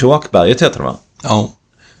Kråkberget 0.00 0.62
heter 0.62 0.78
det 0.78 0.84
va? 0.84 0.96
Ja. 1.22 1.50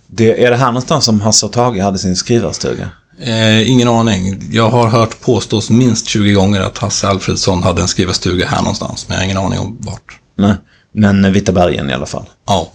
Det, 0.06 0.44
är 0.44 0.50
det 0.50 0.56
här 0.56 0.66
någonstans 0.66 1.04
som 1.04 1.20
Hasse 1.20 1.46
och 1.46 1.52
Tage 1.52 1.80
hade 1.80 1.98
sin 1.98 2.16
skrivarstuga? 2.16 2.90
Eh, 3.18 3.70
ingen 3.70 3.88
aning. 3.88 4.42
Jag 4.52 4.70
har 4.70 4.88
hört 4.88 5.20
påstås 5.20 5.70
minst 5.70 6.06
20 6.06 6.32
gånger 6.32 6.60
att 6.60 6.78
Hasse 6.78 7.08
Alfredsson 7.08 7.62
hade 7.62 7.82
en 7.82 7.88
skrivarstuga 7.88 8.46
här 8.46 8.58
någonstans, 8.58 9.08
men 9.08 9.14
jag 9.14 9.20
har 9.20 9.24
ingen 9.24 9.36
aning 9.36 9.58
om 9.58 9.76
vart. 9.80 10.18
Nej, 10.36 10.54
men 10.92 11.32
Vita 11.32 11.52
bergen 11.52 11.90
i 11.90 11.92
alla 11.92 12.06
fall. 12.06 12.24
Ja, 12.46 12.72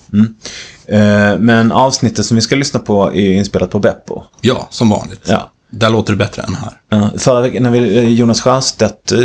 Eh, 0.87 1.37
men 1.39 1.71
avsnittet 1.71 2.25
som 2.25 2.35
vi 2.35 2.41
ska 2.41 2.55
lyssna 2.55 2.79
på 2.79 3.13
är 3.13 3.33
inspelat 3.33 3.69
på 3.69 3.79
Beppo. 3.79 4.23
ja 4.41 4.67
som 4.71 4.89
vanligt. 4.89 5.21
Ja. 5.25 5.51
Där 5.69 5.89
låter 5.89 6.13
det 6.13 6.17
bättre 6.17 6.41
än 6.41 6.55
här. 6.55 6.71
Ja, 6.89 7.09
förra 7.17 7.41
veckan 7.41 7.63
när 7.63 7.69
vi, 7.71 7.97
eh, 7.97 8.09
Jonas 8.09 8.41
Sjöstedt, 8.41 9.11
eh, 9.11 9.19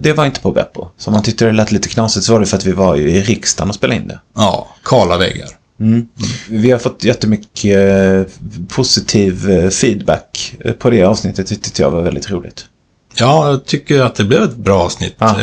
det 0.00 0.12
var 0.12 0.26
inte 0.26 0.40
på 0.40 0.52
Beppo. 0.52 0.86
Så 0.98 1.10
om 1.10 1.14
man 1.14 1.22
tyckte 1.22 1.44
det 1.44 1.52
lät 1.52 1.72
lite 1.72 1.88
knasigt 1.88 2.26
så 2.26 2.32
var 2.32 2.40
det 2.40 2.46
för 2.46 2.56
att 2.56 2.66
vi 2.66 2.72
var 2.72 2.96
ju 2.96 3.10
i 3.10 3.22
riksdagen 3.22 3.68
och 3.68 3.74
spelade 3.74 4.00
in 4.00 4.08
det. 4.08 4.20
Ja, 4.36 4.68
kala 4.84 5.16
väggar. 5.18 5.48
Vi 6.48 6.70
har 6.70 6.78
fått 6.78 7.04
jättemycket 7.04 7.76
eh, 7.76 8.32
positiv 8.68 9.68
feedback 9.70 10.54
på 10.78 10.90
det 10.90 11.04
avsnittet. 11.04 11.46
Det 11.48 11.54
tyckte 11.56 11.82
jag 11.82 11.90
var 11.90 12.02
väldigt 12.02 12.30
roligt. 12.30 12.64
Ja, 13.14 13.48
jag 13.50 13.64
tycker 13.64 14.00
att 14.00 14.14
det 14.14 14.24
blev 14.24 14.42
ett 14.42 14.56
bra 14.56 14.82
avsnitt. 14.82 15.14
Ja. 15.18 15.36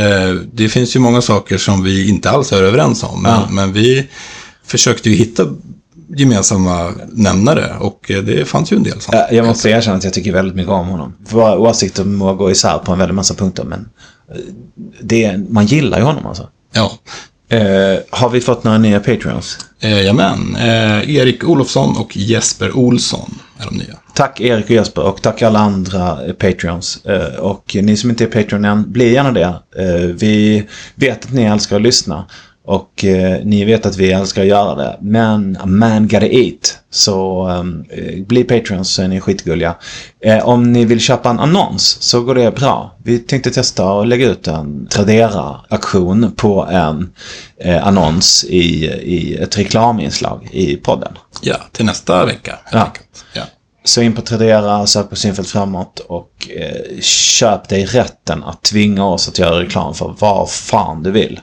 Det 0.54 0.70
finns 0.70 0.96
ju 0.96 1.00
många 1.00 1.22
saker 1.22 1.58
som 1.58 1.84
vi 1.84 2.10
inte 2.10 2.30
alls 2.30 2.52
är 2.52 2.64
överens 2.64 3.04
om, 3.04 3.22
men, 3.24 3.32
Ja. 3.32 3.48
men 3.52 3.74
vi 3.74 4.08
försökte 4.66 5.10
ju 5.10 5.16
hitta 5.16 5.44
gemensamma 6.18 6.92
nämnare 7.12 7.74
och 7.80 8.12
eh, 8.12 8.24
det 8.24 8.46
fanns 8.46 8.72
ju 8.72 8.78
en 8.78 8.84
del 8.84 9.02
sånt. 9.02 9.18
Ja, 9.18 9.28
Jag 9.32 9.46
måste 9.46 9.70
erkänna 9.70 9.98
att 9.98 10.04
jag 10.04 10.14
tycker 10.14 10.34
väldigt 10.34 10.56
mycket 10.56 10.72
om 10.72 10.88
honom. 10.88 11.16
Våra 11.30 11.58
åsikter 11.58 12.04
må 12.04 12.34
gå 12.34 12.52
isär 12.52 12.78
på 12.78 12.92
en 12.92 13.00
väldigt 13.00 13.16
massa 13.16 13.34
punkter, 13.34 13.64
men 13.64 13.90
eh, 14.32 14.42
det, 15.02 15.38
man 15.50 15.66
gillar 15.66 15.98
ju 15.98 16.04
honom 16.04 16.26
alltså. 16.26 16.48
Ja. 16.74 16.92
Eh, 17.52 18.00
har 18.10 18.30
vi 18.30 18.42
fått 18.42 18.64
några 18.64 18.78
nya 18.78 19.00
Patreons? 19.00 19.58
Eh, 19.80 19.92
Jajamän, 19.92 20.56
eh, 20.56 21.16
Erik 21.16 21.44
Olofsson 21.44 21.98
och 21.98 22.18
Jesper 22.18 22.78
Olsson 22.78 23.40
är 23.60 23.66
de 23.66 23.76
nya. 23.78 23.96
Tack 24.16 24.40
Erik 24.42 24.66
och 24.66 24.72
Jesper 24.72 25.02
och 25.04 25.22
tack 25.22 25.42
alla 25.42 25.60
andra 25.60 26.26
eh, 26.26 26.34
Patreons. 26.34 27.06
Eh, 27.06 27.36
och 27.40 27.78
ni 27.82 27.98
som 27.98 28.10
inte 28.10 28.24
är 28.24 28.28
Patreon 28.28 28.66
än, 28.66 28.92
bli 28.92 29.14
gärna 29.14 29.32
det. 29.32 29.54
Vi 30.14 30.66
vet 30.96 31.26
att 31.26 31.34
ni 31.34 31.44
älskar 31.44 31.76
att 31.76 31.82
lyssna. 31.82 32.26
Och 32.70 33.06
eh, 33.06 33.40
ni 33.44 33.66
vet 33.66 33.86
att 33.86 33.98
vi 33.98 34.12
älskar 34.12 34.42
att 34.42 34.48
göra 34.48 34.76
det. 34.76 34.98
Men 35.02 35.58
a 35.62 35.66
man 35.66 36.08
gotta 36.08 36.26
eat. 36.26 36.80
Så 36.90 37.48
eh, 37.90 38.24
bli 38.26 38.44
Patreons 38.44 38.94
så 38.94 39.02
är 39.02 39.08
ni 39.08 39.20
skitgulliga. 39.20 39.76
Eh, 40.24 40.48
om 40.48 40.74
ni 40.74 40.86
vill 40.86 41.00
köpa 41.00 41.30
en 41.30 41.40
annons 41.40 41.98
så 42.02 42.22
går 42.22 42.36
det 42.36 42.52
bra. 42.52 42.96
Vi 43.04 43.20
tänkte 43.20 43.52
testa 43.52 44.00
att 44.00 44.08
lägga 44.08 44.28
ut 44.28 44.48
en 44.48 44.88
Tradera-aktion 44.88 46.32
på 46.36 46.68
en 46.72 47.14
eh, 47.58 47.88
annons 47.88 48.46
i, 48.50 48.86
i 48.86 49.36
ett 49.36 49.58
reklaminslag 49.58 50.50
i 50.52 50.76
podden. 50.76 51.18
Ja, 51.42 51.58
till 51.72 51.86
nästa 51.86 52.26
vecka. 52.26 52.60
Ja. 52.72 52.94
Ja. 53.34 53.44
Så 53.84 54.02
in 54.02 54.16
på 54.16 54.22
Tradera, 54.22 54.88
sök 54.88 55.10
på 55.10 55.16
Synfält 55.16 55.50
framåt 55.50 56.00
och 56.00 56.50
eh, 56.56 57.02
köp 57.02 57.70
dig 57.70 57.86
rätten 57.86 58.44
att 58.44 58.64
tvinga 58.64 59.06
oss 59.06 59.30
att 59.30 59.40
göra 59.40 59.60
reklam 59.60 59.94
för 59.94 60.16
vad 60.20 60.50
fan 60.50 61.04
du 61.04 61.12
vill. 61.12 61.40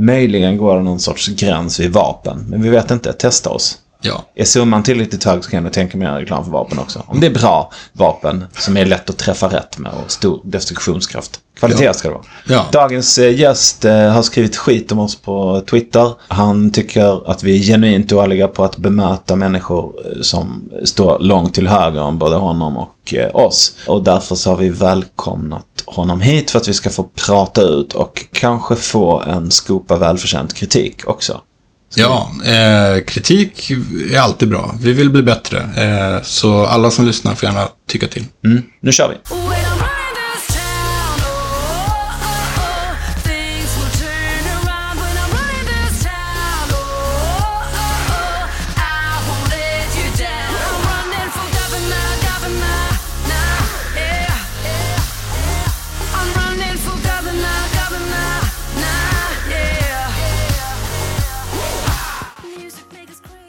Möjligen 0.00 0.56
går 0.56 0.76
det 0.76 0.82
någon 0.82 1.00
sorts 1.00 1.28
gräns 1.28 1.80
vid 1.80 1.92
vapen, 1.92 2.44
men 2.48 2.62
vi 2.62 2.68
vet 2.68 2.90
inte. 2.90 3.12
Testa 3.12 3.50
oss 3.50 3.78
ja. 4.00 4.24
Är 4.34 4.44
summan 4.44 4.82
tillräckligt 4.82 5.24
hög 5.24 5.44
så 5.44 5.50
kan 5.50 5.64
du 5.64 5.70
tänka 5.70 5.98
mig 5.98 6.06
att 6.06 6.12
göra 6.12 6.22
reklam 6.22 6.44
för 6.44 6.50
vapen 6.50 6.78
också. 6.78 7.02
Om 7.06 7.20
det 7.20 7.26
är 7.26 7.34
bra 7.34 7.72
vapen 7.92 8.44
som 8.58 8.76
är 8.76 8.86
lätt 8.86 9.10
att 9.10 9.18
träffa 9.18 9.48
rätt 9.48 9.78
med 9.78 9.92
och 10.04 10.10
stor 10.10 10.40
destruktionskraft. 10.44 11.40
Kvalitet 11.58 11.84
Ja. 11.84 11.94
ska 11.94 12.08
det 12.08 12.14
vara. 12.14 12.24
Ja. 12.48 12.66
Dagens 12.72 13.18
eh, 13.18 13.38
gäst 13.40 13.84
eh, 13.84 14.10
har 14.10 14.22
skrivit 14.22 14.56
skit 14.56 14.92
om 14.92 14.98
oss 14.98 15.16
på 15.16 15.62
Twitter. 15.70 16.12
Han 16.28 16.70
tycker 16.70 17.30
att 17.30 17.42
vi 17.42 17.58
är 17.58 17.62
genuint 17.62 18.08
dåliga 18.08 18.48
på 18.48 18.64
att 18.64 18.76
bemöta 18.76 19.36
människor 19.36 19.94
eh, 20.04 20.20
som 20.22 20.70
står 20.84 21.18
långt 21.18 21.54
till 21.54 21.68
höger 21.68 22.00
om 22.00 22.18
både 22.18 22.36
honom 22.36 22.76
och 22.76 23.14
oss. 23.32 23.72
Och 23.86 24.02
därför 24.02 24.34
så 24.34 24.50
har 24.50 24.56
vi 24.56 24.68
välkomnat 24.68 25.64
honom 25.86 26.20
hit 26.20 26.50
för 26.50 26.58
att 26.58 26.68
vi 26.68 26.74
ska 26.74 26.90
få 26.90 27.02
prata 27.26 27.62
ut 27.62 27.92
och 27.92 28.26
kanske 28.32 28.76
få 28.76 29.20
en 29.20 29.50
skopa 29.50 29.96
välförtjänt 29.96 30.54
kritik 30.54 31.08
också. 31.08 31.40
Ja, 31.94 32.30
eh, 32.44 33.04
kritik 33.04 33.70
är 34.12 34.18
alltid 34.18 34.48
bra. 34.48 34.74
Vi 34.80 34.92
vill 34.92 35.10
bli 35.10 35.22
bättre. 35.22 35.58
Eh, 35.58 36.22
så 36.22 36.66
alla 36.66 36.90
som 36.90 37.06
lyssnar 37.06 37.34
får 37.34 37.48
gärna 37.48 37.68
tycka 37.88 38.06
till. 38.06 38.24
Mm, 38.44 38.62
nu 38.80 38.92
kör 38.92 39.08
vi. 39.08 39.14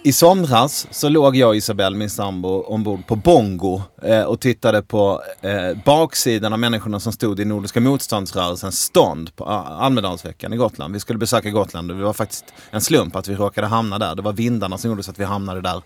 I 0.10 0.12
somras 0.12 0.88
så 0.92 1.10
låg 1.10 1.36
jag 1.36 1.50
och 1.50 1.56
Isabelle, 1.56 1.98
min 1.98 2.10
sambo, 2.10 2.50
ombord 2.50 3.08
på 3.08 3.16
Bongo 3.16 3.82
eh, 4.04 4.24
och 4.24 4.40
tittade 4.40 4.82
på 4.82 5.22
eh, 5.42 5.78
baksidan 5.86 6.54
av 6.54 6.60
människorna 6.60 7.00
som 7.00 7.14
stod 7.14 7.40
i 7.40 7.46
Nordiska 7.46 7.80
motståndsrörelsens 7.80 8.82
stånd 8.82 9.36
på 9.36 9.46
ah, 9.46 9.64
Almedalsveckan 9.64 10.54
i 10.54 10.58
Gotland. 10.58 10.94
Vi 10.94 11.00
skulle 11.00 11.20
besöka 11.20 11.50
Gotland 11.50 11.92
och 11.92 11.98
det 11.98 12.04
var 12.04 12.14
faktiskt 12.14 12.46
en 12.72 12.82
slump 12.82 13.16
att 13.16 13.28
vi 13.28 13.36
råkade 13.36 13.68
hamna 13.68 14.00
där. 14.00 14.16
Det 14.16 14.22
var 14.22 14.34
vindarna 14.34 14.78
som 14.78 14.90
gjorde 14.90 15.04
så 15.04 15.12
att 15.12 15.20
vi 15.20 15.24
hamnade 15.24 15.62
där 15.62 15.82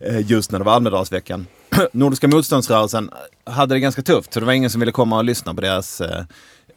eh, 0.00 0.30
just 0.30 0.52
när 0.52 0.58
det 0.58 0.64
var 0.64 0.72
Almedalsveckan. 0.72 1.46
Nordiska 1.92 2.28
motståndsrörelsen 2.28 3.10
hade 3.44 3.74
det 3.74 3.80
ganska 3.80 4.02
tufft 4.02 4.32
så 4.32 4.40
det 4.40 4.46
var 4.46 4.52
ingen 4.52 4.70
som 4.70 4.80
ville 4.80 4.92
komma 4.92 5.16
och 5.16 5.24
lyssna 5.24 5.54
på 5.54 5.60
deras 5.60 6.00
eh, 6.00 6.24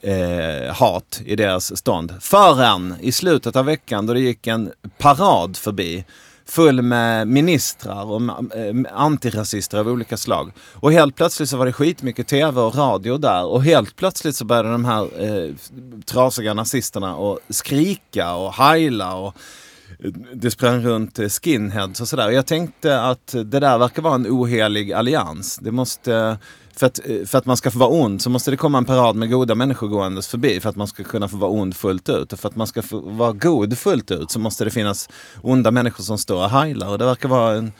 eh, 0.01 0.73
hat 0.73 1.21
i 1.25 1.35
deras 1.35 1.77
stånd. 1.77 2.13
Förrän 2.19 2.95
i 3.01 3.11
slutet 3.11 3.55
av 3.55 3.65
veckan 3.65 4.05
då 4.05 4.13
det 4.13 4.19
gick 4.19 4.47
en 4.47 4.71
parad 4.97 5.57
förbi 5.57 6.05
full 6.51 6.81
med 6.81 7.27
ministrar 7.27 8.05
och 8.05 8.21
eh, 8.55 8.75
antirasister 8.93 9.77
av 9.77 9.87
olika 9.87 10.17
slag. 10.17 10.51
Och 10.73 10.91
helt 10.91 11.15
plötsligt 11.15 11.49
så 11.49 11.57
var 11.57 11.65
det 11.65 11.73
skitmycket 11.73 12.27
tv 12.27 12.61
och 12.61 12.75
radio 12.75 13.17
där 13.17 13.45
och 13.45 13.63
helt 13.63 13.95
plötsligt 13.95 14.35
så 14.35 14.45
började 14.45 14.71
de 14.71 14.85
här 14.85 15.23
eh, 15.23 15.55
trasiga 16.05 16.53
nazisterna 16.53 17.13
att 17.13 17.55
skrika 17.55 18.33
och 18.33 18.53
heila 18.53 19.15
och 19.15 19.35
eh, 19.99 20.11
det 20.33 20.51
sprang 20.51 20.81
runt 20.81 21.19
eh, 21.19 21.29
skinheads 21.29 22.01
och 22.01 22.07
sådär. 22.07 22.29
Jag 22.29 22.45
tänkte 22.45 23.01
att 23.01 23.27
det 23.27 23.59
där 23.59 23.77
verkar 23.77 24.01
vara 24.01 24.15
en 24.15 24.27
ohelig 24.27 24.93
allians. 24.93 25.57
Det 25.57 25.71
måste, 25.71 26.37
för 26.75 26.85
att, 26.85 26.99
eh, 27.05 27.25
för 27.25 27.37
att 27.37 27.45
man 27.45 27.57
ska 27.57 27.71
få 27.71 27.79
vara 27.79 27.89
ond 27.89 28.21
så 28.21 28.29
måste 28.29 28.51
det 28.51 28.57
komma 28.57 28.77
en 28.77 28.85
parad 28.85 29.15
med 29.15 29.31
goda 29.31 29.55
människor 29.55 29.87
gåendes 29.87 30.27
förbi 30.27 30.59
för 30.59 30.69
att 30.69 30.75
man 30.75 30.87
ska 30.87 31.03
kunna 31.03 31.27
få 31.27 31.37
vara 31.37 31.51
ond 31.51 31.75
fullt 31.75 32.09
ut. 32.09 32.33
Och 32.33 32.39
för 32.39 32.49
att 32.49 32.55
man 32.55 32.67
ska 32.67 32.81
få 32.81 32.99
vara 32.99 33.31
god 33.31 33.77
fullt 33.77 34.11
ut 34.11 34.31
så 34.31 34.39
måste 34.39 34.63
det 34.63 34.71
finnas 34.71 35.09
onda 35.41 35.71
människor 35.71 36.03
som 36.03 36.17
står 36.17 36.43
och 36.43 36.49
heilar. 36.49 36.89
Och 36.89 36.97
det 36.97 37.05
verkar 37.05 37.29
vara 37.29 37.55
en 37.55 37.71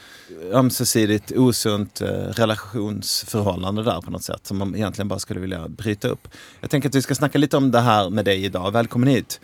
ömsesidigt 0.52 1.32
osunt 1.32 2.00
eh, 2.00 2.08
relationsförhållande 2.08 3.82
där 3.82 4.00
på 4.00 4.10
något 4.10 4.24
sätt 4.24 4.46
som 4.46 4.58
man 4.58 4.74
egentligen 4.74 5.08
bara 5.08 5.18
skulle 5.18 5.40
vilja 5.40 5.68
bryta 5.68 6.08
upp. 6.08 6.28
Jag 6.60 6.70
tänker 6.70 6.88
att 6.88 6.94
vi 6.94 7.02
ska 7.02 7.14
snacka 7.14 7.38
lite 7.38 7.56
om 7.56 7.70
det 7.70 7.80
här 7.80 8.10
med 8.10 8.24
dig 8.24 8.44
idag. 8.44 8.70
Välkommen 8.70 9.08
hit! 9.08 9.40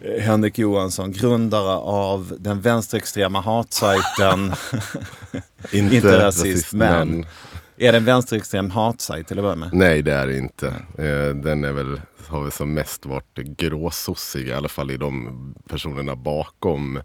Eh, 0.00 0.22
Henrik 0.22 0.58
Johansson, 0.58 1.12
grundare 1.12 1.76
av 1.76 2.36
den 2.38 2.60
vänsterextrema 2.60 3.40
hatsajten 3.40 4.52
Inte, 5.72 5.96
Inte 5.96 6.18
rasist, 6.18 6.72
men. 6.72 7.26
Är 7.76 7.92
det 7.92 7.98
en 7.98 8.04
vänsterextrem 8.04 8.70
hatsajt 8.70 9.28
till 9.28 9.38
att 9.38 9.44
börja 9.44 9.56
med? 9.56 9.70
Nej, 9.72 10.02
det 10.02 10.12
är 10.12 10.26
det 10.26 10.38
inte. 10.38 10.66
Eh, 10.98 11.34
den 11.34 11.64
är 11.64 11.72
väl, 11.72 12.00
har 12.32 12.42
väl 12.42 12.52
som 12.52 12.74
mest 12.74 13.06
varit 13.06 13.34
gråsossig, 13.34 14.48
i 14.48 14.52
alla 14.52 14.68
fall 14.68 14.90
i 14.90 14.96
de 14.96 15.54
personerna 15.68 16.16
bakom 16.16 16.96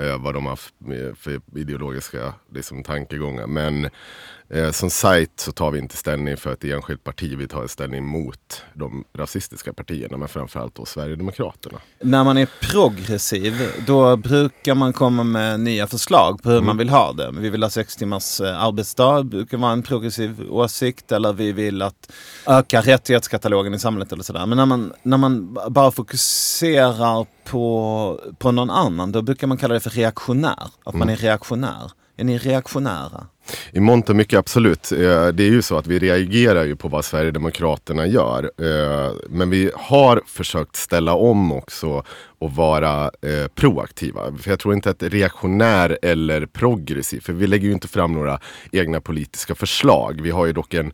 eh, 0.00 0.18
vad 0.18 0.34
de 0.34 0.44
har 0.44 0.52
haft 0.52 0.74
för 1.18 1.58
ideologiska 1.58 2.34
liksom, 2.54 2.82
tankegångar. 2.82 3.46
Men 3.46 3.88
eh, 4.48 4.70
som 4.70 4.90
sajt 4.90 5.32
så 5.36 5.52
tar 5.52 5.70
vi 5.70 5.78
inte 5.78 5.96
ställning 5.96 6.36
för 6.36 6.52
ett 6.52 6.64
enskilt 6.64 7.04
parti. 7.04 7.34
Vi 7.38 7.48
tar 7.48 7.66
ställning 7.66 8.04
mot 8.04 8.62
de 8.74 9.04
rasistiska 9.14 9.72
partierna, 9.72 10.16
men 10.16 10.28
framförallt 10.28 10.74
då 10.74 10.84
Sverigedemokraterna. 10.84 11.78
När 12.00 12.24
man 12.24 12.38
är 12.38 12.48
progressiv, 12.60 13.70
då 13.86 14.16
brukar 14.16 14.74
man 14.74 14.92
komma 14.92 15.24
med 15.24 15.60
nya 15.60 15.86
förslag 15.86 16.42
på 16.42 16.50
hur 16.50 16.60
man 16.60 16.78
vill 16.78 16.88
ha 16.88 17.12
det. 17.12 17.30
Vi 17.38 17.50
vill 17.50 17.62
ha 17.62 17.70
sex 17.70 17.96
timmars 17.96 18.40
eh, 18.40 18.62
arbetsdag, 18.62 19.22
brukar 19.22 19.58
vara 19.58 19.72
en 19.72 19.82
progressiv 19.82 20.50
åsikt. 20.50 21.12
Eller 21.12 21.32
vi 21.32 21.52
vill 21.52 21.82
att 21.82 22.12
öka 22.46 22.80
rättighetskatalogen 22.80 23.74
i 23.74 23.78
samhället 23.78 24.12
eller 24.12 24.22
sådär. 24.22 24.46
Men 24.46 24.58
när 24.68 24.76
man, 24.76 24.92
när 25.02 25.16
man 25.16 25.58
bara 25.70 25.90
fokuserar 25.90 27.26
på, 27.44 28.20
på 28.38 28.52
någon 28.52 28.70
annan, 28.70 29.12
då 29.12 29.22
brukar 29.22 29.46
man 29.46 29.56
kalla 29.56 29.74
det 29.74 29.80
för 29.80 29.90
reaktionär. 29.90 30.70
Att 30.84 30.94
man 30.94 31.08
är 31.08 31.16
reaktionär. 31.16 31.90
Är 32.18 32.24
ni 32.24 32.38
reaktionära? 32.38 33.26
I 33.72 33.80
mångt 33.80 34.10
och 34.10 34.16
mycket 34.16 34.38
absolut. 34.38 34.92
Eh, 34.92 34.98
Det 35.28 35.42
är 35.44 35.50
ju 35.50 35.62
så 35.62 35.78
att 35.78 35.86
vi 35.86 35.98
reagerar 35.98 36.64
ju 36.64 36.76
på 36.76 36.88
vad 36.88 37.04
Sverigedemokraterna 37.04 38.06
gör. 38.06 38.50
Eh, 38.58 39.12
Men 39.28 39.50
vi 39.50 39.70
har 39.74 40.22
försökt 40.26 40.76
ställa 40.76 41.14
om 41.14 41.52
också 41.52 42.02
och 42.38 42.52
vara 42.52 43.04
eh, 43.04 43.48
proaktiva. 43.54 44.20
För 44.38 44.50
jag 44.50 44.58
tror 44.58 44.74
inte 44.74 44.90
att 44.90 45.02
reaktionär 45.02 45.98
eller 46.02 46.46
progressiv, 46.46 47.20
för 47.20 47.32
vi 47.32 47.46
lägger 47.46 47.66
ju 47.66 47.72
inte 47.72 47.88
fram 47.88 48.12
några 48.12 48.40
egna 48.72 49.00
politiska 49.00 49.54
förslag. 49.54 50.20
Vi 50.22 50.30
har 50.30 50.46
ju 50.46 50.52
dock 50.52 50.74
en 50.74 50.92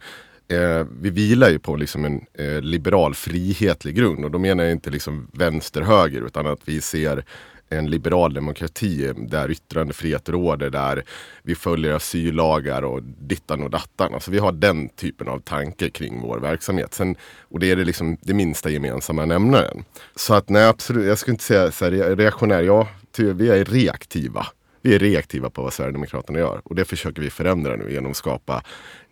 Eh, 0.52 0.86
vi 1.00 1.10
vilar 1.10 1.50
ju 1.50 1.58
på 1.58 1.76
liksom 1.76 2.04
en 2.04 2.20
eh, 2.34 2.60
liberal 2.60 3.14
frihetlig 3.14 3.94
grund 3.94 4.24
och 4.24 4.30
då 4.30 4.38
menar 4.38 4.64
jag 4.64 4.72
inte 4.72 4.90
liksom 4.90 5.28
vänster-höger 5.32 6.26
utan 6.26 6.46
att 6.46 6.60
vi 6.64 6.80
ser 6.80 7.24
en 7.68 7.90
liberal 7.90 8.34
demokrati 8.34 9.12
där 9.16 9.50
yttrandefrihet 9.50 10.28
råder, 10.28 10.70
där 10.70 11.04
vi 11.42 11.54
följer 11.54 11.92
asyllagar 11.92 12.82
och 12.82 13.02
dittan 13.02 13.62
och 13.62 13.70
dattan. 13.70 14.14
Alltså 14.14 14.30
vi 14.30 14.38
har 14.38 14.52
den 14.52 14.88
typen 14.88 15.28
av 15.28 15.38
tanke 15.38 15.90
kring 15.90 16.20
vår 16.20 16.38
verksamhet. 16.38 16.94
Sen, 16.94 17.16
och 17.40 17.60
det 17.60 17.70
är 17.70 17.76
det, 17.76 17.84
liksom 17.84 18.16
det 18.20 18.34
minsta 18.34 18.70
gemensamma 18.70 19.24
nämnaren. 19.24 19.84
Så 20.16 20.34
att 20.34 20.48
nej, 20.48 20.66
absolut, 20.66 21.06
jag 21.06 21.18
skulle 21.18 21.32
inte 21.32 21.44
säga 21.44 21.70
så 21.70 21.84
här, 21.84 22.16
reaktionär, 22.16 22.62
ja, 22.62 22.88
ty, 23.12 23.32
vi 23.32 23.48
är 23.48 23.64
reaktiva. 23.64 24.46
Vi 24.84 24.94
är 24.94 24.98
reaktiva 24.98 25.50
på 25.50 25.62
vad 25.62 25.72
Sverigedemokraterna 25.72 26.38
gör 26.38 26.60
och 26.64 26.74
det 26.74 26.84
försöker 26.84 27.22
vi 27.22 27.30
förändra 27.30 27.76
nu 27.76 27.92
genom 27.92 28.10
att 28.10 28.16
skapa 28.16 28.62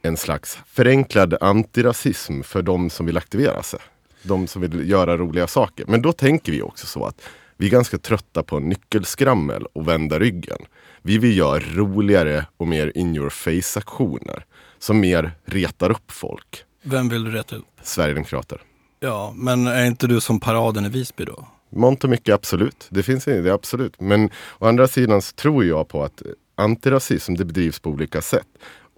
en 0.03 0.17
slags 0.17 0.59
förenklad 0.67 1.37
antirasism 1.41 2.43
för 2.43 2.63
de 2.63 2.91
som 2.91 3.07
vill 3.07 3.17
aktivera 3.17 3.63
sig. 3.63 3.81
De 4.23 4.47
som 4.47 4.63
vill 4.63 4.91
göra 4.91 5.17
roliga 5.17 5.47
saker. 5.47 5.85
Men 5.89 6.03
då 6.03 6.13
tänker 6.13 6.53
vi 6.53 6.63
också 6.63 6.87
så 6.87 7.07
att 7.07 7.23
vi 7.57 7.67
är 7.67 7.71
ganska 7.71 7.99
trötta 7.99 8.43
på 8.43 8.59
nyckelskrammel 8.59 9.67
och 9.73 9.89
vända 9.89 10.19
ryggen. 10.19 10.59
Vi 11.03 11.19
vill 11.19 11.37
göra 11.37 11.61
roligare 11.61 12.47
och 12.57 12.69
mer 12.69 12.93
in 12.95 13.17
your 13.17 13.31
face 13.31 13.79
aktioner 13.79 14.45
som 14.79 15.01
mer 15.01 15.33
retar 15.45 15.91
upp 15.91 16.11
folk. 16.11 16.65
Vem 16.83 17.09
vill 17.09 17.25
du 17.25 17.31
rätta 17.31 17.57
upp? 17.57 17.65
Sverigedemokrater. 17.83 18.63
Ja, 19.01 19.33
men 19.37 19.67
är 19.67 19.87
inte 19.87 20.07
du 20.07 20.21
som 20.21 20.41
paraden 20.41 20.85
i 20.85 20.89
Visby 20.89 21.25
då? 21.25 21.49
Mångt 21.71 22.05
och 22.05 22.11
mycket 22.11 22.35
absolut. 22.35 22.87
Det 22.91 23.03
finns 23.03 23.25
det 23.25 23.37
är 23.37 23.51
absolut. 23.51 24.01
Men 24.01 24.31
å 24.59 24.67
andra 24.67 24.89
sidan 24.89 25.23
så 25.23 25.35
tror 25.35 25.65
jag 25.65 25.89
på 25.89 26.05
att 26.05 26.23
antirasism 26.55 27.35
det 27.35 27.45
bedrivs 27.45 27.81
på 27.81 27.91
olika 27.91 28.23
sätt. 28.23 28.47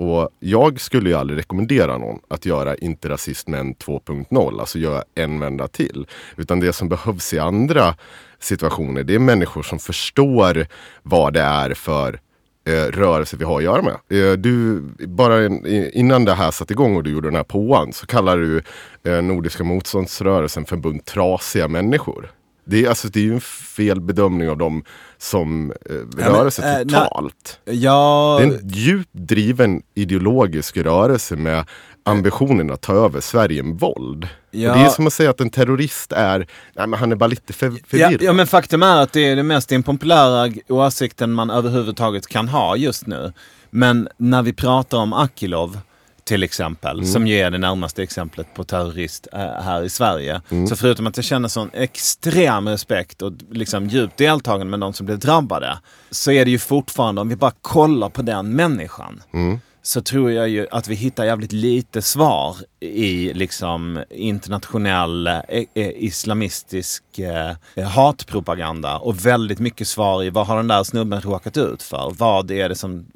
Och 0.02 0.28
jag 0.40 0.80
skulle 0.80 1.10
ju 1.10 1.16
aldrig 1.16 1.38
rekommendera 1.38 1.98
någon 1.98 2.18
att 2.28 2.46
göra 2.46 2.74
inte 2.74 3.08
rasismen 3.08 3.74
2.0, 3.74 4.60
alltså 4.60 4.78
göra 4.78 5.04
en 5.14 5.40
vända 5.40 5.68
till. 5.68 6.06
Utan 6.36 6.60
det 6.60 6.72
som 6.72 6.88
behövs 6.88 7.32
i 7.32 7.38
andra 7.38 7.94
situationer, 8.38 9.02
det 9.02 9.14
är 9.14 9.18
människor 9.18 9.62
som 9.62 9.78
förstår 9.78 10.66
vad 11.02 11.32
det 11.32 11.40
är 11.40 11.74
för 11.74 12.20
eh, 12.66 12.72
rörelse 12.72 13.36
vi 13.36 13.44
har 13.44 13.56
att 13.56 13.64
göra 13.64 13.82
med. 13.82 13.92
Eh, 13.92 14.32
du, 14.32 14.80
bara 15.06 15.36
en, 15.36 15.66
innan 15.92 16.24
det 16.24 16.34
här 16.34 16.50
satte 16.50 16.72
igång 16.72 16.96
och 16.96 17.02
du 17.02 17.10
gjorde 17.10 17.28
den 17.28 17.36
här 17.36 17.44
påan 17.44 17.92
så 17.92 18.06
kallar 18.06 18.36
du 18.36 18.62
eh, 19.04 19.22
Nordiska 19.22 19.64
motståndsrörelsen 19.64 20.64
för 20.64 20.76
en 20.76 20.82
bunt 20.82 21.04
trasiga 21.04 21.68
människor. 21.68 22.30
Det 22.72 22.84
är, 22.84 22.88
alltså, 22.88 23.08
det 23.08 23.20
är 23.20 23.24
ju 23.24 23.34
en 23.34 23.40
fel 23.40 24.00
bedömning 24.00 24.50
av 24.50 24.58
dem 24.58 24.84
som 25.18 25.70
eh, 25.70 25.96
men, 26.16 26.24
rörelse 26.28 26.62
eh, 26.62 26.86
när- 26.86 27.04
totalt. 27.04 27.60
Ja, 27.64 28.36
Det 28.40 28.46
är 28.46 28.58
en 28.58 28.68
djupt 28.68 29.10
driven 29.12 29.82
ideologisk 29.94 30.76
rörelse 30.76 31.36
med 31.36 31.64
ambitionen 32.04 32.70
att 32.70 32.80
ta 32.80 32.92
över 32.94 33.20
Sverige 33.20 33.62
med 33.62 33.78
våld. 33.80 34.28
Ja. 34.50 34.74
Det 34.74 34.80
är 34.80 34.88
som 34.88 35.06
att 35.06 35.12
säga 35.12 35.30
att 35.30 35.40
en 35.40 35.50
terrorist 35.50 36.12
är, 36.12 36.38
nej 36.76 36.86
men 36.86 37.00
han 37.00 37.12
är 37.12 37.16
bara 37.16 37.26
lite 37.26 37.52
för, 37.52 37.66
ja, 37.66 37.76
förvirrad. 37.86 38.22
ja 38.22 38.32
men 38.32 38.46
faktum 38.46 38.82
är 38.82 38.96
att 39.02 39.12
det 39.12 39.20
är 39.28 39.36
den 39.36 39.46
mest 39.46 39.72
impopulära 39.72 40.52
åsikten 40.68 41.32
man 41.32 41.50
överhuvudtaget 41.50 42.26
kan 42.26 42.48
ha 42.48 42.76
just 42.76 43.06
nu. 43.06 43.32
Men 43.70 44.08
när 44.16 44.42
vi 44.42 44.52
pratar 44.52 44.98
om 44.98 45.12
Akilov 45.12 45.78
till 46.24 46.42
exempel, 46.42 46.98
Mm. 46.98 47.06
som 47.12 47.26
ju 47.26 47.34
är 47.38 47.50
det 47.50 47.58
närmaste 47.58 48.02
exemplet 48.02 48.54
på 48.54 48.64
terrorist 48.64 49.26
eh, 49.32 49.38
här 49.40 49.82
i 49.82 49.90
Sverige. 49.90 50.40
Mm. 50.50 50.66
Så 50.66 50.76
förutom 50.76 51.06
att 51.06 51.16
jag 51.16 51.24
känner 51.24 51.48
sån 51.48 51.70
extrem 51.72 52.68
respekt 52.68 53.22
och 53.22 53.32
liksom 53.50 53.86
djupt 53.88 54.16
deltagande 54.16 54.70
med 54.70 54.80
de 54.80 54.92
som 54.92 55.06
blev 55.06 55.18
drabbade, 55.18 55.78
så 56.10 56.30
är 56.30 56.44
det 56.44 56.50
ju 56.50 56.58
fortfarande, 56.58 57.20
om 57.20 57.28
vi 57.28 57.36
bara 57.36 57.52
kollar 57.62 58.08
på 58.08 58.22
den 58.22 58.56
människan, 58.56 59.22
Mm. 59.34 59.60
Så 59.84 60.02
tror 60.02 60.32
jag 60.32 60.48
ju 60.48 60.66
att 60.70 60.88
vi 60.88 60.94
hittar 60.94 61.24
jävligt 61.24 61.52
lite 61.52 62.02
svar 62.02 62.56
i 62.80 63.32
liksom 63.34 64.02
internationell 64.10 65.26
eh, 65.26 65.34
eh, 65.48 65.64
islamistisk 65.96 67.02
eh, 67.18 67.82
hatpropaganda 67.88 68.96
och 68.98 69.26
väldigt 69.26 69.58
mycket 69.58 69.88
svar 69.88 70.22
i 70.22 70.30
vad 70.30 70.46
har 70.46 70.56
den 70.56 70.68
där 70.68 70.84
snubben 70.84 71.20
råkat 71.20 71.56
ut 71.56 71.82
för? 71.82 72.14
Vad 72.18 72.50
är 72.50 72.68
det 72.68 72.74
som... 72.74 73.06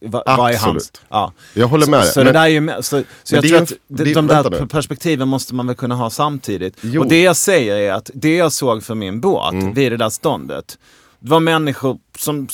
Vad, 0.00 0.22
vad 0.26 0.50
är 0.52 0.58
hans... 0.58 0.92
Ja. 1.08 1.32
Jag 1.54 1.68
håller 1.68 1.86
med 1.86 2.04
Så, 2.04 2.12
så 2.12 2.18
det 2.20 2.24
Men- 2.24 2.34
där 2.34 2.42
är 2.42 2.46
ju... 2.76 2.82
Så, 2.82 3.02
så 3.22 3.34
jag 3.34 3.42
det 3.44 3.48
tror 3.48 3.58
en- 3.58 3.62
att 3.62 3.72
de, 3.88 4.04
det- 4.04 4.14
de 4.14 4.26
där 4.26 4.50
nu. 4.50 4.66
perspektiven 4.66 5.28
måste 5.28 5.54
man 5.54 5.66
väl 5.66 5.76
kunna 5.76 5.94
ha 5.94 6.10
samtidigt. 6.10 6.76
Jo. 6.80 6.88
Mm. 6.90 7.02
Och 7.02 7.08
det 7.08 7.22
jag 7.22 7.36
säger 7.36 7.76
är 7.76 7.92
att 7.92 8.10
det 8.14 8.36
jag 8.36 8.52
såg 8.52 8.82
för 8.84 8.94
min 8.94 9.20
båt 9.20 9.54
vid 9.74 9.92
det 9.92 9.96
där 9.96 10.10
ståndet, 10.10 10.78
det 11.20 11.30
var 11.30 11.40
människor 11.40 11.98
som, 12.18 12.48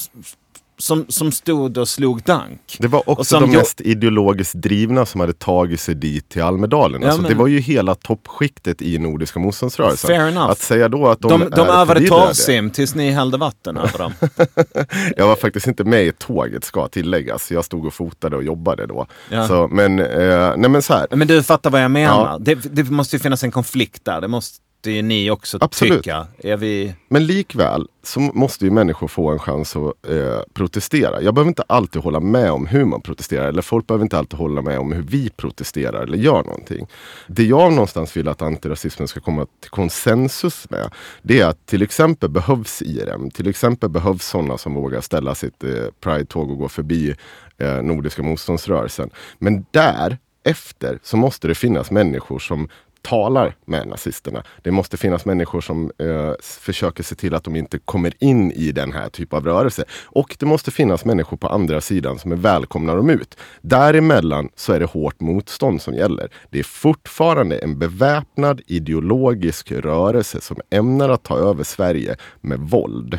som, 0.78 1.06
som 1.08 1.32
stod 1.32 1.78
och 1.78 1.88
slog 1.88 2.22
dank. 2.22 2.76
Det 2.78 2.88
var 2.88 3.10
också 3.10 3.40
de 3.40 3.50
mest 3.50 3.80
ideologiskt 3.80 4.54
drivna 4.54 5.06
som 5.06 5.20
hade 5.20 5.32
tagit 5.32 5.80
sig 5.80 5.94
dit 5.94 6.28
till 6.28 6.42
Almedalen. 6.42 7.02
Ja, 7.02 7.08
alltså, 7.08 7.22
men- 7.22 7.30
Det 7.30 7.38
var 7.38 7.46
ju 7.46 7.58
hela 7.60 7.94
toppskiktet 7.94 8.82
i 8.82 8.98
Nordiska 8.98 9.38
motståndsrörelsen. 9.40 10.08
Fair 10.08 10.28
enough. 10.28 10.50
Att 10.50 10.58
säga 10.58 10.88
då 10.88 11.08
att 11.08 11.20
de, 11.20 11.28
De, 11.40 11.50
de 11.50 11.60
är 11.68 11.72
övade 11.72 12.06
torrsim 12.06 12.70
tills 12.70 12.94
ni 12.94 13.10
hällde 13.10 13.36
vatten 13.38 13.76
över 13.76 13.98
dem. 13.98 14.12
Jag 15.16 15.26
var 15.26 15.36
faktiskt 15.36 15.66
inte 15.66 15.84
med 15.84 16.02
i 16.06 16.12
tåget 16.12 16.64
ska 16.64 16.88
tilläggas. 16.88 17.50
Jag 17.50 17.64
stod 17.64 17.86
och 17.86 17.94
fotade 17.94 18.36
och 18.36 18.42
jobbade 18.44 18.86
då. 18.86 19.06
Ja. 19.30 19.48
Så, 19.48 19.68
men, 19.68 19.98
eh, 19.98 20.54
nej 20.56 20.70
men 20.70 20.82
så 20.82 20.94
här. 20.94 21.06
Men 21.10 21.28
du 21.28 21.42
fattar 21.42 21.70
vad 21.70 21.82
jag 21.82 21.90
menar. 21.90 22.26
Ja. 22.26 22.38
Det, 22.40 22.54
det 22.54 22.90
måste 22.90 23.16
ju 23.16 23.20
finnas 23.20 23.44
en 23.44 23.50
konflikt 23.50 24.04
där. 24.04 24.20
Det 24.20 24.28
måste 24.28 24.58
ju 24.86 25.02
ni 25.02 25.30
också 25.30 25.58
Absolut. 25.60 26.02
tycka. 26.02 26.26
Är 26.38 26.56
vi... 26.56 26.94
Men 27.08 27.26
likväl 27.26 27.88
så 28.02 28.20
måste 28.20 28.64
ju 28.64 28.70
människor 28.70 29.08
få 29.08 29.30
en 29.30 29.38
chans 29.38 29.76
att 29.76 30.08
eh, 30.08 30.40
protestera. 30.54 31.22
Jag 31.22 31.34
behöver 31.34 31.48
inte 31.48 31.62
alltid 31.66 32.02
hålla 32.02 32.20
med 32.20 32.50
om 32.50 32.66
hur 32.66 32.84
man 32.84 33.00
protesterar. 33.00 33.48
Eller 33.48 33.62
folk 33.62 33.86
behöver 33.86 34.04
inte 34.04 34.18
alltid 34.18 34.38
hålla 34.38 34.62
med 34.62 34.78
om 34.78 34.92
hur 34.92 35.02
vi 35.02 35.30
protesterar 35.30 36.02
eller 36.02 36.18
gör 36.18 36.44
någonting. 36.44 36.86
Det 37.26 37.44
jag 37.44 37.72
någonstans 37.72 38.16
vill 38.16 38.28
att 38.28 38.42
antirasismen 38.42 39.08
ska 39.08 39.20
komma 39.20 39.46
till 39.60 39.70
konsensus 39.70 40.70
med. 40.70 40.90
Det 41.22 41.40
är 41.40 41.46
att 41.46 41.66
till 41.66 41.82
exempel 41.82 42.30
behövs 42.30 42.82
IRM. 42.82 43.30
Till 43.30 43.48
exempel 43.48 43.88
behövs 43.88 44.26
sådana 44.26 44.58
som 44.58 44.74
vågar 44.74 45.00
ställa 45.00 45.34
sitt 45.34 45.64
eh, 45.64 45.70
Pride-tåg 46.00 46.50
och 46.50 46.58
gå 46.58 46.68
förbi 46.68 47.14
eh, 47.58 47.82
Nordiska 47.82 48.22
motståndsrörelsen. 48.22 49.10
Men 49.38 49.66
där 49.70 50.18
efter 50.48 50.98
så 51.02 51.16
måste 51.16 51.48
det 51.48 51.54
finnas 51.54 51.90
människor 51.90 52.38
som 52.38 52.68
talar 53.02 53.56
med 53.64 53.88
nazisterna. 53.88 54.42
Det 54.62 54.70
måste 54.70 54.96
finnas 54.96 55.24
människor 55.24 55.60
som 55.60 55.92
eh, 55.98 56.32
försöker 56.42 57.02
se 57.02 57.14
till 57.14 57.34
att 57.34 57.44
de 57.44 57.56
inte 57.56 57.78
kommer 57.78 58.12
in 58.18 58.52
i 58.52 58.72
den 58.72 58.92
här 58.92 59.08
typen 59.08 59.36
av 59.36 59.44
rörelse. 59.44 59.84
Och 60.04 60.36
det 60.38 60.46
måste 60.46 60.70
finnas 60.70 61.04
människor 61.04 61.36
på 61.36 61.48
andra 61.48 61.80
sidan 61.80 62.18
som 62.18 62.32
är 62.32 62.36
välkomna 62.36 62.94
dem 62.94 63.10
ut. 63.10 63.36
Däremellan 63.60 64.48
så 64.56 64.72
är 64.72 64.80
det 64.80 64.86
hårt 64.86 65.20
motstånd 65.20 65.82
som 65.82 65.94
gäller. 65.94 66.30
Det 66.50 66.58
är 66.58 66.64
fortfarande 66.64 67.58
en 67.58 67.78
beväpnad 67.78 68.60
ideologisk 68.66 69.72
rörelse 69.72 70.40
som 70.40 70.60
ämnar 70.70 71.08
att 71.08 71.22
ta 71.22 71.38
över 71.38 71.64
Sverige 71.64 72.16
med 72.40 72.58
våld. 72.58 73.18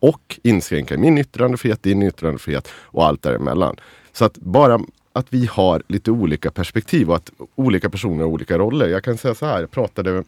Och 0.00 0.40
inskränka 0.42 0.98
min 0.98 1.18
yttrandefrihet, 1.18 1.82
din 1.82 2.02
yttrandefrihet 2.02 2.68
och 2.72 3.06
allt 3.06 3.22
däremellan. 3.22 3.76
Så 4.12 4.24
att 4.24 4.36
bara 4.36 4.80
att 5.12 5.26
vi 5.30 5.46
har 5.46 5.82
lite 5.88 6.10
olika 6.10 6.50
perspektiv 6.50 7.10
och 7.10 7.16
att 7.16 7.30
olika 7.54 7.90
personer 7.90 8.24
har 8.24 8.30
olika 8.30 8.58
roller. 8.58 8.88
Jag 8.88 9.04
kan 9.04 9.18
säga 9.18 9.34
så 9.34 9.46
här, 9.46 9.60
jag 9.60 9.70
pratade 9.70 10.24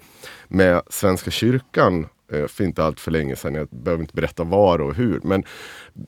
med 0.48 0.82
Svenska 0.90 1.30
kyrkan 1.30 2.06
eh, 2.32 2.46
för 2.46 2.64
inte 2.64 2.84
allt 2.84 3.00
för 3.00 3.10
länge 3.10 3.36
sedan. 3.36 3.54
Jag 3.54 3.68
behöver 3.70 4.02
inte 4.02 4.14
berätta 4.14 4.44
var 4.44 4.80
och 4.80 4.94
hur. 4.94 5.20
Men 5.24 5.44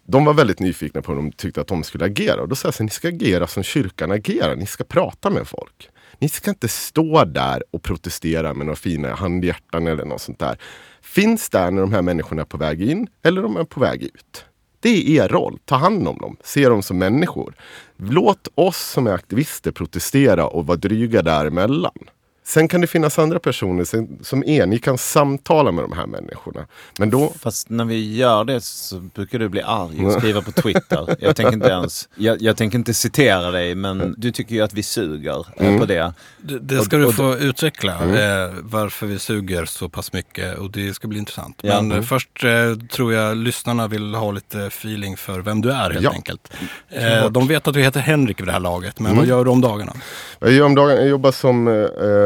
de 0.07 0.25
var 0.25 0.35
väldigt 0.35 0.61
nyfikna 0.61 1.02
på 1.02 1.12
hur 1.12 1.17
de 1.17 1.33
tyckte 1.33 1.61
att 1.61 1.67
de 1.67 1.83
skulle 1.83 2.05
agera. 2.05 2.43
Och 2.43 2.49
då 2.49 2.55
sa 2.55 2.67
jag 2.69 2.75
så 2.75 2.83
här, 2.83 2.85
ni 2.85 2.91
ska 2.91 3.09
agera 3.09 3.47
som 3.47 3.62
kyrkan 3.62 4.12
agerar. 4.12 4.57
Ni 4.57 4.67
ska 4.67 4.85
prata 4.85 5.31
med 5.31 5.49
folk. 5.49 5.88
Ni 6.19 6.29
ska 6.29 6.50
inte 6.50 6.69
stå 6.69 7.25
där 7.25 7.64
och 7.71 7.83
protestera 7.83 8.55
med 8.55 8.67
några 8.67 8.76
fina 8.76 9.14
handhjärtan 9.14 9.87
eller 9.87 10.05
något 10.05 10.21
sånt 10.21 10.38
där. 10.38 10.59
Finns 11.02 11.50
där 11.50 11.71
när 11.71 11.81
de 11.81 11.93
här 11.93 12.02
människorna 12.02 12.43
är 12.43 12.47
på 12.47 12.57
väg 12.57 12.83
in 12.83 13.09
eller 13.23 13.43
de 13.43 13.57
är 13.57 13.64
på 13.64 13.81
väg 13.81 14.02
ut. 14.02 14.45
Det 14.83 15.19
är 15.19 15.25
er 15.25 15.29
roll. 15.29 15.59
Ta 15.65 15.77
hand 15.77 16.09
om 16.09 16.19
dem. 16.19 16.37
Se 16.45 16.69
dem 16.69 16.83
som 16.83 16.99
människor. 16.99 17.55
Låt 17.97 18.49
oss 18.55 18.77
som 18.77 19.07
är 19.07 19.12
aktivister 19.12 19.73
protestera 19.73 20.47
och 20.47 20.67
vara 20.67 20.77
dryga 20.77 21.23
däremellan. 21.23 22.11
Sen 22.44 22.68
kan 22.68 22.80
det 22.80 22.87
finnas 22.87 23.18
andra 23.18 23.38
personer 23.38 23.84
som, 23.84 24.18
som 24.22 24.44
är, 24.46 24.66
ni 24.66 24.78
kan 24.78 24.99
samtala 24.99 25.72
med 25.72 25.84
de 25.84 25.92
här 25.92 26.06
människorna. 26.06 26.66
Men 26.99 27.11
då, 27.11 27.32
Fast 27.40 27.70
när 27.70 27.84
vi 27.84 28.16
gör 28.16 28.44
det 28.44 28.61
så 28.61 29.00
brukar 29.00 29.38
du 29.38 29.49
bli 29.49 29.62
arg 29.62 30.06
och 30.06 30.12
skriva 30.12 30.42
på 30.42 30.52
Twitter. 30.52 31.16
Jag 31.20 31.37
tänker 31.37 31.52
inte 31.52 31.68
ens, 31.68 32.08
jag, 32.14 32.42
jag 32.42 32.56
tänker 32.56 32.78
inte 32.78 32.94
citera 32.94 33.50
dig 33.50 33.75
men 33.75 34.14
du 34.18 34.32
tycker 34.32 34.54
ju 34.54 34.61
att 34.62 34.75
vi 34.75 34.82
suger 34.82 35.46
eh, 35.56 35.78
på 35.78 35.84
det. 35.84 36.12
Det, 36.40 36.58
det 36.58 36.82
ska 36.82 36.96
du 36.96 37.12
få 37.12 37.37
utveckla, 37.38 37.92
eh, 37.92 38.50
varför 38.62 39.06
vi 39.06 39.18
suger 39.18 39.64
så 39.64 39.88
pass 39.88 40.12
mycket 40.12 40.58
och 40.58 40.70
det 40.70 40.94
ska 40.94 41.08
bli 41.08 41.18
intressant. 41.18 41.58
Ja. 41.62 41.82
Men 41.82 41.99
eh, 41.99 42.04
först 42.04 42.44
eh, 42.44 42.87
tror 42.90 43.12
jag 43.14 43.37
lyssnarna 43.37 43.88
vill 43.88 44.14
ha 44.14 44.30
lite 44.32 44.58
feeling 44.66 45.16
för 45.16 45.40
vem 45.40 45.61
du 45.61 45.70
är 45.72 45.90
helt 45.90 46.02
Ja. 46.04 46.11
enkelt. 46.11 46.52
Eh, 46.88 47.30
de 47.30 47.46
vet 47.49 47.68
att 47.68 47.75
du 47.75 47.80
heter 47.82 48.00
Henrik 48.00 48.40
vid 48.40 48.46
det 48.49 48.52
här 48.52 48.61
laget, 48.61 49.00
men 49.00 49.16
vad 49.16 49.26
gör 49.26 49.44
du 49.44 49.50
om 49.50 49.61
dagarna? 49.61 49.92
jag, 50.40 50.52
gör 50.52 50.64
om 50.66 50.75
dagen, 50.75 50.96
jag 50.96 51.08
jobbar 51.08 51.32
som 51.32 51.68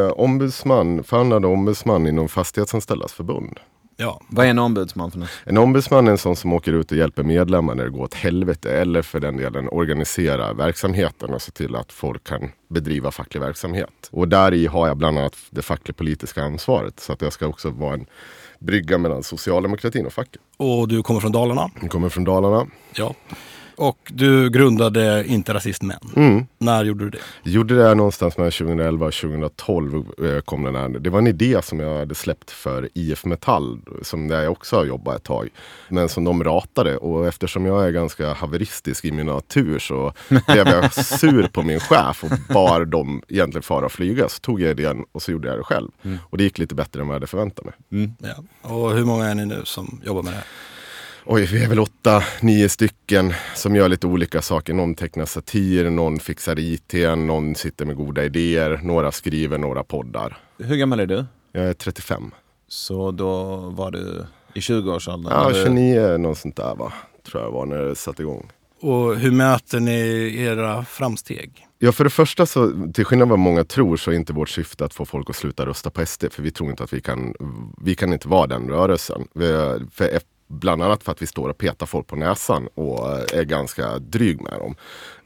eh, 0.07 0.13
ombudsman, 0.13 1.05
förhandlande 1.05 1.49
ombudsman 1.49 2.07
inom 2.07 2.29
Fastighetsanställdas 2.29 3.13
förbund. 3.13 3.61
Ja, 3.99 4.21
Vad 4.29 4.47
är 4.47 4.51
en 4.51 4.59
ombudsman 4.59 5.11
för 5.11 5.19
något? 5.19 5.29
En 5.45 5.57
ombudsman 5.59 6.07
är 6.07 6.11
en 6.11 6.19
sån 6.19 6.37
som 6.37 6.53
åker 6.53 6.73
ut 6.73 6.93
och 6.93 6.99
hjälper 6.99 7.23
medlemmar 7.23 7.75
när 7.75 7.85
det 7.85 7.91
går 7.91 8.03
åt 8.03 8.15
helvete 8.15 8.71
eller 8.81 9.03
för 9.03 9.21
den 9.21 9.37
delen 9.37 9.69
organisera 9.69 10.53
verksamheten 10.53 11.35
och 11.35 11.43
se 11.43 11.53
till 11.53 11.77
att 11.77 11.93
folk 11.93 12.25
kan 12.25 12.51
bedriva 12.69 13.11
facklig 13.11 13.41
verksamhet. 13.41 14.09
Och 14.11 14.29
där 14.29 14.55
i 14.55 14.67
har 14.67 14.89
jag 14.89 14.97
bland 14.97 15.19
annat 15.19 15.37
det 15.51 15.63
facklig-politiska 15.63 16.43
ansvaret 16.43 17.01
så 17.01 17.13
att 17.13 17.23
jag 17.23 17.33
ska 17.33 17.47
också 17.47 17.71
vara 17.71 17.95
en 17.95 18.07
brygga 18.59 18.99
mellan 18.99 19.23
socialdemokratin 19.23 20.07
och 20.07 20.13
facket. 20.13 20.41
och 20.57 20.89
du 20.89 21.03
kommer 21.03 21.21
från 21.21 21.33
Dalarna. 21.33 21.71
Jag 21.81 21.91
kommer 21.91 22.09
från 22.09 22.25
Dalarna. 22.25 22.67
Ja. 22.95 23.15
Och 23.77 24.13
du 24.15 24.51
grundade 24.51 25.25
Inte 25.27 25.55
Rasist 25.55 25.83
Män. 25.83 25.99
Mm. 26.17 26.47
När 26.59 26.85
gjorde 26.85 27.05
du 27.05 27.11
det? 27.11 27.51
Gjorde 27.51 27.75
det 27.75 27.95
någonstans 27.95 28.37
mellan 28.37 28.53
2011 28.53 29.07
och 29.07 29.15
2012 29.15 30.05
eh, 30.25 30.41
kom 30.41 30.65
den 30.65 30.75
här. 30.75 30.89
Det 30.89 31.11
var 31.11 31.19
en 31.19 31.27
idé 31.27 31.63
som 31.63 31.81
jag 31.81 31.99
hade 31.99 32.15
släppt 32.15 32.51
för 32.51 32.89
IF 32.95 33.25
Metall, 33.25 33.81
som 34.03 34.29
där 34.29 34.43
jag 34.43 34.53
också 34.53 34.77
har 34.77 34.85
jobbat 34.85 35.17
ett 35.17 35.23
tag. 35.23 35.49
Men 35.89 36.09
som 36.09 36.25
de 36.25 36.45
ratade 36.45 36.97
och 36.97 37.27
eftersom 37.27 37.67
jag 37.67 37.87
är 37.87 37.91
ganska 37.91 38.33
haveristisk 38.33 39.05
i 39.05 39.13
min 39.13 39.27
natur 39.27 39.79
så 39.79 40.13
blev 40.29 40.69
jag 40.69 40.93
sur 41.05 41.49
på 41.49 41.63
min 41.63 41.81
chef 41.81 42.25
och 42.25 42.55
bar 42.55 42.85
dem 42.85 43.23
egentligen 43.29 43.63
fara 43.63 43.85
och 43.85 43.93
flyga. 43.93 44.29
Så 44.29 44.41
tog 44.41 44.61
jag 44.61 44.71
idén 44.71 45.05
och 45.13 45.23
så 45.23 45.33
gjorde 45.33 45.49
jag 45.49 45.59
det 45.59 45.65
själv. 45.65 45.89
Och 46.23 46.39
det 46.39 46.45
gick 46.45 46.59
lite 46.59 46.75
bättre 46.75 47.01
än 47.01 47.07
vad 47.07 47.15
jag 47.15 47.21
hade 47.21 47.27
förväntat 47.27 47.65
mig. 47.65 47.75
Ja. 48.19 48.69
Och 48.71 48.93
hur 48.93 49.05
många 49.05 49.27
är 49.27 49.35
ni 49.35 49.47
nu 49.47 49.61
som 49.65 50.01
jobbar 50.05 50.23
med 50.23 50.33
det 50.33 50.37
här? 50.37 50.47
Oj, 51.29 51.47
vi 51.53 51.65
är 51.65 51.69
väl 51.69 51.81
åtta, 51.81 52.23
nio 52.41 52.69
stycken 52.69 53.33
som 53.55 53.77
gör 53.77 53.89
lite 53.89 54.07
olika 54.07 54.43
saker. 54.43 54.75
Någon 54.75 54.95
tecknar 54.95 55.25
satir, 55.25 55.91
någon 55.91 56.19
fixar 56.19 56.59
IT, 56.59 56.93
någon 57.17 57.55
sitter 57.55 57.85
med 57.85 57.97
goda 57.97 58.25
idéer, 58.25 58.81
några 58.83 59.13
skriver, 59.13 59.59
några 59.59 59.85
poddar. 59.85 60.39
Hur 60.59 60.77
gammal 60.77 61.01
är 61.01 61.07
du? 61.07 61.25
Jag 61.53 61.65
är 61.65 61.73
35. 61.73 62.31
Så 62.69 63.11
då 63.11 63.57
var 63.57 63.91
du 63.91 64.25
i 64.55 64.61
20-årsåldern? 64.61 65.33
Ja, 65.33 65.51
eller? 65.51 65.65
29 65.65 66.19
något 66.19 66.39
sånt 66.39 66.57
där 66.57 66.75
va, 66.75 66.93
tror 67.31 67.43
jag 67.43 67.51
var 67.51 67.67
när 67.67 67.79
det 67.79 67.95
satte 67.95 68.23
igång. 68.23 68.51
Och 68.81 69.17
hur 69.17 69.31
mäter 69.31 69.81
ni 69.81 70.35
era 70.39 70.85
framsteg? 70.85 71.67
Ja, 71.79 71.93
för 71.93 72.05
det 72.05 72.11
första 72.11 72.47
så, 72.47 72.93
till 72.95 73.05
skillnad 73.05 73.29
vad 73.29 73.39
många 73.39 73.65
tror, 73.65 73.97
så 73.97 74.11
är 74.11 74.15
inte 74.15 74.33
vårt 74.33 74.49
syfte 74.49 74.85
att 74.85 74.95
få 74.95 75.05
folk 75.05 75.31
att 75.31 75.37
sluta 75.37 75.67
rösta 75.67 75.91
på 75.91 76.07
SD. 76.07 76.25
För 76.31 76.43
vi 76.43 76.51
tror 76.51 76.71
inte 76.71 76.85
att 76.85 76.93
vi 76.93 77.01
kan, 77.01 77.35
vi 77.81 77.95
kan 77.95 78.13
inte 78.13 78.29
vara 78.29 78.47
den 78.47 78.69
rörelsen. 78.69 79.29
Vi, 79.35 79.47
för, 79.93 80.19
bland 80.47 80.83
annat 80.83 81.03
för 81.03 81.13
att 81.13 81.23
vi 81.23 81.27
står 81.27 81.49
och 81.49 81.59
petar 81.59 81.87
folk 81.87 82.07
på 82.07 82.17
näsan 82.17 82.69
och 82.75 83.09
är 83.35 83.45
ganska 83.45 83.99
dryg 83.99 84.41
med 84.41 84.53
dem. 84.53 84.75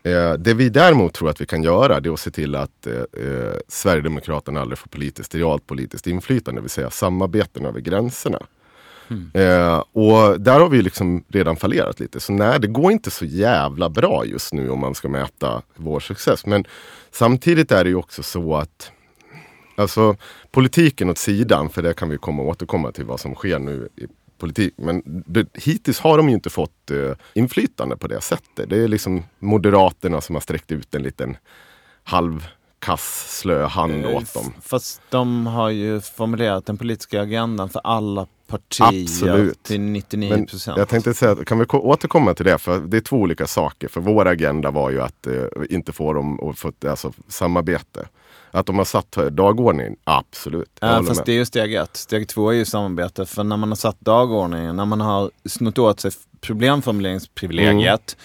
Eh, 0.02 0.32
det 0.32 0.54
vi 0.54 0.68
däremot 0.68 1.14
tror 1.14 1.30
att 1.30 1.40
vi 1.40 1.46
kan 1.46 1.62
göra, 1.62 2.00
det 2.00 2.08
är 2.08 2.12
att 2.12 2.20
se 2.20 2.30
till 2.30 2.54
att 2.54 2.86
eh, 2.86 2.94
eh, 2.94 3.54
Sverigedemokraterna 3.68 4.60
aldrig 4.60 4.78
får 4.78 4.88
politiskt, 4.88 5.34
realt 5.34 5.66
politiskt 5.66 6.06
inflytande, 6.06 6.60
det 6.60 6.62
vill 6.62 6.70
säga 6.70 6.90
samarbeten 6.90 7.66
över 7.66 7.80
gränserna. 7.80 8.38
Eh, 9.34 9.84
och 9.92 10.40
där 10.40 10.60
har 10.60 10.68
vi 10.68 10.82
liksom 10.82 11.24
redan 11.28 11.56
fallerat 11.56 12.00
lite. 12.00 12.20
Så 12.20 12.32
nej, 12.32 12.60
det 12.60 12.66
går 12.66 12.92
inte 12.92 13.10
så 13.10 13.24
jävla 13.24 13.88
bra 13.88 14.24
just 14.24 14.52
nu 14.52 14.70
om 14.70 14.78
man 14.78 14.94
ska 14.94 15.08
mäta 15.08 15.62
vår 15.76 16.00
success. 16.00 16.46
Men 16.46 16.64
samtidigt 17.10 17.72
är 17.72 17.84
det 17.84 17.90
ju 17.90 17.96
också 17.96 18.22
så 18.22 18.56
att 18.56 18.92
Alltså 19.76 20.16
politiken 20.50 21.10
åt 21.10 21.18
sidan, 21.18 21.70
för 21.70 21.82
det 21.82 21.94
kan 21.94 22.08
vi 22.08 22.18
komma 22.18 22.42
återkomma 22.42 22.92
till 22.92 23.04
vad 23.04 23.20
som 23.20 23.34
sker 23.34 23.58
nu 23.58 23.88
politik. 24.40 24.74
Men 24.76 25.02
det, 25.26 25.46
hittills 25.54 26.00
har 26.00 26.16
de 26.16 26.28
ju 26.28 26.34
inte 26.34 26.50
fått 26.50 26.90
eh, 26.90 27.12
inflytande 27.34 27.96
på 27.96 28.08
det 28.08 28.20
sättet. 28.20 28.70
Det 28.70 28.76
är 28.84 28.88
liksom 28.88 29.22
Moderaterna 29.38 30.20
som 30.20 30.34
har 30.36 30.40
sträckt 30.40 30.72
ut 30.72 30.94
en 30.94 31.02
liten 31.02 31.36
halvkass 32.04 33.38
slö 33.40 33.64
hand 33.66 34.04
Eh, 34.04 34.16
åt 34.16 34.34
dem. 34.34 34.52
Fast 34.62 35.00
de 35.10 35.46
har 35.46 35.70
ju 35.70 36.00
formulerat 36.00 36.66
den 36.66 36.76
politiska 36.78 37.22
agendan 37.22 37.68
för 37.68 37.80
alla 37.84 38.26
partier 38.46 39.02
Absolut. 39.02 39.62
till 39.62 39.80
99 39.80 40.30
Men 40.30 40.46
procent. 40.46 40.78
jag 40.78 40.88
tänkte 40.88 41.14
säga, 41.14 41.36
kan 41.44 41.58
vi 41.58 41.64
ko- 41.64 41.78
återkomma 41.78 42.34
till 42.34 42.44
det? 42.46 42.58
För 42.58 42.80
det 42.80 42.96
är 42.96 43.00
två 43.00 43.16
olika 43.16 43.46
saker. 43.46 43.88
För 43.88 44.00
vår 44.00 44.26
agenda 44.28 44.70
var 44.70 44.90
ju 44.90 45.00
att 45.02 45.26
eh, 45.26 45.44
inte 45.70 45.92
få 45.92 46.12
dem 46.12 46.40
att 46.50 46.58
få 46.58 46.72
alltså, 46.86 47.12
samarbete. 47.28 48.08
Att 48.50 48.66
de 48.66 48.78
har 48.78 48.84
satt 48.84 49.12
dagordningen, 49.30 49.96
absolut. 50.04 50.70
Ja, 50.80 51.02
fast 51.02 51.20
med. 51.20 51.26
det 51.26 51.32
är 51.32 51.36
ju 51.36 51.44
steg 51.44 51.74
ett. 51.74 51.96
Steg 51.96 52.28
två 52.28 52.50
är 52.50 52.54
ju 52.54 52.64
samarbete. 52.64 53.26
För 53.26 53.44
när 53.44 53.56
man 53.56 53.68
har 53.68 53.76
satt 53.76 54.00
dagordningen, 54.00 54.76
när 54.76 54.84
man 54.84 55.00
har 55.00 55.30
snott 55.44 55.78
åt 55.78 56.00
sig 56.00 56.10
problemformuleringsprivilegiet 56.40 58.16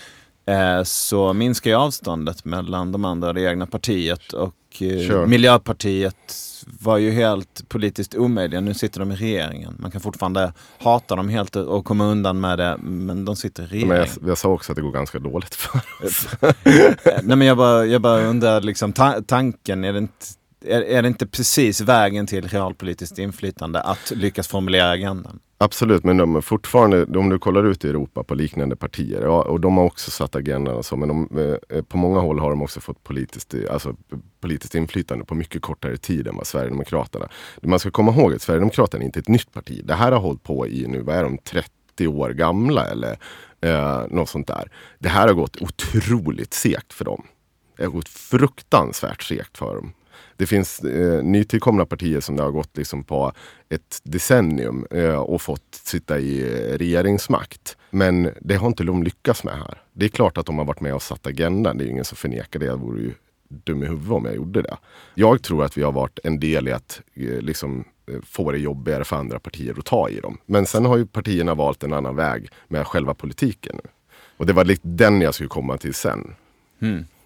Mm. 0.48 0.78
eh, 0.78 0.84
så 0.84 1.34
minskar 1.34 1.72
ju 1.72 1.78
avståndet 1.78 2.46
mellan 2.46 2.92
de 2.92 3.06
andra 3.06 3.34
det 3.34 3.42
egna 3.42 3.66
partiet. 3.66 4.34
Och 4.34 4.82
eh. 4.82 5.26
Miljöpartiet 5.28 6.36
var 6.66 6.98
ju 6.98 7.12
helt 7.12 7.70
politiskt 7.70 8.16
omöjliga. 8.16 8.62
Nu 8.62 8.74
sitter 8.74 9.00
de 9.00 9.12
i 9.12 9.16
regeringen. 9.16 9.76
Man 9.80 9.92
kan 9.92 10.02
fortfarande 10.02 10.54
hata 10.80 11.16
dem 11.16 11.30
helt 11.30 11.56
och 11.56 11.86
komma 11.86 12.06
undan 12.06 12.40
med 12.40 12.58
det, 12.58 12.78
men 12.82 13.26
de 13.26 13.36
sitter 13.36 13.64
i 13.76 13.86
Men 13.86 13.98
jag, 13.98 14.04
regeringen. 14.06 14.28
jag 14.28 14.38
sa 14.38 14.50
också 14.50 14.72
att 14.72 14.76
det 14.76 14.82
går 14.82 14.92
ganska 14.92 15.20
dåligt 15.20 15.56
för 15.56 15.82
oss. 16.04 16.28
Nej 17.24 17.38
men 17.38 17.42
jag 17.42 17.58
bara, 17.58 17.86
jag 17.86 18.02
bara 18.02 18.22
undrar, 18.22 18.62
liksom, 18.62 18.94
ta 18.94 19.22
tanken, 19.28 19.84
är 19.84 19.94
det, 19.94 20.00
inte, 20.00 20.26
är, 20.66 20.82
är 20.82 21.02
det 21.02 21.08
inte 21.08 21.28
precis 21.28 21.82
vägen 21.82 22.28
till 22.28 22.48
realpolitiskt 22.48 23.20
inflytande 23.20 23.82
att 23.82 24.12
lyckas 24.16 24.48
formulera 24.48 24.90
agendan? 24.90 25.40
Absolut, 25.58 26.04
men 26.04 26.18
de 26.18 26.42
fortfarande, 26.42 27.20
om 27.20 27.30
du 27.30 27.40
kollar 27.40 27.64
ut 27.64 27.86
i 27.86 27.90
Europa 27.90 28.24
på 28.24 28.36
liknande 28.36 28.76
partier, 28.76 29.22
ja, 29.22 29.42
och 29.42 29.60
de 29.60 29.78
har 29.78 29.84
också 29.84 30.12
satt 30.12 30.36
agendan 30.36 30.76
och 30.76 30.86
så, 30.86 30.96
men 30.96 31.08
de, 31.08 31.30
eh, 31.70 31.82
på 31.82 31.98
många 31.98 32.20
håll 32.20 32.40
har 32.40 32.50
de 32.50 32.62
också 32.62 32.82
fått 32.82 33.04
politiskt, 33.04 33.54
eh, 33.54 33.62
alltså, 33.72 33.96
politiskt 34.40 34.76
inflytande 34.76 35.26
på 35.26 35.36
mycket 35.36 35.62
kortare 35.62 35.98
tid 35.98 36.28
än 36.28 36.36
vad 36.36 36.48
Sverigedemokraterna. 36.48 37.30
Man 37.62 37.80
ska 37.80 37.92
komma 37.92 38.12
ihåg 38.12 38.34
att 38.34 38.42
Sverigedemokraterna 38.42 39.04
är 39.04 39.06
inte 39.06 39.20
ett 39.20 39.28
nytt 39.28 39.54
parti. 39.54 39.82
Det 39.84 39.94
här 39.94 40.12
har 40.12 40.20
hållit 40.20 40.44
på 40.44 40.68
i 40.68 40.88
nu, 40.88 41.02
vad 41.02 41.16
är 41.16 41.24
de, 41.24 41.38
30 41.38 42.08
år 42.08 42.30
gamla 42.30 42.86
eller 42.86 43.18
eh, 43.62 44.04
något 44.10 44.30
sånt 44.30 44.48
där. 44.48 44.72
Det 45.00 45.10
här 45.10 45.28
har 45.28 45.34
gått 45.34 45.62
otroligt 45.62 46.54
segt 46.54 46.94
för 46.94 47.06
dem. 47.06 47.24
Det 47.78 47.84
har 47.84 47.92
gått 47.92 48.10
fruktansvärt 48.10 49.24
segt 49.24 49.58
för 49.58 49.76
dem. 49.76 49.94
Det 50.38 50.46
finns 50.46 50.80
eh, 50.80 51.24
nytillkomna 51.24 51.86
partier 51.86 52.20
som 52.20 52.36
det 52.36 52.44
har 52.44 52.52
gått 52.52 52.78
liksom 52.78 53.04
på 53.04 53.32
ett 53.70 54.00
decennium 54.04 54.86
eh, 54.92 55.16
och 55.16 55.42
fått 55.42 55.82
sitta 55.84 56.20
i 56.20 56.44
regeringsmakt. 56.78 57.78
Men 57.90 58.32
det 58.42 58.56
har 58.56 58.68
inte 58.68 58.84
de 58.84 59.04
lyckats 59.04 59.44
med 59.44 59.54
här. 59.54 59.82
Det 59.94 60.06
är 60.06 60.10
klart 60.10 60.38
att 60.38 60.46
de 60.46 60.58
har 60.58 60.66
varit 60.66 60.82
med 60.82 60.94
och 60.94 61.02
satt 61.02 61.28
agendan. 61.28 61.78
Det 61.78 61.84
är 61.84 61.86
ju 61.86 61.92
ingen 61.92 62.06
som 62.06 62.16
förnekar 62.16 62.60
det. 62.60 62.66
Jag 62.66 62.78
vore 62.78 63.02
ju 63.02 63.12
dum 63.48 63.84
i 63.84 63.86
huvudet 63.86 64.12
om 64.12 64.26
jag 64.26 64.36
gjorde 64.36 64.62
det. 64.62 64.78
Jag 65.16 65.42
tror 65.42 65.64
att 65.64 65.78
vi 65.78 65.84
har 65.84 65.92
varit 65.92 66.20
en 66.24 66.40
del 66.40 66.68
i 66.68 66.72
att 66.72 67.02
eh, 67.14 67.42
liksom, 67.42 67.84
eh, 68.12 68.22
få 68.24 68.52
det 68.52 68.58
jobbigare 68.58 69.04
för 69.04 69.16
andra 69.16 69.40
partier 69.40 69.76
att 69.80 69.86
ta 69.86 70.10
i 70.10 70.20
dem. 70.20 70.38
Men 70.46 70.66
sen 70.66 70.86
har 70.86 70.98
ju 70.98 71.06
partierna 71.06 71.56
valt 71.56 71.84
en 71.84 71.94
annan 71.94 72.16
väg 72.16 72.50
med 72.68 72.88
själva 72.88 73.14
politiken. 73.14 73.80
nu. 73.84 73.90
Och 74.38 74.46
det 74.46 74.54
var 74.54 74.66
lite 74.66 74.88
den 74.88 75.22
jag 75.22 75.34
skulle 75.34 75.50
komma 75.50 75.78
till 75.78 75.94
sen. 75.94 76.36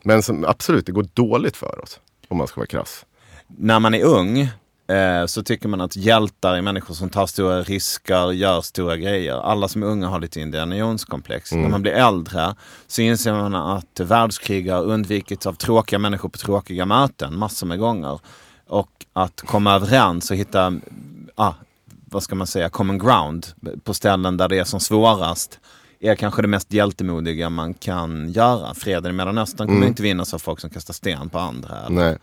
Men 0.03 0.23
som, 0.23 0.45
absolut, 0.45 0.85
det 0.85 0.91
går 0.91 1.07
dåligt 1.13 1.57
för 1.57 1.83
oss. 1.83 1.99
Om 2.29 2.37
man 2.37 2.47
ska 2.47 2.59
vara 2.59 2.67
krass. 2.67 3.05
När 3.47 3.79
man 3.79 3.93
är 3.93 4.03
ung 4.03 4.39
eh, 4.87 5.25
så 5.25 5.43
tycker 5.43 5.67
man 5.67 5.81
att 5.81 5.95
hjältar 5.95 6.53
är 6.55 6.61
människor 6.61 6.93
som 6.93 7.09
tar 7.09 7.25
stora 7.25 7.61
risker, 7.61 8.31
gör 8.31 8.61
stora 8.61 8.97
grejer. 8.97 9.33
Alla 9.33 9.67
som 9.67 9.83
är 9.83 9.87
unga 9.87 10.07
har 10.07 10.19
lite 10.19 10.39
Indiana 10.39 10.77
Jones-komplex. 10.77 11.51
När 11.51 11.69
man 11.69 11.81
blir 11.81 11.91
äldre 11.91 12.55
så 12.87 13.01
inser 13.01 13.33
man 13.33 13.55
att 13.55 13.99
världskrig 13.99 14.71
har 14.71 14.83
undvikits 14.83 15.47
av 15.47 15.53
tråkiga 15.53 15.99
människor 15.99 16.29
på 16.29 16.37
tråkiga 16.37 16.85
möten 16.85 17.37
massor 17.37 17.67
med 17.67 17.79
gånger. 17.79 18.19
Och 18.67 19.05
att 19.13 19.41
komma 19.41 19.75
överens 19.75 20.31
och 20.31 20.37
hitta, 20.37 20.73
ah, 21.35 21.53
vad 22.05 22.23
ska 22.23 22.35
man 22.35 22.47
säga, 22.47 22.69
common 22.69 22.97
ground 22.97 23.47
på 23.83 23.93
ställen 23.93 24.37
där 24.37 24.47
det 24.47 24.59
är 24.59 24.63
som 24.63 24.79
svårast 24.79 25.59
är 25.99 26.15
kanske 26.15 26.41
det 26.41 26.47
mest 26.47 26.73
hjältemodiga 26.73 27.49
man 27.49 27.73
kan 27.73 28.31
göra. 28.31 28.73
Freden 28.73 29.11
i 29.11 29.13
Mellanöstern 29.13 29.67
kommer 29.67 29.87
inte 29.87 30.03
vinnas 30.03 30.33
av 30.33 30.39
folk 30.39 30.59
som 30.59 30.69
kastar 30.69 30.93
sten 30.93 31.29
på 31.29 31.39
andra. 31.39 31.77
Eller 31.85 31.95
Nej. 31.95 32.17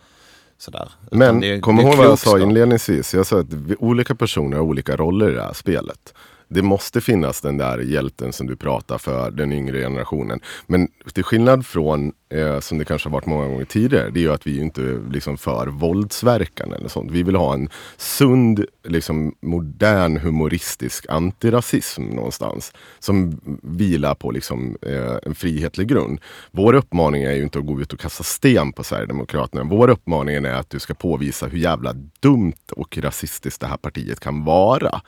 sådär. 0.57 0.89
Utan 1.05 1.19
Men 1.19 1.39
det 1.39 1.59
kom 1.59 1.79
ihåg 1.79 1.95
vad 1.95 2.05
jag 2.05 2.19
sa 2.19 2.39
inledningsvis. 2.39 3.13
Jag 3.13 3.25
sa 3.25 3.39
att 3.39 3.47
olika 3.79 4.15
personer 4.15 4.57
har 4.57 4.63
olika 4.63 4.95
roller 4.95 5.29
i 5.31 5.33
det 5.33 5.43
här 5.43 5.53
spelet. 5.53 6.13
Det 6.49 6.61
måste 6.61 7.01
finnas 7.01 7.41
den 7.41 7.57
där 7.57 7.77
hjälten 7.79 8.33
som 8.33 8.47
du 8.47 8.55
pratar 8.55 8.97
för 8.97 9.31
den 9.31 9.51
yngre 9.51 9.79
generationen. 9.79 10.39
Men 10.67 10.87
till 11.13 11.23
skillnad 11.23 11.65
från, 11.65 12.11
eh, 12.29 12.59
som 12.59 12.77
det 12.77 12.85
kanske 12.85 13.09
har 13.09 13.13
varit 13.13 13.25
många 13.25 13.47
gånger 13.47 13.65
tidigare, 13.65 14.09
det 14.09 14.19
är 14.19 14.21
ju 14.21 14.33
att 14.33 14.47
vi 14.47 14.59
inte 14.59 14.81
är 14.81 15.11
liksom 15.11 15.37
för 15.37 15.67
våldsverkan 15.67 16.73
eller 16.73 16.87
sånt. 16.87 17.11
Vi 17.11 17.23
vill 17.23 17.35
ha 17.35 17.53
en 17.53 17.69
sund, 17.97 18.65
liksom 18.83 19.35
modern 19.41 20.17
humoristisk 20.17 21.05
antirasism 21.09 22.03
någonstans. 22.03 22.73
Som 22.99 23.41
vilar 23.63 24.15
på 24.15 24.31
liksom, 24.31 24.77
eh, 24.81 25.17
en 25.23 25.35
frihetlig 25.35 25.87
grund. 25.87 26.19
Vår 26.51 26.73
uppmaning 26.73 27.23
är 27.23 27.33
ju 27.33 27.43
inte 27.43 27.59
att 27.59 27.65
gå 27.65 27.81
ut 27.81 27.93
och 27.93 27.99
kasta 27.99 28.23
sten 28.23 28.73
på 28.73 28.83
Sverigedemokraterna. 28.83 29.63
Vår 29.63 29.89
uppmaning 29.89 30.35
är 30.35 30.53
att 30.53 30.69
du 30.69 30.79
ska 30.79 30.93
påvisa 30.93 31.47
hur 31.47 31.57
jävla 31.57 31.93
dumt 32.19 32.71
och 32.71 32.97
rasistiskt 32.97 33.61
det 33.61 33.67
här 33.67 33.77
partiet 33.77 34.19
kan 34.19 34.43
vara. 34.43 35.01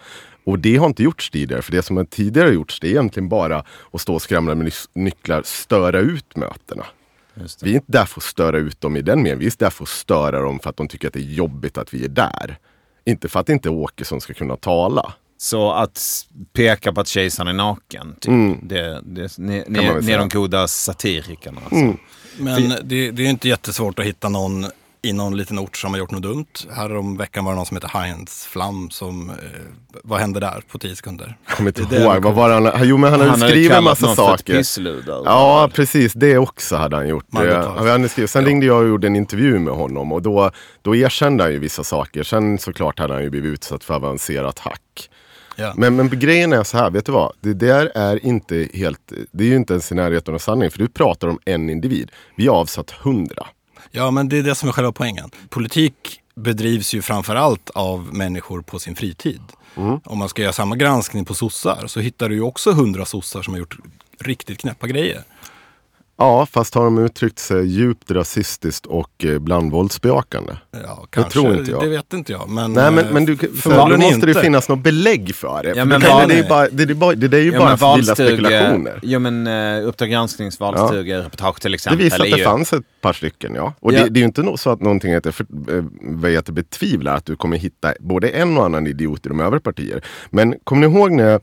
Och 0.44 0.60
det 0.60 0.76
har 0.76 0.86
inte 0.86 1.04
gjorts 1.04 1.30
tidigare, 1.30 1.62
för 1.62 1.72
det 1.72 1.82
som 1.82 1.98
har 1.98 2.04
tidigare 2.04 2.50
gjorts 2.54 2.80
det 2.80 2.88
är 2.88 2.92
egentligen 2.92 3.30
bara 3.30 3.64
att 3.92 4.02
stå 4.02 4.14
och 4.14 4.22
skramla 4.22 4.56
med 4.56 4.74
nycklar, 4.94 5.42
störa 5.46 6.00
ut 6.00 6.36
mötena. 6.36 6.86
Vi 7.62 7.72
är 7.72 7.76
inte 7.76 7.92
där 7.92 8.06
för 8.06 8.20
att 8.20 8.24
störa 8.24 8.58
ut 8.58 8.82
dem 8.82 8.98
i 8.98 9.02
den 9.02 9.18
meningen, 9.18 9.40
vi 9.40 9.46
är 9.46 9.54
där 9.58 9.70
för 9.70 9.84
att 9.84 9.90
störa 9.90 10.42
dem 10.42 10.60
för 10.60 10.70
att 10.70 10.78
de 10.78 10.88
tycker 10.88 11.08
att 11.08 11.14
det 11.14 11.20
är 11.20 11.34
jobbigt 11.34 11.78
att 11.78 11.94
vi 11.94 12.06
är 12.06 12.10
där. 12.10 12.58
Inte 13.06 13.30
för 13.30 13.40
att 13.40 13.50
inte 13.50 13.70
Åkesson 13.70 14.22
ska 14.22 14.34
kunna 14.34 14.56
tala. 14.56 15.14
Så 15.38 15.72
att 15.72 16.26
peka 16.54 16.94
på 16.94 17.02
att 17.02 17.08
kejsaren 17.08 17.48
är 17.48 17.54
naken, 17.54 18.16
typ. 18.20 18.60
det, 18.64 19.02
det, 19.04 19.38
ni, 19.38 19.64
ni, 19.68 19.80
Mm. 19.80 20.06
ni 20.06 20.12
är 20.12 20.18
de 20.18 20.30
goda 20.30 20.68
satirikerna. 20.68 21.62
Alltså. 21.62 21.98
Men 22.38 22.70
det, 22.84 23.12
det 23.12 23.26
är 23.26 23.30
inte 23.30 23.48
jättesvårt 23.48 24.00
att 24.00 24.06
hitta 24.06 24.30
någon 24.30 24.66
i 25.02 25.14
någon 25.14 25.38
liten 25.38 25.60
ort 25.60 25.78
som 25.78 25.92
har 25.92 25.98
gjort 26.00 26.12
något 26.12 26.22
dumt. 26.22 26.46
Här 26.72 26.96
om 26.96 27.18
veckan 27.18 27.46
var 27.46 27.52
det 27.52 27.56
någon 27.56 27.66
som 27.66 27.78
heter 27.78 27.88
Heinz 27.94 28.46
Flam 28.46 28.90
som, 28.90 29.30
eh, 29.30 29.36
vad 30.04 30.20
hände 30.20 30.40
där 30.40 30.64
på 30.72 30.80
tio 30.80 30.96
sekunder? 30.96 31.38
Jag 31.48 31.58
kommer 31.58 31.70
inte 31.70 31.82
Det 31.82 31.96
är 31.96 32.00
det 32.00 32.06
ihåg, 32.06 32.16
jag 32.16 32.22
vad 32.22 32.34
var 32.34 32.62
det 32.62 32.72
han, 32.72 32.88
jo 32.88 32.98
men 32.98 33.12
han 33.12 33.20
hade 33.20 33.32
hade 33.32 33.50
skrivit 33.50 33.72
en 33.72 33.84
massa 33.84 34.16
saker. 34.16 34.58
pissluder. 34.58 35.22
Ja, 35.26 35.70
precis. 35.74 36.14
Det 36.14 36.38
också 36.38 36.76
hade 36.76 36.96
han 36.96 37.08
gjort. 37.08 37.26
Eh, 37.34 37.76
han 37.78 37.88
hade 37.88 38.10
skrivit. 38.10 38.30
Sen 38.32 38.46
ringde 38.46 38.66
jag 38.66 38.82
och 38.82 38.88
gjorde 38.88 39.08
en 39.08 39.16
intervju 39.16 39.60
med 39.60 39.74
honom 39.74 40.12
och 40.12 40.22
då, 40.22 40.52
då 40.82 40.96
erkände 40.96 41.44
han 41.44 41.54
ju 41.54 41.60
vissa 41.60 41.84
saker. 41.84 42.24
Sen 42.24 42.58
såklart 42.58 43.00
hade 43.00 43.14
han 43.14 43.24
ju 43.24 43.30
blivit 43.30 43.54
utsatt 43.54 43.84
för 43.84 43.94
avancerat 43.94 44.60
hack. 44.60 45.10
Ja. 45.56 45.74
Men, 45.78 45.96
men 45.96 46.10
grejen 46.10 46.54
är 46.54 46.64
så 46.64 46.78
här, 46.78 46.90
vet 46.90 47.06
du 47.06 47.12
vad? 47.12 47.34
Det 47.42 47.54
där 47.54 47.92
är 47.96 48.26
inte 48.26 48.68
helt, 48.74 49.14
det 49.32 49.44
är 49.44 49.48
ju 49.48 49.56
inte 49.56 49.74
ens 49.74 49.92
i 49.92 49.96
närheten 49.96 50.34
av 50.34 50.40
sanning. 50.40 50.72
För 50.72 50.78
du 50.80 50.88
pratar 50.88 51.28
om 51.28 51.40
en 51.46 51.70
individ. 51.70 52.12
Vi 52.36 52.48
har 52.48 52.56
avsatt 52.56 52.92
hundra. 52.92 53.48
Ja, 53.92 54.12
men 54.12 54.30
det 54.30 54.38
är 54.38 54.44
det 54.44 54.56
som 54.56 54.70
är 54.70 54.74
själva 54.74 54.92
poängen. 54.92 55.30
Politik 55.50 56.22
bedrivs 56.36 56.94
ju 56.94 57.02
framför 57.02 57.36
allt 57.36 57.70
av 57.70 58.16
människor 58.16 58.62
på 58.62 58.80
sin 58.80 58.96
fritid. 58.96 59.42
Om 60.06 60.18
man 60.18 60.30
ska 60.30 60.42
göra 60.42 60.54
samma 60.54 60.76
granskning 60.76 61.26
på 61.26 61.34
sossar 61.34 61.88
så 61.88 62.00
hittar 62.00 62.30
du 62.30 62.36
ju 62.36 62.42
också 62.42 62.72
hundra 62.72 63.06
sossar 63.06 63.42
som 63.42 63.54
har 63.54 63.60
gjort 63.60 63.78
riktigt 64.20 64.60
knäppa 64.60 64.88
grejer. 64.88 65.24
Ja, 66.22 66.46
fast 66.46 66.76
har 66.76 66.84
de 66.84 66.98
uttryckt 66.98 67.40
sig 67.40 67.66
djupt 67.68 68.12
rasistiskt 68.12 68.86
och 68.86 69.26
eh, 69.26 69.40
bland 69.40 69.72
våldsbejakande? 69.72 70.54
Ja, 70.72 71.08
kanske. 71.10 71.32
tror 71.32 71.56
inte 71.58 71.72
jag. 71.72 71.82
Det 71.84 71.90
vet 71.90 72.14
inte 72.14 72.32
jag. 72.32 72.50
Men, 72.50 72.74
Nej 72.74 72.92
men, 72.92 73.06
eh, 73.06 73.12
men 73.14 73.26
du, 73.26 73.38
för, 73.38 73.48
då 73.48 73.54
förmodligen 73.54 74.00
måste 74.02 74.26
det 74.26 74.30
inte. 74.32 74.42
finnas 74.42 74.70
något 74.70 74.80
belägg 74.80 75.36
för 75.36 75.64
det. 75.64 75.74
Ja, 75.76 75.86
men 75.86 76.02
kan, 76.02 76.28
det, 76.30 76.40
är 76.40 76.50
bara, 76.50 76.68
det, 76.72 76.84
är 76.84 76.94
bara, 76.94 77.16
det, 77.16 77.38
är 77.38 77.42
ju 77.42 77.52
Ja, 77.52 77.78
bara 77.78 77.96
vilda 77.96 78.16
spekulationer. 78.16 79.00
Jo 79.04 79.20
men 79.20 79.48
uh, 79.48 79.88
Uppdrag 79.88 80.10
gransknings 80.10 80.60
valstugereportage 80.60 81.62
till 81.62 81.72
Det 81.72 81.76
exempel. 81.76 82.04
visar 82.04 82.18
att 82.20 82.32
det 82.32 82.38
ju- 82.38 82.44
fanns 82.44 82.74
ett 82.74 82.84
par 83.02 83.14
stycken, 83.14 83.56
ja. 83.56 83.74
Och 83.80 83.94
Ja. 83.94 84.04
Det, 84.04 84.10
det 84.10 84.18
är 84.18 84.22
ju 84.22 84.26
inte 84.26 84.58
så 84.58 84.70
att 84.70 84.82
någonting 84.82 85.12
heter 85.14 85.32
för, 85.32 85.44
eh, 85.78 85.84
vad 86.02 86.32
heter, 86.32 86.54
betvivlar 86.54 87.16
att 87.16 87.26
du 87.26 87.36
kommer 87.36 87.58
hitta 87.58 87.94
både 88.00 88.30
en 88.30 88.58
och 88.58 88.66
annan 88.66 88.88
idiot 88.88 89.26
i 89.26 89.30
de 89.30 89.40
övriga 89.40 89.62
partier. 89.62 90.02
Men 90.30 90.56
kommer 90.64 90.88
ni 90.88 90.96
ihåg 90.96 91.12
när 91.12 91.40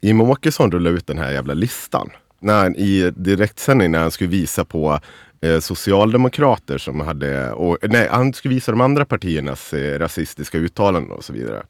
Jimmie 0.00 0.26
Åkesson 0.26 0.72
rullade 0.72 0.96
ut 0.96 1.06
den 1.06 1.18
här 1.18 1.30
jävla 1.32 1.54
listan? 1.54 2.10
När 2.40 2.78
I 2.78 3.12
direktsändning 3.16 3.90
när 3.90 3.98
han 3.98 4.10
skulle 4.10 4.30
visa 4.30 4.64
på 4.64 5.00
eh, 5.40 5.60
socialdemokrater 5.60 6.78
som 6.78 7.00
hade, 7.00 7.52
och, 7.52 7.78
nej 7.82 8.08
han 8.10 8.32
skulle 8.32 8.54
visa 8.54 8.72
de 8.72 8.80
andra 8.80 9.04
partiernas 9.04 9.74
eh, 9.74 9.98
rasistiska 9.98 10.58
uttalanden 10.58 11.12
och 11.12 11.24
så 11.24 11.32
vidare. 11.32 11.62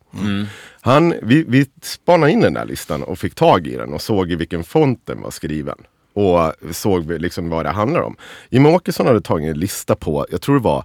Han, 0.81 1.15
vi, 1.23 1.45
vi 1.49 1.67
spanade 1.83 2.33
in 2.33 2.41
den 2.41 2.55
där 2.55 2.65
listan 2.65 3.03
och 3.03 3.19
fick 3.19 3.35
tag 3.35 3.67
i 3.67 3.77
den 3.77 3.93
och 3.93 4.03
såg 4.03 4.33
i 4.33 4.37
vilken 4.37 4.65
font 4.65 5.07
den 5.07 5.23
var 5.23 5.31
skriven. 5.31 5.79
Och 6.13 6.53
såg 6.77 7.11
liksom 7.11 7.49
vad 7.49 7.65
det 7.65 7.71
handlar 7.71 8.01
om. 8.01 8.17
Jimmie 8.51 8.73
Åkesson 8.73 9.07
hade 9.07 9.21
tagit 9.21 9.51
en 9.51 9.59
lista 9.59 9.95
på, 9.95 10.27
jag 10.31 10.41
tror 10.41 10.55
det 10.55 10.65
var 10.65 10.85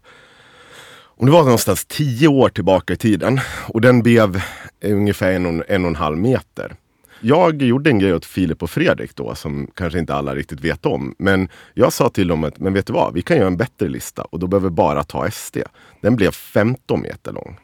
om 1.18 1.26
det 1.26 1.32
var 1.32 1.44
någonstans 1.44 1.86
tio 1.86 2.28
år 2.28 2.50
tillbaka 2.50 2.94
i 2.94 2.98
tiden. 2.98 3.40
Och 3.68 3.82
den 3.82 4.04
blev 4.04 4.42
ungefär 4.84 5.32
en 5.32 5.46
och, 5.46 5.66
en 5.70 5.84
och 5.84 5.90
en 5.90 5.96
halv 5.96 6.18
meter. 6.18 6.76
Jag 7.24 7.62
gjorde 7.62 7.90
en 7.90 8.00
grej 8.00 8.14
åt 8.14 8.26
Filip 8.26 8.64
och 8.64 8.70
Fredrik 8.70 9.16
då 9.16 9.36
som 9.36 9.68
kanske 9.76 10.00
inte 10.00 10.16
alla 10.16 10.36
riktigt 10.36 10.62
vet 10.62 10.86
om. 10.86 11.16
Men 11.20 11.48
jag 11.74 11.94
sa 11.94 12.10
till 12.10 12.28
dem 12.28 12.44
att, 12.44 12.60
men 12.60 12.74
vet 12.74 12.88
du 12.88 12.94
vad, 12.94 13.14
vi 13.14 13.22
kan 13.22 13.38
göra 13.38 13.48
en 13.48 13.58
bättre 13.58 13.88
lista 13.88 14.22
och 14.22 14.40
då 14.40 14.48
behöver 14.48 14.70
vi 14.70 14.76
bara 14.76 15.04
ta 15.04 15.32
SD. 15.32 15.58
Den 16.02 16.16
blev 16.16 16.32
15 16.32 17.02
meter 17.02 17.32
lång. 17.34 17.60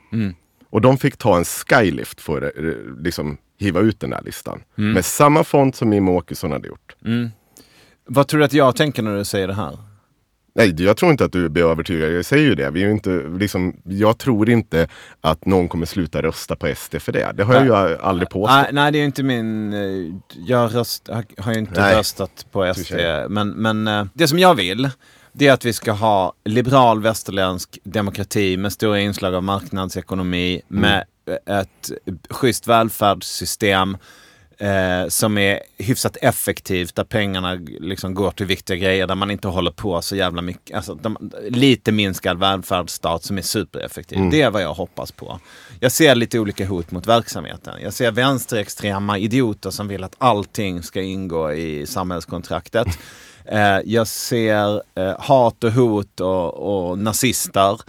Och 0.70 0.82
de 0.82 0.98
fick 0.98 1.18
ta 1.18 1.38
en 1.38 1.46
skylift 1.46 2.22
för 2.22 2.42
att 2.42 2.58
eh, 2.58 3.04
liksom 3.04 3.38
hiva 3.60 3.80
ut 3.80 4.00
den 4.00 4.10
där 4.10 4.22
listan. 4.26 4.62
Med 4.94 5.06
samma 5.06 5.44
font 5.44 5.76
som 5.76 5.94
Jimmie 5.94 6.14
Åkesson 6.14 6.52
hade 6.52 6.68
gjort. 6.68 6.96
Vad 8.06 8.28
tror 8.28 8.40
du 8.40 8.46
att 8.46 8.54
jag 8.54 8.76
tänker 8.76 9.02
när 9.04 9.18
du 9.18 9.26
säger 9.26 9.48
det 9.48 9.54
här? 9.54 9.78
Nej, 10.54 10.82
jag 10.84 10.98
tror 10.98 11.12
inte 11.12 11.26
att 11.26 11.32
du 11.32 11.50
blir 11.50 11.64
övertygad. 11.64 12.12
Jag 12.12 12.26
säger 12.26 12.44
ju 12.46 12.56
det. 12.56 12.70
Vi 12.72 12.84
är 12.84 12.90
inte, 12.90 13.10
liksom, 13.40 13.76
jag 13.84 14.18
tror 14.18 14.50
inte 14.50 14.88
att 15.22 15.46
någon 15.46 15.68
kommer 15.68 15.86
sluta 15.86 16.22
rösta 16.22 16.56
på 16.56 16.74
SD 16.76 16.96
för 17.00 17.12
det. 17.12 17.32
Det 17.36 17.44
har 17.44 17.54
jag 17.54 17.90
ju 17.90 17.98
aldrig 17.98 18.30
påstått. 18.30 18.56
Nej, 18.56 18.70
nej, 18.74 18.92
det 18.92 18.98
är 18.98 19.00
ju 19.00 19.06
inte 19.06 19.24
min... 19.24 19.74
eh, 19.74 20.16
Jag 20.48 20.76
röst, 20.76 21.10
har- 21.38 21.54
ju 21.54 21.60
inte 21.60 21.82
Nej. 21.82 21.96
röstat 21.96 22.46
på 22.52 22.74
SD. 22.74 22.94
Men, 23.30 23.50
men 23.50 23.88
eh, 23.88 24.06
det 24.14 24.28
som 24.28 24.40
jag 24.40 24.56
vill, 24.56 24.90
det 25.34 25.48
är 25.48 25.54
att 25.54 25.66
vi 25.66 25.74
ska 25.74 25.92
ha 25.92 26.34
liberal 26.46 27.02
västerländsk 27.02 27.80
demokrati 27.84 28.58
med 28.58 28.74
stora 28.74 29.00
inslag 29.00 29.36
av 29.36 29.44
marknadsekonomi, 29.44 30.62
Mm. 30.72 30.82
med 30.82 31.04
ett 31.46 31.92
schysst 32.30 32.68
välfärdssystem 32.68 33.98
eh, 34.60 35.08
som 35.08 35.38
är 35.38 35.60
hyfsat 35.78 36.18
effektivt, 36.22 36.96
där 36.96 37.04
pengarna 37.04 37.54
liksom 37.80 38.14
går 38.14 38.32
till 38.32 38.46
viktiga 38.46 38.78
grejer, 38.78 39.08
där 39.08 39.16
man 39.16 39.32
inte 39.32 39.48
håller 39.48 39.72
på 39.72 40.02
så 40.02 40.16
jävla 40.16 40.42
mycket. 40.42 40.76
Alltså, 40.76 40.96
de, 40.96 41.32
lite 41.50 41.92
minskad 41.92 42.40
välfärdsstat 42.40 43.24
som 43.24 43.38
är 43.38 43.42
supereffektiv. 43.42 44.18
Mm. 44.18 44.30
Det 44.30 44.42
är 44.42 44.50
vad 44.50 44.62
jag 44.62 44.74
hoppas 44.74 45.12
på. 45.12 45.40
Jag 45.80 45.92
ser 45.92 46.16
lite 46.16 46.40
olika 46.40 46.66
hot 46.66 46.92
mot 46.92 47.08
verksamheten. 47.08 47.74
Jag 47.82 47.94
ser 47.94 48.12
vänsterextrema 48.12 49.18
idioter 49.18 49.70
som 49.70 49.88
vill 49.88 50.04
att 50.04 50.16
allting 50.18 50.84
ska 50.84 51.02
ingå 51.02 51.54
i 51.54 51.86
samhällskontraktet. 51.86 52.88
Eh, 53.52 53.80
jag 53.86 54.08
ser 54.08 54.82
eh, 54.96 55.20
hat 55.20 55.64
och 55.64 55.72
hot 55.72 56.20
och, 56.20 56.90
och 56.90 56.98
nazister. 56.98 57.80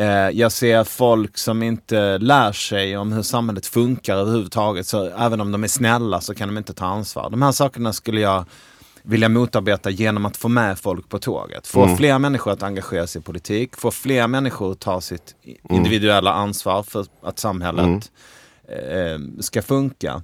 Eh, 0.00 0.06
jag 0.30 0.52
ser 0.52 0.84
folk 0.84 1.38
som 1.38 1.62
inte 1.62 2.18
lär 2.18 2.52
sig 2.52 2.96
om 2.96 3.12
hur 3.12 3.22
samhället 3.22 3.66
funkar 3.66 4.16
överhuvudtaget. 4.16 4.86
Så 4.86 5.04
även 5.04 5.40
om 5.40 5.52
de 5.52 5.64
är 5.64 5.68
snälla 5.68 6.20
så 6.20 6.34
kan 6.34 6.48
de 6.48 6.58
inte 6.58 6.72
ta 6.72 6.86
ansvar. 6.86 7.30
De 7.30 7.42
här 7.42 7.52
sakerna 7.52 7.92
skulle 7.92 8.20
jag 8.20 8.44
vilja 9.02 9.28
motarbeta 9.28 9.90
genom 9.90 10.26
att 10.26 10.36
få 10.36 10.48
med 10.48 10.78
folk 10.78 11.08
på 11.08 11.18
tåget. 11.18 11.66
Få 11.66 11.96
fler 11.96 12.18
människor 12.18 12.52
att 12.52 12.62
engagera 12.62 13.06
sig 13.06 13.20
i 13.20 13.22
politik. 13.24 13.76
Få 13.76 13.90
fler 13.90 14.26
människor 14.26 14.72
att 14.72 14.80
ta 14.80 15.00
sitt 15.00 15.34
i- 15.42 15.56
individuella 15.74 16.32
ansvar 16.32 16.82
för 16.82 17.06
att 17.22 17.38
samhället 17.38 18.10
eh, 18.68 19.18
ska 19.40 19.62
funka. 19.62 20.22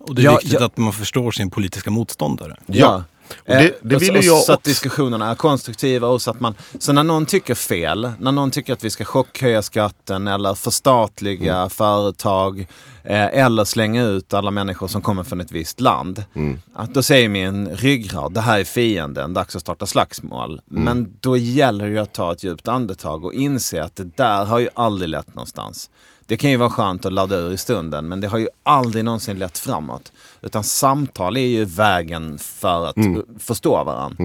Och 0.00 0.14
det 0.14 0.22
är 0.22 0.24
Ja, 0.24 0.32
viktigt 0.32 0.52
ja. 0.60 0.66
att 0.66 0.76
man 0.76 0.92
förstår 0.92 1.30
sin 1.30 1.50
politiska 1.50 1.90
motståndare. 1.90 2.56
Ja. 2.66 3.04
Och 3.30 3.44
det- 3.46 3.54
Eh, 3.68 3.70
det 3.82 3.96
och 3.96 4.02
vill 4.02 4.16
och 4.16 4.22
jag 4.24 4.38
Så 4.38 4.52
att 4.52 4.64
diskussionerna 4.64 5.30
är 5.30 5.34
konstruktiva 5.34 6.08
och 6.08 6.22
så 6.22 6.30
att 6.30 6.40
man... 6.40 6.54
Så 6.78 6.92
när 6.92 7.02
någon 7.02 7.26
tycker 7.26 7.54
fel, 7.54 8.10
när 8.18 8.32
någon 8.32 8.50
tycker 8.50 8.72
att 8.72 8.84
vi 8.84 8.90
ska 8.90 9.04
chockhöja 9.04 9.62
skatten 9.62 10.28
eller 10.28 10.54
förstatliga 10.54 11.56
Mm. 11.56 11.70
företag 11.70 12.66
eh, 13.04 13.26
eller 13.44 13.64
slänga 13.64 14.04
ut 14.04 14.34
alla 14.34 14.50
människor 14.50 14.88
som 14.88 15.02
kommer 15.02 15.22
från 15.24 15.40
ett 15.40 15.52
visst 15.52 15.80
land. 15.80 16.24
Mm. 16.34 16.58
Att 16.74 16.94
då 16.94 17.02
säger 17.02 17.28
min 17.28 17.68
ryggrad, 17.68 18.32
det 18.32 18.40
här 18.40 18.60
är 18.60 18.64
fienden, 18.64 19.34
dags 19.34 19.56
att 19.56 19.62
starta 19.62 19.86
slagsmål. 19.86 20.60
Mm. 20.70 20.82
Men 20.84 21.12
då 21.20 21.36
gäller 21.36 21.90
det 21.90 21.98
att 21.98 22.12
ta 22.14 22.32
ett 22.32 22.44
djupt 22.44 22.68
andetag 22.68 23.24
och 23.24 23.32
inse 23.34 23.84
att 23.84 23.96
det 23.96 24.16
där 24.16 24.44
har 24.44 24.58
ju 24.58 24.68
aldrig 24.74 25.08
lett 25.08 25.28
någonstans. 25.34 25.90
Det 26.28 26.36
kan 26.36 26.50
ju 26.50 26.56
vara 26.56 26.70
skönt 26.70 27.06
att 27.06 27.12
ladda 27.12 27.36
ur 27.36 27.52
i 27.52 27.56
stunden, 27.58 28.08
men 28.08 28.20
det 28.20 28.28
har 28.28 28.38
ju 28.38 28.48
aldrig 28.62 29.04
någonsin 29.04 29.38
lett 29.38 29.58
framåt. 29.58 30.12
Utan 30.42 30.64
samtal 30.64 31.36
är 31.36 31.46
ju 31.46 31.64
vägen 31.64 32.38
för 32.38 32.86
att 32.86 32.96
Mm. 32.96 33.22
förstå 33.38 33.84
varandra. 33.84 34.24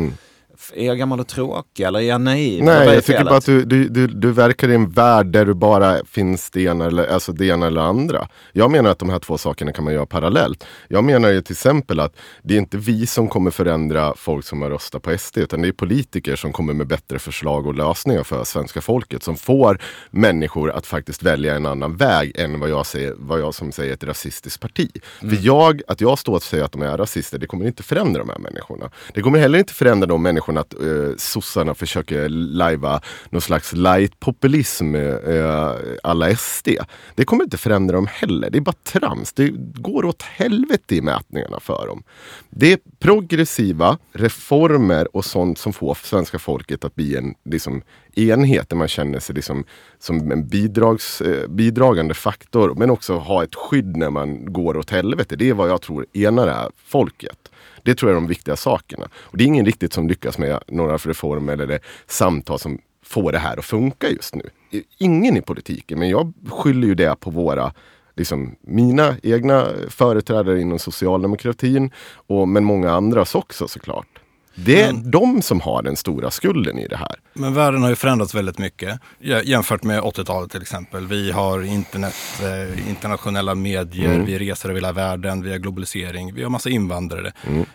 Är 0.76 0.86
jag 0.86 0.97
gammal 0.97 1.19
och 1.19 1.28
tråkig 1.28 1.84
eller 1.84 1.99
är 1.99 2.04
jag 2.04 2.21
naiv? 2.21 2.63
Nej, 2.63 2.93
jag 2.93 3.06
tycker 3.06 3.23
bara 3.23 3.38
att 3.38 3.45
du, 3.45 3.65
du, 3.65 3.89
du, 3.89 4.08
du 4.08 4.32
verkar 4.32 4.69
i 4.69 4.76
en 4.76 4.89
värld 4.89 5.26
där 5.26 5.45
du 5.45 5.54
bara 5.54 6.06
finns 6.06 6.52
det 6.52 6.62
ena, 6.62 6.86
eller, 6.86 7.08
alltså 7.08 7.32
det 7.32 7.45
ena 7.45 7.67
eller 7.67 7.82
andra. 7.82 8.28
Jag 8.52 8.71
menar 8.71 8.89
att 8.89 8.99
de 8.99 9.10
här 9.10 9.19
två 9.19 9.38
sakerna 9.38 9.71
kan 9.71 9.84
man 9.84 9.93
göra 9.93 10.06
parallellt. 10.06 10.65
Jag 10.88 11.04
menar 11.04 11.30
ju 11.30 11.41
till 11.41 11.54
exempel 11.54 11.99
att 11.99 12.15
det 12.41 12.54
är 12.54 12.58
inte 12.58 12.78
vi 12.78 13.06
som 13.06 13.28
kommer 13.28 13.52
förändra 13.52 14.13
folk 14.15 14.45
som 14.45 14.62
har 14.62 14.69
röstat 14.69 15.02
på 15.02 15.17
SD, 15.17 15.38
utan 15.38 15.62
det 15.62 15.67
är 15.67 15.71
politiker 15.71 16.36
som 16.36 16.54
kommer 16.54 16.73
med 16.73 16.88
bättre 16.88 17.19
förslag 17.19 17.67
och 17.67 17.76
lösningar 17.76 18.23
för 18.23 18.43
svenska 18.43 18.82
folket, 18.82 19.23
som 19.23 19.36
får 19.38 19.80
människor 20.12 20.71
att 20.71 20.86
faktiskt 20.86 21.23
välja 21.23 21.56
en 21.56 21.65
annan 21.65 21.97
väg 21.97 22.39
än 22.39 22.60
vad 22.60 22.69
jag, 22.69 22.86
säger, 22.86 23.13
vad 23.17 23.39
jag 23.39 23.54
som 23.54 23.71
säger 23.71 23.93
ett 23.93 24.04
rasistiskt 24.04 24.62
parti. 24.62 24.89
För 25.19 25.38
jag, 25.41 25.82
att 25.88 26.02
jag 26.02 26.19
står 26.19 26.36
och 26.36 26.43
säger 26.43 26.63
att 26.63 26.71
de 26.71 26.82
är 26.82 26.97
rasister, 26.97 27.39
det 27.39 27.47
kommer 27.47 27.65
inte 27.65 27.84
förändra 27.84 28.19
de 28.19 28.30
här 28.30 28.39
människorna. 28.39 28.89
Det 29.13 29.21
kommer 29.21 29.39
heller 29.39 29.60
inte 29.60 29.73
förändra 29.73 30.08
de 30.08 30.23
människorna 30.23 30.52
att 30.57 30.73
eh, 30.73 31.15
sossarna 31.17 31.73
försöker 31.75 32.29
lajva 32.29 33.01
någon 33.29 33.41
slags 33.41 33.73
light-populism 33.73 34.95
eh, 34.95 35.35
eh, 35.35 35.71
alla 36.03 36.35
SD. 36.35 36.69
Det 37.15 37.25
kommer 37.25 37.43
inte 37.43 37.57
förändra 37.57 37.95
dem 37.95 38.07
heller. 38.11 38.49
Det 38.49 38.57
är 38.57 38.61
bara 38.61 38.75
trams. 38.83 39.33
Det 39.33 39.49
går 39.75 40.05
åt 40.05 40.21
helvete 40.21 40.95
i 40.95 41.01
mätningarna 41.01 41.59
för 41.59 41.87
dem. 41.87 42.03
Det 42.49 42.73
är 42.73 42.79
progressiva 42.99 43.97
reformer 44.13 45.15
och 45.15 45.25
sånt 45.25 45.57
som 45.57 45.73
får 45.73 45.97
svenska 46.03 46.39
folket 46.39 46.85
att 46.85 46.95
bli 46.95 47.15
en 47.15 47.35
liksom, 47.45 47.81
enhet 48.15 48.69
där 48.69 48.75
man 48.75 48.87
känner 48.87 49.19
sig 49.19 49.35
liksom, 49.35 49.63
som 49.99 50.31
en 50.31 50.47
bidrags, 50.47 51.21
eh, 51.21 51.47
bidragande 51.47 52.13
faktor. 52.13 52.73
Men 52.77 52.89
också 52.89 53.17
ha 53.17 53.43
ett 53.43 53.55
skydd 53.55 53.97
när 53.97 54.09
man 54.09 54.53
går 54.53 54.77
åt 54.77 54.89
helvete. 54.89 55.35
Det 55.35 55.49
är 55.49 55.53
vad 55.53 55.69
jag 55.69 55.81
tror 55.81 56.05
enar 56.13 56.45
det 56.45 56.53
här 56.53 56.71
folket. 56.85 57.49
Det 57.83 57.95
tror 57.95 58.11
jag 58.11 58.17
är 58.17 58.21
de 58.21 58.27
viktiga 58.27 58.55
sakerna. 58.55 59.09
Och 59.15 59.37
det 59.37 59.43
är 59.43 59.45
ingen 59.45 59.65
riktigt 59.65 59.93
som 59.93 60.07
lyckas 60.07 60.37
med 60.37 60.63
några 60.67 60.97
reformer 60.97 61.53
eller 61.53 61.67
det 61.67 61.79
samtal 62.07 62.59
som 62.59 62.79
får 63.05 63.31
det 63.31 63.37
här 63.37 63.57
att 63.57 63.65
funka 63.65 64.09
just 64.09 64.35
nu. 64.35 64.49
Ingen 64.97 65.37
i 65.37 65.41
politiken, 65.41 65.99
men 65.99 66.09
jag 66.09 66.33
skyller 66.49 66.87
ju 66.87 66.95
det 66.95 67.19
på 67.19 67.29
våra 67.29 67.73
Liksom 68.15 68.55
mina 68.61 69.15
egna 69.23 69.67
företrädare 69.89 70.61
inom 70.61 70.79
socialdemokratin, 70.79 71.91
och, 72.27 72.47
men 72.47 72.63
många 72.63 72.91
andras 72.91 73.35
också 73.35 73.67
såklart. 73.67 74.12
Det 74.55 74.81
är 74.81 74.93
de 74.93 75.41
som 75.41 75.61
har 75.61 75.81
den 75.81 75.95
stora 75.95 76.31
skulden 76.31 76.79
i 76.79 76.87
det 76.87 76.97
här. 76.97 77.15
Men 77.33 77.53
världen 77.53 77.81
har 77.81 77.89
ju 77.89 77.95
förändrats 77.95 78.35
väldigt 78.35 78.57
mycket 78.57 78.99
jä- 79.21 79.41
jämfört 79.45 79.83
med 79.83 80.01
80-talet 80.01 80.51
till 80.51 80.61
exempel. 80.61 81.07
Vi 81.07 81.31
har 81.31 81.61
internet, 81.63 82.15
eh, 82.41 82.89
internationella 82.89 83.55
medier, 83.55 84.19
vi 84.19 84.39
reser 84.39 84.69
över 84.69 84.77
hela 84.79 84.91
världen, 84.91 85.41
vi 85.43 85.51
har 85.51 85.57
globalisering, 85.57 86.33
vi 86.33 86.43
har 86.43 86.49
massa 86.49 86.69
invandrare 86.69 87.31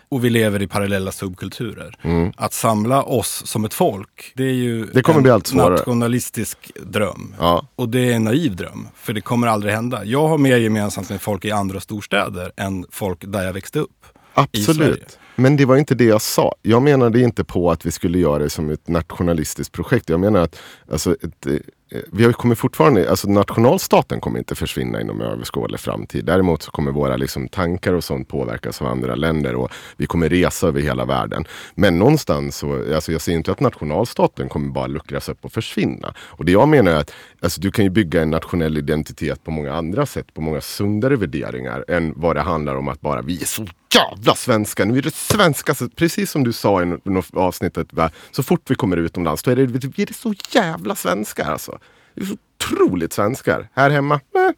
och 0.09 0.25
vi 0.25 0.29
lever 0.29 0.61
i 0.61 0.67
parallella 0.67 1.11
subkulturer. 1.11 1.95
Att 2.37 2.53
samla 2.53 3.03
oss 3.03 3.41
som 3.45 3.65
ett 3.65 3.73
folk, 3.73 4.31
det 4.35 4.43
är 4.43 4.53
ju 4.53 4.85
Det 4.85 5.01
kommer 5.01 5.17
en 5.19 5.23
bli 5.23 5.31
allt 5.31 5.47
svårare. 5.47 5.69
nationalistisk 5.69 6.71
dröm. 6.85 7.35
Ja. 7.39 7.67
Och 7.75 7.89
det 7.89 7.99
är 8.11 8.15
en 8.15 8.23
naiv 8.23 8.55
dröm, 8.55 8.87
för 8.95 9.13
det 9.13 9.21
kommer 9.21 9.47
aldrig 9.47 9.73
hända. 9.73 10.05
Jag 10.05 10.27
har 10.27 10.37
mer 10.37 10.57
gemensamt 10.57 11.09
med 11.09 11.21
folk 11.21 11.45
i 11.45 11.51
andra 11.51 11.79
storstäder 11.79 12.51
än 12.57 12.85
folk 12.91 13.19
där 13.27 13.43
jag 13.45 13.53
växte 13.53 13.79
upp. 13.79 13.89
Absolut. 14.33 15.18
Men 15.39 15.57
det 15.57 15.65
var 15.65 15.77
inte 15.77 15.95
det 15.95 16.03
jag 16.03 16.21
sa. 16.21 16.55
Jag 16.61 16.81
menade 16.81 17.21
inte 17.21 17.43
på 17.43 17.71
att 17.71 17.85
vi 17.85 17.91
skulle 17.91 18.19
göra 18.19 18.39
det 18.39 18.49
som 18.49 18.69
ett 18.69 18.87
nationalistiskt 18.87 19.71
projekt. 19.71 20.09
Jag 20.09 20.19
menar 20.19 20.39
att 20.39 20.59
alltså, 20.91 21.15
ett, 21.21 21.45
eh, 21.45 21.53
Eh, 21.91 22.01
vi 22.11 22.23
har- 22.25 22.33
kommer 22.33 22.55
fortfarande, 22.55 23.09
alltså 23.09 23.29
nationalstaten 23.29 24.19
kommer 24.19 24.39
inte 24.39 24.55
försvinna 24.55 25.01
inom 25.01 25.21
överskådlig 25.21 25.79
framtid. 25.79 26.25
Däremot 26.25 26.63
så 26.63 26.71
kommer 26.71 26.91
våra 26.91 27.17
liksom, 27.17 27.47
tankar 27.47 27.93
och 27.93 28.03
sånt 28.03 28.27
påverkas 28.27 28.81
av 28.81 28.87
andra 28.87 29.15
länder 29.15 29.55
och 29.55 29.69
vi 29.97 30.05
kommer 30.05 30.29
resa 30.29 30.67
över 30.67 30.81
hela 30.81 31.05
världen. 31.05 31.45
Men 31.75 31.99
någonstans 31.99 32.57
så, 32.57 32.93
alltså 32.95 33.11
jag 33.11 33.21
ser 33.21 33.33
inte 33.33 33.51
att 33.51 33.59
nationalstaten 33.59 34.49
kommer 34.49 34.69
bara 34.71 34.87
luckras 34.87 35.29
upp 35.29 35.45
och 35.45 35.51
försvinna. 35.51 36.13
Och 36.19 36.45
det 36.45 36.51
jag 36.51 36.67
menar 36.67 36.91
är 36.91 36.95
att 36.95 37.13
alltså, 37.41 37.61
du 37.61 37.71
kan 37.71 37.85
ju 37.85 37.91
bygga 37.91 38.21
en 38.21 38.29
nationell 38.29 38.77
identitet 38.77 39.43
på 39.43 39.51
många 39.51 39.73
andra 39.73 40.05
sätt, 40.05 40.33
på 40.33 40.41
många 40.41 40.61
sundare 40.61 41.15
värderingar 41.15 41.85
än 41.87 42.13
vad 42.15 42.35
det 42.35 42.41
handlar 42.41 42.75
om 42.75 42.87
att 42.87 43.01
bara 43.01 43.21
vi 43.21 43.41
är 43.41 43.45
så 43.45 43.65
jävla 43.95 44.35
svenska, 44.35 44.85
nu 44.85 44.97
är 44.97 45.01
det 45.01 45.13
svenska, 45.15 45.75
så 45.75 45.89
precis 45.89 46.31
som 46.31 46.43
du 46.43 46.53
sa 46.53 46.81
i 46.81 46.85
något 47.03 47.33
avsnittet, 47.33 47.87
så 48.31 48.43
fort 48.43 48.61
vi 48.69 48.75
kommer 48.75 48.97
utomlands, 48.97 49.43
då 49.43 49.51
är 49.51 49.55
det, 49.55 49.65
vi 49.65 50.03
är 50.03 50.13
så 50.13 50.33
jävla 50.51 50.95
svenskar 50.95 51.51
alltså. 51.51 51.78
Vi 52.13 52.23
är 52.23 52.25
så 52.25 52.35
otroligt 52.59 53.13
svenskar. 53.13 53.69
Här 53.73 53.89
hemma, 53.89 54.15
eh, 54.15 54.51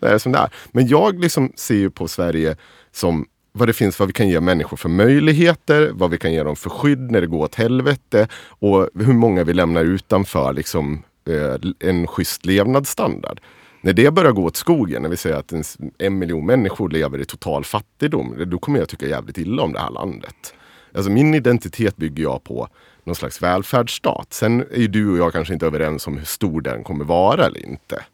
det 0.00 0.08
är 0.08 0.18
som 0.18 0.32
det 0.32 0.38
är. 0.38 0.50
Men 0.72 0.86
jag 0.86 1.20
liksom 1.20 1.52
ser 1.56 1.74
ju 1.74 1.90
på 1.90 2.08
Sverige 2.08 2.56
som 2.92 3.26
vad 3.52 3.68
det 3.68 3.72
finns, 3.72 3.98
vad 3.98 4.08
vi 4.08 4.12
kan 4.12 4.28
ge 4.28 4.40
människor 4.40 4.76
för 4.76 4.88
möjligheter, 4.88 5.90
vad 5.94 6.10
vi 6.10 6.18
kan 6.18 6.32
ge 6.32 6.42
dem 6.42 6.56
för 6.56 6.70
skydd 6.70 7.10
när 7.10 7.20
det 7.20 7.26
går 7.26 7.44
åt 7.44 7.54
helvete 7.54 8.28
och 8.48 8.88
hur 8.94 9.12
många 9.12 9.44
vi 9.44 9.52
lämnar 9.54 9.84
utanför 9.84 10.52
liksom, 10.52 11.02
eh, 11.28 11.88
en 11.88 12.06
schysst 12.06 12.46
levnadsstandard. 12.46 13.40
När 13.80 13.92
det 13.92 14.10
börjar 14.10 14.32
gå 14.32 14.44
åt 14.44 14.56
skogen, 14.56 15.02
när 15.02 15.08
vi 15.08 15.16
säger 15.16 15.36
att 15.36 15.52
en, 15.52 15.62
en 15.98 16.18
miljon 16.18 16.46
människor 16.46 16.88
lever 16.88 17.18
i 17.18 17.24
total 17.24 17.64
fattigdom, 17.64 18.34
då 18.46 18.58
kommer 18.58 18.78
jag 18.78 18.88
tycka 18.88 19.06
jävligt 19.06 19.38
illa 19.38 19.62
om 19.62 19.72
det 19.72 19.78
här 19.78 19.90
landet. 19.90 20.54
Alltså 20.94 21.10
min 21.10 21.34
identitet 21.34 21.96
bygger 21.96 22.22
jag 22.22 22.44
på 22.44 22.68
någon 23.04 23.14
slags 23.14 23.42
välfärdsstat. 23.42 24.32
Sen 24.32 24.60
är 24.60 24.78
ju 24.78 24.88
du 24.88 25.10
och 25.10 25.18
jag 25.18 25.32
kanske 25.32 25.54
inte 25.54 25.66
överens 25.66 26.06
om 26.06 26.18
hur 26.18 26.24
stor 26.24 26.60
den 26.60 26.84
kommer 26.84 27.04
vara 27.04 27.46
eller 27.46 27.66
inte. 27.66 28.04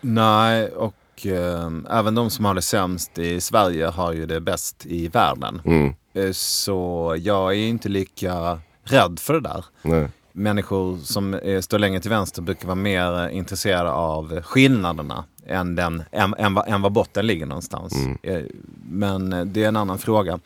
Nej, 0.00 0.68
och 0.68 1.26
eh, 1.26 1.70
även 1.90 2.14
de 2.14 2.30
som 2.30 2.44
har 2.44 2.54
det 2.54 2.62
sämst 2.62 3.18
i 3.18 3.40
Sverige 3.40 3.86
har 3.86 4.12
ju 4.12 4.26
det 4.26 4.40
bäst 4.40 4.86
i 4.86 5.08
världen. 5.08 5.62
Mm. 5.64 5.94
Eh, 6.14 6.32
så 6.32 7.14
jag 7.18 7.52
är 7.52 7.66
inte 7.66 7.88
lika 7.88 8.60
rädd 8.84 9.18
för 9.18 9.34
det 9.34 9.40
där. 9.40 9.64
Nej. 9.82 10.08
Människor 10.38 10.98
som 10.98 11.34
eh, 11.34 11.60
står 11.60 11.78
längre 11.78 12.00
till 12.00 12.10
vänster 12.10 12.42
brukar 12.42 12.66
vara 12.66 12.74
mer 12.74 13.24
eh, 13.24 13.36
intresserade 13.36 13.90
av 13.90 14.42
skillnaderna 14.42 15.24
än, 15.46 15.74
den, 15.74 16.02
än, 16.12 16.34
än, 16.38 16.58
än 16.58 16.82
vad 16.82 16.92
botten 16.92 17.26
ligger 17.26 17.46
någonstans. 17.46 17.94
Eh, 18.22 18.42
Men 18.88 19.52
det 19.52 19.64
är 19.64 19.68
en 19.68 19.76
annan 19.76 19.98
fråga. 19.98 20.38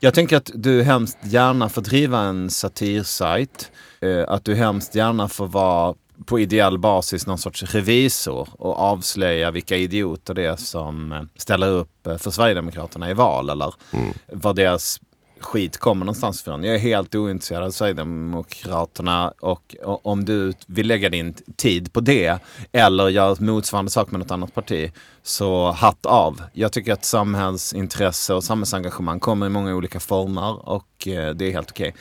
Jag 0.00 0.14
tänker 0.14 0.36
att 0.36 0.50
du 0.54 0.82
hemskt 0.82 1.18
gärna 1.22 1.68
får 1.68 1.82
driva 1.82 2.20
en 2.20 2.50
satirsajt. 2.50 3.70
Att 4.26 4.44
du 4.44 4.54
hemskt 4.54 4.94
gärna 4.94 5.28
får 5.28 5.46
vara 5.46 5.94
på 6.26 6.40
ideell 6.40 6.78
basis 6.78 7.26
någon 7.26 7.38
sorts 7.38 7.62
revisor 7.62 8.48
och 8.52 8.78
avslöja 8.78 9.50
vilka 9.50 9.76
idioter 9.76 10.34
det 10.34 10.44
är 10.44 10.56
som 10.56 11.28
ställer 11.36 11.68
upp 11.68 12.08
för 12.18 12.30
Sverigedemokraterna 12.30 13.10
i 13.10 13.14
val 13.14 13.50
eller 13.50 13.74
vad 14.32 14.56
deras 14.56 15.00
skit 15.40 15.78
kommer 15.78 16.04
någonstans 16.06 16.40
ifrån. 16.40 16.64
Jag 16.64 16.74
är 16.74 16.78
helt 16.78 17.14
ointresserad 17.14 17.64
av 17.64 17.70
Sverigedemokraterna 17.70 19.32
och, 19.40 19.76
och 19.84 20.06
om 20.06 20.24
du 20.24 20.52
vill 20.66 20.86
lägga 20.86 21.08
din 21.08 21.34
tid 21.56 21.92
på 21.92 22.00
det 22.00 22.38
eller 22.72 23.08
göra 23.08 23.36
motsvarande 23.40 23.90
sak 23.90 24.10
med 24.10 24.20
något 24.20 24.30
annat 24.30 24.54
parti 24.54 24.92
så 25.22 25.70
hatt 25.70 26.06
av. 26.06 26.42
Jag 26.52 26.72
tycker 26.72 26.92
att 26.92 27.04
samhällsintresse 27.04 28.34
och 28.34 28.44
samhällsengagemang 28.44 29.20
kommer 29.20 29.46
i 29.46 29.48
många 29.48 29.74
olika 29.74 30.00
former 30.00 30.68
och 30.68 31.08
eh, 31.08 31.34
det 31.34 31.44
är 31.44 31.52
helt 31.52 31.70
okej. 31.70 31.94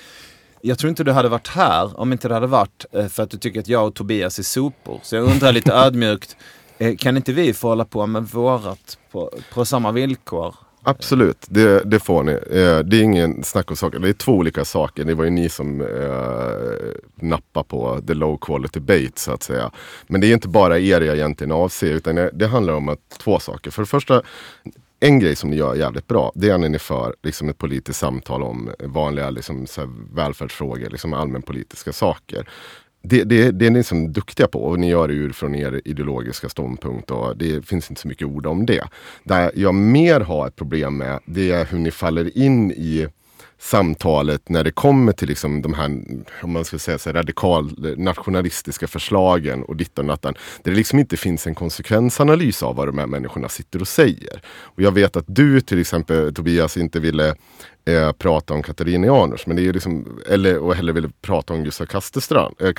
Jag 0.61 0.79
tror 0.79 0.89
inte 0.89 1.03
du 1.03 1.11
hade 1.11 1.29
varit 1.29 1.47
här 1.47 1.99
om 1.99 2.11
inte 2.11 2.27
det 2.27 2.33
hade 2.33 2.47
varit 2.47 2.85
eh, 2.91 3.07
för 3.07 3.23
att 3.23 3.29
du 3.29 3.37
tycker 3.37 3.59
att 3.59 3.67
jag 3.67 3.87
och 3.87 3.95
Tobias 3.95 4.39
är 4.39 4.43
sopor. 4.43 4.99
Så 5.03 5.15
jag 5.15 5.23
undrar 5.23 5.51
lite 5.51 5.73
ödmjukt, 5.85 6.37
eh, 6.77 6.95
kan 6.95 7.17
inte 7.17 7.33
vi 7.33 7.53
få 7.53 7.67
hålla 7.67 7.85
på 7.85 8.05
med 8.05 8.23
vårat 8.23 8.97
på, 9.11 9.31
på 9.53 9.65
samma 9.65 9.91
villkor? 9.91 10.55
Absolut, 10.89 11.45
det, 11.49 11.83
det 11.85 11.99
får 11.99 12.23
ni. 12.23 12.31
Eh, 12.31 12.79
det 12.79 12.97
är 12.97 13.01
ingen 13.01 13.43
snack 13.43 13.71
om 13.71 13.77
saker. 13.77 13.99
Det 13.99 14.09
är 14.09 14.13
två 14.13 14.31
olika 14.31 14.65
saker. 14.65 15.03
Det 15.05 15.13
var 15.13 15.23
ju 15.23 15.29
ni 15.29 15.49
som 15.49 15.81
eh, 15.81 17.27
nappade 17.27 17.67
på 17.67 18.01
the 18.07 18.13
low 18.13 18.37
quality 18.37 18.79
bait 18.79 19.17
så 19.19 19.31
att 19.31 19.43
säga. 19.43 19.71
Men 20.07 20.21
det 20.21 20.27
är 20.27 20.33
inte 20.33 20.47
bara 20.47 20.79
er 20.79 21.01
jag 21.01 21.15
egentligen 21.15 21.51
avser 21.51 21.93
utan 21.93 22.15
det, 22.15 22.29
det 22.33 22.47
handlar 22.47 22.73
om 22.73 22.89
att, 22.89 22.99
två 23.19 23.39
saker. 23.39 23.71
För 23.71 23.81
det 23.81 23.85
första, 23.85 24.21
en 24.99 25.19
grej 25.19 25.35
som 25.35 25.49
ni 25.49 25.55
gör 25.55 25.75
jävligt 25.75 26.07
bra, 26.07 26.31
det 26.35 26.49
är 26.49 26.57
när 26.57 26.69
ni 26.69 26.79
för 26.79 27.15
liksom, 27.23 27.49
ett 27.49 27.57
politiskt 27.57 27.99
samtal 27.99 28.43
om 28.43 28.71
vanliga 28.79 29.29
liksom, 29.29 29.67
så 29.67 29.81
här, 29.81 29.89
välfärdsfrågor, 30.13 30.89
liksom, 30.89 31.13
allmänpolitiska 31.13 31.93
saker. 31.93 32.49
Det, 33.01 33.23
det, 33.23 33.51
det 33.51 33.65
är 33.65 33.71
ni 33.71 33.83
som 33.83 34.03
är 34.03 34.07
duktiga 34.07 34.47
på 34.47 34.63
och 34.63 34.79
ni 34.79 34.89
gör 34.89 35.07
det 35.07 35.13
ur 35.13 35.31
från 35.31 35.55
er 35.55 35.81
ideologiska 35.85 36.49
ståndpunkt 36.49 37.11
och 37.11 37.37
det 37.37 37.65
finns 37.65 37.89
inte 37.89 38.01
så 38.01 38.07
mycket 38.07 38.27
ord 38.27 38.45
om 38.45 38.65
det. 38.65 38.83
Där 39.23 39.51
jag 39.55 39.75
mer 39.75 40.19
har 40.19 40.47
ett 40.47 40.55
problem 40.55 40.97
med 40.97 41.19
det 41.25 41.51
är 41.51 41.65
hur 41.65 41.79
ni 41.79 41.91
faller 41.91 42.37
in 42.37 42.71
i 42.71 43.07
samtalet 43.59 44.49
när 44.49 44.63
det 44.63 44.71
kommer 44.71 45.11
till 45.11 45.27
liksom 45.27 45.61
de 45.61 45.73
här, 45.73 46.01
om 46.43 46.51
man 46.51 46.65
ska 46.65 46.79
säga 46.79 46.97
så 46.97 47.09
här, 47.09 47.13
radikal 47.13 47.95
nationalistiska 47.97 48.87
förslagen 48.87 49.63
och 49.63 49.75
dittan 49.75 50.05
och 50.05 50.07
Nattan. 50.07 50.33
Där 50.63 50.71
det 50.71 50.77
liksom 50.77 50.99
inte 50.99 51.17
finns 51.17 51.47
en 51.47 51.55
konsekvensanalys 51.55 52.63
av 52.63 52.75
vad 52.75 52.87
de 52.87 52.97
här 52.97 53.07
människorna 53.07 53.49
sitter 53.49 53.81
och 53.81 53.87
säger. 53.87 54.41
Och 54.47 54.81
jag 54.81 54.91
vet 54.91 55.15
att 55.15 55.25
du 55.27 55.61
till 55.61 55.79
exempel 55.79 56.33
Tobias 56.33 56.77
inte 56.77 56.99
ville 56.99 57.35
eh, 57.87 58.11
prata 58.11 58.53
om 58.53 58.63
Katarina 58.63 59.07
Janouch. 59.07 59.43
Men 59.47 59.55
det 59.55 59.67
är 59.67 59.73
liksom, 59.73 60.19
eller, 60.29 60.57
och 60.57 60.75
hellre 60.75 60.93
vill 60.93 61.09
prata 61.21 61.53
om 61.53 61.63
Gustav 61.63 61.85
Kasselstrand. 61.85 62.55
eh, 62.59 62.73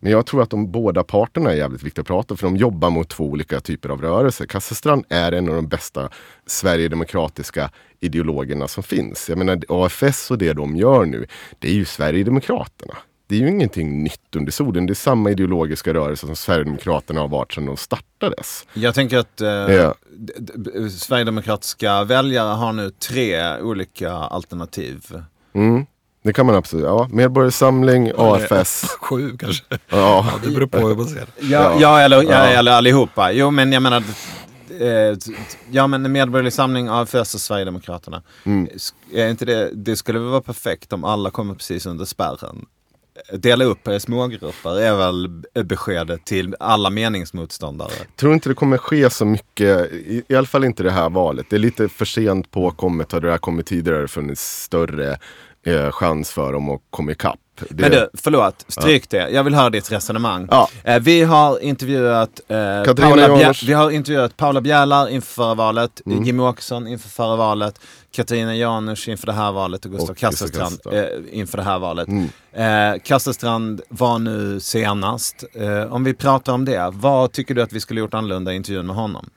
Men 0.00 0.12
jag 0.12 0.26
tror 0.26 0.42
att 0.42 0.50
de 0.50 0.70
båda 0.72 1.04
parterna 1.04 1.52
är 1.52 1.56
jävligt 1.56 1.82
viktiga 1.82 2.00
att 2.00 2.06
prata 2.06 2.36
för 2.36 2.46
de 2.46 2.56
jobbar 2.56 2.90
mot 2.90 3.08
två 3.08 3.24
olika 3.24 3.60
typer 3.60 3.88
av 3.88 4.02
rörelser. 4.02 4.46
Kasselstrand 4.46 5.04
är 5.08 5.32
en 5.32 5.48
av 5.48 5.54
de 5.54 5.68
bästa 5.68 6.08
Sverigedemokratiska 6.46 7.70
ideologerna 8.00 8.68
som 8.68 8.82
finns. 8.82 9.28
Jag 9.28 9.38
menar 9.38 9.60
AFS 9.68 10.30
och 10.30 10.38
det 10.38 10.52
de 10.52 10.76
gör 10.76 11.04
nu, 11.04 11.26
det 11.58 11.68
är 11.68 11.74
ju 11.74 11.84
Sverigedemokraterna. 11.84 12.94
Det 13.28 13.34
är 13.36 13.40
ju 13.40 13.48
ingenting 13.48 14.02
nytt 14.02 14.36
under 14.36 14.52
solen. 14.52 14.86
Det 14.86 14.92
är 14.92 14.94
samma 14.94 15.30
ideologiska 15.30 15.94
rörelse 15.94 16.26
som 16.26 16.36
Sverigedemokraterna 16.36 17.20
har 17.20 17.28
varit 17.28 17.52
sedan 17.54 17.66
de 17.66 17.76
startades. 17.76 18.66
Jag 18.74 18.94
tänker 18.94 19.18
att 19.18 19.40
eh, 19.40 19.48
Ja. 19.48 19.94
Sverigedemokratiska 20.98 22.04
väljare 22.04 22.48
har 22.54 22.72
nu 22.72 22.90
tre 22.90 23.58
olika 23.60 24.12
alternativ. 24.12 25.04
Mm. 25.52 25.86
Det 26.22 26.32
kan 26.32 26.46
man 26.46 26.54
absolut. 26.54 26.84
Ja, 26.84 27.08
Medborgarsamling, 27.12 28.12
AFS. 28.16 28.82
Sju 29.00 29.36
kanske. 29.36 29.64
Ja. 29.88 30.26
Det 30.44 30.50
beror 30.50 30.66
på 30.66 30.78
hur 30.88 30.94
man 30.96 31.06
ser 31.06 31.20
det. 31.20 31.46
Ja, 31.46 31.76
ja. 31.80 32.00
eller, 32.00 32.22
ja. 32.22 32.30
eller 32.46 32.72
allihopa. 32.72 33.32
Jo, 33.32 33.50
men 33.50 33.72
jag 33.72 33.82
menar... 33.82 34.02
Eh, 34.80 35.16
ja, 35.70 35.86
men 35.86 36.12
Medborgerlig 36.12 36.52
Samling, 36.52 36.88
AFS 36.88 37.34
och 37.34 37.40
Sverigedemokraterna. 37.40 38.22
Sk- 38.44 38.92
Är 39.14 39.28
inte 39.30 39.44
det, 39.44 39.70
det 39.74 39.96
skulle 39.96 40.18
väl 40.18 40.28
vara 40.28 40.40
perfekt 40.40 40.92
om 40.92 41.04
alla 41.04 41.30
kommer 41.30 41.54
precis 41.54 41.86
under 41.86 42.04
spärren. 42.04 42.66
Dela 43.32 43.64
upp 43.64 43.88
er 43.88 43.92
i 43.92 44.00
smågrupper 44.00 44.80
är 44.80 44.96
väl 44.96 45.28
beskedet 45.64 46.24
till 46.24 46.54
alla 46.60 46.90
meningsmotståndare. 46.90 47.90
tror 48.16 48.34
inte 48.34 48.48
det 48.48 48.54
kommer 48.54 48.78
ske 48.78 49.10
så 49.10 49.24
mycket, 49.24 49.92
i, 49.92 50.22
i 50.28 50.34
alla 50.34 50.46
fall 50.46 50.64
inte 50.64 50.82
det 50.82 50.90
här 50.90 51.10
valet. 51.10 51.46
Det 51.50 51.56
är 51.56 51.60
lite 51.60 51.88
för 51.88 52.04
sent 52.04 52.50
påkommet. 52.50 53.12
Hade 53.12 53.26
det 53.26 53.30
här 53.30 53.38
kommit 53.38 53.66
tidigare 53.66 53.94
hade 53.94 54.04
det 54.04 54.08
funnits 54.08 54.62
större 54.62 55.18
eh, 55.66 55.90
chans 55.92 56.30
för 56.30 56.52
dem 56.52 56.70
att 56.70 56.80
komma 56.90 57.12
ikapp. 57.12 57.38
Det, 57.70 57.82
Men 57.82 57.90
du, 57.90 58.08
förlåt, 58.14 58.64
stryk 58.68 59.10
det. 59.10 59.30
Jag 59.30 59.44
vill 59.44 59.54
höra 59.54 59.70
ditt 59.70 59.92
resonemang. 59.92 60.48
Ja. 60.50 60.68
Eh, 60.84 61.00
vi 61.00 61.22
har 61.22 61.58
intervjuat 61.62 62.40
eh, 62.48 62.94
Paula, 62.94 63.36
Bjär, 63.36 63.66
vi 63.66 63.72
har 63.72 63.90
intervjuat 63.90 64.36
Paula 64.36 64.60
Bjärlar 64.60 65.08
inför 65.08 65.32
förra 65.34 65.54
valet, 65.54 66.00
Mm. 66.06 66.24
Jimmie 66.24 66.46
Åkesson 66.46 66.86
inför 66.86 67.08
förra 67.08 67.36
valet, 67.36 67.80
Katarina 68.10 68.54
Janouch 68.56 69.08
inför 69.08 69.26
det 69.26 69.32
här 69.32 69.52
valet 69.52 69.84
och 69.84 69.90
Gustav 69.90 70.14
Kasselstrand. 70.14 70.78
eh, 70.92 71.04
inför 71.32 71.56
det 71.58 71.64
här 71.64 71.78
valet. 71.78 72.08
Mm. 72.08 72.94
Eh, 72.94 73.00
Kasselstrand 73.04 73.80
var 73.88 74.18
nu 74.18 74.60
senast. 74.60 75.44
Eh, 75.54 75.92
om 75.92 76.04
vi 76.04 76.14
pratar 76.14 76.52
om 76.52 76.64
det, 76.64 76.90
vad 76.92 77.32
tycker 77.32 77.54
du 77.54 77.62
att 77.62 77.72
vi 77.72 77.80
skulle 77.80 78.00
gjort 78.00 78.14
annorlunda 78.14 78.52
i 78.52 78.56
intervjun 78.56 78.86
med 78.86 78.96
honom? 78.96 79.30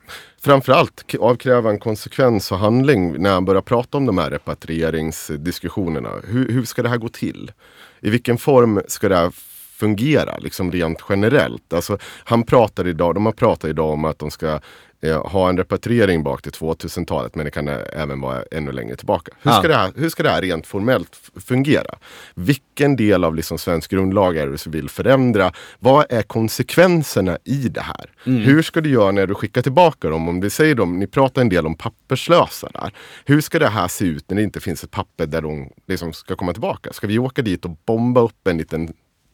Framförallt 0.43 1.15
avkräva 1.19 1.69
en 1.69 1.79
konsekvens 1.79 2.51
och 2.51 2.57
handling 2.57 3.21
när 3.21 3.33
han 3.33 3.45
börjar 3.45 3.61
prata 3.61 3.97
om 3.97 4.05
de 4.05 4.17
här 4.17 4.29
repatrieringsdiskussionerna. 4.29 6.09
Hur, 6.27 6.51
hur 6.51 6.65
ska 6.65 6.83
det 6.83 6.89
här 6.89 6.97
gå 6.97 7.09
till? 7.09 7.51
I 7.99 8.09
vilken 8.09 8.37
form 8.37 8.81
ska 8.87 9.09
det 9.09 9.15
här 9.15 9.31
fungera, 9.75 10.37
liksom 10.37 10.71
rent 10.71 10.99
generellt? 11.09 11.73
Alltså, 11.73 11.97
han 12.03 12.43
pratar 12.43 12.87
idag, 12.87 13.15
de 13.15 13.25
har 13.25 13.33
pratat 13.33 13.69
idag 13.69 13.89
om 13.89 14.05
att 14.05 14.19
de 14.19 14.31
ska 14.31 14.59
eh, 15.01 15.27
ha 15.27 15.49
en 15.49 15.57
repatriering 15.57 16.23
bak 16.23 16.41
till 16.41 16.51
2000-talet 16.51 17.35
men 17.35 17.45
det 17.45 17.51
kan 17.51 17.67
eh, 17.67 17.77
även 17.93 18.21
vara 18.21 18.43
ännu 18.51 18.71
längre 18.71 18.95
tillbaka. 18.95 19.31
Hur 19.41 19.51
ska, 19.51 19.61
Ja. 19.63 19.67
det, 19.67 19.75
här, 19.75 19.91
hur 19.95 20.09
ska 20.09 20.23
det 20.23 20.29
här 20.29 20.41
rent 20.41 20.67
formellt 20.67 21.31
fungera? 21.47 21.95
Vilken 22.35 22.95
del 22.95 23.23
av 23.23 23.35
liksom 23.35 23.57
svensk 23.57 23.91
grundlag 23.91 24.37
är 24.37 24.47
det 24.47 24.63
du 24.63 24.69
vill 24.69 24.89
förändra? 24.89 25.51
Vad 25.79 26.05
är 26.09 26.21
konsekvenserna 26.21 27.37
i 27.43 27.69
det 27.69 27.81
här? 27.81 28.11
Hur 28.23 28.61
ska 28.61 28.81
du 28.81 28.89
göra 28.89 29.11
när 29.11 29.27
du 29.27 29.35
skickar 29.35 29.61
tillbaka 29.61 30.09
dem? 30.09 30.29
Om 30.29 30.39
det 30.39 30.49
säger 30.49 30.75
de, 30.75 30.99
ni 30.99 31.07
pratar 31.07 31.41
en 31.41 31.49
del 31.49 31.65
om 31.65 31.75
papperslösa 31.75 32.69
där. 32.73 32.93
Hur 33.25 33.41
ska 33.41 33.59
det 33.59 33.69
här 33.69 33.87
se 33.87 34.05
ut 34.05 34.29
när 34.29 34.35
det 34.37 34.43
inte 34.43 34.59
finns 34.59 34.83
ett 34.83 34.91
papper 34.91 35.25
där 35.25 35.41
de 35.41 35.69
liksom 35.87 36.13
ska 36.13 36.35
komma 36.35 36.51
tillbaka? 36.53 36.93
Ska 36.93 37.07
vi 37.07 37.19
åka 37.19 37.41
dit 37.41 37.65
och 37.65 37.77
bomba 37.85 38.21
upp 38.21 38.47
en 38.47 38.57
liten 38.57 38.93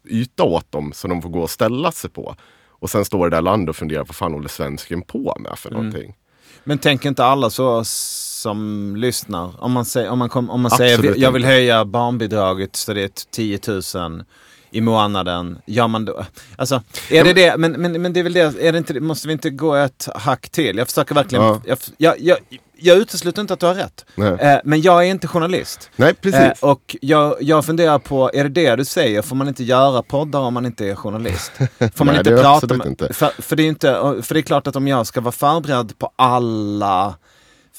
yta 0.10 0.44
åt 0.44 0.72
dem 0.72 0.92
så 0.96 1.08
de 1.08 1.22
får 1.22 1.30
gå 1.30 1.42
och 1.42 1.50
ställa 1.50 1.92
sig 1.92 2.10
på? 2.10 2.36
Och 2.80 2.90
sen 2.90 3.06
står 3.06 3.30
det 3.30 3.36
där 3.36 3.42
landet 3.42 3.70
och 3.70 3.76
funderar 3.76 4.04
vad 4.04 4.16
fan 4.16 4.34
håller 4.34 4.50
svensken 4.50 5.02
på 5.02 5.38
med 5.40 5.60
för 5.60 5.72
någonting? 5.72 6.16
Men 6.64 6.78
tänker 6.78 7.10
inte 7.10 7.26
alla 7.26 7.50
så 7.50 7.84
som 7.86 8.94
lyssnar? 8.98 9.64
Om 9.64 9.72
man 9.72 9.86
säger, 9.86 10.10
om 10.10 10.20
man 10.20 10.30
kom, 10.30 10.50
om 10.50 10.62
man 10.62 10.72
säger 10.72 11.18
jag 11.18 11.32
vill 11.32 11.42
inte. 11.42 11.54
höja 11.54 11.86
barnbidraget 11.86 12.76
så 12.76 12.94
det 12.94 13.02
är 13.04 13.12
10 13.32 13.60
000 13.96 14.24
i 14.72 14.82
månaden. 14.82 15.60
Gör 15.66 15.88
man 15.88 16.06
då? 16.06 16.26
Alltså, 16.56 16.82
är 17.10 17.24
det 17.24 17.34
det? 17.34 17.58
Men, 17.58 17.72
men, 17.72 18.02
men 18.02 18.14
det 18.14 18.20
är 18.20 18.24
väl 18.24 18.34
det, 18.34 18.62
är 18.62 18.72
det 18.72 18.78
inte, 18.78 19.00
måste 19.00 19.28
vi 19.28 19.34
inte 19.34 19.50
gå 19.50 19.76
ett 19.76 20.08
hack 20.16 20.50
till? 20.50 20.78
Jag 20.78 20.88
försöker 20.88 21.16
verkligen, 21.16 21.44
Ja. 21.46 21.62
jag, 21.66 21.78
jag, 21.98 22.16
jag, 22.20 22.38
jag 22.80 22.98
utesluter 22.98 23.42
inte 23.42 23.54
att 23.54 23.60
du 23.60 23.66
har 23.66 23.74
rätt. 23.74 24.06
Eh, 24.42 24.60
men 24.64 24.82
jag 24.82 25.06
är 25.06 25.12
inte 25.12 25.28
journalist. 25.28 25.90
Nej, 25.96 26.14
precis. 26.14 26.40
Eh, 26.40 26.70
och 26.70 26.96
jag, 27.02 27.36
jag 27.42 27.66
funderar 27.66 28.00
på, 28.00 28.32
är 28.34 28.44
det 28.44 28.50
det 28.50 28.76
du 28.76 28.86
säger? 28.86 29.22
Får 29.22 29.36
man 29.36 29.48
inte 29.48 29.64
göra 29.64 30.02
poddar 30.02 30.40
om 30.40 30.54
man 30.54 30.66
inte 30.66 30.86
är 30.86 30.96
journalist? 30.96 31.52
Får 31.96 32.06
man 32.06 32.16
Nej, 32.16 32.18
inte 32.18 32.42
prata 32.42 32.74
med, 32.74 32.88
inte. 32.88 33.14
För, 33.14 33.42
för, 33.42 33.56
det 33.56 33.64
är 33.64 33.68
inte, 33.68 33.94
för 34.24 34.34
det 34.34 34.40
är 34.40 34.42
klart 34.42 34.68
att 34.68 34.76
om 34.76 34.88
jag 34.88 35.08
ska 35.08 35.22
vara 35.22 35.32
förberedd 35.32 36.00
på 36.00 36.12
alla 36.16 37.16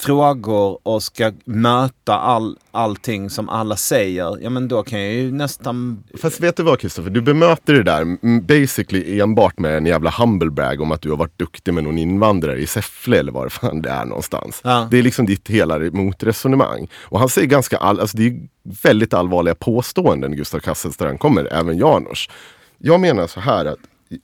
frågor 0.00 0.78
och 0.82 1.02
ska 1.02 1.32
möta 1.44 2.14
all, 2.14 2.58
allting 2.70 3.30
som 3.30 3.48
alla 3.48 3.76
säger, 3.76 4.38
ja 4.42 4.50
men 4.50 4.68
då 4.68 4.82
kan 4.82 5.00
jag 5.00 5.12
ju 5.12 5.32
nästan... 5.32 6.04
Fast 6.22 6.40
vet 6.40 6.56
du 6.56 6.62
vad 6.62 6.80
Kristoffer, 6.80 7.10
du 7.10 7.20
bemöter 7.20 7.74
det 7.74 7.82
där 7.82 8.18
basically 8.40 9.20
enbart 9.20 9.58
med 9.58 9.76
en 9.76 9.86
jävla 9.86 10.10
humble 10.10 10.50
brag 10.50 10.80
om 10.80 10.92
att 10.92 11.02
du 11.02 11.10
har 11.10 11.16
varit 11.16 11.38
duktig 11.38 11.74
med 11.74 11.84
någon 11.84 11.98
invandrare 11.98 12.58
i 12.58 12.66
Säffle 12.66 13.18
eller 13.18 13.32
var 13.32 13.44
det 13.44 13.50
fan 13.50 13.82
det 13.82 13.90
är 13.90 14.04
någonstans. 14.04 14.60
Ja. 14.64 14.88
Det 14.90 14.98
är 14.98 15.02
liksom 15.02 15.26
ditt 15.26 15.48
hela 15.48 15.78
motresonemang. 15.78 16.88
Och 17.02 17.18
han 17.18 17.28
säger 17.28 17.48
ganska, 17.48 17.76
all, 17.76 18.00
alltså 18.00 18.16
det 18.16 18.26
är 18.26 18.40
väldigt 18.82 19.14
allvarliga 19.14 19.54
påståenden 19.54 20.36
Gustav 20.36 20.58
Kasselstrand 20.58 21.20
kommer, 21.20 21.52
även 21.52 21.78
Janouch. 21.78 22.30
Jag 22.78 23.00
menar 23.00 23.26
så 23.26 23.40
här 23.40 23.64
att 23.64 23.78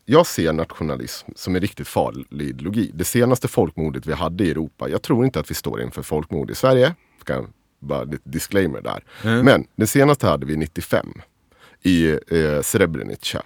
jag 0.05 0.27
ser 0.27 0.53
nationalism 0.53 1.31
som 1.37 1.55
en 1.55 1.61
riktigt 1.61 1.88
farlig 1.88 2.49
ideologi. 2.49 2.90
Det 2.94 3.05
senaste 3.05 3.49
folkmordet 3.49 4.07
vi 4.07 4.12
hade 4.12 4.44
i 4.44 4.51
Europa, 4.51 4.88
jag 4.88 5.03
tror 5.03 5.25
inte 5.25 5.40
att 5.40 5.51
vi 5.51 5.55
står 5.55 5.83
inför 5.83 6.03
folkmord 6.03 6.51
i 6.51 6.55
Sverige. 6.55 6.94
Kan 7.25 7.53
bara 7.81 8.05
lite 8.05 8.29
disclaimer 8.29 8.81
där. 8.81 9.05
Men 9.42 9.66
det 9.77 9.87
senaste 9.87 10.27
hade 10.27 10.47
vi 10.47 10.57
95 10.57 11.07
i 11.83 12.11
eh, 12.11 12.62
Srebrenica. 12.62 13.42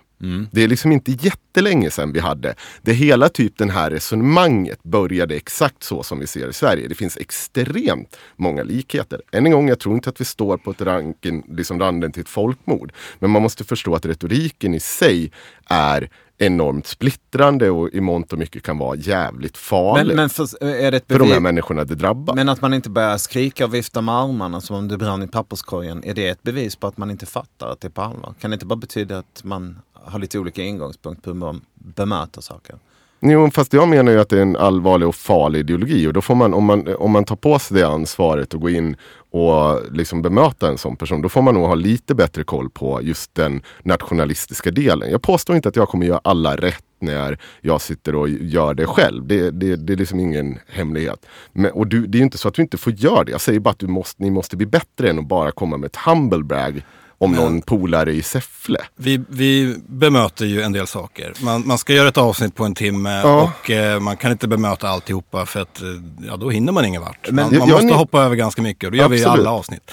Det 0.51 0.65
är 0.65 0.69
liksom 0.69 0.93
inte 0.93 1.13
jättelänge 1.13 1.91
sedan 1.91 2.13
vi 2.13 2.21
hade 2.21 2.55
det 2.83 2.93
hela 2.93 3.29
typ 3.29 3.59
den 3.59 3.71
här 3.71 3.91
resonemanget 3.91 4.83
började 4.83 5.35
exakt 5.35 5.83
så 5.83 6.03
som 6.03 6.19
vi 6.19 6.27
ser 6.27 6.49
i 6.49 6.53
Sverige. 6.53 6.89
Det 6.89 6.95
finns 6.95 7.17
extremt 7.17 8.17
många 8.37 8.63
likheter. 8.63 9.21
Än 9.33 9.47
en 9.47 9.53
gång, 9.53 9.69
jag 9.69 9.79
tror 9.79 9.95
inte 9.95 10.11
att 10.11 10.21
vi 10.21 10.25
står 10.25 10.57
på 10.57 10.71
ett 10.71 10.81
ranken, 10.81 11.43
liksom 11.49 11.81
randen 11.81 12.13
till 12.13 12.23
ett 12.23 12.29
folkmord. 12.29 12.93
Men 13.19 13.31
man 13.31 13.43
måste 13.43 13.65
förstå 13.65 13.95
att 13.95 14.07
retoriken 14.07 14.75
i 14.75 14.81
sig 14.81 15.33
är 15.67 16.11
enormt 16.39 16.87
splittrande 16.87 17.71
och 17.71 17.89
i 17.93 18.01
mångt 18.01 18.33
och 18.33 18.39
mycket 18.39 18.63
kan 18.63 18.79
vara 18.79 18.97
jävligt 18.97 19.57
farlig 19.57 20.07
Men, 20.07 20.17
men 20.17 20.29
för, 20.29 20.65
är 20.65 20.91
det 20.91 20.97
ett 20.97 21.05
för 21.09 21.19
de 21.19 21.31
här 21.31 21.41
människorna 21.41 21.85
det 21.85 21.95
drabbar. 21.95 22.35
men 22.35 22.49
att 22.49 22.61
man 22.61 22.75
inte 22.75 22.91
börjar 22.91 23.19
skrika 23.19 23.65
och 23.65 23.75
vifta 23.75 24.01
med 24.01 24.15
armarna 24.15 24.61
som 24.61 24.77
om 24.77 24.89
det 24.89 24.99
brann 24.99 25.23
i 25.23 25.29
papperskorgen, 25.29 26.05
är 26.05 26.15
det 26.15 26.29
ett 26.29 26.43
bevis 26.43 26.77
på 26.77 26.87
att 26.87 26.97
man 26.97 27.11
inte 27.11 27.27
fattar 27.27 27.69
att 27.69 27.81
det 27.81 27.89
är 27.89 27.91
på 27.91 28.03
allvar? 28.03 28.35
Kan 28.41 28.51
det 28.51 28.55
inte 28.55 28.67
bara 28.67 28.77
betyda 28.77 29.19
att 29.19 29.41
man 29.45 29.79
har 29.93 30.19
lite 30.19 30.39
olika 30.39 30.63
ingångspunkt 30.63 31.23
på 31.23 31.31
hur 31.31 31.35
man 31.35 31.61
bemöter 31.75 32.41
saker? 32.41 32.79
Jo, 33.21 33.51
fast 33.51 33.73
jag 33.73 33.89
menar 33.89 34.13
ju 34.13 34.21
att 34.21 34.29
det 34.29 34.39
är 34.39 34.43
en 34.43 34.57
allvarlig 34.57 35.09
och 35.09 35.15
farlig 35.15 35.61
ideologi 35.61 36.07
och 36.07 36.13
då 36.13 36.21
får 36.21 36.35
man, 36.35 36.55
om 36.55 36.65
man, 36.65 36.97
om 36.97 37.11
man 37.11 37.25
tar 37.25 37.37
på 37.37 37.59
sig 37.59 37.77
det 37.77 37.87
ansvaret 37.87 38.55
och 38.55 38.61
gå 38.61 38.71
in 38.71 38.97
och 39.31 39.81
liksom 39.93 40.23
bemöta 40.23 40.69
en 40.69 40.79
sån 40.79 40.97
person, 40.97 41.23
då 41.23 41.29
får 41.29 41.43
man 41.43 41.55
nog 41.55 41.67
ha 41.67 41.75
lite 41.75 42.15
bättre 42.15 42.45
koll 42.45 42.71
på 42.71 43.03
just 43.03 43.35
den 43.35 43.63
nationalistiska 43.83 44.71
delen. 44.71 45.11
Jag 45.11 45.23
påstår 45.23 45.57
inte 45.57 45.69
att 45.69 45.77
jag 45.77 45.89
kommer 45.89 46.07
göra 46.07 46.21
alla 46.25 46.57
rätt 46.57 46.85
när 47.01 47.39
jag 47.61 47.81
sitter 47.81 48.15
och 48.15 48.29
gör 48.29 48.75
det 48.75 48.87
själv. 48.87 49.27
Det, 49.27 49.51
det, 49.51 49.77
det 49.77 49.93
är 49.93 49.97
liksom 49.97 50.21
ingen 50.21 50.59
hemlighet. 50.69 51.27
Men, 51.53 51.71
och 51.71 51.87
du, 51.87 52.07
det 52.07 52.17
är 52.17 52.21
ju 52.21 52.25
inte 52.25 52.39
så 52.39 52.49
att 52.49 52.55
du 52.55 52.63
inte 52.63 52.79
får 52.79 52.93
göra 52.93 53.25
det. 53.25 53.31
Jag 53.31 53.41
säger 53.41 53.61
bara 53.61 53.71
att 53.71 53.79
du 53.79 53.87
måste, 53.87 54.23
ni 54.23 54.31
måste 54.31 54.57
bli 54.57 54.67
bättre 54.67 55.11
än 55.11 55.19
att 55.19 55.29
bara 55.29 55.51
komma 55.51 55.77
med 55.77 55.87
ett 55.87 55.97
humble 55.97 56.45
brag 56.45 56.83
om 57.21 57.33
någon 57.33 57.63
polare 57.63 58.13
i 58.13 58.23
Säffle. 58.23 58.79
Vi, 58.97 59.21
vi 59.29 59.77
bemöter 59.89 60.47
ju 60.47 60.63
en 60.63 60.73
del 60.73 60.87
saker. 60.87 61.33
Man, 61.43 61.63
man 61.67 61.79
ska 61.79 61.93
göra 61.93 62.09
ett 62.09 62.17
avsnitt 62.19 62.55
på 62.55 62.65
en 62.65 62.75
timme 62.75 63.21
Ja. 63.21 63.53
och 63.65 63.71
eh, 63.71 64.01
man 64.01 64.17
kan 64.17 64.33
inte 64.33 64.49
bemöta 64.49 64.89
alltihopa 64.89 65.47
för 65.47 65.61
att 65.61 65.83
eh, 65.83 65.89
ja, 66.29 66.37
då 66.37 66.51
hinner 66.51 66.73
man 66.73 66.85
ingen 66.85 67.03
vart. 67.03 67.27
Men- 67.31 67.35
man 67.35 67.53
Ja, 67.53 67.59
man 67.59 67.69
måste 67.69 67.87
ni- 67.87 67.93
hoppa 67.93 68.23
över 68.23 68.37
ganska 68.37 68.63
mycket 68.63 68.85
och 68.87 68.91
det 68.93 68.99
gör 68.99 69.09
vi 69.09 69.17
i 69.21 69.25
Absolut. 69.25 69.41
alla 69.47 69.51
avsnitt. 69.57 69.91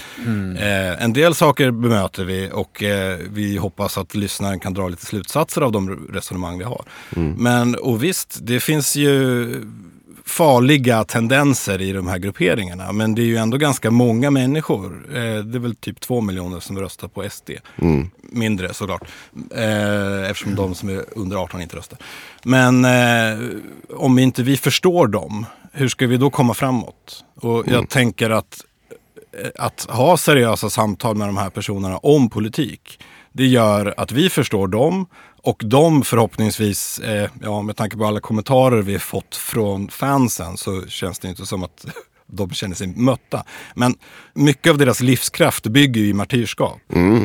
Eh, 0.59 1.03
en 1.03 1.13
del 1.13 1.35
saker 1.35 1.71
bemöter 1.71 2.25
vi 2.25 2.49
och 2.53 2.83
eh, 2.83 3.17
vi 3.29 3.57
hoppas 3.57 3.97
att 3.97 4.15
lyssnaren 4.15 4.59
kan 4.59 4.73
dra 4.73 4.87
lite 4.87 5.05
slutsatser 5.05 5.61
av 5.61 5.71
de 5.71 6.07
resonemang 6.13 6.57
vi 6.57 6.63
har. 6.63 6.81
Men 7.37 7.75
och 7.75 8.03
visst, 8.03 8.37
det 8.41 8.59
finns 8.59 8.95
ju 8.95 9.45
farliga 10.25 11.03
tendenser 11.03 11.81
i 11.81 11.91
de 11.91 12.07
här 12.07 12.17
grupperingarna. 12.17 12.91
Men 12.91 13.15
det 13.15 13.21
är 13.21 13.25
ju 13.25 13.37
ändå 13.37 13.57
ganska 13.57 13.91
många 13.91 14.31
människor. 14.31 15.05
Eh, 15.09 15.43
det 15.43 15.57
är 15.57 15.59
väl 15.59 15.75
typ 15.75 15.99
två 15.99 16.21
miljoner 16.21 16.59
som 16.59 16.79
röstar 16.79 17.07
på 17.07 17.29
SD. 17.29 17.49
Mindre 18.21 18.73
såklart. 18.73 19.03
Eh, 19.55 20.29
eftersom 20.29 20.55
de 20.55 20.75
som 20.75 20.89
är 20.89 21.05
under 21.15 21.37
18 21.37 21.61
inte 21.61 21.77
röstar. 21.77 21.99
Men 22.43 22.85
eh, 22.85 23.39
om 23.89 24.19
inte 24.19 24.43
vi 24.43 24.57
förstår 24.57 25.07
dem, 25.07 25.45
hur 25.71 25.87
ska 25.87 26.07
vi 26.07 26.17
då 26.17 26.29
komma 26.29 26.53
framåt? 26.53 27.23
Och 27.35 27.63
jag 27.67 27.89
tänker 27.89 28.29
att 28.29 28.65
att 29.55 29.87
ha 29.89 30.17
seriösa 30.17 30.69
samtal 30.69 31.15
med 31.15 31.27
de 31.27 31.37
här 31.37 31.49
personerna 31.49 31.97
om 31.97 32.29
politik. 32.29 32.99
Det 33.31 33.45
gör 33.45 33.93
att 33.97 34.11
vi 34.11 34.29
förstår 34.29 34.67
dem 34.67 35.05
och 35.45 35.61
de 35.65 36.03
förhoppningsvis, 36.03 36.99
eh, 36.99 37.29
ja 37.41 37.61
med 37.61 37.75
tanke 37.75 37.97
på 37.97 38.05
alla 38.05 38.19
kommentarer 38.19 38.81
vi 38.81 38.99
fått 38.99 39.35
från 39.35 39.87
fansen 39.89 40.57
så 40.57 40.87
känns 40.87 41.19
det 41.19 41.27
inte 41.27 41.45
som 41.45 41.63
att 41.63 41.85
de 42.27 42.49
känner 42.51 42.75
sig 42.75 42.87
mötta. 42.87 43.43
Men 43.75 43.95
mycket 44.33 44.71
av 44.71 44.77
deras 44.77 45.01
livskraft 45.01 45.67
bygger 45.67 46.01
ju 46.01 46.07
i 46.07 46.13
martyrskap. 46.13 46.79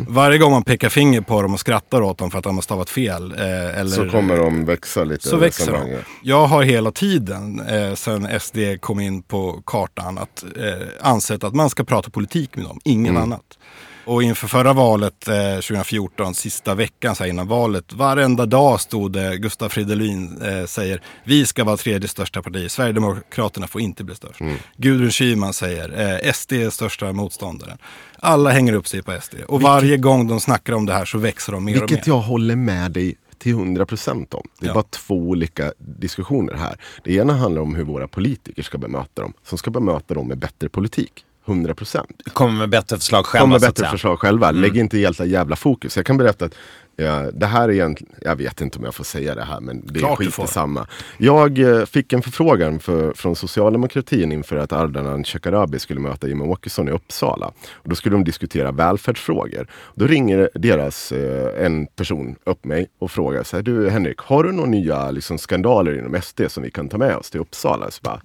Varje 0.08 0.38
gång 0.38 0.52
man 0.52 0.62
pekar 0.62 0.88
finger 0.88 1.20
på 1.20 1.42
dem 1.42 1.54
och 1.54 1.60
skrattar 1.60 2.02
åt 2.02 2.18
dem 2.18 2.30
för 2.30 2.38
att 2.38 2.44
de 2.44 2.54
har 2.54 2.62
stavat 2.62 2.90
fel. 2.90 3.32
Eh, 3.32 3.78
eller, 3.78 3.90
Så 3.90 4.10
kommer 4.10 4.36
de 4.36 4.64
växa 4.64 5.04
lite. 5.04 5.28
så 5.28 5.36
växer 5.36 5.72
de. 5.72 5.96
Jag 6.22 6.46
har 6.46 6.62
hela 6.62 6.92
tiden 6.92 7.60
eh, 7.60 7.94
sen 7.94 8.40
SD 8.40 8.58
kom 8.80 9.00
in 9.00 9.22
på 9.22 9.62
kartan 9.66 10.18
att, 10.18 10.44
eh, 10.56 10.86
ansett 11.00 11.44
att 11.44 11.54
man 11.54 11.70
ska 11.70 11.84
prata 11.84 12.10
politik 12.10 12.56
med 12.56 12.64
dem, 12.64 12.80
ingen 12.84 13.16
annat. 13.16 13.58
Och 14.04 14.22
inför 14.22 14.48
förra 14.48 14.72
valet 14.72 15.28
eh, 15.28 15.54
2014, 15.54 16.34
sista 16.34 16.74
veckan 16.74 17.14
så 17.16 17.22
här 17.24 17.30
innan 17.30 17.48
valet, 17.48 17.92
varenda 17.92 18.46
dag 18.46 18.80
stod 18.80 19.12
det 19.12 19.36
Gustav 19.36 19.68
Fridolin 19.68 20.42
eh, 20.42 20.66
säger 20.66 21.02
vi 21.24 21.46
ska 21.46 21.64
vara 21.64 21.76
tredje 21.76 22.08
största 22.08 22.42
parti, 22.42 22.70
Sverigedemokraterna 22.70 23.66
får 23.66 23.80
inte 23.80 24.04
bli 24.04 24.14
störst. 24.14 24.40
Gudrun 24.76 25.10
Schyman 25.10 25.52
säger 25.54 26.20
eh, 26.24 26.32
SD 26.32 26.52
är 26.52 26.70
största 26.70 27.12
motståndaren. 27.12 27.78
Alla 28.18 28.50
hänger 28.50 28.72
upp 28.72 28.88
sig 28.88 29.02
på 29.02 29.18
SD 29.22 29.34
och 29.48 29.62
varje 29.62 29.96
gång 29.96 30.28
de 30.28 30.40
snackar 30.40 30.72
om 30.72 30.86
det 30.86 30.92
här 30.92 31.04
så 31.04 31.18
växer 31.18 31.52
de 31.52 31.64
mer 31.64 31.72
och 31.74 31.80
mer. 31.80 31.88
Vilket 31.88 32.06
jag 32.06 32.18
håller 32.18 32.56
med 32.56 32.92
dig 32.92 33.16
till 33.38 33.54
100% 33.54 34.34
om. 34.34 34.42
Det 34.60 34.66
är 34.66 34.68
Ja. 34.68 34.74
bara 34.74 34.84
två 34.90 35.14
olika 35.14 35.72
diskussioner 35.78 36.54
här. 36.54 36.76
Det 37.04 37.14
ena 37.14 37.32
handlar 37.32 37.62
om 37.62 37.74
hur 37.74 37.84
våra 37.84 38.08
politiker 38.08 38.62
ska 38.62 38.78
bemöta 38.78 39.22
dem. 39.22 39.32
Som 39.44 39.58
ska 39.58 39.70
bemöta 39.70 40.14
dem 40.14 40.28
med 40.28 40.38
bättre 40.38 40.68
politik. 40.68 41.24
100%. 41.46 42.06
Kommer 42.32 42.58
med 42.58 42.70
bättre 42.70 42.96
förslag 42.96 43.26
själva. 43.26 43.42
Kom 43.42 43.50
med 43.50 43.60
bättre 43.60 43.86
förslag 43.86 44.18
själva. 44.18 44.50
Lägg 44.50 44.76
inte 44.76 44.98
helt 44.98 45.20
jävla 45.20 45.56
fokus. 45.56 45.96
Jag 45.96 46.06
kan 46.06 46.16
berätta 46.16 46.44
att 46.44 46.54
ja, 46.96 47.30
det 47.32 47.46
här 47.46 47.68
är 47.68 47.72
egentligen, 47.72 48.14
jag 48.22 48.36
vet 48.36 48.60
inte 48.60 48.78
om 48.78 48.84
jag 48.84 48.94
får 48.94 49.04
säga 49.04 49.34
det 49.34 49.44
här 49.44 49.60
men 49.60 49.86
det 49.86 49.98
är 49.98 50.00
Klart 50.00 50.18
du 50.18 50.24
skit 50.24 50.34
får. 50.34 50.44
i 50.44 50.48
samma. 50.48 50.86
Jag 51.18 51.58
eh, 51.58 51.84
fick 51.84 52.12
en 52.12 52.22
förfrågan 52.22 52.80
för, 52.80 53.12
från 53.12 53.36
socialdemokratin 53.36 54.32
inför 54.32 54.56
att 54.56 54.72
Ardalan 54.72 55.24
Shekarabi 55.24 55.78
skulle 55.78 56.00
möta 56.00 56.28
Jimmie 56.28 56.48
Åkesson 56.48 56.88
i 56.88 56.90
Uppsala. 56.90 57.46
Och 57.72 57.88
då 57.88 57.94
skulle 57.96 58.14
de 58.14 58.24
diskutera 58.24 58.72
välfärdsfrågor. 58.72 59.66
Då 59.94 60.06
ringer 60.06 60.50
deras 60.54 61.12
eh, 61.12 61.64
en 61.66 61.86
person 61.86 62.36
upp 62.44 62.64
mig 62.64 62.86
och 62.98 63.10
frågar 63.10 63.42
så 63.42 63.56
här, 63.56 63.62
du 63.62 63.90
Henrik, 63.90 64.18
har 64.18 64.44
du 64.44 64.52
några 64.52 64.70
nya 64.70 65.10
liksom, 65.10 65.38
skandaler 65.38 65.98
inom 65.98 66.22
SD 66.22 66.40
som 66.48 66.62
vi 66.62 66.70
kan 66.70 66.88
ta 66.88 66.98
med 66.98 67.16
oss 67.16 67.30
till 67.30 67.40
Uppsala? 67.40 67.90
Så 67.90 68.00
bara, 68.02 68.20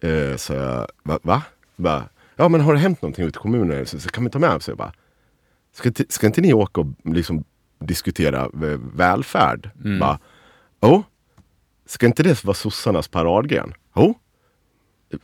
Eh, 0.00 0.36
så 0.36 0.52
jag, 0.52 0.86
va? 1.02 1.18
va? 1.22 1.42
Bara, 1.76 2.08
ja 2.36 2.48
men 2.48 2.60
har 2.60 2.72
det 2.72 2.78
hänt 2.78 3.02
någonting 3.02 3.24
ute 3.24 3.38
i 3.38 3.40
kommunen? 3.40 3.86
Så, 3.86 4.00
så 4.00 4.08
kan 4.08 4.24
vi 4.24 4.30
ta 4.30 4.38
med 4.38 4.50
oss? 4.50 4.70
Bara, 4.76 4.92
ska, 5.72 5.92
ska 6.08 6.26
inte 6.26 6.40
ni 6.40 6.52
åka 6.52 6.80
och 6.80 6.86
liksom 7.04 7.44
diskutera 7.78 8.40
eh, 8.42 8.78
välfärd? 8.94 9.70
Bara, 10.00 10.18
oh, 10.80 11.02
ska 11.86 12.06
inte 12.06 12.22
det 12.22 12.44
vara 12.44 12.54
sossarnas 12.54 13.08
paradgren? 13.08 13.74
Oh, 13.94 14.12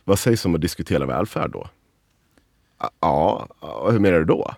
vad 0.03 0.19
sägs 0.19 0.45
om 0.45 0.55
att 0.55 0.61
diskutera 0.61 1.05
välfärd 1.05 1.51
då? 1.51 1.67
Ja, 2.79 3.47
ja, 3.61 3.89
hur 3.91 3.99
menar 3.99 4.19
du 4.19 4.25
då? 4.25 4.51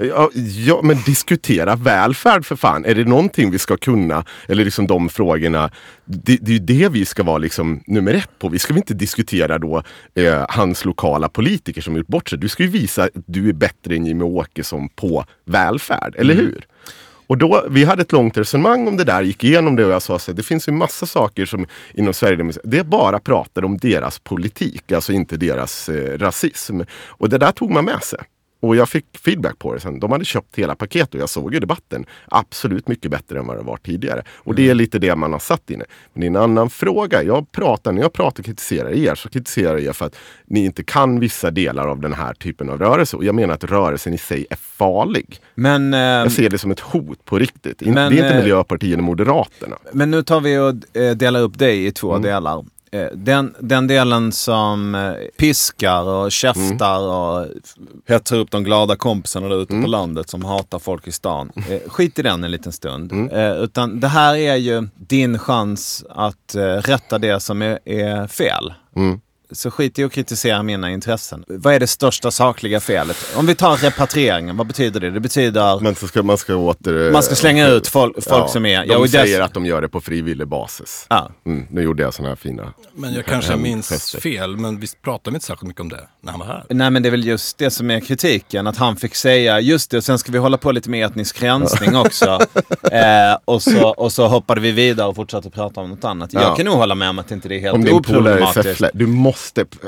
Ja, 0.00 0.30
ja, 0.66 0.80
men 0.82 0.96
diskutera 1.06 1.76
välfärd 1.76 2.44
för 2.44 2.56
fan. 2.56 2.84
Är 2.84 2.94
det 2.94 3.04
någonting 3.04 3.50
vi 3.50 3.58
ska 3.58 3.76
kunna? 3.76 4.24
Eller 4.48 4.64
liksom 4.64 4.86
de 4.86 5.08
frågorna. 5.08 5.70
Det, 6.04 6.36
det 6.36 6.50
är 6.50 6.52
ju 6.52 6.58
det 6.58 6.88
vi 6.88 7.04
ska 7.04 7.22
vara 7.22 7.38
liksom 7.38 7.82
nummer 7.86 8.14
ett 8.14 8.38
på. 8.38 8.48
Vi 8.48 8.58
ska 8.58 8.72
väl 8.72 8.78
inte 8.78 8.94
diskutera 8.94 9.58
då 9.58 9.82
eh, 10.14 10.46
hans 10.48 10.84
lokala 10.84 11.28
politiker 11.28 11.80
som 11.80 11.96
gjort 11.96 12.06
bort 12.06 12.28
sig. 12.28 12.38
Du 12.38 12.48
ska 12.48 12.62
ju 12.62 12.68
visa 12.68 13.04
att 13.04 13.10
du 13.14 13.48
är 13.48 13.52
bättre 13.52 13.94
än 13.94 14.06
Jimmie 14.06 14.24
Åkesson 14.24 14.88
på 14.88 15.24
välfärd, 15.44 16.14
eller 16.18 16.34
hur? 16.34 16.66
Och 17.26 17.38
då, 17.38 17.64
vi 17.70 17.84
hade 17.84 18.02
ett 18.02 18.12
långt 18.12 18.36
resonemang 18.36 18.88
om 18.88 18.96
det 18.96 19.04
där, 19.04 19.22
gick 19.22 19.44
igenom 19.44 19.76
det 19.76 19.84
och 19.84 19.92
jag 19.92 20.02
sa 20.02 20.18
här, 20.26 20.34
det 20.34 20.42
finns 20.42 20.68
ju 20.68 20.72
massa 20.72 21.06
saker 21.06 21.46
som 21.46 21.66
inom 21.94 22.14
Sverigedemokraterna, 22.14 22.70
det 22.76 22.84
bara 22.84 23.18
pratar 23.18 23.64
om 23.64 23.78
deras 23.78 24.18
politik, 24.18 24.92
alltså 24.92 25.12
inte 25.12 25.36
deras 25.36 25.88
eh, 25.88 26.18
rasism. 26.18 26.80
Och 26.90 27.28
det 27.28 27.38
där 27.38 27.52
tog 27.52 27.70
man 27.70 27.84
med 27.84 28.02
sig. 28.02 28.18
Och 28.60 28.76
jag 28.76 28.88
fick 28.88 29.04
feedback 29.18 29.58
på 29.58 29.74
det 29.74 29.80
sen. 29.80 30.00
De 30.00 30.12
hade 30.12 30.24
köpt 30.24 30.56
hela 30.58 30.74
paketet 30.74 31.14
och 31.14 31.20
jag 31.20 31.28
såg 31.28 31.54
ju 31.54 31.60
debatten. 31.60 32.06
Absolut 32.28 32.88
mycket 32.88 33.10
bättre 33.10 33.38
än 33.38 33.46
vad 33.46 33.56
det 33.56 33.62
var 33.62 33.76
tidigare. 33.76 34.22
Och 34.36 34.54
det 34.54 34.68
är 34.70 34.74
lite 34.74 34.98
det 34.98 35.16
man 35.16 35.32
har 35.32 35.38
satt 35.40 35.70
inne. 35.70 35.84
Men 36.12 36.20
det 36.20 36.26
är 36.26 36.28
en 36.28 36.36
annan 36.36 36.70
fråga. 36.70 37.22
Jag 37.22 37.52
pratar, 37.52 37.92
när 37.92 38.02
jag 38.02 38.12
pratar 38.12 38.40
och 38.40 38.46
kritiserar 38.46 38.90
er 38.94 39.14
så 39.14 39.28
kritiserar 39.28 39.72
jag 39.72 39.82
er 39.82 39.92
för 39.92 40.06
att 40.06 40.16
ni 40.46 40.64
inte 40.64 40.84
kan 40.84 41.20
vissa 41.20 41.50
delar 41.50 41.88
av 41.88 42.00
den 42.00 42.12
här 42.12 42.34
typen 42.34 42.70
av 42.70 42.78
rörelse. 42.78 43.16
Och 43.16 43.24
jag 43.24 43.34
menar 43.34 43.54
att 43.54 43.64
rörelsen 43.64 44.14
i 44.14 44.18
sig 44.18 44.46
är 44.50 44.56
farlig. 44.56 45.40
Men, 45.54 45.94
eh, 45.94 46.00
Jag 46.00 46.32
ser 46.32 46.50
det 46.50 46.58
som 46.58 46.70
ett 46.70 46.80
hot 46.80 47.24
på 47.24 47.38
riktigt. 47.38 47.80
Men, 47.80 47.94
det 47.94 48.00
är 48.00 48.10
inte 48.24 48.28
eh, 48.28 48.36
Miljöpartiet 48.42 48.98
och 48.98 49.04
Moderaterna. 49.04 49.76
men 49.92 50.10
nu 50.10 50.22
tar 50.22 50.40
vi 50.40 50.58
och 50.58 50.96
eh, 50.96 51.16
delar 51.16 51.40
upp 51.40 51.58
dig 51.58 51.86
i 51.86 51.92
två 51.92 52.10
Mm. 52.10 52.22
delar. 52.22 52.64
Eh, 52.92 53.06
Den, 53.14 53.54
den 53.60 53.86
delen 53.86 54.32
som 54.32 54.94
eh, 54.94 55.12
piskar 55.38 56.02
och 56.02 56.32
käftar 56.32 56.98
Mm. 56.98 57.10
och 57.10 57.46
hetsar 58.08 58.36
upp 58.36 58.50
de 58.50 58.64
glada 58.64 58.96
kompisarna 58.96 59.48
där 59.48 59.62
ute 59.62 59.80
på 59.80 59.86
landet 59.86 60.30
som 60.30 60.44
hatar 60.44 60.78
folk 60.78 61.06
i 61.06 61.12
stan. 61.12 61.50
Eh, 61.70 61.78
Skit 61.90 62.18
i 62.18 62.22
den 62.22 62.44
en 62.44 62.50
liten 62.50 62.72
stund. 62.72 63.12
Mm. 63.12 63.56
Utan 63.62 64.00
det 64.00 64.08
här 64.08 64.34
är 64.36 64.56
ju 64.56 64.88
din 64.96 65.38
chans 65.38 66.04
att 66.10 66.54
rätta 66.80 67.18
det 67.18 67.40
som 67.40 67.62
är, 67.62 67.78
är 67.84 68.26
fel. 68.26 68.74
Mm. 68.96 69.20
Så 69.52 69.70
skit 69.70 69.98
i 69.98 70.04
att 70.04 70.12
kritisera 70.12 70.62
mina 70.62 70.90
intressen. 70.90 71.44
Vad 71.48 71.74
är 71.74 71.80
det 71.80 71.86
största 71.86 72.30
sakliga 72.30 72.80
felet? 72.80 73.16
Om 73.36 73.46
vi 73.46 73.54
tar 73.54 73.76
repatrieringen, 73.76 74.56
vad 74.56 74.66
betyder 74.66 75.00
det? 75.00 75.10
Det 75.10 75.20
betyder 75.20 75.80
Men 75.80 75.94
så 75.94 76.06
ska, 76.08 76.22
man 76.22 76.38
ska 76.38 76.54
åter... 76.56 77.12
man 77.12 77.22
ska 77.22 77.34
slänga 77.34 77.68
ut 77.68 77.88
folk, 77.88 78.24
folk 78.28 78.50
som 78.50 78.66
är... 78.66 78.86
De 78.86 78.94
och 78.96 79.02
dess- 79.02 79.10
säger 79.12 79.40
att 79.40 79.54
de 79.54 79.66
gör 79.66 79.82
det 79.82 79.88
på 79.88 80.00
frivillig 80.00 80.48
basis. 80.48 81.06
Ja. 81.08 81.30
Mm, 81.46 81.66
nu 81.70 81.82
gjorde 81.82 82.02
jag 82.02 82.14
såna 82.14 82.28
här 82.28 82.36
fina... 82.36 82.72
Men 82.94 83.14
jag 83.14 83.24
kanske 83.26 83.56
minns 83.56 83.88
gester. 83.88 84.20
fel, 84.20 84.56
men 84.56 84.80
visst 84.80 85.02
pratade 85.02 85.30
vi 85.30 85.34
inte 85.36 85.46
särskilt 85.46 85.68
mycket 85.68 85.80
om 85.80 85.88
det 85.88 86.00
när 86.22 86.30
han 86.32 86.40
var 86.40 86.46
här? 86.46 86.64
Nej 86.70 86.90
men 86.90 87.02
det 87.02 87.08
är 87.08 87.10
väl 87.10 87.24
just 87.26 87.58
det 87.58 87.70
som 87.70 87.90
är 87.90 88.00
kritiken, 88.00 88.66
att 88.66 88.76
han 88.76 88.96
fick 88.96 89.14
säga 89.14 89.60
just 89.60 89.90
det, 89.90 89.96
och 89.96 90.04
sen 90.04 90.18
ska 90.18 90.32
vi 90.32 90.38
hålla 90.38 90.56
på 90.56 90.72
lite 90.72 90.90
med 90.90 91.06
etnisk 91.06 91.42
rensning 91.42 91.96
också. 91.96 92.26
eh, 92.92 93.38
och, 93.44 93.62
så, 93.62 93.88
och 93.88 94.12
så 94.12 94.26
hoppade 94.26 94.60
vi 94.60 94.70
vidare 94.72 95.06
och 95.08 95.16
fortsatte 95.16 95.50
prata 95.50 95.80
om 95.80 95.90
något 95.90 96.04
annat. 96.04 96.32
Jag 96.32 96.42
Ja. 96.42 96.54
kan 96.56 96.66
nog 96.66 96.74
hålla 96.74 96.94
med 96.94 97.08
om 97.10 97.18
att 97.18 97.30
inte 97.30 97.48
det 97.48 97.54
är 97.56 97.60
helt 97.60 97.74
Om 97.74 97.84
din 97.84 98.02
polare 98.02 98.20
i 98.20 98.32
oproblematiskt. 98.34 98.64
Säffle. 98.64 98.90
Du 98.94 99.06
måste, 99.06 99.37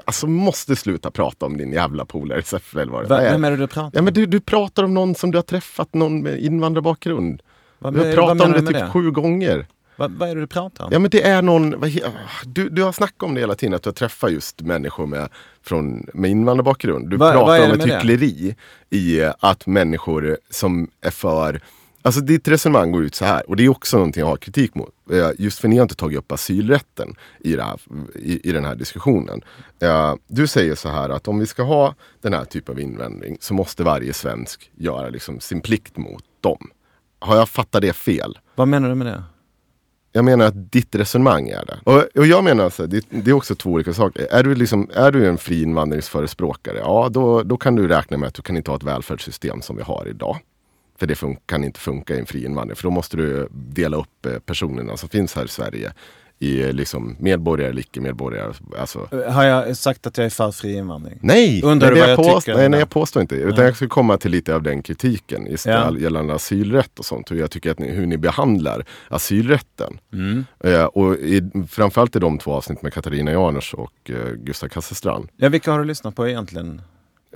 alltså 0.05 0.27
måste 0.27 0.77
sluta 0.77 1.11
prata 1.11 1.47
om 1.47 1.57
din 1.57 1.73
jävla 1.73 2.05
polare 2.05 2.43
eller 2.73 2.93
vad 2.93 3.03
det 3.05 3.09
Va, 3.09 3.21
är. 3.21 3.33
vem 3.33 3.45
är 3.45 3.51
det 3.51 3.57
du 3.57 3.67
pratar 3.67 3.87
om? 3.87 3.91
Ja, 3.95 4.03
men 4.03 4.15
du, 4.15 4.27
du 4.27 4.41
pratar 4.41 4.83
om 4.85 4.95
någon 4.95 5.15
som 5.15 5.31
du 5.31 5.39
har 5.39 5.43
träffat, 5.43 5.95
någon 5.95 6.23
med 6.23 6.41
invandrarbakgrund. 6.41 7.43
Vad 7.79 7.95
Du 7.95 8.01
har 8.01 8.13
pratat 8.13 8.41
om 8.41 8.53
det 8.53 8.73
typ 8.73 8.93
sju 8.93 9.11
gånger. 9.11 9.67
Vad, 9.97 10.11
vad 10.11 10.29
är 10.29 10.35
det 10.35 10.41
du 10.41 10.47
pratar 10.47 10.85
om? 10.85 10.93
Ja 10.93 10.99
men 10.99 11.11
det 11.11 11.23
är 11.23 11.43
någon, 11.43 11.75
du, 12.45 12.69
du 12.69 12.83
har 12.83 12.93
snackat 12.93 13.23
om 13.23 13.35
det 13.35 13.41
hela 13.41 13.55
tiden, 13.55 13.75
att 13.75 13.83
du 13.83 13.89
har 13.89 13.95
träffat 13.95 14.33
just 14.33 14.61
människor 14.61 15.07
med, 15.07 15.29
från, 15.63 16.07
med 16.15 16.31
invandrarbakgrund. 16.31 17.11
Du 17.11 17.19
pratar 17.19 17.41
om 17.41 17.69
det 17.69 17.75
ett 17.75 17.89
det? 17.89 17.95
hyckleri 17.95 18.57
i 18.91 19.31
att 19.41 19.67
människor 19.67 20.39
som 20.51 20.91
är 21.01 21.11
för 21.11 21.61
Alltså 22.03 22.21
ditt 22.21 22.49
resonemang 22.49 22.93
går 22.93 23.05
ut 23.05 23.15
så 23.15 23.25
här, 23.25 23.51
och 23.51 23.57
det 23.57 23.65
är 23.65 23.69
också 23.69 23.97
någonting 23.97 24.21
jag 24.21 24.27
har 24.27 24.37
kritik 24.37 24.75
mot. 24.75 24.95
Eh, 25.13 25.31
Just 25.39 25.59
för 25.59 25.69
ni 25.69 25.77
har 25.77 25.83
inte 25.83 25.95
tagit 25.95 26.19
upp 26.19 26.33
asylrätten 26.33 27.15
i, 27.41 27.57
här, 27.57 27.79
i, 28.15 28.49
i 28.49 28.53
den 28.53 28.65
här 28.65 28.75
diskussionen. 28.75 29.41
Eh, 29.83 30.15
Du 30.29 30.47
säger 30.47 30.75
så 30.75 30.89
här 30.89 31.09
att 31.09 31.29
om 31.29 31.39
vi 31.39 31.47
ska 31.47 31.63
ha 31.63 31.95
den 32.23 32.33
här 32.33 32.45
typen 32.45 32.75
av 32.75 32.81
invandring 32.81 33.37
så 33.41 33.55
måste 33.55 33.83
varje 33.83 34.13
svensk 34.13 34.71
göra 34.77 35.09
liksom 35.09 35.41
sin 35.41 35.61
plikt 35.61 35.97
mot 35.97 36.25
dem. 36.41 36.71
Har 37.19 37.37
jag 37.37 37.49
fattat 37.49 37.83
det 37.83 37.93
fel? 37.93 38.39
Vad 38.55 38.69
menar 38.69 38.89
du 38.89 38.95
med 38.95 39.07
det? 39.07 39.23
Jag 40.13 40.25
menar 40.25 40.45
att 40.47 40.73
ditt 40.73 40.95
resonemang 40.95 41.49
är 41.49 41.65
det. 41.67 41.79
Och, 41.85 42.05
och 42.19 42.27
jag 42.27 42.45
menar 42.45 42.65
här, 42.79 42.87
det, 42.87 43.05
det 43.11 43.31
är 43.31 43.35
också 43.35 43.55
två 43.55 43.71
olika 43.71 43.93
saker. 43.93 44.27
Är 44.31 44.43
du, 44.43 44.55
liksom, 44.55 44.91
är 44.95 45.13
du 45.13 45.29
en 45.29 45.39
fri 45.39 45.63
invandringsförespråkare, 45.63 46.79
ja 46.79 47.09
då, 47.13 47.43
då 47.43 47.57
kan 47.57 47.75
du 47.77 47.89
räkna 47.89 48.17
med 48.17 48.27
att 48.29 48.35
du 48.35 48.43
kan 48.43 48.57
inte 48.57 48.71
ha 48.71 48.77
ett 48.77 48.83
välfärdssystem 48.83 49.63
som 49.63 49.77
vi 49.77 49.83
har 49.83 50.07
idag. 50.09 50.39
För 51.01 51.07
det 51.07 51.21
kan 51.47 51.65
inte 51.65 51.81
funka 51.81 52.15
i 52.15 52.19
en 52.19 52.27
fri 52.27 52.45
invandring. 52.45 52.77
För 52.77 52.83
då 52.83 52.91
måste 52.91 53.17
du 53.17 53.49
dela 53.53 53.97
upp 53.97 54.27
eh, 54.27 54.39
personerna 54.39 54.97
som 54.97 55.09
finns 55.09 55.35
här 55.35 55.45
i 55.45 55.49
Sverige 55.49 55.93
i 56.39 56.63
eh, 56.63 56.73
liksom 56.73 57.17
medborgare 57.19 57.71
eller 57.71 57.81
icke-medborgare. 57.81 58.53
Alltså, 58.79 59.09
Har 59.29 59.45
jag 59.45 59.77
sagt 59.77 60.07
att 60.07 60.19
jag 60.19 60.25
är 60.25 60.31
för 60.31 60.51
fri 60.51 60.77
invandring? 60.77 61.19
Nej, 61.23 61.63
Undrar 61.63 61.91
nej, 61.91 61.99
jag 61.99 62.09
jag 62.11 62.17
påstår, 62.17 62.55
nej, 62.55 62.69
nej, 62.69 62.79
jag 62.81 62.91
påstår 62.91 63.21
inte. 63.23 63.35
Utan 63.35 63.65
jag 63.65 63.77
ska 63.77 63.89
komma 63.89 64.19
till 64.19 64.31
lite 64.31 64.55
av 64.55 64.63
den 64.63 64.83
kritiken 64.83 65.47
just 65.51 65.67
Ja. 65.67 65.99
gällande 65.99 66.35
asylrätt 66.35 66.99
och 66.99 67.05
sånt. 67.05 67.31
Hur 67.31 67.37
jag 67.37 67.51
tycker 67.51 67.71
att 67.71 67.79
ni, 67.79 67.91
hur 67.91 68.07
ni 68.07 68.17
behandlar 68.19 68.85
asylrätten. 69.09 69.99
Mm. 70.13 70.45
Eh, 70.65 70.85
och 70.85 71.15
i, 71.15 71.51
framförallt 71.69 72.17
i 72.17 72.19
de 72.19 72.39
två 72.39 72.53
avsnitt 72.53 72.83
med 72.83 72.93
Katarina 72.93 73.33
Janouch 73.33 73.75
och 73.75 74.11
eh, 74.11 74.33
Gustav 74.35 74.69
Kasselstrand. 74.69 75.29
Ja, 75.37 75.49
vilka 75.49 75.73
har 75.73 75.79
du 75.79 75.85
lyssnat 75.85 76.15
på 76.17 76.29
egentligen? 76.29 76.83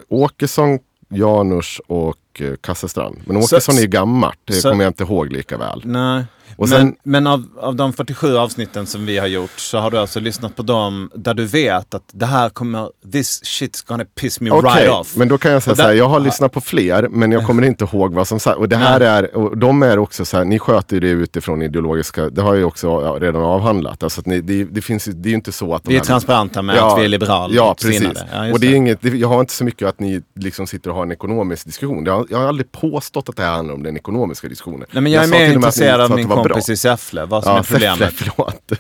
Åkesson, 0.09 0.79
Janouch 1.17 1.81
och 1.87 2.17
eh, 2.41 2.53
Kasselstrand. 2.61 3.17
Men 3.27 3.43
Så- 3.43 3.57
Åkesson 3.57 3.77
är 3.77 3.81
ju 3.81 3.87
gammalt, 3.87 4.39
det 4.45 4.53
så- 4.53 4.71
kommer 4.71 4.85
jag 4.85 4.91
inte 4.91 5.03
ihåg 5.05 5.33
lika 5.33 5.57
väl. 5.57 5.83
Nej, 5.85 6.25
Och 6.57 6.69
sen, 6.69 6.97
men 7.03 7.25
men 7.25 7.27
av, 7.27 7.45
av 7.61 7.77
de 7.77 7.93
47 7.93 8.37
avsnitten 8.37 8.87
som 8.87 9.07
vi 9.07 9.19
har 9.19 9.27
gjort 9.27 9.51
så 9.57 9.79
har 9.79 9.91
du 9.91 9.99
alltså 9.99 10.21
lyssnat 10.21 10.57
på 10.57 10.63
dem 10.63 11.11
där 11.15 11.35
du 11.35 11.45
vet 11.45 11.95
att 11.95 12.03
det 12.13 12.27
här 12.27 12.49
kommer, 12.49 12.89
this 13.13 13.43
shit's 13.43 13.87
gonna 13.89 14.05
piss 14.05 14.41
me 14.41 14.51
Okej, 14.51 14.71
right 14.71 14.93
off. 14.93 15.17
men 15.17 15.29
då 15.29 15.39
kan 15.39 15.53
jag 15.53 15.63
säga 15.63 15.77
så 15.77 15.83
här, 15.83 15.93
jag 15.93 16.09
har 16.09 16.21
lyssnat 16.21 16.53
på 16.53 16.61
fler, 16.61 17.09
men 17.11 17.33
jag 17.33 17.47
kommer 17.47 17.63
inte 17.63 17.85
ihåg 17.85 18.15
vad 18.15 18.29
som 18.29 18.41
sagt. 18.41 18.59
Och 18.59 18.69
det 18.69 18.77
här 18.77 19.01
är, 19.01 19.37
och 19.37 19.59
de 19.59 19.83
är 19.83 19.99
också 19.99 20.25
så 20.25 20.37
här, 20.37 20.45
ni 20.45 20.59
sköter 20.59 21.01
det 21.01 21.09
utifrån 21.09 21.63
ideologiska, 21.63 22.31
det 22.31 22.43
har 22.43 22.49
jag 22.49 22.59
ju 22.59 22.65
också 22.65 22.87
ja, 22.87 23.17
redan 23.21 23.43
avhandlat. 23.43 24.03
Alltså 24.03 24.23
ni, 24.25 24.41
det, 24.41 24.65
det 24.65 24.83
finns 24.83 25.05
det 25.05 25.29
är 25.29 25.31
ju 25.31 25.35
inte 25.37 25.53
så 25.53 25.75
att 25.75 25.85
de 25.85 25.89
Vi 25.89 25.95
är 25.95 25.99
här- 25.99 26.07
transparenta 26.07 26.63
med 26.63 26.79
att 26.79 26.99
vi 27.01 27.05
är 27.05 27.09
liberala. 27.09 27.55
Ja, 27.55 27.75
precis. 27.83 28.09
Ja, 28.33 28.53
och 28.53 28.61
det 28.61 28.67
är 28.67 28.75
inget, 28.75 29.03
det, 29.03 29.09
jag 29.09 29.29
har 29.29 29.41
inte 29.41 29.53
så 29.53 29.65
mycket 29.65 29.89
att 29.89 30.01
ni 30.01 30.23
liksom 30.35 30.67
sitter 30.67 30.91
och 30.91 30.97
har 30.97 31.03
en 31.03 31.13
ekonomisk 31.13 31.67
diskussion. 31.67 32.05
Jag 32.07 32.13
har, 32.13 32.27
jag 32.31 32.39
har 32.39 32.49
aldrig 32.49 32.73
påstått 32.73 33.29
att 33.29 33.37
det 33.37 33.43
här 33.43 33.53
handlar 33.53 33.75
om 33.75 33.83
den 33.83 33.97
ekonomiska 33.97 34.49
diskussionen. 34.49 34.87
Nej, 34.93 35.03
men 35.03 35.13
jag, 35.13 35.29
sa 35.29 35.35
är 35.35 35.39
mer 35.49 35.55
intresserad 35.55 36.01
av 36.01 36.11
min 36.17 36.29
bra. 36.29 36.44
Kompis 36.49 36.69
i 36.69 36.77
Säffle. 36.77 37.25
Vad 37.25 37.45
som 37.45 37.53
Ja, 37.53 37.59
är 37.59 37.63
problemet. 37.63 37.99
Säffle, 37.99 38.31
förlåt. 38.37 38.73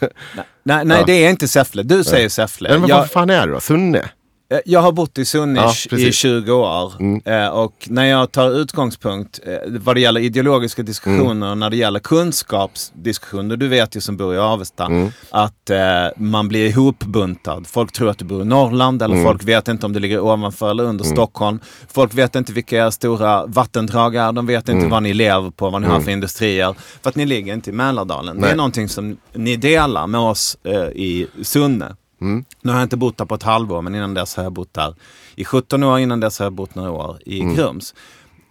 Nej, 0.62 0.84
nej 0.84 0.98
Ja. 1.00 1.04
det 1.06 1.12
är 1.26 1.30
inte 1.30 1.48
Säffle. 1.48 1.82
Du 1.82 2.04
säger 2.04 2.28
Säffle. 2.28 2.68
Men 2.68 2.80
vad 2.80 2.90
Jag, 2.90 3.10
fan 3.10 3.30
är 3.30 3.46
det 3.46 3.52
då? 3.52 3.60
Sunne? 3.60 4.04
Eh, 4.54 4.60
Jag 4.64 4.80
har 4.80 4.92
bott 4.92 5.18
i 5.18 5.24
Sunne 5.24 5.60
Ja, 5.60 5.72
i 5.86 5.88
precis. 5.88 6.16
20 6.16 6.52
år 6.52 6.92
eh, 7.24 7.48
och 7.48 7.86
när 7.90 8.04
jag 8.04 8.32
tar 8.32 8.50
utgångspunkt 8.50 9.40
eh, 9.46 9.52
vad 9.66 9.96
det 9.96 10.00
gäller 10.00 10.20
ideologiska 10.20 10.82
diskussioner 10.82 11.50
och 11.50 11.58
när 11.58 11.70
det 11.70 11.76
gäller 11.76 12.00
kunskapsdiskussioner, 12.00 13.56
du 13.56 13.68
vet 13.68 13.96
ju 13.96 14.00
som 14.00 14.16
bor 14.16 14.34
i 14.34 14.38
Avesta, 14.38 14.88
att 15.30 15.70
eh, 15.70 15.78
man 16.16 16.48
blir 16.48 16.66
ihopbuntad. 16.66 17.66
Folk 17.66 17.92
tror 17.92 18.10
att 18.10 18.18
du 18.18 18.24
bor 18.24 18.42
i 18.42 18.44
Norrland 18.44 19.02
eller 19.02 19.22
folk 19.24 19.44
vet 19.44 19.68
inte 19.68 19.86
om 19.86 19.92
du 19.92 20.00
ligger 20.00 20.20
ovanför 20.20 20.70
eller 20.70 20.84
under 20.84 21.04
Stockholm. 21.04 21.58
Folk 21.88 22.14
vet 22.14 22.34
inte 22.36 22.52
vilka 22.52 22.76
era 22.76 22.90
stora 22.90 23.46
vattendrag 23.46 24.16
är, 24.16 24.32
de 24.32 24.46
vet 24.46 24.68
inte 24.68 24.86
vad 24.86 25.02
ni 25.02 25.14
lever 25.14 25.50
på, 25.50 25.70
vad 25.70 25.82
ni 25.82 25.88
har 25.88 26.00
för 26.00 26.10
industrier. 26.10 26.74
För 27.02 27.08
att 27.10 27.16
ni 27.16 27.26
ligger 27.26 27.54
inte 27.54 27.70
i 27.70 27.72
Mälardalen. 27.72 28.36
Det 28.40 28.46
är 28.46 28.48
Nej. 28.48 28.56
någonting 28.56 28.88
som 28.88 29.16
ni 29.32 29.56
delar 29.56 30.06
med 30.06 30.20
oss 30.20 30.56
eh, 30.64 30.74
i 30.82 31.26
Sunne. 31.42 31.96
Nu 32.18 32.70
har 32.72 32.78
jag 32.78 32.82
inte 32.82 32.96
bott 32.96 33.18
där 33.18 33.24
på 33.24 33.34
ett 33.34 33.42
halvår, 33.42 33.82
men 33.82 33.94
innan 33.94 34.14
dess 34.14 34.36
har 34.36 34.42
jag 34.42 34.52
bott 34.52 34.74
där 34.74 34.94
i 35.36 35.44
17 35.44 35.82
år. 35.82 35.98
Innan 35.98 36.20
dess 36.20 36.38
har 36.38 36.46
jag 36.46 36.52
bott 36.52 36.74
några 36.74 36.90
år 36.90 37.18
i 37.26 37.40
Grums. 37.40 37.94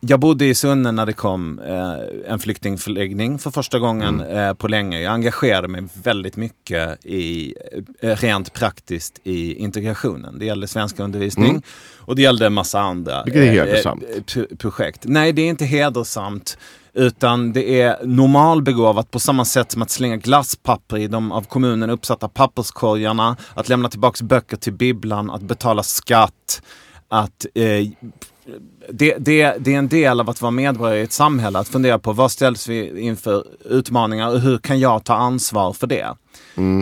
Jag 0.06 0.20
bodde 0.20 0.46
i 0.46 0.56
Sunne 0.56 0.92
när 0.92 1.06
det 1.06 1.14
kom 1.14 1.60
eh, 1.60 2.32
en 2.34 2.40
flyktingförläggning 2.40 3.40
för 3.40 3.52
första 3.52 3.80
gången 3.80 4.22
eh, 4.22 4.54
på 4.54 4.68
länge. 4.68 5.02
Jag 5.02 5.14
engagerade 5.14 5.68
mig 5.68 5.84
väldigt 6.04 6.36
mycket 6.38 7.06
i, 7.06 7.54
eh, 8.02 8.16
rent 8.16 8.54
praktiskt 8.54 9.20
i 9.24 9.54
integrationen. 9.56 10.40
Det 10.40 10.46
gällde 10.46 10.68
svenska 10.68 11.04
undervisning 11.04 11.62
och 11.98 12.16
det 12.16 12.22
gällde 12.22 12.46
en 12.46 12.54
massa 12.54 12.80
andra 12.80 13.24
Vilket 13.24 13.42
är 13.42 13.48
eh, 13.48 13.52
hedersamt. 13.66 14.04
eh, 14.16 14.24
pro- 14.24 14.56
projekt. 14.58 15.02
Nej, 15.06 15.34
det 15.34 15.42
är 15.42 15.50
inte 15.50 15.66
hedersamt. 15.66 16.58
Utan 16.96 17.54
det 17.54 17.82
är 17.82 18.06
normalbegåvat 18.06 19.12
på 19.12 19.20
samma 19.20 19.46
sätt 19.46 19.72
som 19.72 19.82
att 19.82 19.90
slänga 19.90 20.18
glasspapper 20.18 20.98
i 20.98 21.08
de 21.08 21.32
av 21.32 21.42
kommunen 21.42 21.90
uppsatta 21.90 22.28
papperskorgarna, 22.28 23.38
att 23.54 23.70
lämna 23.70 23.90
tillbaks 23.90 24.22
böcker 24.22 24.58
till 24.58 24.74
bibblan, 24.74 25.30
att 25.30 25.42
betala 25.42 25.84
skatt, 25.84 26.62
att 27.08 27.46
eh, 27.56 27.88
det, 28.90 29.16
det, 29.20 29.56
det 29.60 29.74
är 29.74 29.78
en 29.78 29.88
del 29.88 30.20
av 30.20 30.30
att 30.30 30.42
vara 30.42 30.52
medborgare 30.52 31.00
i 31.00 31.04
ett 31.04 31.12
samhälle, 31.12 31.60
att 31.60 31.68
fundera 31.68 32.00
på 32.00 32.14
vad 32.14 32.32
ställs 32.32 32.70
vi 32.70 33.02
inför 33.02 33.46
utmaningar 33.66 34.30
och 34.30 34.40
hur 34.40 34.58
kan 34.58 34.80
jag 34.80 35.04
ta 35.04 35.14
ansvar 35.14 35.74
för 35.74 35.88
det? 35.88 36.16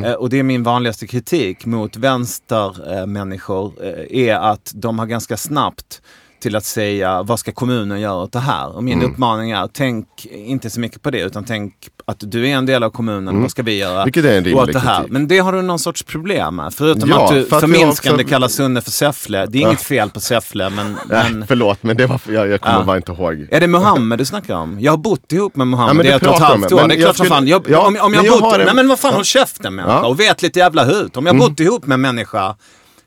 Eh, 0.06 0.14
och 0.14 0.30
det 0.30 0.40
är 0.40 0.44
min 0.44 0.64
vanligaste 0.64 1.08
kritik 1.08 1.66
mot 1.66 1.96
vänstermänniskor 1.96 3.74
eh, 3.84 4.28
är 4.28 4.36
att 4.36 4.72
de 4.76 5.00
har 5.00 5.06
ganska 5.06 5.38
snabbt 5.38 6.02
till 6.42 6.56
att 6.56 6.66
säga 6.66 7.24
vad 7.24 7.40
ska 7.40 7.52
kommunen 7.52 8.02
göra 8.02 8.14
åt 8.16 8.32
det 8.34 8.40
här? 8.40 8.76
Och 8.76 8.84
min 8.84 9.04
uppmaning 9.04 9.52
är 9.52 9.70
tänk 9.74 10.08
inte 10.26 10.70
så 10.70 10.80
mycket 10.80 11.02
på 11.02 11.12
det 11.12 11.20
utan 11.22 11.44
tänk 11.44 11.74
att 12.06 12.18
du 12.20 12.48
är 12.48 12.56
en 12.56 12.66
del 12.66 12.84
av 12.84 12.90
kommunen, 12.90 13.42
vad 13.42 13.52
ska 13.52 13.64
vi 13.64 13.78
göra 13.78 14.04
Vilket 14.04 14.26
är 14.26 14.30
en 14.38 14.44
rimlig 14.44 14.56
åt 14.56 14.74
det 14.74 14.80
här? 14.80 14.96
kritik. 14.98 15.12
Men 15.12 15.28
det 15.28 15.40
har 15.40 15.54
du 15.54 15.62
någon 15.62 15.80
sorts 15.80 16.04
problem 16.04 16.56
med. 16.56 16.74
Förutom 16.74 17.10
Ja, 17.10 17.26
att 17.26 17.34
du 17.34 17.46
för 17.46 17.60
förminskande 17.60 18.24
också- 18.24 18.30
kallar 18.30 18.48
Sunne 18.48 18.82
för 18.82 18.92
Säffle. 18.92 19.46
Det 19.46 19.58
är 19.58 19.62
inget 19.62 19.82
fel 19.82 20.10
på 20.10 20.20
Säffle 20.20 20.70
men, 20.70 20.98
Nej, 21.10 21.24
men 21.32 21.48
förlåt, 21.48 21.84
men 21.84 21.98
det 21.98 22.06
var, 22.08 22.22
jag, 22.28 22.48
jag 22.50 22.62
kommer 22.62 22.78
Ja. 22.80 22.84
bara 22.84 22.98
inte 22.98 23.12
ihåg. 23.12 23.48
är 23.52 23.60
det 23.60 23.68
Muhammed 23.68 24.18
du 24.20 24.26
snackar 24.26 24.56
om? 24.56 24.78
Jag 24.80 24.92
har 24.92 24.98
bott 24.98 25.32
ihop 25.32 25.56
med 25.56 25.66
Ja, 25.66 25.70
Muhammed 25.70 25.96
men 25.96 26.06
i 26.06 26.10
ett 26.10 26.28
och 26.28 26.34
ett 26.34 26.40
halvt 26.42 26.72
år. 26.72 26.88
Det 26.88 26.96
är 26.96 27.02
klart 27.02 27.16
som 27.16 27.26
fan. 27.26 27.38
skulle- 27.38 27.52
Jag, 27.52 27.64
ja, 27.70 27.88
om, 27.88 27.98
om 28.02 28.14
jag 28.14 28.26
jag 28.26 28.34
bott... 28.40 28.42
har 28.52 28.60
en- 28.60 28.66
Nej 28.66 28.76
men 28.76 28.88
vad 28.88 29.00
fan, 29.00 29.12
Ja. 29.12 29.16
håll 29.16 29.26
käften 29.26 29.76
människa. 29.76 29.94
Ja. 29.94 30.00
Mm. 30.00 30.10
Och 30.12 30.20
vet 30.20 30.42
lite 30.42 30.60
jävla 30.60 30.84
hut. 30.84 31.18
Om 31.18 31.26
jag 31.26 31.38
bott 31.38 31.60
ihop 31.60 31.86
med 31.86 31.94
en 31.96 32.02
människa 32.02 32.56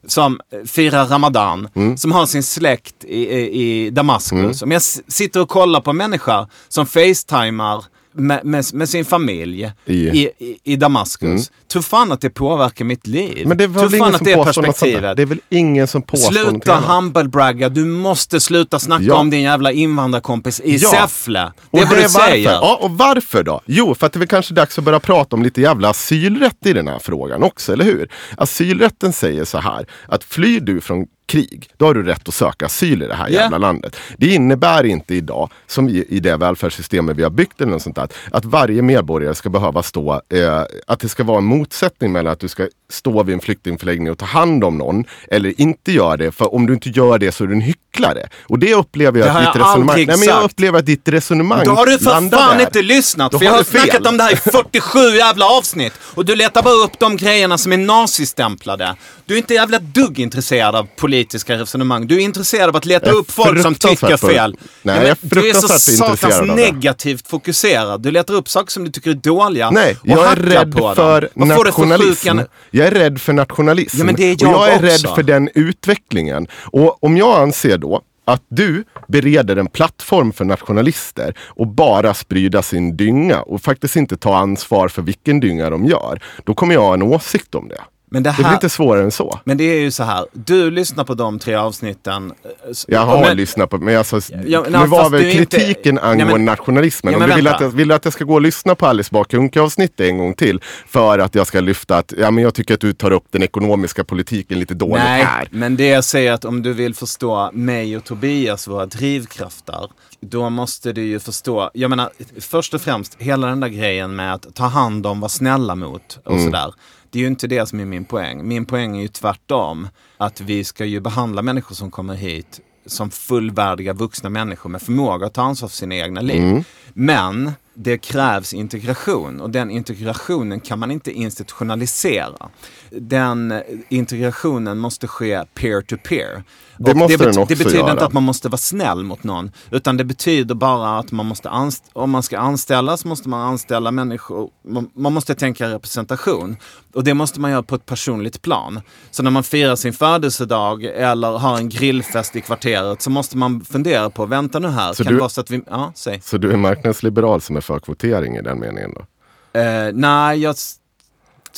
som 0.06 0.40
firar 0.66 1.06
Ramadan, 1.06 1.68
Mm. 1.74 1.96
som 1.96 2.12
har 2.12 2.26
sin 2.26 2.42
släkt 2.42 3.04
i, 3.04 3.16
i, 3.24 3.86
i 3.86 3.90
Damaskus. 3.90 4.62
Om 4.62 4.70
jag 4.70 4.82
sitter 5.08 5.40
och 5.40 5.48
kollar 5.48 5.80
på 5.80 5.90
en 5.90 5.96
människa 5.96 6.48
som 6.68 6.86
facetimar 6.86 7.84
med, 8.14 8.44
med, 8.44 8.64
med 8.72 8.88
sin 8.88 9.04
familj 9.04 9.72
I- 9.86 9.92
i, 9.94 10.30
i, 10.38 10.58
i 10.64 10.76
Damaskus. 10.76 11.50
Tror 11.72 11.82
fan 11.82 12.12
att 12.12 12.20
det 12.20 12.30
påverkar 12.30 12.84
mitt 12.84 13.06
liv. 13.06 13.46
Men 13.48 13.56
det 13.56 13.64
Tror 13.64 13.74
väl 13.74 13.90
fan 13.90 13.94
ingen 13.98 14.14
att 14.14 14.24
det 14.24 14.32
är 14.32 14.44
perspektivet. 14.44 15.16
Det 15.16 15.22
är 15.22 15.26
väl 15.26 15.40
ingen 15.48 15.86
som 15.86 16.02
påstår 16.02 16.32
Sluta 16.32 16.74
humblebragga, 16.76 17.68
du 17.68 17.84
måste 17.84 18.40
sluta 18.40 18.78
snacka 18.78 19.04
Ja. 19.04 19.14
om 19.14 19.30
din 19.30 19.42
jävla 19.42 19.72
invandrarkompis 19.72 20.60
i 20.60 20.76
Ja. 20.76 20.90
Säffle. 20.90 21.52
Det 21.70 21.78
är 21.78 21.82
Och 21.82 21.88
vad 21.88 21.98
du 21.98 22.02
varför. 22.02 22.20
säger. 22.30 22.50
Ja, 22.52 22.78
och 22.82 22.90
varför 22.90 23.42
då? 23.42 23.60
Jo, 23.66 23.94
för 23.94 24.06
att 24.06 24.12
det 24.12 24.16
är 24.16 24.18
väl 24.18 24.28
kanske 24.28 24.54
dags 24.54 24.78
att 24.78 24.84
börja 24.84 25.00
prata 25.00 25.36
om 25.36 25.42
lite 25.42 25.60
jävla 25.60 25.88
asylrätt 25.88 26.66
i 26.66 26.72
den 26.72 26.88
här 26.88 26.98
frågan 26.98 27.42
också, 27.42 27.72
eller 27.72 27.84
hur? 27.84 28.08
Asylrätten 28.36 29.12
säger 29.12 29.44
så 29.44 29.58
här, 29.58 29.86
att 30.08 30.24
flyr 30.24 30.60
du 30.60 30.80
från 30.80 31.06
krig, 31.26 31.68
då 31.76 31.86
har 31.86 31.94
du 31.94 32.02
rätt 32.02 32.28
att 32.28 32.34
söka 32.34 32.66
asyl 32.66 33.02
i 33.02 33.06
det 33.06 33.14
här 33.14 33.28
Ja. 33.28 33.40
jävla 33.40 33.58
landet. 33.58 33.96
Det 34.18 34.26
innebär 34.26 34.84
inte 34.84 35.14
idag, 35.14 35.50
som 35.66 35.88
i, 35.88 36.04
i 36.08 36.20
det 36.20 36.36
välfärdssystemet 36.36 37.16
vi 37.16 37.22
har 37.22 37.30
byggt 37.30 37.60
eller 37.60 37.72
något 37.72 37.82
sånt 37.82 37.96
där, 37.96 38.08
att 38.30 38.44
varje 38.44 38.82
medborgare 38.82 39.34
ska 39.34 39.48
behöva 39.50 39.82
stå, 39.82 40.12
eh, 40.14 40.62
att 40.86 41.00
det 41.00 41.08
ska 41.08 41.24
vara 41.24 41.38
en 41.38 41.44
motsättning 41.44 42.12
mellan 42.12 42.32
att 42.32 42.40
du 42.40 42.48
ska 42.48 42.68
stå 42.90 43.22
vid 43.22 43.34
en 43.34 43.40
flyktingförläggning 43.40 44.10
och 44.10 44.18
ta 44.18 44.26
hand 44.26 44.64
om 44.64 44.78
någon, 44.78 45.04
eller 45.30 45.60
inte 45.60 45.92
göra 45.92 46.16
det, 46.16 46.32
för 46.32 46.54
om 46.54 46.66
du 46.66 46.72
inte 46.74 46.88
gör 46.88 47.18
det 47.18 47.32
så 47.32 47.44
är 47.44 47.48
du 47.48 47.54
en 47.54 47.60
hycklare. 47.60 48.28
Och 48.42 48.58
det 48.58 48.74
upplever 48.74 49.18
jag 49.18 49.28
Det 49.28 49.32
att 49.32 49.38
ditt 49.38 49.54
jag 49.54 49.60
resonemang, 49.60 49.96
nej, 50.06 50.06
men 50.18 50.28
jag 50.28 50.44
upplever 50.44 50.78
att 50.78 50.86
ditt 50.86 51.08
resonemang 51.08 51.64
Då 51.64 51.70
har 51.70 51.86
du 51.86 51.98
för 51.98 52.04
landar 52.04 52.38
fan 52.38 52.56
där. 52.58 52.64
inte 52.64 52.82
lyssnat, 52.82 53.32
Då 53.32 53.38
för 53.38 53.44
jag 53.44 53.52
har 53.52 53.62
snackat 53.64 54.06
om 54.06 54.16
det 54.16 54.22
här 54.22 54.32
i 54.32 54.36
47 54.36 54.98
jävla 55.16 55.46
avsnitt. 55.46 55.92
Och 56.14 56.24
du 56.24 56.36
letar 56.36 56.62
bara 56.62 56.74
upp 56.74 56.98
de 56.98 57.16
grejerna 57.16 57.58
som 57.58 57.72
är 57.72 57.76
nazistämplade. 57.76 58.96
Du 59.26 59.34
är 59.34 59.38
inte 59.38 59.54
jävla 59.54 59.78
dugg 59.78 60.18
intresserad 60.18 60.74
av 60.76 60.88
politiska 61.14 61.54
resonemang. 61.58 62.06
Du 62.06 62.14
är 62.16 62.20
intresserad 62.20 62.68
av 62.68 62.76
att 62.76 62.84
leta 62.84 63.10
upp 63.10 63.30
folk 63.30 63.62
som 63.62 63.74
tycker 63.74 64.16
fel. 64.16 64.56
Nej, 64.82 64.96
jag 64.96 65.08
är 65.08 65.16
du 65.20 65.48
är 65.50 65.54
så 65.54 65.68
satans 65.68 66.56
negativt 66.56 67.28
fokuserad. 67.28 68.02
Du 68.02 68.10
letar 68.10 68.34
upp 68.34 68.48
saker 68.48 68.70
som 68.70 68.84
du 68.84 68.90
tycker 68.90 69.10
är 69.10 69.14
dåliga 69.14 69.70
Nej, 69.70 69.96
och 70.00 70.08
jag 70.08 70.32
är 70.32 70.36
rädd 70.36 70.72
på 70.76 70.94
för 70.94 71.28
för 71.36 71.44
nationalism. 71.46 72.28
sjuka- 72.28 72.46
Jag 72.70 72.86
är 72.86 72.90
rädd 72.90 73.20
för 73.20 73.32
nationalism. 73.32 73.98
Ja, 73.98 74.04
men 74.04 74.14
det 74.14 74.22
är 74.24 74.34
och 74.34 74.42
jag 74.42 74.52
jag 74.52 74.68
är 74.68 74.74
också. 74.74 74.86
rädd 74.86 75.14
för 75.14 75.22
den 75.22 75.48
utvecklingen. 75.54 76.46
Och 76.72 77.04
om 77.04 77.16
jag 77.16 77.40
anser 77.42 77.78
då 77.78 78.00
att 78.26 78.42
du 78.48 78.84
bereder 79.08 79.56
en 79.56 79.66
plattform 79.66 80.32
för 80.32 80.44
nationalister 80.44 81.34
och 81.46 81.66
bara 81.66 82.14
sprida 82.14 82.62
sin 82.62 82.96
dynga 82.96 83.40
och 83.42 83.62
faktiskt 83.62 83.96
inte 83.96 84.16
ta 84.16 84.36
ansvar 84.36 84.88
för 84.88 85.02
vilken 85.02 85.40
dynga 85.40 85.70
de 85.70 85.84
gör. 85.84 86.20
Då 86.44 86.54
kommer 86.54 86.74
jag 86.74 86.80
ha 86.82 86.94
en 86.94 87.02
åsikt 87.02 87.54
om 87.54 87.68
det. 87.68 87.80
Men 88.14 88.22
det 88.22 88.30
Det 88.30 88.36
blir 88.36 88.44
här- 88.46 88.54
inte 88.54 88.68
svårare 88.68 89.02
än 89.04 89.10
så. 89.10 89.40
Men 89.44 89.56
det 89.56 89.64
är 89.64 89.80
ju 89.80 89.90
så 89.90 90.02
här, 90.02 90.26
du 90.32 90.70
lyssnar 90.70 91.04
på 91.04 91.14
de 91.14 91.38
tre 91.38 91.54
avsnitten. 91.54 92.32
eh, 92.44 92.48
Jag 92.88 93.00
har 93.00 93.20
men- 93.20 93.36
lyssnat 93.36 93.70
på, 93.70 93.78
men 93.78 93.96
alltså, 93.98 94.20
Ja, 94.46 94.62
nu 94.62 94.70
nej, 94.70 94.86
var 94.88 95.10
väl 95.10 95.24
inte- 95.26 95.56
kritiken 95.58 95.94
men- 95.94 96.04
angående 96.04 96.38
nationalismen. 96.44 97.12
Ja, 97.12 97.16
Om 97.16 97.20
men 97.20 97.28
du 97.30 97.34
vill 97.36 97.48
att, 97.48 97.60
jag, 97.60 97.68
vill 97.68 97.92
att 97.92 98.04
jag 98.04 98.12
ska 98.14 98.24
gå 98.24 98.34
och 98.34 98.40
lyssna 98.40 98.74
på 98.74 98.86
Alice 98.86 99.08
Bah 99.12 99.24
Kuhnke 99.24 99.60
avsnittet 99.60 100.00
en 100.00 100.18
gång 100.18 100.34
till 100.34 100.60
för 100.86 101.18
att 101.18 101.34
jag 101.34 101.46
ska 101.46 101.60
lyfta 101.60 101.96
att 101.98 102.12
ja, 102.18 102.30
men 102.30 102.44
jag 102.44 102.54
tycker 102.54 102.74
att 102.74 102.80
du 102.80 102.92
tar 102.92 103.10
upp 103.10 103.24
den 103.30 103.42
ekonomiska 103.42 104.04
politiken 104.04 104.58
lite 104.58 104.74
dåligt 104.74 105.04
Nej, 105.04 105.24
här. 105.24 105.48
men 105.50 105.76
det 105.76 105.86
jag 105.86 106.04
säger 106.04 106.32
att 106.32 106.44
om 106.44 106.62
du 106.62 106.72
vill 106.72 106.94
förstå 106.94 107.50
mig 107.52 107.96
och 107.96 108.04
Tobias, 108.04 108.68
våra 108.68 108.86
drivkrafter, 108.86 109.90
då 110.20 110.50
måste 110.50 110.92
du 110.92 111.02
ju 111.02 111.20
förstå, 111.20 111.70
jag 111.74 111.90
menar 111.90 112.10
först 112.40 112.74
och 112.74 112.80
främst 112.80 113.16
hela 113.18 113.46
den 113.46 113.60
där 113.60 113.68
grejen 113.68 114.16
med 114.16 114.34
att 114.34 114.54
ta 114.54 114.64
hand 114.64 115.06
om, 115.06 115.20
vara 115.20 115.28
snälla 115.28 115.74
mot 115.74 116.18
och 116.24 116.32
Mm. 116.32 116.44
sådär. 116.44 116.72
Det 117.14 117.18
är 117.18 117.20
ju 117.20 117.26
inte 117.26 117.46
det 117.46 117.66
som 117.66 117.80
är 117.80 117.84
min 117.84 118.04
poäng. 118.04 118.48
Min 118.48 118.66
poäng 118.66 118.96
är 118.96 119.02
ju 119.02 119.08
tvärtom. 119.08 119.88
Att 120.16 120.40
vi 120.40 120.64
ska 120.64 120.84
ju 120.84 121.00
behandla 121.00 121.42
människor 121.42 121.74
som 121.74 121.90
kommer 121.90 122.14
hit 122.14 122.60
som 122.86 123.10
fullvärdiga 123.10 123.92
vuxna 123.92 124.30
människor 124.30 124.70
med 124.70 124.82
förmåga 124.82 125.26
att 125.26 125.34
ta 125.34 125.42
ansvar 125.42 125.68
för 125.68 125.76
sina 125.76 125.94
egna 125.94 126.20
liv. 126.20 126.42
Mm. 126.42 126.64
Men 126.92 127.52
det 127.74 127.98
krävs 127.98 128.54
integration 128.54 129.40
och 129.40 129.50
den 129.50 129.70
integrationen 129.70 130.60
kan 130.60 130.78
man 130.78 130.90
inte 130.90 131.12
institutionalisera. 131.12 132.48
Den 132.90 133.62
integrationen 133.88 134.78
måste 134.78 135.06
ske 135.08 135.44
peer 135.54 135.80
to 135.80 135.96
peer. 136.08 136.42
Det 136.78 136.94
måste 136.94 137.18
bet- 137.18 137.32
den 137.34 137.42
också 137.42 137.54
Det 137.54 137.64
betyder 137.64 137.78
göra. 137.78 137.90
inte 137.92 138.04
att 138.04 138.12
man 138.12 138.22
måste 138.22 138.48
vara 138.48 138.56
snäll 138.58 139.02
mot 139.04 139.24
någon. 139.24 139.50
Utan 139.70 139.96
det 139.96 140.04
betyder 140.04 140.54
bara 140.54 140.98
att 140.98 141.12
man 141.12 141.26
måste 141.26 141.70
om 141.92 142.10
man 142.10 142.22
ska 142.22 142.38
anställa 142.38 142.96
så 142.96 143.08
måste 143.08 143.28
man 143.28 143.40
anställa 143.48 143.90
människor. 143.90 144.50
Man, 144.68 144.90
man 144.94 145.12
måste 145.12 145.34
tänka 145.34 145.68
representation. 145.70 146.56
Och 146.94 147.04
det 147.04 147.14
måste 147.14 147.40
man 147.40 147.50
göra 147.50 147.62
på 147.62 147.74
ett 147.74 147.86
personligt 147.86 148.42
plan. 148.42 148.80
Så 149.10 149.22
när 149.22 149.30
man 149.30 149.42
firar 149.44 149.76
sin 149.76 149.92
födelsedag 149.92 150.84
eller 150.84 151.30
har 151.38 151.56
en 151.58 151.68
grillfest 151.68 152.36
i 152.36 152.40
kvarteret 152.40 153.02
så 153.02 153.10
måste 153.10 153.36
man 153.36 153.60
fundera 153.64 154.10
på, 154.10 154.26
vänta 154.26 154.58
nu 154.58 154.68
här, 154.68 154.92
Så 154.92 155.04
kan 155.04 155.10
du- 155.12 155.16
det 155.16 155.20
vara 155.20 155.28
så 155.28 155.40
att 155.40 155.50
vi, 155.50 155.62
ja, 155.70 155.92
säg. 155.94 156.20
Så 156.22 156.38
du 156.38 156.52
är 156.52 156.56
marknadsliberal 156.56 157.40
som 157.40 157.56
är 157.56 157.60
för 157.64 157.78
kvotering 157.80 158.36
i 158.36 158.42
den 158.42 158.60
meningen 158.60 158.94
då? 158.94 159.60
Eh, 159.60 159.90
nej, 159.94 160.38
jag... 160.38 160.56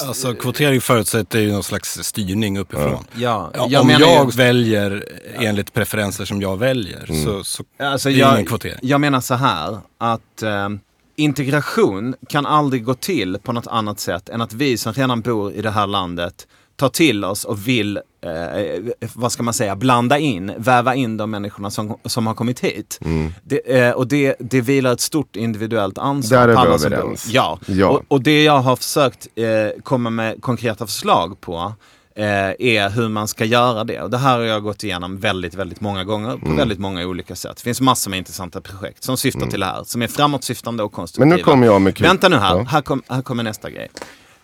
Alltså 0.06 0.34
kvotering 0.34 0.80
förutsätter 0.80 1.38
ju 1.38 1.52
någon 1.52 1.62
slags 1.62 1.98
styrning 2.04 2.58
uppifrån. 2.58 3.04
Ja, 3.14 3.50
Ja, 3.54 3.66
jag 3.70 3.80
om 3.80 3.86
menar 3.86 4.00
jag 4.00 4.24
just- 4.26 4.38
väljer 4.38 5.04
enligt 5.34 5.72
preferenser 5.72 6.24
som 6.24 6.40
jag 6.42 6.56
väljer 6.58 7.06
så, 7.24 7.44
så 7.44 7.64
Alltså, 7.78 8.08
det 8.08 8.14
är 8.14 8.18
jag, 8.18 8.34
ingen 8.34 8.46
kvotering. 8.46 8.78
jag 8.82 9.00
menar 9.00 9.20
så 9.20 9.34
här 9.34 9.78
att 9.98 10.42
eh, 10.42 10.68
integration 11.16 12.14
kan 12.28 12.46
aldrig 12.46 12.84
gå 12.84 12.94
till 12.94 13.38
på 13.42 13.52
något 13.52 13.66
annat 13.66 14.00
sätt 14.00 14.28
än 14.28 14.40
att 14.40 14.52
vi 14.52 14.78
som 14.78 14.92
redan 14.92 15.20
bor 15.20 15.52
i 15.52 15.62
det 15.62 15.70
här 15.70 15.86
landet 15.86 16.46
tar 16.76 16.88
till 16.88 17.24
oss 17.24 17.44
och 17.44 17.68
vill, 17.68 17.96
eh, 17.96 18.92
vad 19.14 19.32
ska 19.32 19.42
man 19.42 19.54
säga, 19.54 19.76
blanda 19.76 20.18
in, 20.18 20.52
väva 20.56 20.94
in 20.94 21.16
de 21.16 21.30
människorna 21.30 21.70
som, 21.70 21.98
som 22.04 22.26
har 22.26 22.34
kommit 22.34 22.60
hit. 22.60 22.98
Det, 23.44 23.78
eh, 23.80 23.90
och 23.92 24.06
det, 24.08 24.36
det 24.40 24.60
vilar 24.60 24.92
ett 24.92 25.00
stort 25.00 25.36
individuellt 25.36 25.98
ansvar 25.98 26.38
Där 26.38 26.48
är 26.48 26.66
vi 26.78 26.84
överens. 26.86 27.28
Ja, 27.30 27.58
Ja. 27.66 27.88
Och, 27.88 28.02
och 28.08 28.22
det 28.22 28.44
jag 28.44 28.58
har 28.58 28.76
försökt 28.76 29.26
eh, 29.34 29.82
komma 29.82 30.10
med 30.10 30.42
konkreta 30.42 30.86
förslag 30.86 31.40
på 31.40 31.72
eh, 32.16 32.24
är 32.58 32.90
hur 32.90 33.08
man 33.08 33.28
ska 33.28 33.44
göra 33.44 33.84
det. 33.84 34.00
Och 34.02 34.10
det 34.10 34.18
här 34.18 34.38
har 34.38 34.44
jag 34.44 34.62
gått 34.62 34.84
igenom 34.84 35.18
väldigt, 35.18 35.54
väldigt 35.54 35.80
många 35.80 36.04
gånger 36.04 36.30
på 36.36 36.44
Mm. 36.46 36.56
väldigt 36.56 36.78
många 36.78 37.06
olika 37.06 37.34
sätt. 37.36 37.56
Det 37.56 37.62
finns 37.62 37.80
massor 37.80 38.10
med 38.10 38.18
intressanta 38.18 38.60
projekt 38.60 39.04
som 39.04 39.16
syftar 39.16 39.46
till 39.46 39.60
det 39.60 39.66
här, 39.66 39.84
som 39.84 40.02
är 40.02 40.06
framåtsyftande 40.08 40.82
och 40.82 40.92
konstruktiva. 40.92 41.24
Mm. 41.24 41.28
Men 41.30 41.36
nu 41.38 41.42
kommer 41.44 41.66
jag 41.66 41.80
med 41.82 41.96
kul- 41.96 42.06
Vänta 42.06 42.28
nu 42.28 42.36
här, 42.36 42.56
Ja. 42.56 42.62
här, 42.62 42.82
kom, 42.82 43.02
här 43.08 43.22
kommer 43.22 43.42
nästa 43.42 43.70
grej. 43.70 43.88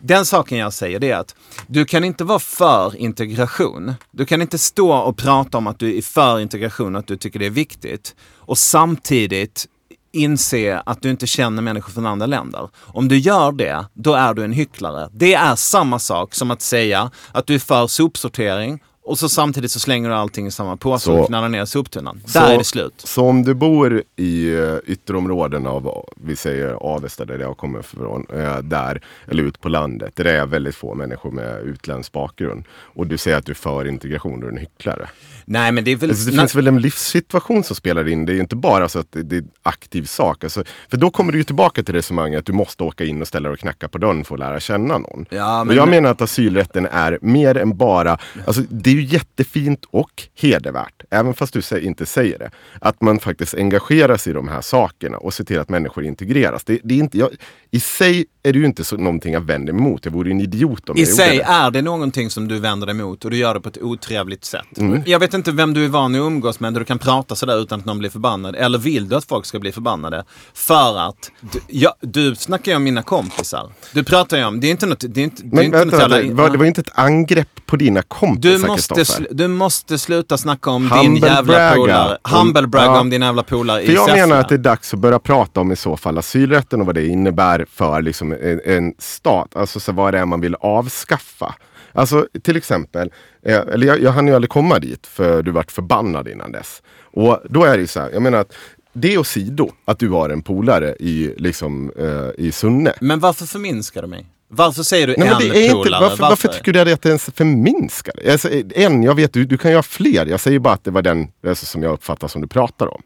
Den 0.05 0.27
saken 0.27 0.59
jag 0.59 0.73
säger 0.73 0.99
det 0.99 1.11
är 1.11 1.17
att 1.17 1.35
du 1.67 1.85
kan 1.85 2.05
inte 2.05 2.25
vara 2.25 2.39
för 2.39 2.97
integration. 2.97 3.95
Du 4.11 4.27
kan 4.27 4.43
inte 4.43 4.59
stå 4.59 4.93
och 4.93 5.17
prata 5.17 5.59
om 5.59 5.67
att 5.67 5.79
du 5.79 5.99
är 5.99 6.03
för 6.03 6.41
integration 6.41 6.95
och 6.95 6.99
att 6.99 7.07
du 7.07 7.17
tycker 7.17 7.39
det 7.39 7.47
är 7.47 7.51
viktigt 7.51 8.15
och 8.37 8.59
samtidigt 8.59 9.67
inse 10.13 10.83
att 10.87 11.03
du 11.03 11.11
inte 11.11 11.27
känner 11.27 11.63
människor 11.63 11.93
från 11.93 12.07
andra 12.07 12.27
länder. 12.27 12.69
Om 12.77 13.09
du 13.09 13.19
gör 13.19 13.53
det, 13.53 13.87
då 13.95 14.15
är 14.15 14.35
du 14.35 14.45
en 14.45 14.53
hycklare. 14.53 15.09
Det 15.13 15.35
är 15.35 15.57
samma 15.57 15.99
sak 15.99 16.35
som 16.35 16.51
att 16.51 16.63
säga 16.63 17.11
att 17.33 17.47
du 17.47 17.55
är 17.55 17.59
för 17.59 17.87
sopsortering 17.87 18.81
och 19.05 19.19
så 19.19 19.29
samtidigt 19.29 19.71
så 19.71 19.81
slänger 19.81 20.09
du 20.09 20.15
allting 20.15 20.47
i 20.47 20.51
samma 20.51 20.77
påse 20.77 21.05
Så- 21.05 21.19
och 21.19 21.27
knallar 21.27 21.49
ner 21.49 21.65
soptunnan. 21.65 22.21
Så- 22.27 22.39
Där 22.39 22.55
är 22.55 22.59
det 22.59 22.65
slut. 22.65 22.95
Så 22.97 23.23
om 23.27 23.43
du 23.43 23.55
bor 23.55 24.03
i 24.17 24.55
eh, 24.55 24.77
ytterområden 24.87 25.67
av, 25.67 26.05
vi 26.17 26.37
säger 26.37 26.69
Avesta 26.75 27.25
där 27.25 27.39
jag 27.39 27.57
kommer 27.57 27.81
ifrån, 27.81 28.27
eh, 28.35 28.59
där, 28.59 29.03
eller 29.29 29.43
ut 29.43 29.61
på 29.61 29.69
landet, 29.69 30.17
där 30.17 30.25
det 30.25 30.31
är 30.31 30.47
väldigt 30.47 30.75
få 30.75 30.95
människor 30.95 31.31
med 31.31 31.63
utländsk 31.63 32.13
bakgrund. 32.13 32.65
Och 32.73 33.07
du 33.07 33.19
säger 33.19 33.37
att 33.37 33.47
du 33.47 33.53
är 33.53 33.57
för 33.57 33.89
integration, 33.89 34.41
då 34.41 34.47
är 34.47 34.51
du 34.51 34.57
en 34.57 34.61
hycklare. 34.61 35.09
Nej 35.45 35.73
men 35.73 35.85
det 35.85 35.91
är 35.91 35.97
väl... 35.97 36.11
Alltså, 36.11 36.31
det 36.31 36.37
finns 36.39 36.55
väl 36.55 36.67
en 36.67 36.81
livssituation 36.81 37.65
som 37.65 37.77
spelar 37.77 38.09
in. 38.09 38.27
Det 38.27 38.33
är 38.33 38.35
ju 38.35 38.41
inte 38.41 38.57
bara 38.57 38.89
så 38.89 38.99
att 38.99 39.07
det, 39.11 39.37
är 39.37 39.41
en 39.41 39.49
aktiv 39.63 40.05
sak. 40.05 40.45
Alltså, 40.45 40.65
för 40.91 40.97
då 40.97 41.11
kommer 41.11 41.33
du 41.33 41.39
ju 41.39 41.45
tillbaka 41.45 41.83
till 41.83 41.95
resonemanget 41.95 42.39
att 42.39 42.47
du 42.47 42.53
måste 42.53 42.83
åka 42.83 43.05
in 43.05 43.23
och 43.23 43.29
ställa 43.29 43.49
dig 43.49 43.55
och 43.55 43.59
knacka 43.61 43.89
på 43.89 43.99
dörren 43.99 44.25
för 44.25 44.35
att 44.35 44.41
lära 44.41 44.61
känna 44.61 44.99
någon. 44.99 45.27
Ja, 45.31 45.61
och 45.61 45.67
men- 45.67 45.77
jag 45.77 45.89
menar 45.89 46.11
att 46.11 46.21
asylrätten 46.21 46.87
är 46.87 47.19
mer 47.23 47.57
än 47.57 47.77
bara, 47.77 48.19
alltså, 48.47 48.63
det 48.69 48.91
är 48.91 48.95
ju 48.95 49.05
jättefint 49.05 49.85
och 49.91 50.23
hedervärt, 50.35 51.03
även 51.11 51.35
fast 51.35 51.53
du 51.53 51.79
inte 51.81 52.07
säger 52.07 52.39
det, 52.39 52.51
att 52.81 53.01
man 53.01 53.19
faktiskt 53.19 53.55
engagerar 53.55 54.17
sig 54.17 54.31
i 54.31 54.35
de 54.35 54.49
här 54.49 54.61
sakerna 54.61 55.19
och 55.19 55.35
ser 55.35 55.45
till 55.45 55.59
att 55.59 55.69
människor 55.69 56.05
integreras. 56.05 56.65
Det, 56.65 56.81
det 56.85 56.95
är 56.95 56.99
inte, 56.99 57.19
jag, 57.19 57.31
I 57.71 57.81
sig 57.81 58.27
är 58.43 58.53
det 58.53 58.59
ju 58.59 58.67
inte 58.67 58.85
så, 58.85 58.97
någonting 58.97 59.33
jag 59.33 59.41
vänder 59.41 59.73
mig 59.73 59.83
emot. 59.83 60.05
Jag 60.05 60.13
vore 60.13 60.31
en 60.31 60.41
idiot 60.41 60.89
om 60.89 60.97
I 60.97 61.01
jag 61.01 61.09
gjorde 61.09 61.23
sig 61.23 61.37
det. 61.39 61.43
är 61.45 61.71
det 61.71 61.83
någonting 61.83 62.31
som 62.31 62.49
du 62.49 62.59
vänder 62.59 62.87
dig 62.87 62.97
emot 62.97 63.25
och 63.25 63.31
du 63.31 63.37
gör 63.37 63.55
det 63.55 63.61
på 63.61 63.69
ett 63.69 63.83
otrevligt 63.83 64.45
sätt. 64.45 64.79
Mm. 64.79 65.03
Jag 65.07 65.19
vet 65.19 65.32
inte 65.35 65.53
vem 65.53 65.75
du 65.75 65.85
är 65.85 65.89
van 65.89 66.15
att 66.15 66.19
umgås 66.19 66.61
med 66.61 66.73
där 66.75 66.81
du 66.81 66.85
kan 66.85 66.99
prata 66.99 67.35
sådär 67.35 67.63
utan 67.63 67.79
att 67.81 67.85
någon 67.87 67.99
blir 67.99 68.11
förbannad. 68.11 68.55
Eller 68.57 68.79
vill 68.79 69.09
du 69.09 69.17
att 69.17 69.25
folk 69.25 69.47
ska 69.47 69.59
bli 69.59 69.73
förbannade? 69.73 70.25
För 70.55 70.99
att, 71.09 71.31
du, 71.41 71.61
ja, 71.69 71.95
du 72.01 72.35
snackar 72.35 72.73
ju 72.73 72.77
om 72.77 72.85
mina 72.85 73.03
kompisar. 73.03 73.71
Du 73.93 74.05
pratar 74.05 74.37
ju 74.37 74.45
om, 74.45 74.61
det 74.61 74.67
är 74.67 74.71
inte 74.71 74.87
något, 74.87 75.05
det 75.09 75.21
är 75.21 75.25
inte, 75.25 75.43
det 75.43 75.49
är 75.49 75.55
Men 75.57 75.65
inte 75.65 75.79
vänta, 75.79 75.97
något 75.97 76.03
vänta, 76.03 76.21
jävla- 76.23 76.43
var, 76.43 76.51
det 76.51 76.57
var 76.59 76.65
ju 76.65 76.69
inte 76.69 76.81
ett 76.81 76.91
angrepp 76.99 77.67
på 77.67 77.77
dina 77.77 78.01
du 78.01 78.07
kompisar, 78.09 78.69
måste, 78.69 78.95
Kristoffer. 78.95 79.25
sl- 79.25 79.29
du 79.31 79.49
måste 79.49 79.99
sluta 79.99 80.39
snacka 80.39 80.71
om 80.71 80.83
din 80.83 80.91
Humble 80.99 81.29
jävla 81.29 81.43
bragga. 81.53 81.75
polare. 81.77 82.19
Om- 82.23 82.33
Humble 82.39 82.67
bragga 82.67 82.87
ja. 82.87 83.01
om 83.01 83.11
din 83.11 83.23
jävla 83.23 83.43
polare 83.43 83.83
i 83.83 83.87
För 83.87 83.93
jag 83.93 84.05
Säffle. 84.07 84.27
menar 84.27 84.41
att 84.41 84.49
det 84.49 84.55
är 84.55 84.59
dags 84.59 84.95
att 84.95 85.01
börja 85.01 85.19
prata 85.19 85.61
om 85.61 85.73
i 85.73 85.77
så 85.77 85.97
fall 85.97 86.19
asylrätten 86.19 86.81
och 86.81 86.87
vad 86.87 86.95
det 86.95 87.07
innebär 87.07 87.67
för 87.73 88.03
liksom 88.03 88.33
en, 88.33 88.61
en 88.65 88.95
stat. 88.99 89.57
Alltså 89.57 89.81
så 89.81 89.93
vad 89.93 90.15
det 90.15 90.19
är 90.19 90.25
man 90.27 90.41
vill 90.41 90.55
avskaffa. 90.55 91.55
Alltså 91.93 92.27
till 92.43 92.57
exempel, 92.57 93.11
eh, 93.43 93.57
eller 93.59 93.87
jag, 93.87 94.03
jag 94.03 94.13
hann 94.13 94.27
ju 94.27 94.35
aldrig 94.35 94.51
komma 94.51 94.79
dit 94.79 95.07
för 95.07 95.43
du 95.43 95.51
vart 95.51 95.73
förbannad 95.73 96.29
innan 96.29 96.53
dess. 96.53 96.83
Och 97.13 97.41
då 97.51 97.65
är 97.65 97.77
det 97.77 97.81
ju 97.81 97.87
så 97.87 98.01
här, 98.01 98.11
jag 98.13 98.23
menar 98.23 98.39
att 98.39 98.53
det 98.93 99.19
och 99.19 99.27
sido 99.27 99.71
att 99.85 99.99
du 99.99 100.09
har 100.09 100.31
en 100.31 100.43
polare 100.43 100.97
i, 101.01 101.35
liksom, 101.37 101.93
eh, 101.99 102.45
i 102.47 102.53
Sunne. 102.53 102.93
Men 103.01 103.21
varför 103.21 103.47
förminskar 103.47 104.03
du 104.03 104.09
mig? 104.09 104.27
Varför 104.49 104.83
säger 104.83 105.07
du 105.07 105.15
Nej, 105.19 105.29
en 105.29 105.39
det 105.39 105.47
är 105.47 105.63
inte, 105.63 105.75
polare? 105.75 106.01
varför, 106.01 106.23
varför 106.23 106.49
tycker 106.49 106.73
du 106.73 106.81
att 106.93 107.03
det 107.03 107.09
ens 107.09 107.25
förminskar? 107.25 108.15
Alltså, 108.31 108.49
en, 108.75 109.03
jag 109.03 109.15
vet, 109.15 109.33
du, 109.33 109.45
du 109.45 109.59
kan 109.59 109.71
ju 109.71 109.77
ha 109.77 109.83
fler. 109.83 110.27
Jag 110.27 110.41
säger 110.41 110.59
bara 110.59 110.75
att 110.75 110.85
det 110.85 110.91
var 110.91 111.03
den 111.03 111.29
alltså, 111.47 111.67
som 111.67 111.83
jag 111.83 111.93
uppfattar 111.93 112.29
som 112.29 112.43
du 112.43 112.49
pratar 112.49 112.95
om. 112.95 113.03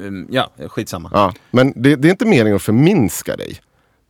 Mm, 0.00 0.26
Ja, 0.30 0.50
skitsamma. 0.68 1.10
Ja, 1.14 1.34
men 1.50 1.72
det, 1.76 1.96
det 1.96 2.08
är 2.08 2.10
inte 2.10 2.26
meningen 2.26 2.56
att 2.56 2.62
förminska 2.62 3.36
dig. 3.36 3.60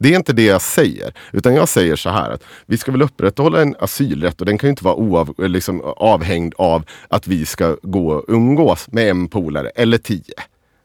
Det 0.03 0.12
är 0.12 0.16
inte 0.16 0.32
det 0.32 0.44
jag 0.44 0.62
säger. 0.62 1.14
Utan 1.32 1.55
jag 1.55 1.68
säger 1.68 1.96
så 1.96 2.11
här 2.11 2.30
att 2.30 2.42
vi 2.66 2.78
ska 2.78 2.92
väl 2.92 3.03
upprätthålla 3.03 3.62
en 3.62 3.76
asylrätt 3.80 4.40
och 4.40 4.46
den 4.46 4.59
kan 4.59 4.66
ju 4.68 4.70
inte 4.70 4.84
vara 4.84 4.94
oav, 4.94 5.34
liksom, 5.38 5.80
avhängd 5.96 6.55
av 6.59 6.84
att 7.09 7.26
vi 7.26 7.46
ska 7.46 7.76
gå 7.82 8.09
och 8.12 8.24
umgås 8.28 8.86
med 8.92 9.11
en 9.11 9.28
polare 9.28 9.68
eller 9.68 9.98
tio. 9.98 10.34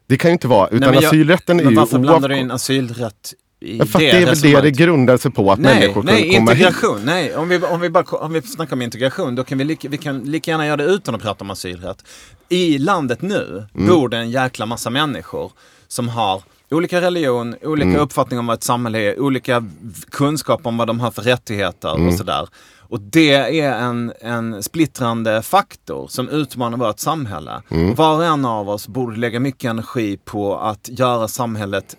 Det 0.06 0.16
kan 0.16 0.28
ju 0.30 0.32
inte 0.32 0.48
vara, 0.48 0.66
utan 0.68 0.80
Nej, 0.80 0.88
men 0.90 0.94
jag- 1.02 1.08
asylrätten 1.08 1.60
är 1.60 1.64
Men 1.64 1.72
ju 1.72 1.78
varför 1.80 1.98
blandar 1.98 2.28
du 2.28 2.36
in 2.38 2.50
asylrätt 2.50 3.34
i 3.60 3.78
Ja, 3.78 3.84
för 3.84 3.98
att 3.98 4.00
det 4.00 4.10
det 4.10 4.22
är 4.22 4.26
väl 4.26 4.40
det 4.40 4.60
det 4.60 4.70
grundar 4.70 5.16
sig 5.16 5.30
på 5.30 5.52
att 5.52 5.58
Nej, 5.58 5.74
människor 5.80 6.02
nej, 6.02 6.22
kan 6.22 6.34
komma 6.40 6.50
hit. 6.50 6.58
integration. 6.66 7.00
Nej, 7.04 7.36
om 7.36 7.48
vi, 7.48 7.56
om, 7.58 7.80
vi 7.80 7.90
bara, 7.90 8.04
om 8.04 8.32
vi 8.32 8.42
snackar 8.42 8.76
om 8.76 8.82
integration, 8.82 9.34
då 9.34 9.44
kan 9.44 9.58
vi, 9.58 9.64
lika, 9.64 9.88
vi 9.88 9.96
kan 9.98 10.18
lika 10.20 10.50
gärna 10.50 10.66
göra 10.66 10.76
det 10.76 10.84
utan 10.84 11.14
att 11.14 11.22
prata 11.22 11.44
om 11.44 11.50
asylrätt. 11.50 12.04
I 12.48 12.78
landet 12.78 13.22
nu 13.22 13.64
Mm. 13.74 13.88
bor 13.88 14.08
det 14.08 14.16
en 14.16 14.30
jäkla 14.30 14.66
massa 14.66 14.90
människor 14.90 15.52
som 15.88 16.08
har 16.08 16.42
olika 16.70 17.00
religion, 17.00 17.54
olika 17.62 17.88
Mm. 17.88 18.00
uppfattning 18.00 18.38
om 18.38 18.46
vad 18.46 18.54
ett 18.56 18.62
samhälle 18.64 18.98
är, 18.98 19.20
olika 19.20 19.64
kunskap 20.10 20.66
om 20.66 20.76
vad 20.76 20.86
de 20.86 21.00
har 21.00 21.10
för 21.10 21.22
rättigheter 21.22 21.94
Mm. 21.94 22.08
och 22.08 22.14
sådär. 22.14 22.48
Och 22.90 23.00
det 23.00 23.60
är 23.60 23.72
en, 23.78 24.12
en 24.20 24.62
splittrande 24.62 25.42
faktor 25.42 26.08
som 26.08 26.28
utmanar 26.28 26.78
vårt 26.78 26.98
samhälle. 26.98 27.62
Mm. 27.70 27.94
Var 27.94 28.14
och 28.16 28.24
en 28.24 28.44
av 28.44 28.68
oss 28.70 28.88
borde 28.88 29.16
lägga 29.16 29.40
mycket 29.40 29.70
energi 29.70 30.16
på 30.24 30.58
att 30.58 30.88
göra 30.92 31.28
samhället 31.28 31.96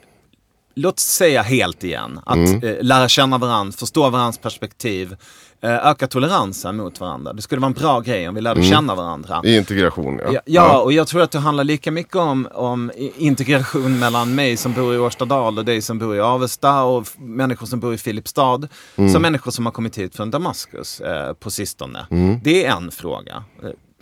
låt 0.75 0.99
säga 0.99 1.41
helt 1.41 1.83
igen. 1.83 2.19
Att 2.25 2.35
Mm. 2.35 2.63
eh, 2.63 2.75
lära 2.81 3.07
känna 3.09 3.37
varandra, 3.37 3.71
förstå 3.77 4.09
varandras 4.09 4.37
perspektiv, 4.37 5.15
öka 5.61 6.07
toleransen 6.07 6.77
mot 6.77 6.99
varandra. 6.99 7.33
Det 7.33 7.41
skulle 7.41 7.61
vara 7.61 7.67
en 7.67 7.73
bra 7.73 7.99
grej 7.99 8.29
om 8.29 8.35
vi 8.35 8.41
lärde 8.41 8.63
känna 8.63 8.95
varandra. 8.95 9.35
Mm. 9.35 9.45
I 9.45 9.57
integration, 9.57 10.19
ja. 10.23 10.31
Ja, 10.31 10.41
ja, 10.45 10.81
och 10.81 10.93
jag 10.93 11.07
tror 11.07 11.21
att 11.21 11.31
det 11.31 11.39
handlar 11.39 11.63
lika 11.63 11.91
mycket 11.91 12.15
om, 12.15 12.47
om 12.53 12.91
integration 13.17 13.99
mellan 13.99 14.35
mig 14.35 14.57
som 14.57 14.73
bor 14.73 14.95
i 14.95 14.97
Årstadal 14.97 15.57
och 15.57 15.65
dig 15.65 15.81
som 15.81 15.99
bor 15.99 16.15
i 16.15 16.19
Avesta 16.19 16.83
och 16.83 17.07
människor 17.17 17.65
som 17.65 17.79
bor 17.79 17.93
i 17.93 17.97
Filipstad. 17.97 18.67
Mm. 18.95 19.13
Som 19.13 19.21
människor 19.21 19.51
som 19.51 19.65
har 19.65 19.73
kommit 19.73 19.97
hit 19.97 20.15
från 20.15 20.31
Damaskus 20.31 21.01
eh, 21.01 21.33
på 21.33 21.51
sistone. 21.51 22.07
Mm. 22.11 22.39
Det 22.43 22.65
är 22.65 22.71
en 22.71 22.91
fråga. 22.91 23.43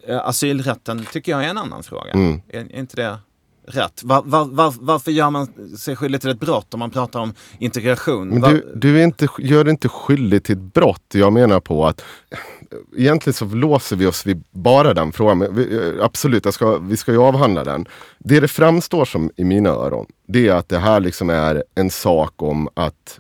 Eh, 0.08 0.28
asylrätten 0.28 1.06
tycker 1.14 1.32
jag 1.32 1.44
är 1.44 1.50
en 1.50 1.58
annan 1.58 1.84
fråga. 1.84 2.12
Mm. 2.12 2.42
Är, 2.50 2.60
är 2.60 2.80
inte 2.80 2.96
det 2.96 3.18
rätt? 3.68 4.04
Var, 4.04 4.24
var, 4.26 4.46
var, 4.46 4.74
varför 4.80 5.12
gör 5.12 5.30
man 5.30 5.78
sig 5.78 5.96
skyldig 5.96 6.22
till 6.22 6.30
ett 6.30 6.40
brott 6.40 6.74
om 6.74 6.80
man 6.80 6.92
pratar 6.92 7.20
om 7.20 7.34
integration? 7.60 8.42
Du, 8.42 8.74
du 8.76 9.04
inte, 9.04 9.28
gör 9.40 9.64
dig 9.64 9.72
inte 9.72 9.90
skyldig 9.90 10.44
till 10.44 10.56
ett 10.56 10.74
brott. 10.74 11.06
Jag 11.14 11.34
menar 11.34 11.60
på 11.60 11.88
att 11.88 12.04
egentligen 12.98 13.34
så 13.34 13.46
låser 13.46 13.96
vi 13.96 14.06
oss 14.06 14.26
vid 14.26 14.44
bara 14.52 14.94
den 14.94 15.12
frågan. 15.12 15.56
Vi, 15.56 15.92
absolut, 16.02 16.54
ska, 16.54 16.78
vi 16.78 16.98
ska 16.98 17.12
ju 17.12 17.22
avhandla 17.22 17.64
den. 17.64 17.86
Det 18.20 18.40
det 18.40 18.48
framstår 18.48 19.06
som 19.06 19.32
i 19.36 19.44
mina 19.44 19.70
öron, 19.70 20.06
det 20.28 20.48
är 20.48 20.54
att 20.54 20.70
det 20.70 20.80
här 20.80 21.00
liksom 21.00 21.30
är 21.30 21.64
en 21.76 21.90
sak 21.90 22.42
om 22.42 22.70
att 22.74 23.20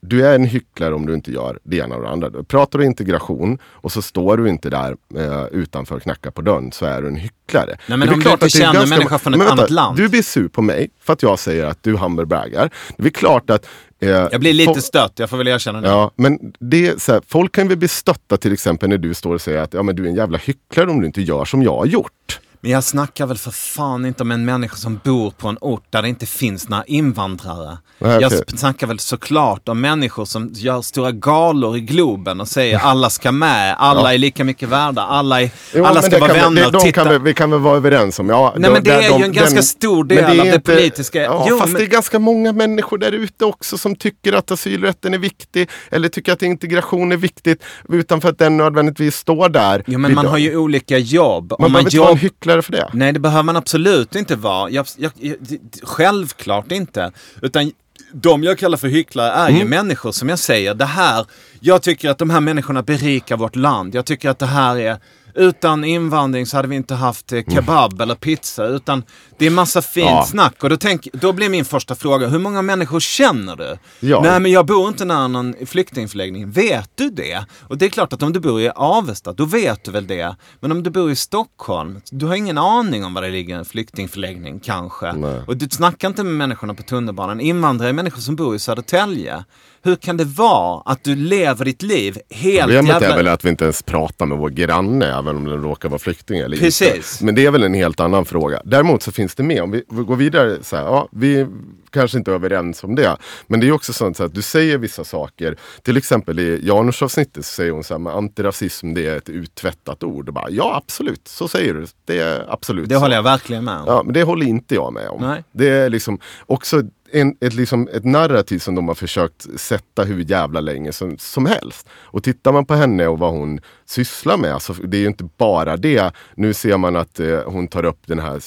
du 0.00 0.26
är 0.26 0.34
en 0.34 0.44
hycklare 0.44 0.94
om 0.94 1.06
du 1.06 1.14
inte 1.14 1.32
gör 1.32 1.58
det 1.62 1.76
ena 1.76 1.96
och 1.96 2.02
det 2.02 2.08
andra. 2.08 2.30
Pratar 2.44 2.78
du 2.78 2.84
integration 2.84 3.58
och 3.64 3.92
så 3.92 4.02
står 4.02 4.36
du 4.36 4.48
inte 4.48 4.70
där 4.70 4.96
eh, 5.16 5.44
utanför 5.52 5.96
och 5.96 6.02
knackar 6.02 6.30
på 6.30 6.42
dörren 6.42 6.72
så 6.72 6.86
är 6.86 7.02
du 7.02 7.08
en 7.08 7.16
hycklare. 7.16 7.78
men 7.86 8.00
Det 8.00 8.06
är 8.06 8.12
om 8.12 8.18
du 8.18 8.22
klart 8.22 8.42
inte 8.42 8.48
känner 8.58 8.72
ganska- 8.74 8.96
människor 8.96 9.18
från 9.18 9.34
ett 9.34 9.40
vänta, 9.40 9.52
annat 9.52 9.70
land. 9.70 9.96
Du 9.96 10.08
blir 10.08 10.22
sur 10.22 10.48
på 10.48 10.62
mig 10.62 10.90
för 11.00 11.12
att 11.12 11.22
jag 11.22 11.38
säger 11.38 11.66
att 11.66 11.82
du 11.82 11.96
humble-braggar. 11.96 12.70
Det 12.96 13.06
är 13.06 13.10
klart 13.10 13.50
att... 13.50 13.66
Eh, 14.00 14.08
Jag 14.08 14.40
blir 14.40 14.52
lite 14.52 14.82
stött, 14.82 15.12
jag 15.18 15.30
får 15.30 15.36
väl 15.36 15.48
erkänna 15.48 15.80
det. 15.80 15.88
Ja, 15.88 16.10
men 16.16 16.38
det 16.58 16.86
är 16.88 16.98
så 16.98 17.12
här, 17.12 17.22
folk 17.28 17.52
kan 17.54 17.68
väl 17.68 17.76
bli 17.78 17.88
stötta 17.88 18.36
till 18.36 18.52
exempel 18.52 18.88
när 18.88 18.98
du 18.98 19.14
står 19.14 19.34
och 19.34 19.40
säger 19.40 19.58
att 19.62 19.74
ja, 19.74 19.82
men 19.82 19.96
du 19.96 20.04
är 20.04 20.08
en 20.08 20.14
jävla 20.14 20.38
hycklare 20.38 20.90
om 20.90 21.00
du 21.00 21.06
inte 21.06 21.22
gör 21.22 21.44
som 21.44 21.62
jag 21.62 21.76
har 21.76 21.86
gjort. 21.86 22.40
Men 22.60 22.70
jag 22.70 22.84
snackar 22.84 23.26
väl 23.26 23.38
för 23.38 23.50
fan 23.50 24.06
inte 24.06 24.22
om 24.22 24.30
en 24.30 24.44
människa 24.44 24.76
som 24.76 25.00
bor 25.04 25.30
på 25.30 25.48
en 25.48 25.58
ort 25.60 25.84
där 25.90 26.02
det 26.02 26.08
inte 26.08 26.26
finns 26.26 26.68
några 26.68 26.84
invandrare. 26.84 27.78
Nej, 27.98 28.18
Jag 28.20 28.32
snackar 28.58 28.86
väl 28.86 28.98
såklart 28.98 29.68
om 29.68 29.80
människor 29.80 30.24
som 30.24 30.50
gör 30.52 30.82
stora 30.82 31.12
galor 31.12 31.76
i 31.76 31.80
Globen 31.80 32.40
och 32.40 32.48
säger 32.48 32.78
alla 32.82 33.10
ska 33.10 33.32
med, 33.32 33.76
alla 33.78 34.00
Ja. 34.00 34.12
är 34.14 34.18
lika 34.18 34.44
mycket 34.44 34.68
värda, 34.68 35.02
alla, 35.02 35.42
är, 35.42 35.50
Jo, 35.74 35.84
alla 35.84 36.02
ska 36.02 36.10
det 36.10 36.18
vara 36.20 36.28
kan 36.28 36.36
vi- 36.36 36.42
vänner. 36.42 36.64
det, 36.64 36.70
de 36.78 36.80
titta. 36.84 37.02
kan 37.04 37.12
vi, 37.12 37.18
vi 37.18 37.34
kan 37.34 37.50
väl 37.50 37.60
vara 37.60 37.76
överens 37.76 38.18
om. 38.18 38.28
Ja, 38.28 38.52
Nej, 38.56 38.68
då- 38.68 38.72
men 38.74 38.84
det 38.84 38.90
där 38.90 38.98
är 39.14 39.18
ju 39.18 39.24
en 39.24 39.32
ganska 39.32 39.62
stor 39.62 40.04
del 40.04 40.22
men 40.22 40.40
av 40.40 40.46
det 40.46 40.54
inte- 40.54 40.74
politiska- 40.74 41.22
Ja, 41.22 41.46
Jo, 41.50 41.58
fast 41.58 41.72
men- 41.72 41.78
det 41.78 41.84
är 41.86 41.90
ganska 41.90 42.18
många 42.18 42.52
människor 42.52 42.98
där 42.98 43.12
ute 43.12 43.44
också 43.44 43.78
som 43.78 43.96
tycker 43.96 44.32
att 44.32 44.50
asylrätten 44.50 45.14
är 45.14 45.18
viktig. 45.18 45.68
Eller 45.90 46.08
tycker 46.08 46.32
att 46.32 46.42
integration 46.42 47.12
är 47.12 47.16
viktigt. 47.16 47.62
Utan 47.88 48.20
för 48.20 48.28
att 48.28 48.38
den 48.38 48.56
nödvändigtvis 48.56 49.16
står 49.16 49.48
där. 49.48 49.82
Jo, 49.86 49.98
men 49.98 50.14
man 50.14 50.24
dem. 50.24 50.30
har 50.30 50.38
ju 50.38 50.56
olika 50.56 50.98
jobb. 50.98 51.52
Man 51.58 51.66
Om 51.66 51.72
behöver 51.72 51.90
inte 51.90 51.98
vara 52.00 52.10
en 52.10 52.18
hycklare 52.48 52.62
för 52.62 52.72
det. 52.72 52.90
Nej, 52.92 53.12
det 53.12 53.20
behöver 53.20 53.42
man 53.42 53.56
absolut 53.56 54.14
inte 54.14 54.36
vara. 54.36 54.70
Jag, 54.70 54.86
jag, 54.96 55.12
jag, 55.16 55.36
självklart 55.82 56.72
inte. 56.72 57.12
Utan 57.42 57.72
de 58.12 58.42
jag 58.44 58.58
kallar 58.58 58.78
för 58.78 58.88
hycklare 58.88 59.30
är 59.32 59.48
Mm. 59.48 59.58
ju 59.60 59.64
människor 59.64 60.12
som 60.12 60.28
jag 60.28 60.38
säger, 60.38 60.74
det 60.74 60.84
här, 60.84 61.26
jag 61.60 61.82
tycker 61.82 62.10
att 62.10 62.18
de 62.18 62.30
här 62.30 62.40
människorna 62.40 62.82
berikar 62.82 63.36
vårt 63.36 63.56
land. 63.56 63.94
Jag 63.94 64.04
tycker 64.06 64.30
att 64.30 64.38
det 64.38 64.46
här 64.46 64.76
är, 64.76 64.98
utan 65.34 65.84
invandring 65.84 66.46
så 66.46 66.56
hade 66.56 66.68
vi 66.68 66.76
inte 66.76 66.94
haft 66.94 67.32
eh, 67.32 67.42
kebab 67.54 68.00
eller 68.00 68.14
pizza. 68.14 68.64
Utan 68.66 69.02
det 69.38 69.46
är 69.46 69.50
massa 69.50 69.82
fint 69.82 70.06
Ja. 70.06 70.24
snack. 70.30 70.62
Och 70.62 70.70
då, 70.70 70.76
tänk, 70.76 71.08
då 71.12 71.32
blir 71.32 71.48
min 71.48 71.64
första 71.64 71.94
fråga, 71.94 72.26
hur 72.28 72.38
många 72.38 72.62
människor 72.62 73.00
känner 73.00 73.56
du? 73.56 73.78
Ja. 74.00 74.20
Nej, 74.22 74.40
men 74.40 74.52
jag 74.52 74.66
bor 74.66 74.88
inte 74.88 75.04
nära 75.04 75.28
någon 75.28 75.54
flyktingförläggning. 75.66 76.50
Vet 76.50 76.90
du 76.94 77.10
det? 77.10 77.44
Och 77.60 77.78
det 77.78 77.84
är 77.84 77.88
klart 77.90 78.12
att 78.12 78.22
om 78.22 78.32
du 78.32 78.40
bor 78.40 78.60
i 78.60 78.70
Avesta, 78.74 79.32
då 79.32 79.44
vet 79.44 79.84
du 79.84 79.90
väl 79.90 80.06
det. 80.06 80.36
Men 80.60 80.72
om 80.72 80.82
du 80.82 80.90
bor 80.90 81.10
i 81.10 81.16
Stockholm, 81.16 82.00
du 82.10 82.26
har 82.26 82.34
ingen 82.34 82.58
aning 82.58 83.04
om 83.04 83.14
var 83.14 83.22
det 83.22 83.28
ligger 83.28 83.56
en 83.58 83.64
flyktingförläggning 83.64 84.60
kanske. 84.60 85.12
Nej. 85.12 85.40
Och 85.46 85.56
du 85.56 85.68
snackar 85.70 86.08
inte 86.08 86.24
med 86.24 86.34
människorna 86.34 86.74
på 86.74 86.82
tunnelbanan. 86.82 87.40
Invandrare 87.40 87.88
är 87.88 87.92
människor 87.92 88.20
som 88.20 88.36
bor 88.36 88.54
i 88.56 88.58
Södertälje. 88.58 89.44
Hur 89.82 89.96
kan 89.96 90.16
det 90.16 90.24
vara 90.24 90.82
att 90.84 91.04
du 91.04 91.14
lever 91.16 91.64
ditt 91.64 91.82
liv 91.82 92.18
helt 92.30 92.60
Problemet 92.62 92.88
jävla... 92.88 93.08
är 93.08 93.16
väl 93.16 93.28
att 93.28 93.44
vi 93.44 93.48
inte 93.48 93.64
ens 93.64 93.82
pratar 93.82 94.26
med 94.26 94.38
vår 94.38 94.48
granne 94.50 95.06
även 95.18 95.36
om 95.36 95.44
den 95.44 95.62
råkar 95.62 95.88
vara 95.88 95.98
flykting 95.98 96.38
eller 96.38 96.56
Precis. 96.56 96.94
inte. 97.12 97.24
Men 97.24 97.34
det 97.34 97.46
är 97.46 97.50
väl 97.50 97.62
en 97.62 97.74
helt 97.74 98.00
annan 98.00 98.24
fråga. 98.24 98.62
Däremot 98.64 99.02
så 99.02 99.12
finns 99.12 99.27
det 99.34 99.42
med, 99.42 99.62
om 99.62 99.70
vi, 99.70 99.84
går 99.88 100.16
vidare 100.16 100.62
så 100.62 100.76
här, 100.76 100.84
ja, 100.84 101.08
vi 101.12 101.46
kanske 101.90 102.18
inte 102.18 102.30
är 102.30 102.34
överens 102.34 102.84
om 102.84 102.94
det. 102.94 103.16
Men 103.46 103.60
det 103.60 103.68
är 103.68 103.72
också 103.72 103.92
sånt 103.92 104.16
så 104.16 104.24
att 104.24 104.34
du 104.34 104.42
säger 104.42 104.78
vissa 104.78 105.04
saker, 105.04 105.56
till 105.82 105.96
exempel 105.96 106.38
i 106.38 106.60
Janusavsnittet 106.66 107.46
så 107.46 107.52
säger 107.52 107.72
hon 107.72 107.84
så 107.84 107.94
här, 107.94 107.98
men 107.98 108.12
antirasism 108.12 108.94
det 108.94 109.06
är 109.06 109.16
ett 109.16 109.28
uttvättat 109.28 110.04
ord. 110.04 110.28
Och 110.28 110.34
bara, 110.34 110.50
ja 110.50 110.76
absolut, 110.76 111.28
så 111.28 111.48
säger 111.48 111.74
du. 111.74 111.86
Det 112.04 112.18
är 112.18 112.46
absolut 112.48 112.88
Det 112.88 112.94
så. 112.94 113.00
håller 113.00 113.16
jag 113.16 113.22
verkligen 113.22 113.64
med 113.64 113.78
om. 113.78 113.84
Ja, 113.86 114.02
men 114.02 114.14
det 114.14 114.22
håller 114.22 114.46
inte 114.46 114.74
jag 114.74 114.92
med 114.92 115.08
om. 115.08 115.20
Nej. 115.20 115.44
Det 115.52 115.68
är 115.68 115.90
liksom 115.90 116.18
också 116.46 116.82
en, 117.12 117.36
ett, 117.40 117.54
liksom 117.54 117.88
ett 117.92 118.04
narrativ 118.04 118.58
som 118.58 118.74
de 118.74 118.88
har 118.88 118.94
försökt 118.94 119.60
sätta 119.60 120.04
hur 120.04 120.30
jävla 120.30 120.60
länge 120.60 120.92
som, 120.92 121.18
som 121.18 121.46
helst. 121.46 121.88
Och 121.92 122.22
tittar 122.22 122.52
man 122.52 122.66
på 122.66 122.74
henne 122.74 123.06
och 123.06 123.18
vad 123.18 123.30
hon 123.30 123.60
sysslar 123.84 124.36
med, 124.36 124.54
alltså, 124.54 124.72
det 124.72 124.96
är 124.96 125.00
ju 125.00 125.06
inte 125.06 125.28
bara 125.36 125.76
det. 125.76 126.12
Nu 126.34 126.54
ser 126.54 126.76
man 126.76 126.96
att 126.96 127.20
eh, 127.20 127.40
hon 127.46 127.68
tar 127.68 127.84
upp 127.84 128.06
den 128.06 128.18
här 128.18 128.38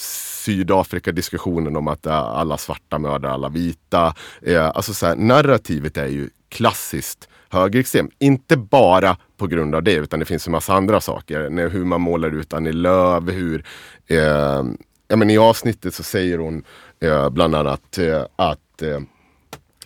Sydafrika-diskussionen 0.44 1.76
om 1.76 1.88
att 1.88 2.06
eh, 2.06 2.18
alla 2.18 2.56
svarta 2.56 2.98
mördar 2.98 3.28
alla 3.28 3.48
vita. 3.48 4.14
Eh, 4.42 4.66
alltså 4.66 4.94
så 4.94 5.06
här, 5.06 5.16
narrativet 5.16 5.96
är 5.96 6.06
ju 6.06 6.30
klassiskt 6.48 7.28
högerextrem. 7.48 8.10
Inte 8.18 8.56
bara 8.56 9.16
på 9.36 9.46
grund 9.46 9.74
av 9.74 9.82
det, 9.82 9.94
utan 9.94 10.20
det 10.20 10.26
finns 10.26 10.46
en 10.46 10.52
massa 10.52 10.74
andra 10.74 11.00
saker. 11.00 11.50
När, 11.50 11.68
hur 11.68 11.84
man 11.84 12.00
målar 12.00 12.34
ut 12.34 12.52
Annie 12.52 12.72
Lööf, 12.72 13.24
hur 13.26 13.64
eh, 14.06 14.62
ja, 15.12 15.16
men 15.16 15.30
I 15.30 15.38
avsnittet 15.38 15.94
så 15.94 16.02
säger 16.02 16.38
hon 16.38 16.64
Eh, 17.02 17.30
bland 17.30 17.54
annat 17.54 17.98
eh, 17.98 18.24
att 18.36 18.82
eh, 18.82 19.00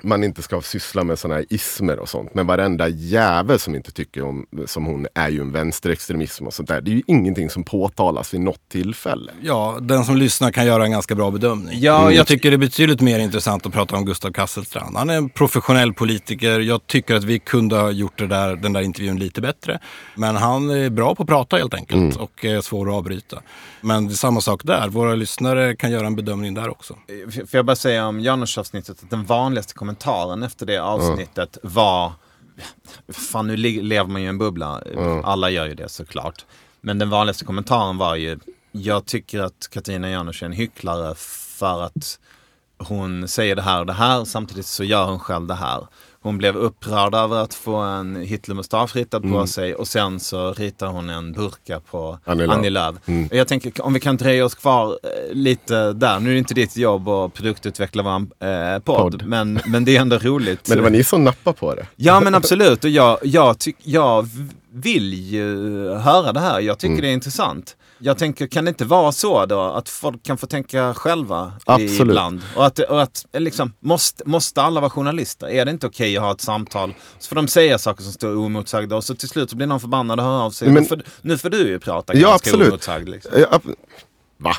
man 0.02 0.24
inte 0.24 0.42
ska 0.42 0.60
syssla 0.60 1.04
med 1.04 1.18
sådana 1.18 1.34
här 1.34 1.46
ismer 1.50 1.98
och 1.98 2.08
sånt. 2.08 2.34
Men 2.34 2.46
varenda 2.46 2.88
jävel 2.88 3.58
som 3.58 3.74
inte 3.74 3.92
tycker 3.92 4.22
om 4.22 4.46
som 4.66 4.86
hon 4.86 5.06
är 5.14 5.28
ju 5.28 5.40
en 5.40 5.52
vänsterextremism 5.52 6.46
och 6.46 6.54
sånt 6.54 6.68
där. 6.68 6.80
Det 6.80 6.90
är 6.90 6.94
ju 6.94 7.02
ingenting 7.06 7.50
som 7.50 7.64
påtalas 7.64 8.34
vid 8.34 8.40
något 8.40 8.68
tillfälle. 8.68 9.32
Ja, 9.42 9.78
den 9.80 10.04
som 10.04 10.16
lyssnar 10.16 10.50
kan 10.50 10.66
göra 10.66 10.84
en 10.84 10.90
ganska 10.90 11.14
bra 11.14 11.30
bedömning. 11.30 11.78
Ja, 11.80 12.02
Mm. 12.02 12.14
jag 12.14 12.26
tycker 12.26 12.50
det 12.50 12.56
är 12.56 12.58
betydligt 12.58 13.00
mer 13.00 13.18
intressant 13.18 13.66
att 13.66 13.72
prata 13.72 13.96
om 13.96 14.04
Gustav 14.04 14.32
Kasselstrand. 14.32 14.96
Han 14.96 15.10
är 15.10 15.16
en 15.16 15.28
professionell 15.28 15.92
politiker. 15.94 16.60
Jag 16.60 16.86
tycker 16.86 17.14
att 17.14 17.24
vi 17.24 17.38
kunde 17.38 17.76
ha 17.76 17.90
gjort 17.90 18.18
det 18.18 18.26
där, 18.26 18.56
den 18.56 18.72
där 18.72 18.80
intervjun 18.80 19.18
lite 19.18 19.40
bättre. 19.40 19.78
Men 20.14 20.36
han 20.36 20.70
är 20.70 20.90
bra 20.90 21.14
på 21.14 21.22
att 21.22 21.28
prata 21.28 21.56
helt 21.56 21.74
enkelt 21.74 22.00
Mm. 22.00 22.16
och 22.16 22.44
är 22.44 22.60
svår 22.60 22.88
att 22.88 22.94
avbryta. 22.94 23.42
Men 23.80 24.06
det 24.06 24.12
är 24.12 24.16
samma 24.16 24.40
sak 24.40 24.60
där. 24.64 24.88
Våra 24.88 25.14
lyssnare 25.14 25.76
kan 25.76 25.90
göra 25.90 26.06
en 26.06 26.16
bedömning 26.16 26.54
där 26.54 26.68
också. 26.68 26.94
Får 27.32 27.46
jag 27.52 27.64
bara 27.66 27.76
säga 27.76 28.06
om 28.06 28.20
Janus-avsnittet 28.20 29.02
att 29.02 29.10
den 29.10 29.24
vanligaste 29.24 29.74
kommentaren 29.74 29.95
efter 30.42 30.66
det 30.66 30.78
avsnittet 30.78 31.58
var 31.62 32.12
Fan 33.12 33.46
nu 33.46 33.56
le- 33.56 33.82
lever 33.82 34.08
man 34.08 34.20
ju 34.22 34.26
i 34.26 34.28
en 34.30 34.38
bubbla. 34.38 34.82
Alla 35.24 35.50
gör 35.50 35.66
ju 35.66 35.74
det 35.74 35.88
såklart. 35.88 36.44
Men 36.80 36.98
den 36.98 37.10
vanligaste 37.10 37.44
kommentaren 37.44 37.98
var 37.98 38.14
ju 38.14 38.38
Jag 38.72 39.06
tycker 39.06 39.40
att 39.40 39.68
Katarina 39.70 40.10
Janouch 40.10 40.42
är 40.42 40.46
en 40.46 40.52
hycklare 40.52 41.14
för 41.58 41.82
att 41.82 42.18
hon 42.78 43.28
säger 43.28 43.56
det 43.56 43.62
här 43.62 43.80
och 43.80 43.86
det 43.86 43.92
här 43.92 44.24
samtidigt 44.24 44.66
så 44.66 44.84
gör 44.84 45.04
hon 45.04 45.18
själv 45.20 45.46
det 45.46 45.54
här. 45.54 45.86
Hon 46.26 46.38
blev 46.38 46.56
upprörd 46.56 47.14
över 47.14 47.36
att 47.36 47.54
få 47.54 47.74
en 47.76 48.16
Hitlermustasch 48.16 48.96
ritad 48.96 49.22
på 49.22 49.46
sig 49.46 49.74
och 49.74 49.88
sen 49.88 50.20
så 50.20 50.52
ritar 50.52 50.86
hon 50.86 51.10
en 51.10 51.32
burka 51.32 51.80
på 51.80 52.18
Annie 52.24 52.48
Annie 52.48 52.70
Lööf. 52.70 52.94
Och 53.30 53.36
Jag 53.36 53.48
tänker 53.48 53.84
om 53.84 53.92
vi 53.92 54.00
kan 54.00 54.16
dröja 54.16 54.44
oss 54.44 54.54
kvar 54.54 54.98
eh, 55.02 55.34
lite 55.34 55.92
där. 55.92 56.20
Nu 56.20 56.28
är 56.28 56.32
det 56.32 56.38
inte 56.38 56.54
ditt 56.54 56.76
jobb 56.76 57.08
att 57.08 57.34
produktutveckla 57.34 58.02
vår 58.02 58.46
eh, 58.48 58.78
podd, 58.78 58.96
Podd. 59.12 59.22
Men, 59.26 59.60
men 59.66 59.84
det 59.84 59.96
är 59.96 60.00
ändå 60.00 60.18
roligt. 60.18 60.60
Men 60.68 60.76
det 60.78 60.82
var 60.82 60.90
ni 60.90 61.04
som 61.04 61.24
nappade 61.24 61.56
på 61.56 61.74
det. 61.74 61.86
Ja 61.96 62.20
men 62.20 62.34
absolut 62.34 62.84
och 62.84 62.90
jag, 62.90 63.18
jag, 63.22 63.58
tyck, 63.58 63.76
jag 63.82 64.28
vill 64.72 65.14
ju 65.14 65.88
höra 65.94 66.32
det 66.32 66.40
här. 66.40 66.60
Jag 66.60 66.78
tycker 66.78 66.92
Mm. 66.92 67.02
det 67.02 67.08
är 67.08 67.12
intressant. 67.12 67.76
Jag 67.98 68.18
tänker, 68.18 68.46
kan 68.46 68.64
det 68.64 68.68
inte 68.68 68.84
vara 68.84 69.12
så 69.12 69.46
då 69.46 69.60
att 69.60 69.88
folk 69.88 70.22
kan 70.22 70.38
få 70.38 70.46
tänka 70.46 70.94
själva 70.94 71.52
Absolut. 71.66 72.00
ibland? 72.00 72.42
Och 72.56 72.66
att, 72.66 72.78
och 72.78 73.02
att 73.02 73.26
liksom, 73.32 73.72
måste, 73.80 74.22
måste 74.26 74.62
alla 74.62 74.80
vara 74.80 74.90
journalister? 74.90 75.46
Är 75.48 75.64
det 75.64 75.70
inte 75.70 75.86
okej 75.86 76.16
att 76.16 76.22
ha 76.22 76.32
ett 76.32 76.40
samtal? 76.40 76.94
Så 77.18 77.28
får 77.28 77.36
de 77.36 77.48
säga 77.48 77.78
saker 77.78 78.02
som 78.02 78.12
står 78.12 78.28
oemotsagda 78.36 78.96
och 78.96 79.04
så 79.04 79.14
till 79.14 79.28
slut 79.28 79.50
så 79.50 79.56
blir 79.56 79.66
någon 79.66 79.80
förbannad 79.80 80.18
och 80.20 80.26
hör 80.26 80.42
av 80.42 80.50
sig. 80.50 80.68
Men- 80.68 80.82
nu, 80.82 80.88
får, 80.88 81.02
nu 81.22 81.38
får 81.38 81.50
du 81.50 81.58
ju 81.68 81.78
prata 81.78 82.14
Ja, 82.16 82.28
ganska 82.28 82.48
absolut. 82.50 82.66
oemotsagd. 82.68 83.08
Liksom. 83.08 83.32
Eh, 83.34 83.46
ab- 83.50 83.74
Va? 84.38 84.52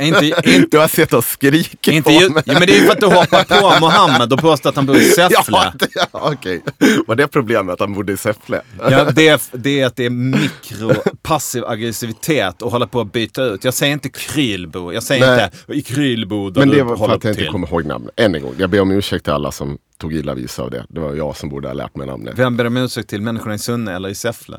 Inte, 0.00 0.26
inte, 0.44 0.66
Du 0.70 0.78
har 0.78 0.88
sett 0.88 1.12
oss 1.12 1.26
skrika 1.26 1.92
inte, 1.92 2.10
på 2.10 2.22
ju, 2.22 2.28
mig. 2.28 2.42
ja, 2.46 2.52
men 2.52 2.62
det 2.66 2.72
är 2.76 2.80
ju 2.80 2.86
för 2.86 2.92
att 2.92 3.00
du 3.00 3.06
hoppar 3.06 3.44
på 3.74 3.80
Mohammed 3.80 4.32
och 4.32 4.38
påstår 4.40 4.70
att 4.70 4.76
han 4.76 4.86
bor 4.86 4.96
i 4.96 5.04
Säffle. 5.10 5.72
Ja, 5.94 6.06
okej. 6.12 6.62
Var 7.06 7.16
det 7.16 7.28
problemet 7.28 7.72
att 7.72 7.80
han 7.80 7.94
bodde 7.94 8.12
i 8.12 8.16
Säffle? 8.16 8.60
Ja, 8.90 9.04
det, 9.04 9.28
är, 9.28 9.40
det 9.52 9.80
är 9.80 9.86
att 9.86 9.96
det 9.96 10.04
är 10.06 10.10
mikro, 10.10 10.92
passiv 11.22 11.64
aggressivitet 11.64 12.62
och 12.62 12.70
hålla 12.70 12.86
på 12.86 13.00
att 13.00 13.12
byta 13.12 13.42
ut. 13.44 13.64
Jag 13.64 13.74
säger 13.74 13.92
inte 13.92 14.08
Krylbo, 14.08 14.92
jag 14.92 15.02
säger 15.02 15.36
Nej. 15.36 15.44
inte 15.44 15.72
i 15.78 15.82
Krylbo 15.82 16.52
Men 16.56 16.68
det 16.68 16.82
var 16.82 16.96
för 16.96 17.04
att 17.04 17.24
jag 17.24 17.30
inte 17.30 17.34
till. 17.42 17.50
kommer 17.52 17.68
ihåg 17.68 17.84
namnet. 17.86 18.14
Än 18.16 18.34
en 18.34 18.42
gång, 18.42 18.54
jag 18.58 18.70
ber 18.70 18.80
om 18.80 18.90
ursäkt 18.90 19.24
till 19.24 19.32
alla 19.32 19.52
som 19.52 19.78
tog 20.00 20.14
illa 20.14 20.34
vid 20.34 20.50
sig 20.50 20.62
av 20.62 20.70
det. 20.70 20.86
Det 20.88 21.00
var 21.00 21.14
jag 21.14 21.36
som 21.36 21.48
borde 21.48 21.68
ha 21.68 21.74
lärt 21.74 21.96
mig 21.96 22.06
namnet. 22.06 22.34
Vem 22.36 22.56
ber 22.56 22.64
om 22.66 22.76
ursäkt 22.76 23.08
till? 23.10 23.22
Människorna 23.22 23.54
i 23.54 23.58
Sunne 23.58 23.94
eller 23.96 24.08
i 24.08 24.14
Säffle? 24.14 24.56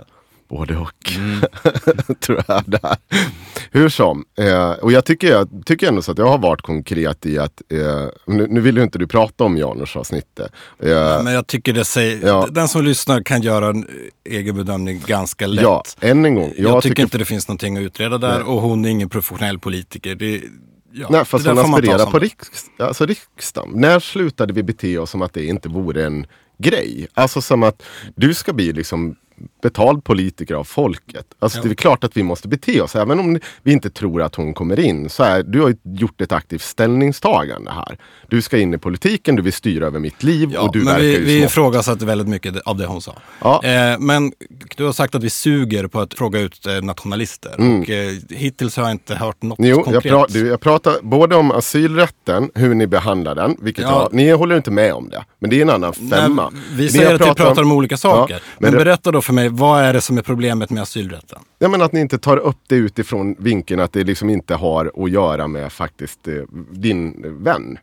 Både 0.50 0.78
och. 0.78 1.12
Mm. 1.18 1.42
Tror 2.20 2.44
jag 2.48 2.64
det 2.66 2.80
här. 2.84 2.98
Hur 3.72 3.90
som. 3.90 4.26
Eh, 4.38 4.72
och 4.72 4.92
jag 4.92 5.06
tycker, 5.06 5.28
jag 5.32 5.50
tycker 5.66 5.88
ändå 5.88 6.02
så 6.02 6.12
att 6.12 6.18
jag 6.18 6.28
har 6.28 6.38
varit 6.38 6.62
konkret 6.62 7.26
i 7.26 7.38
att, 7.40 7.62
eh, 7.72 8.08
nu, 8.28 8.48
nu 8.50 8.62
vill 8.62 8.78
ju 8.78 8.84
inte 8.84 9.00
du 9.00 9.08
prata 9.08 9.44
om 9.44 9.58
Janus-avsnittet. 9.58 10.52
Eh, 10.84 11.24
Men 11.24 11.34
jag 11.34 11.48
tycker 11.48 11.74
det 11.74 11.86
säger, 11.86 12.28
Ja. 12.28 12.48
den 12.52 12.68
som 12.68 12.84
lyssnar 12.84 13.24
kan 13.24 13.42
göra 13.42 13.68
en 13.70 13.88
egen 14.30 14.56
bedömning 14.56 15.02
ganska 15.08 15.48
lätt. 15.48 15.64
ja, 15.64 15.84
än 16.02 16.26
en 16.26 16.36
gång. 16.36 16.54
Jag, 16.58 16.72
Jag, 16.72 16.84
tycker, 16.84 16.90
tycker, 16.96 17.04
inte 17.04 17.18
det 17.18 17.26
finns 17.26 17.48
någonting 17.48 17.78
att 17.78 17.82
utreda 17.84 18.18
där 18.18 18.44
och 18.50 18.62
hon 18.62 18.86
är 18.86 18.90
ingen 18.90 19.10
professionell 19.10 19.60
politiker. 19.60 20.16
Det, 20.16 20.42
ja, 20.92 21.08
Nej, 21.10 21.26
fast 21.26 21.46
där 21.46 21.54
hon 21.56 21.74
aspirerar 21.74 22.06
på 22.12 22.20
riks, 22.20 22.48
alltså 22.80 23.06
riksdagen. 23.06 23.72
När 23.76 24.00
slutade 24.00 24.54
vi 24.54 24.64
bete 24.64 24.98
oss 24.98 25.10
som 25.10 25.22
att 25.22 25.34
det 25.34 25.46
inte 25.46 25.70
vore 25.70 26.06
en 26.06 26.26
grej? 26.58 27.08
Alltså 27.14 27.42
som 27.42 27.64
att 27.64 27.84
du 28.16 28.34
ska 28.34 28.54
bli 28.54 28.74
liksom 28.74 29.16
betald 29.62 30.04
politiker 30.04 30.56
av 30.56 30.64
folket. 30.64 31.26
Alltså 31.40 31.62
det 31.62 31.70
är 31.70 31.74
klart 31.74 32.04
att 32.04 32.18
vi 32.18 32.24
måste 32.24 32.48
bete 32.48 32.82
oss. 32.82 32.96
Även 32.96 33.20
om 33.20 33.40
vi 33.64 33.72
inte 33.72 33.90
tror 33.90 34.22
att 34.22 34.36
hon 34.36 34.54
kommer 34.54 34.80
in. 34.80 35.10
Så 35.10 35.24
är, 35.24 35.44
du 35.44 35.62
har 35.62 35.76
gjort 35.84 36.22
ett 36.22 36.32
aktivt 36.32 36.62
ställningstagande 36.62 37.72
här. 37.72 37.98
Du 38.30 38.42
ska 38.42 38.58
in 38.58 38.74
i 38.74 38.78
politiken, 38.78 39.36
du 39.36 39.42
vill 39.42 39.54
styra 39.54 39.86
över 39.86 40.00
mitt 40.00 40.24
liv 40.24 40.50
Ja, 40.54 40.62
och 40.62 40.74
du 40.74 40.84
men 40.84 41.02
vi, 41.02 41.20
vi 41.20 41.44
ifrågasatte 41.44 42.06
väldigt 42.06 42.28
mycket 42.28 42.62
av 42.66 42.78
det 42.78 42.86
hon 42.86 43.02
sa. 43.02 43.16
Ja. 43.42 43.64
Eh, 43.64 44.00
men 44.00 44.32
du 44.78 44.84
har 44.86 44.94
sagt 44.94 45.16
att 45.16 45.24
vi 45.24 45.30
suger 45.30 45.88
på 45.88 46.00
att 46.00 46.14
fråga 46.14 46.40
ut 46.40 46.66
eh, 46.68 46.82
nationalister. 46.82 47.54
Och, 47.82 47.90
eh, 47.90 48.14
hittills 48.30 48.78
har 48.78 48.84
jag 48.84 48.92
inte 48.92 49.16
hört 49.16 49.42
något 49.42 49.60
Mm. 49.60 49.70
Jo, 49.72 49.78
jag, 49.78 49.86
konkret. 49.86 50.12
pra, 50.14 50.26
du, 50.30 50.48
jag 50.48 50.60
pratar 50.60 50.94
både 51.02 51.36
om 51.36 51.52
asylrätten, 51.52 52.52
hur 52.56 52.76
ni 52.76 52.88
behandlar 52.88 53.36
den. 53.36 53.58
Vilket 53.62 53.84
Ja. 53.84 54.02
jag, 54.12 54.14
ni 54.14 54.32
håller 54.32 54.58
inte 54.58 54.72
med 54.72 54.94
om 54.94 55.10
det. 55.10 55.26
Men 55.40 55.50
det 55.50 55.58
är 55.58 55.62
en 55.62 55.70
annan 55.70 55.94
femma. 55.94 56.50
Nej, 56.50 56.62
vi 56.74 56.90
säger 56.90 57.06
jag 57.12 57.22
att 57.22 57.30
vi 57.30 57.34
pratar 57.36 57.62
om 57.62 57.72
olika 57.72 57.98
saker. 57.98 58.34
Ja, 58.34 58.40
men 58.60 58.72
men 58.72 58.84
berätta 58.84 59.12
då 59.12 59.22
för 59.30 59.34
mig, 59.34 59.50
vad 59.50 59.84
är 59.84 59.94
det 59.94 60.02
som 60.02 60.18
är 60.18 60.22
problemet 60.22 60.70
med 60.70 60.84
asylrätten? 60.84 61.40
Ja, 61.60 61.70
men 61.70 61.82
att 61.82 61.92
ni 61.92 62.00
inte 62.00 62.18
tar 62.18 62.38
upp 62.38 62.58
det 62.68 62.76
utifrån 62.76 63.36
vinkeln 63.40 63.82
att 63.82 63.94
det 63.94 64.04
liksom 64.04 64.30
inte 64.30 64.56
har 64.56 64.92
att 65.04 65.12
göra 65.12 65.48
med 65.48 65.72
faktiskt 65.72 66.28
eh, 66.28 66.34
din 66.72 67.26
vän. 67.44 67.78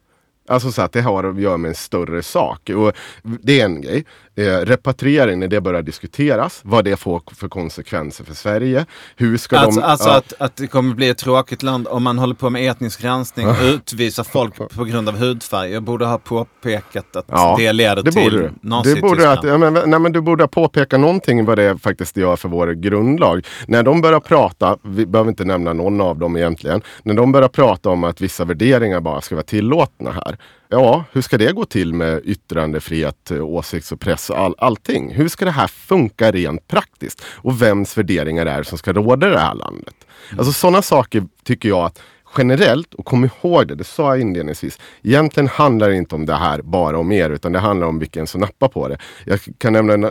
Alltså 0.48 0.72
så 0.72 0.82
att 0.82 0.92
det 0.92 1.00
har 1.00 1.24
att 1.24 1.40
göra 1.40 1.56
med 1.56 1.68
en 1.68 1.74
större 1.74 2.22
sak. 2.22 2.70
Och 2.70 2.92
det 3.22 3.60
är 3.60 3.64
en 3.64 3.80
grej. 3.80 4.04
Eh, 4.38 4.44
repatriering, 4.44 5.38
när 5.40 5.48
det 5.48 5.60
börjar 5.60 5.82
diskuteras, 5.82 6.60
vad 6.64 6.84
det 6.84 6.96
får 6.96 7.22
för 7.34 7.48
konsekvenser 7.48 8.24
för 8.24 8.34
Sverige. 8.34 8.86
Hur 9.16 9.36
ska 9.36 9.58
Alltså, 9.58 9.80
de... 9.80 9.86
alltså 9.86 10.08
ja. 10.08 10.16
att, 10.16 10.32
att 10.38 10.56
det 10.56 10.66
kommer 10.66 10.94
bli 10.94 11.08
ett 11.08 11.18
tråkigt 11.18 11.62
land 11.62 11.86
om 11.88 12.02
man 12.02 12.18
håller 12.18 12.34
på 12.34 12.50
med 12.50 12.70
etnisk 12.70 13.04
rensning 13.04 13.48
och 13.48 13.56
utvisar 13.62 14.24
folk 14.24 14.54
på 14.76 14.84
grund 14.84 15.08
av 15.08 15.16
hudfärg. 15.16 15.72
Jag 15.72 15.82
borde 15.82 16.06
ha 16.06 16.18
påpekat 16.18 17.16
att 17.16 17.24
Ja, 17.28 17.54
det 17.58 17.72
leder 17.72 18.02
det 18.02 18.12
till 18.12 18.32
du. 18.32 18.50
Nazityskland. 18.60 19.16
Det 19.16 19.24
borde 19.24 19.32
att, 19.32 19.44
ja, 19.44 19.58
men, 19.58 19.90
nej, 19.90 20.00
men 20.00 20.12
du 20.12 20.20
borde 20.20 20.48
påpeka 20.48 20.98
någonting 20.98 21.44
vad 21.44 21.58
det 21.58 21.78
faktiskt 21.78 22.16
gör 22.16 22.36
för 22.36 22.48
vår 22.48 22.72
grundlag. 22.72 23.46
När 23.66 23.82
de 23.82 24.00
börjar 24.00 24.20
prata, 24.20 24.76
vi 24.82 25.06
behöver 25.06 25.30
inte 25.30 25.44
nämna 25.44 25.72
någon 25.72 26.00
av 26.00 26.18
dem 26.18 26.36
egentligen, 26.36 26.82
när 27.02 27.14
de 27.14 27.32
börjar 27.32 27.48
prata 27.48 27.90
om 27.90 28.04
att 28.04 28.20
vissa 28.20 28.44
värderingar 28.44 29.00
bara 29.00 29.20
ska 29.20 29.34
vara 29.34 29.44
tillåtna 29.44 30.10
här. 30.12 30.38
Ja, 30.68 31.04
hur 31.12 31.22
ska 31.22 31.38
det 31.38 31.52
gå 31.52 31.64
till 31.64 31.94
med 31.94 32.20
yttrandefrihet, 32.24 33.30
eh, 33.30 33.44
åsikts 33.44 33.92
och 33.92 34.00
press 34.00 34.30
och 34.30 34.38
all, 34.38 34.54
allting? 34.58 35.14
Hur 35.14 35.28
ska 35.28 35.44
det 35.44 35.50
här 35.50 35.66
funka 35.66 36.30
rent 36.32 36.68
praktiskt? 36.68 37.22
Och 37.36 37.62
vems 37.62 37.98
värderingar 37.98 38.46
är 38.46 38.58
det 38.58 38.64
som 38.64 38.78
ska 38.78 38.92
råda 38.92 39.28
i 39.28 39.30
det 39.32 39.38
här 39.38 39.54
landet? 39.54 39.94
Alltså 40.38 40.52
sådana 40.52 40.82
saker 40.82 41.24
tycker 41.44 41.68
jag 41.68 41.84
att 41.84 42.02
generellt, 42.38 42.94
och 42.94 43.04
kom 43.04 43.24
ihåg 43.24 43.68
det, 43.68 43.74
det 43.74 43.84
sa 43.84 44.08
jag 44.08 44.20
inledningsvis. 44.20 44.78
Egentligen 45.02 45.48
handlar 45.48 45.88
det 45.88 45.96
inte 45.96 46.14
om 46.14 46.26
det 46.26 46.34
här 46.34 46.62
bara 46.62 46.98
om 46.98 47.12
er, 47.12 47.30
utan 47.30 47.52
det 47.52 47.58
handlar 47.58 47.86
om 47.86 47.98
vilken 47.98 48.26
som 48.26 48.40
nappar 48.40 48.68
på 48.68 48.88
det. 48.88 48.98
Jag 49.24 49.40
kan 49.58 49.72
nämna, 49.72 49.94
en- 49.94 50.04
eh, 50.04 50.10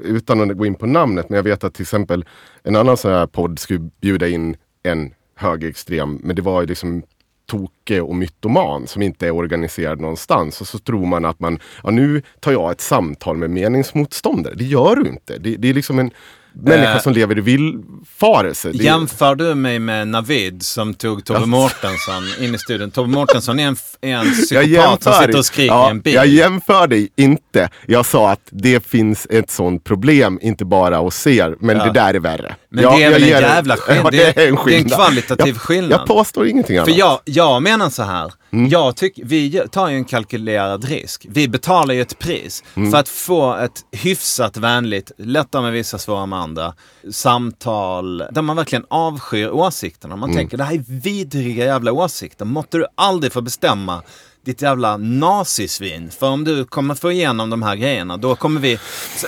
utan 0.00 0.50
att 0.50 0.56
gå 0.56 0.66
in 0.66 0.74
på 0.74 0.86
namnet, 0.86 1.28
men 1.28 1.36
jag 1.36 1.42
vet 1.42 1.64
att 1.64 1.74
till 1.74 1.82
exempel 1.82 2.24
en 2.62 2.76
annan 2.76 2.96
sån 2.96 3.10
här 3.12 3.26
podd 3.26 3.58
skulle 3.58 3.90
bjuda 4.00 4.28
in 4.28 4.56
en 4.82 5.14
högerextrem, 5.36 6.18
men 6.22 6.36
det 6.36 6.42
var 6.42 6.60
ju 6.60 6.66
liksom 6.66 7.02
toke 7.50 8.00
och 8.00 8.16
mytoman 8.16 8.86
som 8.86 9.02
inte 9.02 9.26
är 9.26 9.30
organiserad 9.30 10.00
någonstans. 10.00 10.60
Och 10.60 10.68
så 10.68 10.78
tror 10.78 11.06
man 11.06 11.24
att 11.24 11.40
man, 11.40 11.58
ja 11.82 11.90
nu 11.90 12.22
tar 12.40 12.52
jag 12.52 12.70
ett 12.70 12.80
samtal 12.80 13.36
med 13.36 13.50
meningsmotståndare. 13.50 14.54
Det 14.54 14.64
gör 14.64 14.96
du 14.96 15.08
inte. 15.10 15.38
Det, 15.38 15.56
det 15.56 15.68
är 15.70 15.74
liksom 15.74 15.98
en 15.98 16.10
människa 16.52 16.94
Eh, 16.94 17.00
som 17.00 17.12
lever 17.12 17.38
i 17.38 17.40
villfarelse. 17.40 18.72
Det- 18.72 18.84
Jämför 18.84 19.34
du 19.34 19.54
mig 19.54 19.78
med 19.78 20.08
Navid 20.08 20.62
som 20.62 20.94
tog 20.94 21.24
Tobbe. 21.24 21.46
Mårtensson 21.46 22.22
in 22.40 22.54
i 22.54 22.58
studion? 22.58 22.90
Tobbe 22.90 23.08
Mårtensson 23.10 23.60
är 23.60 23.66
en, 23.66 23.76
är 24.00 24.08
en 24.08 24.26
Jag 24.26 24.34
psykopat 24.34 25.02
som 25.02 25.12
sitter 25.12 25.38
och 25.38 25.44
skriker 25.44 25.72
ja, 25.74 25.86
i 25.88 25.90
en 25.90 26.00
bil. 26.00 26.14
Jag 26.14 26.26
jämför 26.26 26.86
dig 26.86 27.08
inte. 27.16 27.68
Jag 27.86 28.06
sa 28.06 28.30
att 28.30 28.40
det 28.50 28.86
finns 28.86 29.26
ett 29.30 29.50
sånt 29.50 29.84
problem, 29.84 30.38
inte 30.42 30.64
bara 30.64 30.96
hos 30.98 31.26
er. 31.26 31.56
Men 31.60 31.76
Ja. 31.76 31.84
det 31.84 31.92
där 31.92 32.14
är 32.14 32.18
värre. 32.20 32.54
Men 32.72 32.84
Ja, 32.84 32.96
det 32.96 33.02
är 33.04 33.10
väl 33.10 33.22
en 33.22 33.28
jävla 33.28 33.76
skillnad. 33.76 34.04
Ja, 34.06 34.10
Det 34.10 34.22
är- 34.22 34.28
en 34.28 34.32
det 34.36 34.42
är 34.44 34.48
en 34.48 34.56
skillnad. 34.56 34.92
kvalitativ 34.94 35.46
jag, 35.46 35.56
skillnad. 35.56 36.00
Jag 36.00 36.06
påstår 36.06 36.46
ingenting 36.46 36.76
annat. 36.76 36.88
För 36.88 36.98
jag, 36.98 37.20
jag 37.24 37.62
menar 37.62 37.90
så 37.90 38.02
här. 38.02 38.32
Mm. 38.52 38.68
Jag 38.70 38.96
tycker, 38.96 39.24
vi 39.24 39.62
tar 39.72 39.88
ju 39.88 39.94
en 39.96 40.04
kalkylerad 40.04 40.84
risk. 40.84 41.26
Vi 41.28 41.48
betalar 41.48 41.94
ju 41.94 42.00
ett 42.02 42.18
pris 42.18 42.64
Mm. 42.74 42.90
för 42.90 42.98
att 42.98 43.08
få 43.08 43.56
ett 43.56 43.80
hyfsat 43.92 44.56
vänligt, 44.56 45.12
lättare 45.18 45.62
med 45.62 45.72
vissa, 45.72 45.98
svårare 45.98 46.26
med 46.26 46.38
andra, 46.38 46.74
samtal 47.34 48.18
där 48.18 48.42
man 48.42 48.56
verkligen 48.56 48.84
avskyr 48.90 49.48
åsikterna. 49.50 50.14
Mm. 50.14 50.20
Man 50.20 50.36
tänker 50.36 50.56
det 50.56 50.64
här 50.64 50.74
är 50.74 50.84
vidriga 51.02 51.64
jävla 51.64 51.92
åsikter. 51.92 52.44
Måtte 52.44 52.78
du 52.78 52.86
aldrig 52.94 53.32
få 53.32 53.40
bestämma 53.40 54.02
ditt 54.44 54.62
jävla 54.62 54.96
nazisvin. 54.96 56.10
För 56.18 56.26
om 56.28 56.44
du 56.44 56.64
kommer 56.64 56.94
få 56.94 57.12
igenom 57.12 57.50
de 57.50 57.62
här 57.62 57.76
grejerna, 57.76 58.16
då 58.16 58.36
kommer 58.36 58.60
vi... 58.60 58.78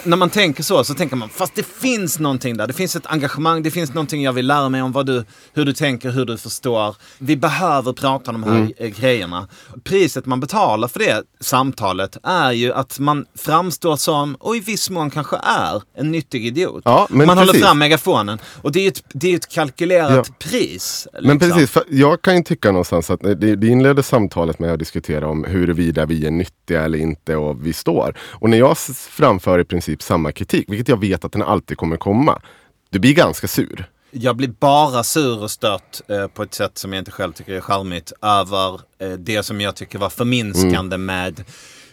När 0.04 0.16
man 0.16 0.30
tänker 0.30 0.62
så, 0.62 0.84
så 0.84 0.94
tänker 0.94 1.16
man, 1.16 1.28
fast 1.28 1.54
det 1.54 1.66
finns 1.66 2.18
någonting 2.18 2.56
där. 2.56 2.66
Det 2.66 2.72
finns 2.72 2.96
ett 2.96 3.06
engagemang, 3.06 3.62
det 3.62 3.70
finns 3.70 3.94
någonting 3.94 4.22
jag 4.22 4.32
vill 4.32 4.46
lära 4.46 4.68
mig 4.68 4.82
om 4.82 4.92
vad 4.92 5.06
du, 5.06 5.24
hur 5.52 5.64
du 5.64 5.72
tänker, 5.72 6.10
hur 6.10 6.24
du 6.24 6.38
förstår. 6.38 6.96
Vi 7.18 7.36
behöver 7.36 7.92
prata 7.92 8.30
om 8.30 8.40
de 8.40 8.50
här 8.50 8.52
Mm. 8.58 8.72
eh, 8.76 8.88
grejerna. 8.88 9.48
Priset 9.84 10.26
man 10.26 10.40
betalar 10.40 10.88
för 10.88 10.98
det 10.98 11.22
samtalet 11.40 12.16
är 12.22 12.52
ju 12.52 12.72
att 12.72 12.98
man 12.98 13.24
framstår 13.38 13.96
som, 13.96 14.34
och 14.34 14.56
i 14.56 14.60
viss 14.60 14.90
mån 14.90 15.10
kanske 15.10 15.36
är, 15.36 15.82
en 15.96 16.10
nyttig 16.10 16.46
idiot. 16.46 16.82
Ja, 16.84 17.06
men 17.10 17.26
man 17.26 17.38
håller 17.38 17.52
precis. 17.52 17.66
fram 17.66 17.78
megafonen. 17.78 18.38
Och 18.62 18.72
det 18.72 18.78
är 18.78 18.82
ju 18.82 18.88
ett, 18.88 19.02
det 19.12 19.32
är 19.32 19.36
ett 19.36 19.48
kalkylerat 19.48 20.26
Ja. 20.28 20.34
pris. 20.38 21.08
Men 21.12 21.22
liksom. 21.22 21.50
precis, 21.50 21.70
för 21.70 21.82
jag 21.90 22.22
kan 22.22 22.36
ju 22.36 22.42
tycka 22.42 22.68
någonstans 22.72 23.10
att 23.10 23.20
det, 23.20 23.56
det 23.56 23.66
inledde 23.66 24.02
samtalet 24.02 24.58
med 24.58 24.72
att 24.72 24.78
diskutera 24.78 25.01
om 25.24 25.44
huruvida 25.44 26.06
vi 26.06 26.26
är 26.26 26.30
nyttiga 26.30 26.82
eller 26.82 26.98
inte 26.98 27.36
och 27.36 27.66
vi 27.66 27.72
står. 27.72 28.16
Och 28.20 28.50
när 28.50 28.58
jag 28.58 28.78
framför 29.08 29.58
i 29.58 29.64
princip 29.64 30.02
samma 30.02 30.32
kritik, 30.32 30.64
vilket 30.68 30.88
jag 30.88 31.00
vet 31.00 31.24
att 31.24 31.32
den 31.32 31.42
alltid 31.42 31.76
kommer 31.76 31.96
komma, 31.96 32.42
du 32.90 32.98
blir 32.98 33.14
ganska 33.14 33.48
sur. 33.48 33.84
Jag 34.10 34.36
blir 34.36 34.48
bara 34.60 35.04
sur 35.04 35.42
och 35.42 35.50
stört 35.50 36.00
eh, 36.08 36.26
på 36.26 36.42
ett 36.42 36.54
sätt 36.54 36.78
som 36.78 36.92
jag 36.92 37.00
inte 37.00 37.10
själv 37.10 37.32
tycker 37.32 37.52
är 37.52 37.60
charmigt 37.60 38.12
över 38.22 38.80
eh, 38.98 39.08
det 39.18 39.42
som 39.42 39.60
jag 39.60 39.76
tycker 39.76 39.98
var 39.98 40.08
förminskande 40.10 40.94
Mm. 40.94 41.06
med 41.06 41.44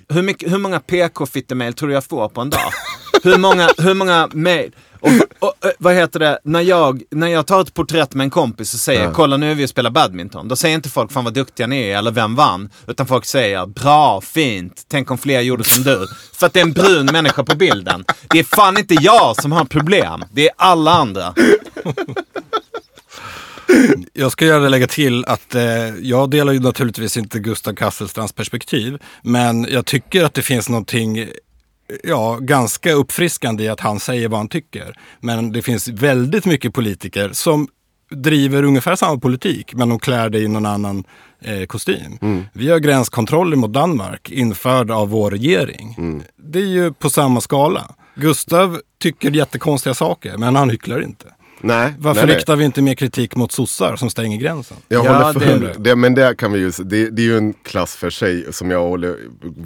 hur, 0.10 0.22
mycket, 0.22 0.52
hur 0.52 0.58
många 0.58 0.80
PK-fittemail 0.80 1.74
tror 1.74 1.88
du 1.90 1.94
jag 1.94 2.04
får 2.06 2.30
på 2.30 2.42
en 2.42 2.50
dag? 2.50 2.60
hur 3.24 3.38
många, 3.38 3.70
hur 3.78 3.94
många 3.94 4.30
mail? 4.34 4.72
Och, 5.00 5.10
och, 5.40 5.66
eh, 5.66 5.72
vad 5.80 5.96
heter 5.96 6.20
det, 6.20 6.40
när 6.44 6.62
jag, 6.62 7.04
när 7.12 7.28
jag 7.28 7.48
tar 7.48 7.62
ett 7.62 7.74
porträtt 7.74 8.14
med 8.14 8.24
en 8.24 8.30
kompis 8.30 8.74
och 8.74 8.80
säger 8.80 9.12
kolla 9.12 9.38
nu 9.38 9.52
är 9.52 9.56
vi 9.56 9.66
och 9.66 9.70
spelar 9.70 9.90
badminton. 9.90 10.48
Då 10.48 10.56
säger 10.56 10.76
inte 10.76 10.90
folk 10.90 11.12
fan 11.12 11.24
vad 11.24 11.34
duktiga 11.34 11.68
ni 11.68 11.90
är 11.90 11.98
eller 11.98 12.12
vem 12.12 12.36
vann. 12.36 12.70
Utan 12.88 13.08
folk 13.08 13.26
säger 13.26 13.66
bra, 13.66 14.22
fint, 14.22 14.84
tänk 14.88 15.12
om 15.12 15.18
fler 15.18 15.42
gjorde 15.42 15.64
som 15.64 15.84
du. 15.84 16.08
För 16.34 16.48
att 16.48 16.54
det 16.54 16.60
är 16.60 16.66
en 16.66 16.74
brun 16.74 17.06
människa 17.06 17.44
på 17.44 17.56
bilden. 17.56 18.06
Det 18.30 18.40
är 18.40 18.44
fan 18.44 18.78
inte 18.78 18.94
jag 18.94 19.36
som 19.42 19.52
har 19.52 19.66
problem. 19.66 20.26
Det 20.32 20.48
är 20.48 20.54
alla 20.58 20.92
andra. 20.92 21.34
Jag 24.14 24.32
ska 24.32 24.46
gärna 24.46 24.70
lägga 24.70 24.88
till 24.88 25.26
att 25.26 25.56
eh, 25.56 25.64
jag 26.02 26.30
delar 26.30 26.54
ju 26.54 26.60
naturligtvis 26.60 27.18
inte 27.18 27.40
Gustav 27.40 27.74
Kasselstrands 27.74 28.34
perspektiv. 28.34 28.98
Men 29.22 29.68
jag 29.70 29.86
tycker 29.86 30.24
att 30.24 30.34
det 30.34 30.42
finns 30.42 30.70
någonting 30.70 31.28
ja, 32.04 32.38
ganska 32.42 32.94
uppfriskande 32.94 33.64
i 33.64 33.70
att 33.70 33.80
han 33.80 34.00
säger 34.00 34.28
vad 34.28 34.40
han 34.40 34.48
tycker. 34.48 34.96
Men 35.20 35.52
det 35.52 35.62
finns 35.62 35.88
väldigt 35.88 36.46
mycket 36.46 36.74
politiker 36.74 37.30
som 37.34 37.68
driver 38.12 38.64
ungefär 38.64 38.96
samma 38.96 39.20
politik 39.20 39.74
men 39.74 39.90
de 39.90 40.00
klär 40.00 40.30
det 40.30 40.40
i 40.40 40.48
någon 40.48 40.66
annan 40.66 41.04
eh, 41.42 41.66
kostym. 41.66 42.18
Vi 42.54 42.70
har 42.72 42.80
gränskontroller 42.80 43.58
mot 43.58 43.74
Danmark 43.74 44.30
införd 44.32 44.92
av 44.92 45.10
vår 45.10 45.32
regering. 45.32 45.96
Det 46.38 46.60
är 46.60 46.66
ju 46.68 46.94
på 46.94 47.10
samma 47.10 47.42
skala. 47.42 47.96
Gustav 48.16 48.82
tycker 49.02 49.32
jättekonstiga 49.32 49.94
saker 49.94 50.38
men 50.38 50.56
han 50.56 50.70
hycklar 50.70 51.04
inte. 51.04 51.26
Nej, 51.62 51.94
Varför 52.00 52.22
nej, 52.22 52.28
nej. 52.28 52.36
riktar 52.38 52.56
vi 52.56 52.66
inte 52.66 52.82
mer 52.82 52.96
kritik 52.96 53.36
mot 53.36 53.52
sossar 53.52 53.96
som 53.96 54.10
stänger 54.10 54.38
gränsen? 54.38 54.78
Jag 54.88 55.06
Ja, 55.06 55.14
håller 55.24 55.40
för, 55.40 55.60
det- 55.60 55.76
det, 55.80 55.96
men 55.96 56.14
det 56.16 56.38
kan 56.38 56.52
vi 56.52 56.60
ju, 56.60 56.72
det, 56.86 57.10
det 57.10 57.22
är 57.22 57.26
ju 57.26 57.38
en 57.38 57.54
klass 57.54 57.96
för 57.96 58.10
sig 58.10 58.54
som 58.54 58.72
jag 58.72 58.80
håller, 58.88 59.18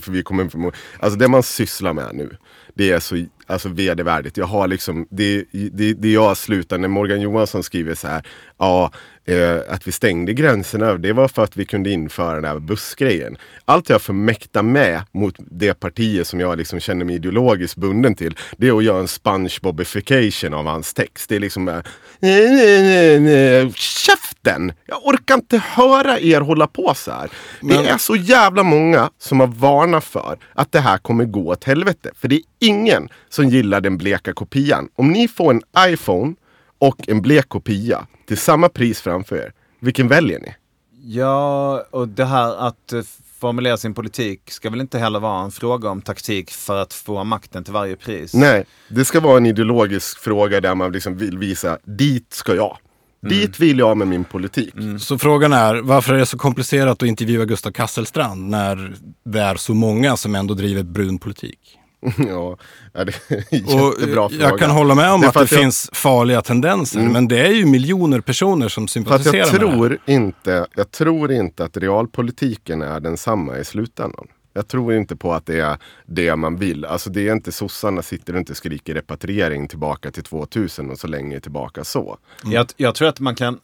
för 0.02 0.12
vi 0.12 0.24
kommer 0.24 0.44
förmo- 0.46 0.74
Alltså 1.00 1.20
det 1.20 1.28
man 1.28 1.44
sysslar 1.44 1.94
med 1.94 2.10
nu, 2.14 2.38
det 2.76 2.92
är 2.92 3.00
så 3.00 3.26
alltså, 3.48 3.70
vedervärdigt. 3.70 4.38
Jag 4.38 4.46
har 4.46 4.68
liksom, 4.68 5.08
det, 5.10 5.46
det, 5.52 5.94
det 5.94 6.12
jag 6.12 6.38
slutar 6.38 6.78
när 6.78 6.88
Morgan 6.88 7.22
Johansson 7.22 7.64
skriver 7.64 7.96
så 7.96 8.08
här, 8.08 8.24
ja, 8.58 8.92
eh, 9.26 9.60
att 9.70 9.88
vi 9.88 9.92
stängde 9.92 10.34
gränserna, 10.34 10.94
det 10.94 11.14
var 11.14 11.28
för 11.28 11.44
att 11.44 11.58
vi 11.58 11.66
kunde 11.66 11.90
införa 11.90 12.36
den 12.36 12.46
här 12.46 12.60
bussgrejen. 12.60 13.38
Allt 13.66 13.90
jag 13.90 14.02
förmäktar 14.02 14.64
med 14.64 15.02
mot 15.12 15.36
det 15.38 15.74
partiet 15.74 16.28
som 16.28 16.40
jag 16.40 16.58
liksom 16.58 16.80
känner 16.80 17.06
mig 17.06 17.16
ideologiskt 17.16 17.76
bunden 17.78 18.16
till, 18.16 18.38
det 18.58 18.68
är 18.68 18.78
att 18.78 18.84
göra 18.84 19.00
en 19.00 19.08
spongebobification 19.08 20.54
av 20.54 20.66
hans 20.66 20.94
text. 20.94 21.30
Det 21.30 21.36
är 21.36 21.40
liksom, 21.40 21.68
eh, 21.68 21.82
nej, 22.20 22.50
nej, 22.52 23.20
nej, 23.20 23.74
käften! 23.76 24.74
Jag 24.86 25.06
orkar 25.06 25.36
inte 25.36 25.58
höra 25.58 26.20
er 26.20 26.42
hålla 26.42 26.68
på 26.68 26.94
så 26.96 27.12
här. 27.12 27.30
Det 27.62 27.74
är 27.76 27.98
så 27.98 28.16
jävla 28.16 28.64
många 28.64 29.10
som 29.18 29.40
har 29.40 29.48
varnat 29.48 30.04
för 30.04 30.38
att 30.54 30.72
det 30.72 30.80
här 30.80 30.98
kommer 30.98 31.26
gå 31.26 31.48
åt 31.48 31.64
helvete. 31.64 32.12
För 32.16 32.28
det 32.28 32.36
är 32.36 32.42
ingen 32.60 33.10
som 33.30 33.50
gillar 33.50 33.82
den 33.82 33.98
bleka 33.98 34.34
kopian. 34.34 34.90
Om 34.96 35.12
ni 35.12 35.28
får 35.28 35.52
en 35.52 35.62
iPhone 35.90 36.36
och 36.84 37.10
en 37.10 37.22
blek 37.22 37.50
kopia 37.50 38.08
till 38.28 38.38
samma 38.38 38.70
pris 38.70 39.02
framför 39.02 39.36
er, 39.36 39.54
vilken 39.80 40.08
väljer 40.08 40.40
ni? 40.40 40.56
Ja, 41.04 41.84
och 41.92 42.08
det 42.08 42.26
här 42.26 42.68
att 42.68 42.94
eh, 42.94 43.02
formulera 43.40 43.78
sin 43.78 43.94
politik 43.94 44.52
ska 44.52 44.70
väl 44.70 44.82
inte 44.82 45.00
heller 45.00 45.20
vara 45.20 45.44
en 45.44 45.52
fråga 45.52 45.90
om 45.90 46.02
taktik 46.02 46.52
för 46.52 46.82
att 46.82 46.94
få 46.94 47.24
makten 47.24 47.64
till 47.64 47.74
varje 47.74 47.96
pris. 47.96 48.34
Nej, 48.34 48.66
det 48.90 49.06
ska 49.06 49.20
vara 49.20 49.38
en 49.38 49.46
ideologisk 49.46 50.20
fråga 50.20 50.62
där 50.62 50.76
man 50.76 50.92
liksom 50.92 51.18
vill 51.18 51.38
visa, 51.38 51.78
dit 51.84 52.34
ska 52.34 52.56
jag. 52.56 52.78
Dit 53.22 53.60
vill 53.60 53.80
jag 53.80 53.98
med 53.98 54.08
min 54.08 54.24
politik. 54.24 54.74
Så 55.00 55.18
frågan 55.18 55.54
är, 55.54 55.76
varför 55.76 56.14
är 56.14 56.18
det 56.18 56.26
så 56.26 56.38
komplicerat 56.38 57.04
att 57.04 57.08
intervjua 57.08 57.46
Gustav 57.46 57.72
Kasselstrand 57.72 58.50
när 58.50 58.96
det 59.26 59.40
är 59.40 59.56
så 59.56 59.74
många 59.74 60.18
som 60.18 60.36
ändå 60.36 60.54
driver 60.54 60.84
brun 60.84 61.20
politik? 61.20 61.80
ja, 62.28 62.58
det 62.94 63.00
är 63.02 63.46
en 63.50 63.64
Och 63.80 63.94
jättebra 64.00 64.30
fråga. 64.30 64.44
jag 64.50 64.60
kan 64.60 64.70
hålla 64.70 64.96
med 64.96 65.12
om 65.12 65.22
Det 65.22 65.28
att 65.28 65.34
för 65.34 65.40
det 65.40 65.44
att 65.46 65.52
jag- 65.52 65.58
Mm. 65.60 65.66
finns 65.66 65.90
farliga 65.94 66.42
tendenser, 66.42 67.00
men 67.00 67.28
det 67.28 67.40
är 67.40 67.52
ju 67.52 67.66
miljoner 67.66 68.22
personer 68.22 68.70
som 68.70 68.84
att 68.84 68.90
sympatiserar 68.90 69.38
jag 69.38 69.52
med 69.54 69.92
det 69.92 69.98
här. 70.08 70.16
inte, 70.16 70.68
jag 70.76 70.92
tror 70.92 71.32
inte 71.32 71.64
att 71.66 71.78
realpolitiken 71.78 72.82
är 72.82 73.00
densamma 73.00 73.58
i 73.58 73.66
slutändan. 73.66 74.28
Jag 74.56 74.68
tror 74.68 74.94
inte 74.94 75.16
på 75.16 75.34
att 75.34 75.46
det 75.46 75.60
är 75.60 75.78
det 76.06 76.36
man 76.36 76.56
vill. 76.58 76.86
Alltså 76.86 77.10
det 77.10 77.28
är 77.28 77.34
inte 77.34 77.52
sossarna 77.52 78.02
sitter 78.02 78.34
och 78.34 78.40
inte 78.40 78.56
skriker 78.56 78.94
repatriering 78.94 79.68
tillbaka 79.68 80.12
till 80.12 80.24
2000 80.24 80.92
och 80.92 81.00
så 81.00 81.08
länge 81.08 81.40
tillbaka 81.40 81.84
så. 81.84 82.18
Jag, 82.46 82.66
jag 82.78 82.96
tror 82.96 83.08
att 83.08 83.20
man 83.20 83.36
kan, 83.36 83.60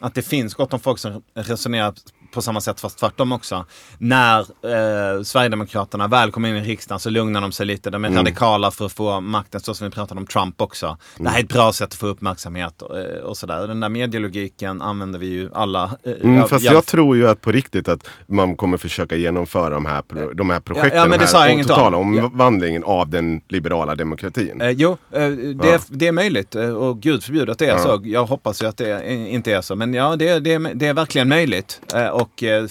att 0.00 0.14
det 0.14 0.22
finns 0.22 0.54
gott 0.54 0.72
om 0.74 0.80
folk 0.80 0.98
som 0.98 1.22
resonerar 1.34 1.94
på 2.30 2.42
samma 2.42 2.60
sätt 2.60 2.80
fast 2.80 2.98
tvärtom 2.98 3.32
också. 3.32 3.66
När 3.98 4.38
eh, 4.40 5.22
Sverigedemokraterna 5.22 6.08
väl 6.08 6.30
kommer 6.30 6.48
in 6.48 6.56
i 6.56 6.60
riksdagen 6.60 7.00
så 7.00 7.10
lugnar 7.10 7.40
de 7.40 7.52
sig 7.52 7.66
lite. 7.66 7.90
De 7.90 8.04
är 8.04 8.10
radikala 8.10 8.70
för 8.70 8.86
att 8.86 8.92
få 8.92 9.20
makten 9.20 9.60
så 9.60 9.74
som 9.74 9.84
vi 9.86 9.90
pratade 9.90 10.20
om 10.20 10.26
Trump 10.26 10.60
också. 10.60 10.96
Det 11.18 11.28
här 11.28 11.38
är 11.38 11.42
ett 11.42 11.48
bra 11.48 11.72
sätt 11.72 11.86
att 11.88 11.94
få 11.94 12.06
uppmärksamhet 12.06 12.82
och, 12.82 12.98
eh, 12.98 13.18
och 13.22 13.36
sådär. 13.36 13.66
Den 13.66 13.80
där 13.80 13.88
medielogiken 13.88 14.82
använder 14.82 15.18
vi 15.18 15.26
ju 15.26 15.50
alla. 15.54 15.84
eh, 16.02 16.12
Mm, 16.22 16.36
jag- 16.36 16.48
fast 16.50 16.64
jag- 16.64 16.74
jag 16.74 16.86
tror 16.86 17.16
ju 17.16 17.28
att 17.28 17.40
på 17.40 17.52
riktigt 17.52 17.88
att 17.88 18.08
man 18.26 18.56
kommer 18.56 18.76
försöka 18.78 19.16
genomföra 19.16 19.70
de 19.70 19.86
här, 19.86 20.02
de 20.34 20.50
här 20.50 20.60
projekten. 20.60 20.90
Ja, 20.96 21.02
ja, 21.02 21.08
men 21.08 21.18
det 21.18 21.24
de 21.24 21.28
sa 21.30 21.44
jag 21.44 21.52
inget 21.52 21.68
totala 21.68 21.96
om. 21.96 22.14
Ja. 22.14 22.24
omvandlingen 22.24 22.84
av 22.84 23.08
den 23.10 23.40
liberala 23.48 23.94
demokratin. 23.94 24.60
Eh, 24.60 24.70
jo, 24.70 24.90
eh, 25.12 25.28
det, 25.30 25.70
är, 25.70 25.80
det 25.88 26.06
är 26.06 26.12
möjligt 26.12 26.54
eh, 26.54 26.68
och 26.70 27.00
gud 27.00 27.22
förbjude 27.24 27.52
att 27.52 27.58
det 27.58 27.66
är 27.66 27.70
Ja. 27.70 27.78
så. 27.78 28.00
Jag 28.04 28.26
hoppas 28.26 28.62
ju 28.62 28.66
att 28.66 28.76
det 28.76 29.12
inte 29.12 29.52
är 29.52 29.60
så. 29.60 29.76
Men 29.76 29.94
ja, 29.94 30.16
det, 30.16 30.38
det, 30.40 30.58
det 30.74 30.86
är 30.86 30.94
verkligen 30.94 31.28
möjligt 31.28 31.80
och 32.22 32.42
eh, 32.42 32.68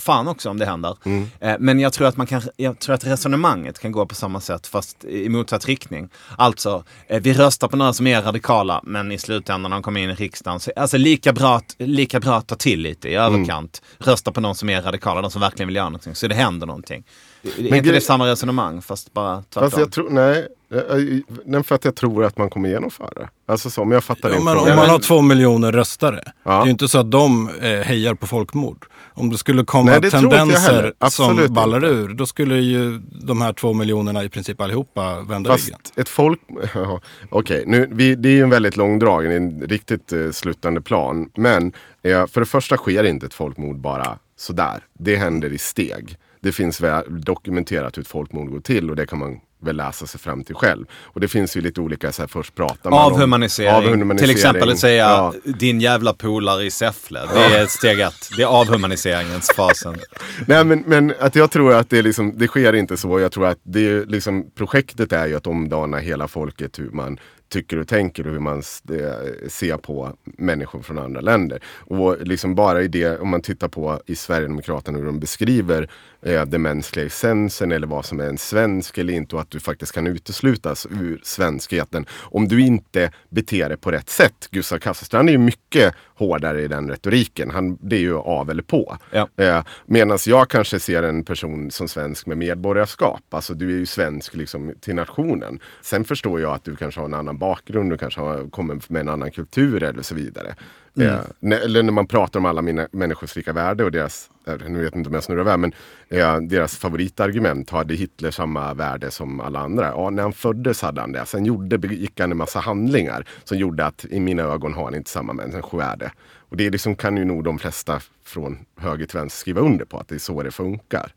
fan 0.00 0.28
också 0.28 0.50
om 0.50 0.58
det 0.58 0.66
händer. 0.66 0.96
Mm. 1.04 1.26
Eh, 1.40 1.56
men 1.58 1.80
jag 1.80 1.92
tror, 1.92 2.06
att 2.08 2.16
man 2.16 2.26
kan, 2.26 2.42
jag 2.56 2.78
tror 2.78 2.94
att 2.94 3.06
resonemanget 3.06 3.78
kan 3.78 3.92
gå 3.92 4.06
på 4.06 4.14
samma 4.14 4.40
sätt 4.40 4.66
fast 4.66 5.04
i 5.04 5.28
motsatt 5.28 5.66
riktning. 5.66 6.08
Alltså, 6.36 6.84
eh, 7.08 7.20
vi 7.22 7.32
röstar 7.32 7.68
på 7.68 7.76
några 7.76 7.92
som 7.92 8.06
är 8.06 8.22
radikala 8.22 8.80
men 8.84 9.12
i 9.12 9.18
slutändan 9.18 9.70
när 9.70 9.76
de 9.76 9.82
kommer 9.82 10.00
in 10.00 10.10
i 10.10 10.14
riksdagen, 10.14 10.60
så, 10.60 10.70
alltså 10.76 10.96
lika 10.96 11.32
bra, 11.32 11.56
att- 11.56 11.74
lika 11.78 12.20
bra 12.20 12.34
att 12.34 12.46
ta 12.46 12.54
till 12.54 12.80
lite 12.80 13.08
i 13.08 13.14
Mm. 13.14 13.34
överkant. 13.34 13.82
Rösta 13.98 14.32
på 14.32 14.40
någon 14.40 14.54
som 14.54 14.68
är 14.70 14.82
radikala, 14.82 15.20
de 15.22 15.30
som 15.30 15.40
verkligen 15.40 15.66
vill 15.66 15.76
göra 15.76 15.88
någonting. 15.88 16.14
Så 16.14 16.26
det 16.28 16.34
händer 16.34 16.66
någonting. 16.66 17.04
Det- 17.42 17.48
Är 17.58 17.62
Men 17.70 17.74
inte 17.78 17.90
det 17.92 18.00
samma 18.00 18.26
resonemang 18.26 18.82
fast 18.82 19.12
bara 19.12 19.42
tvärtom? 19.42 19.70
Fast 19.70 19.78
jag 19.78 19.92
tror, 19.92 20.10
nej, 20.10 20.48
eh, 20.74 21.22
nej, 21.44 21.62
för 21.64 21.74
att 21.74 21.84
jag 21.84 21.94
tror 21.96 22.24
att 22.24 22.38
man 22.38 22.50
kommer 22.50 22.68
genomföra 22.68 23.10
det. 23.16 23.28
Alltså 23.48 23.70
så, 23.70 23.82
om 23.82 23.92
jag 23.92 24.04
fattar 24.04 24.30
Ja, 24.30 24.40
men 24.40 24.54
fråga. 24.56 24.70
om 24.72 24.76
man 24.76 24.90
har 24.90 24.98
två 24.98 25.20
miljoner 25.22 25.72
röstare, 25.72 26.22
Ja. 26.44 26.50
det 26.50 26.56
är 26.58 26.64
ju 26.64 26.70
inte 26.70 26.88
så 26.88 26.98
att 26.98 27.10
de 27.10 27.48
eh, 27.60 27.70
hejar 27.80 28.14
på 28.14 28.26
folkmord. 28.26 28.86
Om 29.18 29.30
det 29.30 29.38
skulle 29.38 29.64
komma 29.64 29.98
Nej, 30.00 30.10
tendenser 30.10 30.92
som 31.10 31.46
ballar 31.54 31.84
ur, 31.84 32.08
då 32.08 32.26
skulle 32.26 32.56
ju 32.56 32.98
de 33.10 33.40
här 33.40 33.52
två 33.52 33.72
miljonerna 33.72 34.24
i 34.24 34.28
princip 34.28 34.60
allihopa 34.60 35.20
vända 35.20 35.50
Fast 35.50 35.64
ryggen. 35.66 35.80
ett 35.96 36.08
folk... 36.08 36.40
Okej, 37.30 37.64
nu, 37.66 37.88
vi, 37.92 38.14
det 38.14 38.28
är 38.28 38.32
ju 38.32 38.42
en 38.42 38.50
väldigt 38.50 38.76
långdragen, 38.76 39.32
en 39.32 39.62
riktigt 39.68 40.12
eh, 40.12 40.30
slutande 40.30 40.80
plan. 40.80 41.30
Men 41.36 41.72
eh, 42.02 42.26
för 42.26 42.40
det 42.40 42.46
första 42.46 42.76
sker 42.76 43.04
inte 43.04 43.26
ett 43.26 43.34
folkmord 43.34 43.76
bara 43.78 44.18
sådär. 44.36 44.84
Det 44.98 45.16
händer 45.16 45.52
i 45.52 45.58
steg. 45.58 46.16
Det 46.40 46.52
finns 46.52 46.80
väl 46.80 47.20
dokumenterat 47.20 47.96
hur 47.96 48.02
ett 48.02 48.08
folkmord 48.08 48.50
går 48.50 48.60
till 48.60 48.90
och 48.90 48.96
det 48.96 49.06
kan 49.06 49.18
man 49.18 49.40
väl 49.60 49.76
läsa 49.76 50.06
sig 50.06 50.20
fram 50.20 50.44
till 50.44 50.54
själv. 50.54 50.86
Och 51.02 51.20
det 51.20 51.28
finns 51.28 51.56
ju 51.56 51.60
lite 51.60 51.80
olika, 51.80 52.12
så 52.12 52.22
här, 52.22 52.26
först 52.26 52.54
pratar 52.54 52.90
man 52.90 52.98
om 53.06 53.12
Avhumanisering. 53.12 53.74
avhumanisering. 53.74 54.18
Till 54.18 54.30
exempel 54.30 54.70
att 54.70 54.78
säga 54.78 55.04
Ja. 55.04 55.34
din 55.44 55.80
jävla 55.80 56.12
polare 56.14 56.64
i 56.64 56.70
Säffle. 56.70 57.20
Det 57.34 57.40
är 57.56 57.62
ett 57.64 57.70
steg 57.70 58.00
ett. 58.00 58.28
Det 58.36 58.42
är 58.42 58.46
avhumaniseringens 58.46 59.50
fasen. 59.56 59.96
Nej 60.46 60.64
men, 60.64 60.82
men 60.86 61.14
att 61.20 61.34
jag 61.36 61.50
tror 61.50 61.74
att 61.74 61.90
det, 61.90 62.02
liksom, 62.02 62.38
det 62.38 62.46
sker 62.46 62.72
inte 62.72 62.96
så. 62.96 63.20
Jag 63.20 63.32
tror 63.32 63.46
att 63.46 63.58
det 63.62 63.86
är 63.88 64.06
liksom, 64.06 64.50
projektet 64.56 65.12
är 65.12 65.26
ju 65.26 65.34
att 65.36 65.46
omdana 65.46 65.98
hela 65.98 66.28
folket 66.28 66.78
hur 66.78 66.90
man 66.90 67.18
tycker 67.48 67.78
och 67.78 67.88
tänker 67.88 68.26
och 68.26 68.32
hur 68.32 68.40
man 68.40 68.58
eh, 68.58 69.48
ser 69.48 69.76
på 69.76 70.12
människor 70.24 70.82
från 70.82 70.98
andra 70.98 71.20
länder. 71.20 71.62
Och 71.76 72.16
liksom 72.20 72.54
bara 72.54 72.82
i 72.82 72.88
det, 72.88 73.18
om 73.18 73.28
man 73.28 73.42
tittar 73.42 73.68
på 73.68 74.00
i 74.06 74.14
Sverigedemokraterna 74.14 74.98
hur 74.98 75.06
de 75.06 75.20
beskriver 75.20 75.90
eh, 76.22 76.44
den 76.44 76.62
mänskliga 76.62 77.06
essensen 77.06 77.72
eller 77.72 77.86
vad 77.86 78.04
som 78.04 78.20
är 78.20 78.26
en 78.26 78.38
svensk 78.38 78.98
eller 78.98 79.12
inte 79.12 79.36
och 79.36 79.42
att 79.42 79.50
du 79.50 79.60
faktiskt 79.60 79.92
kan 79.92 80.06
uteslutas 80.06 80.86
ur 80.90 81.20
svenskheten 81.22 82.06
om 82.12 82.48
du 82.48 82.60
inte 82.60 83.12
beter 83.28 83.68
dig 83.68 83.78
på 83.78 83.90
rätt 83.90 84.10
sätt. 84.10 84.48
Gustav 84.50 84.78
Kasselstrand 84.78 85.28
är 85.28 85.32
ju 85.32 85.38
mycket 85.38 85.94
hårdare 86.14 86.62
i 86.62 86.68
den 86.68 86.90
retoriken. 86.90 87.50
Han, 87.50 87.78
det 87.80 87.96
är 87.96 88.00
ju 88.00 88.16
av 88.16 88.50
eller 88.50 88.62
på. 88.62 88.96
Ja. 89.10 89.28
Eh, 89.36 89.62
Medan 89.86 90.18
jag 90.26 90.48
kanske 90.48 90.80
ser 90.80 91.02
en 91.02 91.24
person 91.24 91.70
som 91.70 91.88
svensk 91.88 92.26
med 92.26 92.38
medborgarskap. 92.38 93.22
Alltså 93.30 93.54
du 93.54 93.74
är 93.74 93.78
ju 93.78 93.86
svensk 93.86 94.34
liksom 94.34 94.74
till 94.80 94.94
nationen. 94.94 95.60
Sen 95.82 96.04
förstår 96.04 96.40
jag 96.40 96.54
att 96.54 96.64
du 96.64 96.76
kanske 96.76 97.00
har 97.00 97.06
en 97.06 97.14
annan 97.14 97.37
bakgrund, 97.38 97.90
du 97.90 97.98
kanske 97.98 98.20
har, 98.20 98.50
kommer 98.50 98.80
med 98.88 99.00
en 99.00 99.08
annan 99.08 99.30
kultur 99.30 99.82
eller 99.82 100.02
så 100.02 100.14
vidare. 100.14 100.54
Mm. 100.96 101.14
Eh, 101.14 101.20
när, 101.40 101.60
eller 101.60 101.82
när 101.82 101.92
man 101.92 102.06
pratar 102.06 102.40
om 102.40 102.46
alla 102.46 102.62
mina, 102.62 102.88
människors 102.92 103.36
lika 103.36 103.52
värde 103.52 103.84
och 103.84 103.92
deras, 103.92 104.30
nu 104.44 104.54
vet 104.54 104.92
jag 104.92 105.00
inte 105.00 105.08
om 105.08 105.14
jag 105.14 105.24
snurrar 105.24 105.40
iväg, 105.40 105.58
men 105.58 105.72
eh, 106.08 106.40
deras 106.40 106.76
favoritargument, 106.76 107.70
hade 107.70 107.94
Hitler 107.94 108.30
samma 108.30 108.74
värde 108.74 109.10
som 109.10 109.40
alla 109.40 109.60
andra? 109.60 109.86
Ja, 109.86 110.10
när 110.10 110.22
han 110.22 110.32
föddes 110.32 110.82
hade 110.82 111.00
han 111.00 111.12
det. 111.12 111.26
Sen 111.26 111.44
gjorde, 111.44 111.78
begick 111.78 112.20
han 112.20 112.30
en 112.30 112.38
massa 112.38 112.60
handlingar 112.60 113.26
som 113.44 113.58
gjorde 113.58 113.86
att 113.86 114.04
i 114.10 114.20
mina 114.20 114.42
ögon 114.42 114.74
har 114.74 114.84
han 114.84 114.94
inte 114.94 115.10
samma 115.10 115.32
människovärde. 115.32 116.12
Och 116.50 116.56
det 116.56 116.70
liksom 116.70 116.96
kan 116.96 117.16
ju 117.16 117.24
nog 117.24 117.44
de 117.44 117.58
flesta 117.58 118.00
från 118.24 118.58
höger 118.76 119.06
till 119.06 119.18
vänster 119.18 119.40
skriva 119.40 119.60
under 119.60 119.84
på, 119.84 119.98
att 119.98 120.08
det 120.08 120.14
är 120.14 120.18
så 120.18 120.42
det 120.42 120.50
funkar. 120.50 121.12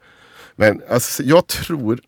Men 0.56 0.82
alltså, 0.90 1.24
jag 1.24 1.48
tror, 1.48 2.00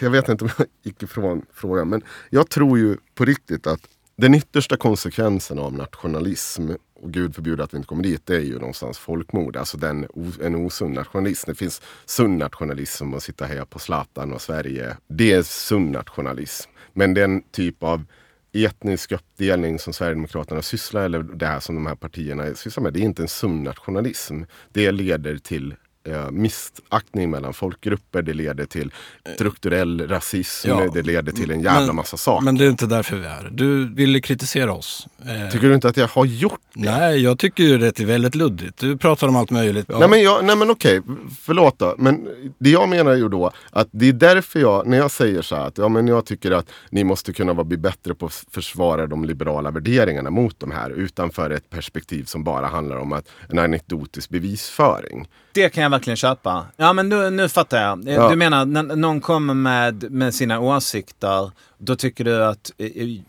jag 0.00 0.10
vet 0.10 0.28
inte 0.28 0.44
om 0.44 0.50
jag 0.58 0.66
gick 0.82 1.02
ifrån 1.02 1.46
frågan, 1.52 1.88
men 1.88 2.02
jag 2.30 2.50
tror 2.50 2.78
ju 2.78 2.96
på 3.14 3.24
riktigt 3.24 3.66
att 3.66 3.80
den 4.16 4.34
yttersta 4.34 4.76
konsekvensen 4.76 5.58
av 5.58 5.74
nationalism, 5.74 6.70
och 6.94 7.12
gud 7.12 7.34
förbjude 7.34 7.64
att 7.64 7.74
vi 7.74 7.76
inte 7.76 7.88
kommer 7.88 8.02
dit, 8.02 8.26
det 8.26 8.36
är 8.36 8.40
ju 8.40 8.58
någonstans 8.58 8.98
folkmord. 8.98 9.56
Alltså 9.56 9.78
den, 9.78 10.06
en 10.42 10.54
osund 10.54 10.94
nationalism. 10.94 11.50
Det 11.50 11.54
finns 11.54 11.82
sund 12.04 12.38
nationalism 12.38 12.98
som 12.98 13.14
att 13.14 13.22
sitta 13.22 13.44
och 13.44 13.50
heja 13.50 13.66
på 13.66 13.78
Zlatan 13.78 14.32
och 14.32 14.40
Sverige. 14.42 14.96
Det 15.08 15.32
är 15.32 15.42
sund 15.42 15.90
nationalism. 15.90 16.70
Men 16.92 17.14
den 17.14 17.42
typ 17.42 17.82
av 17.82 18.04
etnisk 18.52 19.12
uppdelning 19.12 19.78
som 19.78 19.92
Sverigedemokraterna 19.92 20.62
sysslar, 20.62 21.02
eller 21.02 21.22
det 21.22 21.46
här 21.46 21.60
som 21.60 21.74
de 21.74 21.86
här 21.86 21.94
partierna 21.94 22.54
sysslar 22.54 22.82
med, 22.82 22.92
det 22.92 23.00
är 23.00 23.04
inte 23.04 23.22
en 23.22 23.28
sund 23.28 23.62
nationalism. 23.62 24.42
Det 24.72 24.92
leder 24.92 25.38
till 25.38 25.74
eh, 26.04 26.30
missaktning 26.30 27.30
mellan 27.30 27.54
folkgrupper, 27.54 28.22
det 28.22 28.32
leder 28.34 28.64
till 28.64 28.92
strukturell 29.34 30.08
rasism, 30.08 30.68
Ja. 30.68 30.90
det 30.94 31.02
leder 31.02 31.32
till 31.32 31.50
en 31.50 31.60
jävla 31.60 31.86
Men- 31.86 31.96
massa 31.96 32.16
saker. 32.16 32.44
Men 32.44 32.56
det 32.58 32.64
är 32.64 32.70
inte 32.70 32.86
därför 32.86 33.16
vi 33.16 33.24
är 33.26 33.30
här. 33.30 33.48
Du 33.52 33.94
ville 33.94 34.20
kritisera 34.20 34.72
oss. 34.72 35.06
Eh, 35.26 35.50
Tycker 35.52 35.68
du 35.68 35.74
inte 35.74 35.88
att 35.88 35.96
jag 35.96 36.08
har 36.08 36.24
gjort 36.24 36.58
Nej, 36.74 37.22
jag 37.22 37.38
tycker 37.38 37.64
ju 37.64 37.78
det 37.78 38.00
är 38.00 38.04
väldigt 38.06 38.34
luddigt. 38.34 38.78
Du 38.78 38.96
pratar 38.96 39.28
om 39.28 39.36
allt 39.36 39.50
möjligt. 39.50 39.86
Ja. 39.88 39.98
Nej 39.98 40.08
men, 40.08 40.22
jag, 40.22 40.44
nej 40.44 40.56
men 40.56 40.70
okej, 40.70 41.00
förlåt 41.40 41.78
då. 41.78 41.94
Men 41.98 42.28
det 42.58 42.70
jag 42.70 42.88
menar 42.88 43.14
ju 43.14 43.28
då 43.28 43.50
att 43.70 43.88
det 43.90 44.08
är 44.08 44.12
därför 44.12 44.60
jag, 44.60 44.86
när 44.86 44.96
jag 44.98 45.10
säger 45.10 45.42
så 45.42 45.56
här 45.56 45.66
att 45.66 45.78
ja, 45.78 45.88
men 45.88 46.06
jag 46.08 46.26
tycker 46.26 46.50
att 46.50 46.70
ni 46.90 47.04
måste 47.04 47.32
kunna 47.32 47.52
vara, 47.52 47.64
bli 47.64 47.76
bättre 47.76 48.14
på 48.14 48.26
att 48.26 48.44
försvara 48.50 49.06
de 49.06 49.24
liberala 49.24 49.70
värderingarna 49.70 50.30
mot 50.30 50.60
de 50.60 50.70
här 50.70 50.90
utanför 50.90 51.50
ett 51.50 51.70
perspektiv 51.70 52.24
som 52.24 52.44
bara 52.44 52.66
handlar 52.66 52.96
om 52.96 53.12
att 53.12 53.28
en 53.48 53.58
anekdotisk 53.58 54.30
bevisföring. 54.30 55.28
Det 55.54 55.68
kan 55.68 55.82
jag 55.82 55.90
verkligen 55.92 56.16
köpa. 56.16 56.66
Ja 56.76 56.92
men 56.92 57.08
nu, 57.08 57.30
nu 57.30 57.48
fattar 57.48 57.82
jag. 57.82 58.08
Eh, 58.08 58.14
Ja. 58.14 58.28
Du 58.30 58.36
menar 58.36 58.64
när 58.64 58.82
någon 58.82 59.20
kommer 59.20 59.54
med, 59.54 60.12
med 60.12 60.34
sina 60.34 60.60
åsikter, 60.60 61.50
då 61.78 61.96
tycker 61.96 62.24
du 62.24 62.44
att 62.44 62.70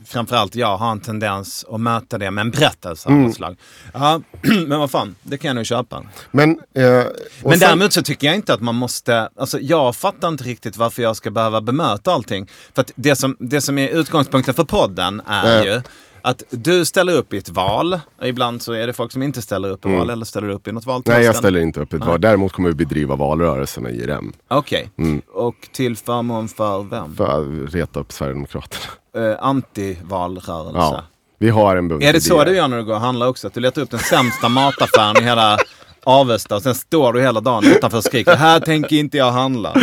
framförallt 0.06 0.56
jag 0.56 0.78
har 0.78 0.92
en 0.92 1.00
tendens 1.00 1.66
att 1.70 1.80
möta 1.82 2.18
det 2.18 2.32
med 2.32 2.42
en 2.42 2.52
berättelse 2.52 3.10
Mm. 3.10 3.22
av 3.22 3.28
något 3.28 3.36
slag. 3.36 3.58
Ja, 3.94 4.22
men 4.68 4.80
vad 4.80 4.92
fan, 4.92 5.16
det 5.24 5.38
kan 5.38 5.48
jag 5.48 5.56
nog 5.56 5.66
köpa. 5.66 6.04
Men, 6.32 6.50
eh, 6.52 6.84
Men 6.84 7.06
sen- 7.44 7.60
däremot 7.60 7.94
så 7.94 8.02
tycker 8.02 8.28
jag 8.28 8.36
inte 8.36 8.54
att 8.54 8.62
man 8.62 8.76
måste, 8.76 9.30
alltså 9.38 9.60
jag 9.60 9.96
fattar 9.96 10.28
inte 10.28 10.44
riktigt 10.44 10.78
varför 10.78 11.02
jag 11.02 11.16
ska 11.16 11.32
behöva 11.32 11.62
bemöta 11.62 12.12
allting. 12.14 12.50
För 12.76 12.82
att 12.82 12.92
det 12.96 13.16
som, 13.16 13.36
det 13.40 13.62
som 13.62 13.78
är 13.78 13.90
utgångspunkten 13.90 14.54
för 14.54 14.64
podden 14.64 15.22
är 15.28 15.44
Nej. 15.44 15.66
ju 15.66 15.82
att 16.26 16.44
du 16.50 16.86
ställer 16.86 17.14
upp 17.18 17.34
i 17.34 17.38
ett 17.38 17.50
val. 17.50 18.00
Ibland 18.24 18.62
så 18.62 18.74
är 18.74 18.88
det 18.88 18.94
folk 18.94 19.12
som 19.12 19.24
inte 19.24 19.42
ställer 19.42 19.70
upp 19.70 19.86
i 19.86 19.96
val 19.96 20.10
eller 20.10 20.26
ställer 20.26 20.50
upp 20.50 20.68
i 20.68 20.72
något 20.72 20.86
val. 20.86 21.02
Mm. 21.06 21.18
Nej 21.18 21.26
jag 21.26 21.36
ställer 21.36 21.60
inte 21.60 21.80
upp 21.80 21.94
ett 21.94 22.06
val. 22.06 22.22
Däremot 22.22 22.52
kommer 22.52 22.70
vi 22.70 22.76
bedriva 22.76 23.16
valrörelserna 23.16 23.90
i 23.90 24.04
IRM. 24.04 24.34
Okej. 24.48 24.90
Mm. 24.98 25.22
Och 25.34 25.56
till 25.72 25.96
förmån 25.98 26.48
för 26.48 26.84
vem? 26.84 27.16
För 27.16 27.26
att 27.66 27.74
reta 27.74 28.00
upp 28.00 28.12
Sverigedemokraterna. 28.12 28.84
Eh, 29.18 29.46
antivalrörelse. 29.46 30.78
Ja. 30.78 31.04
Vi 31.40 31.50
har 31.50 31.76
en 31.76 31.88
bunt 31.88 32.04
Är 32.04 32.14
det 32.14 32.22
så 32.22 32.34
idéer. 32.34 32.46
du 32.46 32.56
gör 32.56 32.68
när 32.68 32.78
du 32.78 32.84
går 32.84 32.94
och 32.94 33.00
handlar 33.00 33.28
också? 33.28 33.48
Att 33.48 33.54
du 33.54 33.60
letar 33.60 33.82
upp 33.82 33.90
den 33.90 34.00
sämsta 34.00 34.50
mataffären 34.50 35.18
i 35.18 35.22
hela 35.24 35.58
Avesta 36.04 36.56
och 36.56 36.62
sen 36.64 36.76
står 36.76 37.14
du 37.14 37.22
hela 37.22 37.42
dagen 37.42 37.64
utanför 37.66 37.98
och 37.98 38.04
skriker 38.04 38.36
här 38.36 38.60
tänker 38.60 38.96
inte 38.96 39.18
jag 39.18 39.32
handla. 39.32 39.74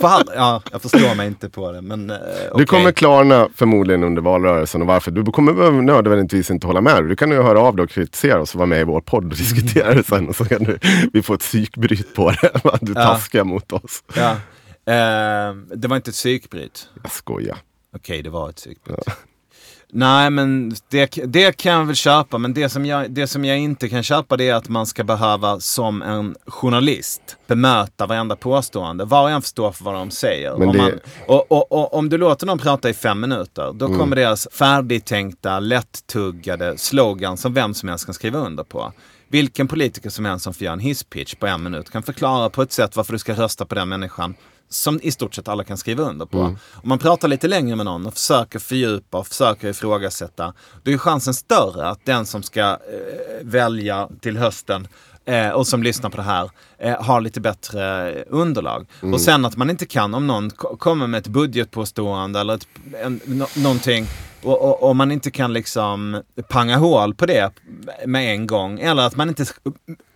Va? 0.00 0.22
Ja, 0.34 0.62
jag 0.72 0.82
förstår 0.82 1.14
mig 1.14 1.26
inte 1.26 1.50
på 1.50 1.72
det 1.72 1.80
men 1.82 2.10
eh, 2.10 2.16
Det 2.16 2.50
okej. 2.52 2.66
kommer 2.66 2.92
klarna 2.92 3.48
förmodligen 3.54 4.04
under 4.04 4.22
valrörelsen 4.22 4.80
och 4.82 4.86
varför. 4.88 5.10
Du 5.10 5.24
kommer 5.32 5.82
nödvändigtvis 5.82 6.50
inte 6.50 6.66
hålla 6.66 6.80
med. 6.80 7.04
Du 7.08 7.16
kan 7.16 7.30
ju 7.30 7.42
höra 7.42 7.60
av 7.60 7.76
dig 7.76 7.82
och 7.84 7.90
kritisera 7.90 8.40
oss 8.40 8.54
och 8.54 8.58
vara 8.58 8.66
med 8.66 8.80
i 8.80 8.84
vår 8.84 9.00
podd 9.00 9.24
och 9.24 9.30
diskutera 9.38 9.94
det 9.94 10.04
sen. 10.06 10.28
Och 10.28 10.36
så 10.36 10.44
kan 10.44 10.64
du, 10.64 10.78
vi 11.12 11.22
få 11.22 11.34
ett 11.34 11.40
psykbryt 11.40 12.14
på 12.14 12.30
det. 12.30 12.50
Att 12.64 12.80
du 12.80 12.92
Ja. 12.96 13.02
taskar 13.02 13.44
mot 13.44 13.72
oss. 13.72 14.04
Ja. 14.16 14.30
Eh, 14.92 15.54
det 15.74 15.88
var 15.88 15.96
inte 15.96 16.10
ett 16.10 16.14
psykbryt. 16.14 16.88
Jag 17.02 17.12
skojar. 17.12 17.56
Okej, 17.96 18.22
det 18.22 18.30
var 18.30 18.50
ett 18.50 18.56
psykbryt. 18.56 18.98
Nej, 19.94 20.30
men 20.30 20.74
det, 20.88 21.18
det 21.26 21.56
kan 21.56 21.72
jag 21.72 21.84
väl 21.84 21.94
köpa. 21.96 22.38
Men 22.38 22.54
det 22.54 22.68
som, 22.68 22.86
jag, 22.86 23.10
det 23.10 23.26
som 23.26 23.44
jag 23.44 23.58
inte 23.58 23.88
kan 23.88 24.02
köpa 24.02 24.36
det 24.36 24.48
är 24.48 24.54
att 24.54 24.68
man 24.68 24.86
ska 24.86 25.04
behöva 25.04 25.60
som 25.60 26.02
en 26.02 26.34
journalist 26.46 27.36
bemöta 27.46 28.06
varenda 28.06 28.36
påstående. 28.36 29.04
Var 29.04 29.22
och 29.22 29.30
en 29.30 29.42
får 29.42 29.46
stå 29.46 29.72
för 29.72 29.84
vad 29.84 29.94
de 29.94 30.10
säger. 30.10 30.56
Men 30.58 30.68
om, 30.68 30.72
det- 30.76 30.82
man, 30.82 30.92
och, 31.26 31.52
och, 31.52 31.72
och, 31.72 31.94
om 31.94 32.08
du 32.08 32.18
låter 32.18 32.46
någon 32.46 32.58
prata 32.58 32.90
i 32.90 32.94
fem 32.94 33.20
minuter, 33.20 33.72
då 33.74 33.86
Mm. 33.86 33.98
kommer 33.98 34.16
deras 34.16 34.48
färdigtänkta, 34.52 35.60
lättuggade 35.60 36.78
slogan 36.78 37.36
som 37.36 37.54
vem 37.54 37.74
som 37.74 37.88
helst 37.88 38.04
kan 38.04 38.14
skriva 38.14 38.38
under 38.38 38.64
på. 38.64 38.92
Vilken 39.28 39.68
politiker 39.68 40.10
som 40.10 40.24
helst 40.24 40.44
som 40.44 40.54
får 40.54 40.64
göra 40.64 40.72
en 40.72 40.80
hisspitch 40.80 41.34
på 41.34 41.46
en 41.46 41.62
minut 41.62 41.90
kan 41.90 42.02
förklara 42.02 42.50
på 42.50 42.62
ett 42.62 42.72
sätt 42.72 42.96
varför 42.96 43.12
du 43.12 43.18
ska 43.18 43.32
rösta 43.34 43.64
på 43.66 43.74
den 43.74 43.88
människan 43.88 44.34
som 44.72 45.00
i 45.02 45.10
stort 45.10 45.34
sett 45.34 45.48
alla 45.48 45.64
kan 45.64 45.76
skriva 45.76 46.02
under 46.02 46.26
på. 46.26 46.38
Mm. 46.38 46.58
Om 46.72 46.88
man 46.88 46.98
pratar 46.98 47.28
lite 47.28 47.48
längre 47.48 47.76
med 47.76 47.86
någon 47.86 48.06
och 48.06 48.14
försöker 48.14 48.58
fördjupa 48.58 49.18
och 49.18 49.26
försöker 49.26 49.68
ifrågasätta, 49.68 50.54
då 50.82 50.90
är 50.90 50.98
chansen 50.98 51.34
större 51.34 51.88
att 51.88 52.04
den 52.04 52.26
som 52.26 52.42
ska 52.42 52.60
eh, 52.60 52.76
välja 53.42 54.08
till 54.20 54.36
hösten 54.36 54.88
eh, 55.24 55.48
och 55.48 55.66
som 55.66 55.82
lyssnar 55.82 56.10
på 56.10 56.16
det 56.16 56.22
här 56.22 56.50
eh, 56.78 57.02
har 57.02 57.20
lite 57.20 57.40
bättre 57.40 58.12
underlag. 58.24 58.86
Mm. 59.02 59.14
Och 59.14 59.20
sen 59.20 59.44
att 59.44 59.56
man 59.56 59.70
inte 59.70 59.86
kan, 59.86 60.14
om 60.14 60.26
någon 60.26 60.50
ko- 60.50 60.76
kommer 60.76 61.06
med 61.06 61.18
ett 61.18 61.28
budgetpåstående 61.28 62.40
eller 62.40 62.54
ett, 62.54 62.68
en, 63.02 63.20
no, 63.24 63.46
någonting 63.56 64.06
och, 64.42 64.82
och 64.82 64.96
man 64.96 65.12
inte 65.12 65.30
kan 65.30 65.52
liksom 65.52 66.22
panga 66.48 66.76
hål 66.76 67.14
på 67.14 67.26
det 67.26 67.50
med 68.06 68.34
en 68.34 68.46
gång. 68.46 68.80
Eller 68.80 69.02
att 69.02 69.16
man 69.16 69.28
inte 69.28 69.46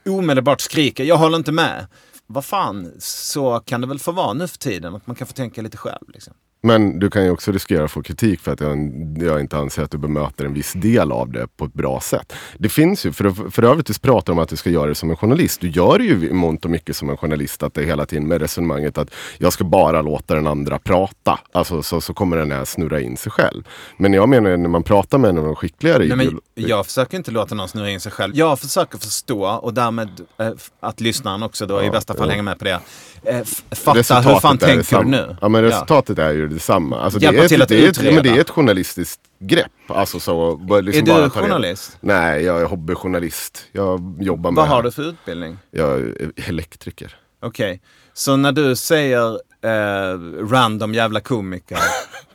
omedelbart 0.09 0.61
skriker, 0.61 1.05
jag 1.05 1.17
håller 1.17 1.37
inte 1.37 1.53
med. 1.53 1.87
Vad 2.27 2.45
fan, 2.45 2.93
så 2.99 3.61
kan 3.61 3.81
det 3.81 3.87
väl 3.87 3.99
få 3.99 4.13
vara 4.13 4.33
nu 4.33 4.49
för 4.49 4.59
tiden. 4.59 4.95
Att 4.95 5.07
man 5.07 5.17
kan 5.17 5.27
få 5.27 5.33
tänka 5.33 5.63
lite 5.63 5.77
själv. 5.77 6.09
Liksom. 6.09 6.35
Men 6.63 6.99
du 6.99 7.11
kan 7.11 7.25
ju 7.25 7.31
också 7.31 7.53
riskera 7.53 7.85
att 7.85 7.91
få 7.91 8.03
kritik 8.03 8.41
för 8.41 8.53
att 8.53 8.61
jag, 8.61 8.79
jag 9.21 9.41
inte 9.41 9.57
anser 9.57 9.83
att 9.83 9.91
du 9.91 9.99
bemöter 9.99 10.45
en 10.45 10.55
viss 10.55 10.73
del 10.73 11.13
av 11.13 11.33
det 11.33 11.47
på 11.57 11.65
ett 11.65 11.73
bra 11.73 12.01
sätt. 12.01 12.33
Det 12.59 12.69
finns 12.69 13.07
ju, 13.07 13.13
för, 13.13 13.51
för 13.51 13.63
övrigt 13.63 13.87
du 13.87 13.95
pratar 13.95 14.33
om 14.33 14.39
att 14.39 14.49
du 14.49 14.57
ska 14.57 14.71
göra 14.71 14.87
det 14.87 14.95
som 14.95 15.11
en 15.11 15.17
journalist. 15.17 15.61
Du 15.61 15.69
gör 15.69 15.99
det 15.99 16.05
ju 16.05 16.29
i 16.29 16.33
mångt 16.33 16.65
och 16.65 16.71
mycket 16.71 16.97
som 16.97 17.11
en 17.11 17.17
journalist. 17.17 17.63
Att 17.63 17.75
det 17.75 17.83
hela 17.85 18.07
tiden 18.07 18.29
med 18.29 18.41
resonemanget 18.41 18.99
att 18.99 19.11
jag 19.39 19.53
ska 19.53 19.65
bara 19.65 20.03
låta 20.03 20.35
den 20.35 20.47
andra 20.47 20.79
prata. 20.79 21.39
Alltså 21.53 21.83
så, 21.83 22.01
så 22.01 22.15
kommer 22.15 22.37
den 22.37 22.53
här 22.53 22.65
snurra 22.65 23.01
in 23.01 23.17
sig 23.17 23.33
själv. 23.33 23.63
Men 23.97 24.13
jag 24.13 24.29
menar 24.29 24.57
när 24.57 24.69
man 24.69 24.83
pratar 24.83 25.19
med 25.19 25.31
en 25.31 25.39
av 25.39 25.45
de 25.45 25.57
skickligare 25.57 26.05
Nej, 26.05 26.17
men 26.17 26.41
jag 26.55 26.87
försöker 26.87 27.17
inte 27.17 27.31
låta 27.31 27.55
någon 27.55 27.69
snurra 27.69 27.91
in 27.91 28.01
sig 28.01 28.13
själv. 28.13 28.37
Jag 28.37 28.59
försöker 28.59 28.99
förstå 28.99 29.45
och 29.47 29.75
därmed 29.75 30.09
f- 30.39 30.71
att 30.81 31.01
lyssnaren 31.01 31.43
också 31.43 31.67
då 31.67 31.83
i 31.83 31.91
bästa 31.91 32.15
fall 32.15 32.27
ja. 32.27 32.31
hänger 32.31 32.43
med 32.43 32.59
på 32.59 32.65
det. 32.65 32.81
F- 33.25 33.63
fatta 33.71 34.21
hur 34.21 34.41
fan 34.41 34.59
tänker 34.59 34.99
du 34.99 35.05
nu? 35.05 35.37
Ja 35.41 35.49
men 35.49 35.63
resultatet 35.63 36.19
är 36.19 36.33
ju 36.33 36.46
detsamma. 36.47 37.01
Alltså, 37.01 37.19
det, 37.19 37.27
är 37.27 37.43
ett, 37.43 37.49
till 37.49 37.63
att 37.63 37.69
det, 37.69 37.85
är 37.85 37.89
ett, 37.89 38.03
men 38.03 38.23
det 38.23 38.31
är 38.31 38.41
ett 38.41 38.51
journalistiskt 38.51 39.21
grepp. 39.39 39.73
Alltså, 39.87 40.21
så, 40.21 40.57
liksom 40.57 40.83
Är 40.85 40.93
du 40.93 41.13
ta 41.13 41.19
reda- 41.19 41.31
journalist? 41.31 41.97
Nej, 42.01 42.43
jag 42.45 42.61
är 42.61 42.65
hobbyjournalist. 42.65 43.65
Jag 43.73 44.17
jobbar 44.21 44.51
med 44.51 44.57
Vad 44.57 44.69
har 44.69 44.83
du 44.83 44.91
för 44.91 45.03
utbildning? 45.03 45.59
Jag 45.71 46.01
är 46.01 46.33
elektriker. 46.49 47.17
Okej, 47.43 47.83
så 48.13 48.37
när 48.37 48.53
du 48.53 48.77
säger 48.77 49.33
eh, 49.65 50.19
random 50.51 50.95
jävla 50.95 51.21
komiker 51.21 51.79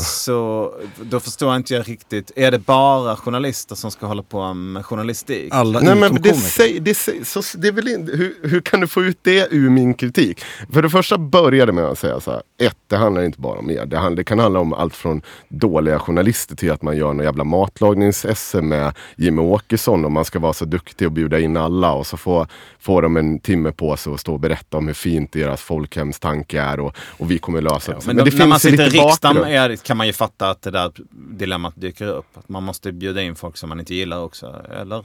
så 0.00 0.72
då 1.02 1.20
förstår 1.20 1.56
inte 1.56 1.74
jag 1.74 1.88
riktigt. 1.88 2.30
Är 2.36 2.50
det 2.50 2.58
bara 2.58 3.16
journalister 3.16 3.74
som 3.74 3.90
ska 3.90 4.06
hålla 4.06 4.22
på 4.22 4.54
med 4.54 4.86
journalistik? 4.86 5.48
Alla 5.54 5.80
Nej, 5.80 5.94
men 5.94 6.14
det, 6.22 6.34
säg, 6.34 6.80
det, 6.80 6.94
säg, 6.94 7.24
så, 7.24 7.42
det 7.54 7.68
är 7.68 7.72
väl 7.72 7.88
inte, 7.88 8.12
hur, 8.12 8.36
hur 8.42 8.60
kan 8.60 8.80
du 8.80 8.86
få 8.86 9.04
ut 9.04 9.18
det 9.22 9.48
ur 9.50 9.70
min 9.70 9.94
kritik? 9.94 10.40
För 10.72 10.82
det 10.82 10.90
första 10.90 11.18
började 11.18 11.72
med 11.72 11.84
att 11.84 11.98
säga 11.98 12.20
så 12.20 12.30
här. 12.30 12.42
Ett, 12.60 12.76
det 12.86 12.96
handlar 12.96 13.22
inte 13.22 13.40
bara 13.40 13.58
om 13.58 13.70
er. 13.70 13.86
Det, 13.86 13.96
handlar, 13.96 14.16
det 14.16 14.24
kan 14.24 14.38
handla 14.38 14.60
om 14.60 14.72
allt 14.72 14.94
från 14.94 15.22
dåliga 15.48 15.98
journalister 15.98 16.56
till 16.56 16.72
att 16.72 16.82
man 16.82 16.96
gör 16.96 17.12
någon 17.12 17.24
jävla 17.24 17.44
matlagningsSM 17.44 18.68
med 18.68 18.92
Jimmy 19.16 19.42
Åkesson 19.42 20.04
och 20.04 20.12
man 20.12 20.24
ska 20.24 20.38
vara 20.38 20.52
så 20.52 20.64
duktig 20.64 21.06
och 21.06 21.12
bjuda 21.12 21.38
in 21.38 21.56
alla 21.56 21.92
och 21.92 22.06
så 22.06 22.16
får, 22.16 22.46
får 22.78 23.02
de 23.02 23.16
en 23.16 23.38
timme 23.40 23.72
på 23.72 23.96
sig 23.96 24.12
att 24.12 24.20
stå 24.20 24.32
och 24.32 24.40
berätta 24.40 24.76
om 24.76 24.86
hur 24.86 24.94
fint 24.94 25.32
deras 25.32 25.60
folkhemstanke 25.60 26.60
är 26.60 26.80
och, 26.80 26.96
och 26.98 27.30
vi 27.30 27.38
kommer 27.38 27.60
lösa 27.60 27.92
det. 27.92 28.06
Men, 28.06 28.16
då, 28.16 28.24
när 28.24 28.46
man 28.46 28.60
sitter 28.60 28.86
i 28.86 28.88
riksdagen 28.88 29.36
bakgrund. 29.36 29.46
är, 29.46 29.70
kan 29.86 29.96
man 29.96 30.06
ju 30.06 30.12
fatta 30.12 30.50
att 30.50 30.62
det 30.62 30.70
där 30.70 30.92
dilemmat 31.10 31.74
dyker 31.76 32.06
upp. 32.06 32.26
Att 32.34 32.48
man 32.48 32.62
måste 32.62 32.92
bjuda 32.92 33.22
in 33.22 33.36
folk 33.36 33.56
som 33.56 33.68
man 33.68 33.80
inte 33.80 33.94
gillar 33.94 34.20
också, 34.20 34.64
eller? 34.80 35.04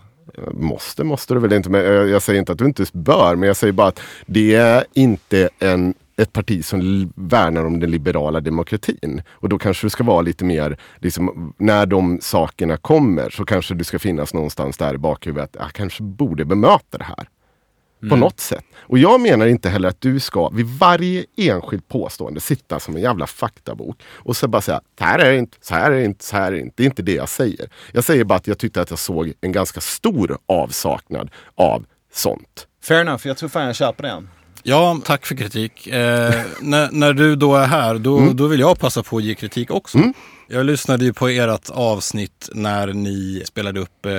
Måste, 0.51 1.03
måste 1.03 1.34
du 1.34 1.39
väl 1.39 1.53
inte. 1.53 1.69
Men 1.69 1.84
jag, 1.84 2.09
jag 2.09 2.21
säger 2.21 2.39
inte 2.39 2.51
att 2.51 2.57
du 2.57 2.65
inte 2.65 2.86
bör, 2.93 3.36
men 3.36 3.47
jag 3.47 3.57
säger 3.57 3.73
bara 3.73 3.88
att 3.88 3.99
det 4.25 4.55
är 4.55 4.86
inte 4.93 5.49
en, 5.59 5.93
ett 6.17 6.34
parti 6.34 6.65
som 6.65 7.11
värnar 7.15 7.65
om 7.65 7.79
den 7.79 7.91
liberala 7.91 8.39
demokratin. 8.39 9.21
Och 9.29 9.49
då 9.49 9.57
kanske 9.57 9.86
du 9.86 9.89
ska 9.89 10.03
vara 10.03 10.21
lite 10.21 10.45
mer, 10.45 10.77
liksom, 10.99 11.53
när 11.57 11.86
de 11.86 12.19
sakerna 12.21 12.77
kommer 12.77 13.29
så 13.29 13.45
kanske 13.45 13.73
du 13.73 13.84
ska 13.84 13.99
finnas 13.99 14.34
någonstans 14.34 14.77
där 14.77 14.93
i 14.93 14.97
bakhuvudet. 14.97 15.49
Jag 15.53 15.65
ah, 15.65 15.69
kanske 15.73 16.03
borde 16.03 16.45
bemöta 16.45 16.97
det 16.97 17.03
här. 17.03 17.29
På 18.09 18.15
något 18.15 18.39
sätt. 18.39 18.63
Och 18.79 18.97
jag 18.97 19.21
menar 19.21 19.47
inte 19.47 19.69
heller 19.69 19.89
att 19.89 20.01
du 20.01 20.19
ska 20.19 20.49
vid 20.49 20.65
varje 20.65 21.25
enskilt 21.37 21.87
påstående 21.87 22.39
sitta 22.39 22.79
som 22.79 22.95
en 22.95 23.01
jävla 23.01 23.27
faktabok 23.27 24.01
och 24.13 24.35
så 24.37 24.47
bara 24.47 24.61
säga 24.61 24.81
så 24.99 25.03
här 25.03 25.19
är 25.19 25.31
det 25.31 25.37
inte, 25.37 25.57
så 25.61 25.75
här 25.75 25.91
är 25.91 25.95
det 25.95 26.03
inte, 26.05 26.25
så 26.25 26.35
här 26.35 26.47
är 26.47 26.51
det 26.51 26.59
inte. 26.61 26.73
Det 26.77 26.83
är 26.83 26.85
inte 26.85 27.01
det 27.01 27.13
jag 27.13 27.29
säger. 27.29 27.69
Jag 27.91 28.03
säger 28.03 28.23
bara 28.23 28.35
att 28.35 28.47
jag 28.47 28.57
tyckte 28.57 28.81
att 28.81 28.89
jag 28.89 28.99
såg 28.99 29.33
en 29.41 29.51
ganska 29.51 29.81
stor 29.81 30.37
avsaknad 30.45 31.29
av 31.55 31.85
sånt. 32.13 32.67
Fair 32.83 33.01
enough, 33.01 33.27
jag 33.27 33.37
tror 33.37 33.49
fan 33.49 33.65
jag 33.65 33.75
köper 33.75 34.03
den. 34.03 34.29
Ja, 34.63 34.99
tack 35.05 35.25
för 35.25 35.35
kritik. 35.35 35.87
Eh, 35.87 36.33
när, 36.61 36.91
när 36.91 37.13
du 37.13 37.35
då 37.35 37.55
är 37.55 37.65
här, 37.65 37.95
då, 37.95 38.17
Mm. 38.17 38.35
då 38.35 38.47
vill 38.47 38.59
jag 38.59 38.79
passa 38.79 39.03
på 39.03 39.17
att 39.17 39.23
ge 39.23 39.35
kritik 39.35 39.71
också. 39.71 39.97
Jag 40.53 40.65
lyssnade 40.65 41.05
ju 41.05 41.13
på 41.13 41.27
ert 41.27 41.69
avsnitt 41.69 42.49
när 42.53 42.87
ni 42.93 43.43
spelade 43.45 43.79
upp 43.79 44.05
eh, 44.05 44.11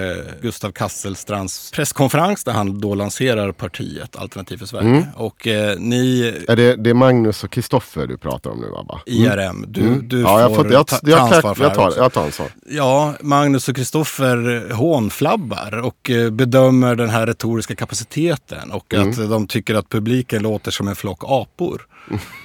Gustav 0.43 0.71
Kasselstrands 0.73 1.71
presskonferens 1.71 2.45
där 2.45 2.53
han 2.53 2.81
då 2.81 2.95
lanserar 2.95 3.53
partiet 3.53 4.17
Alternativ 4.17 4.57
för 4.57 4.67
Sverige. 4.67 4.89
Mm. 4.89 5.05
Och 5.17 5.47
eh, 5.47 5.79
ni, 5.79 6.35
Är 6.49 6.57
det, 6.57 6.77
det 6.77 6.91
är 6.91 6.95
Magnus 6.95 7.45
och 7.45 7.51
Kristoffer 7.51 8.07
du 8.07 8.17
pratar 8.19 8.51
om 8.51 8.61
nu 8.61 8.67
va? 8.69 9.01
IRM, 9.07 9.65
du, 9.69 10.01
du 10.01 10.17
Mm. 10.23 10.31
ja, 10.33 10.41
jag, 10.41 10.55
får 10.57 10.73
jag, 10.73 10.87
ta, 10.87 10.97
jag, 11.03 11.03
ta 11.03 11.11
jag, 11.11 11.21
ansvar 11.35 11.55
för 11.55 11.65
jag, 11.65 11.75
tar, 11.75 11.87
också. 11.89 12.01
jag 12.01 12.13
tar 12.13 12.25
ansvar. 12.25 12.49
Ja, 12.71 13.15
Magnus 13.21 13.69
och 13.69 13.77
Kristoffer 13.77 14.73
hånflabbar 14.73 15.81
och 15.85 16.11
eh, 16.11 16.31
bedömer 16.31 16.95
den 16.97 17.11
här 17.11 17.27
retoriska 17.27 17.75
kapaciteten 17.77 18.71
och 18.71 18.95
Mm. 18.95 19.11
att 19.11 19.31
de 19.31 19.47
tycker 19.47 19.75
att 19.75 19.89
publiken 19.89 20.43
låter 20.43 20.71
som 20.71 20.89
en 20.89 20.97
flock 20.97 21.19
apor. 21.27 21.87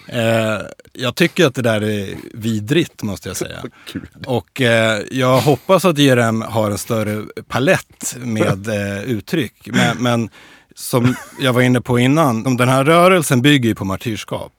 eh, 0.07 0.21
jag 0.93 1.15
tycker 1.15 1.45
att 1.45 1.55
det 1.55 1.61
där 1.61 1.83
är 1.83 2.15
vidrigt 2.33 3.03
måste 3.03 3.29
jag 3.29 3.37
säga. 3.37 3.63
Och 4.25 4.61
eh, 4.61 5.01
jag 5.11 5.39
hoppas 5.41 5.85
att 5.85 5.99
IRM 5.99 6.41
har 6.41 6.71
en 6.71 6.77
större 6.77 7.23
palett 7.47 8.15
med 8.17 8.67
eh, 8.97 9.03
uttryck. 9.03 9.53
Men, 9.65 9.97
men 9.97 10.29
som 10.75 11.15
jag 11.39 11.53
var 11.53 11.61
inne 11.61 11.81
på 11.81 11.99
innan, 11.99 12.57
den 12.57 12.69
här 12.69 12.83
rörelsen 12.83 13.41
bygger 13.41 13.69
ju 13.69 13.75
på 13.75 13.85
martyrskap. 13.85 14.51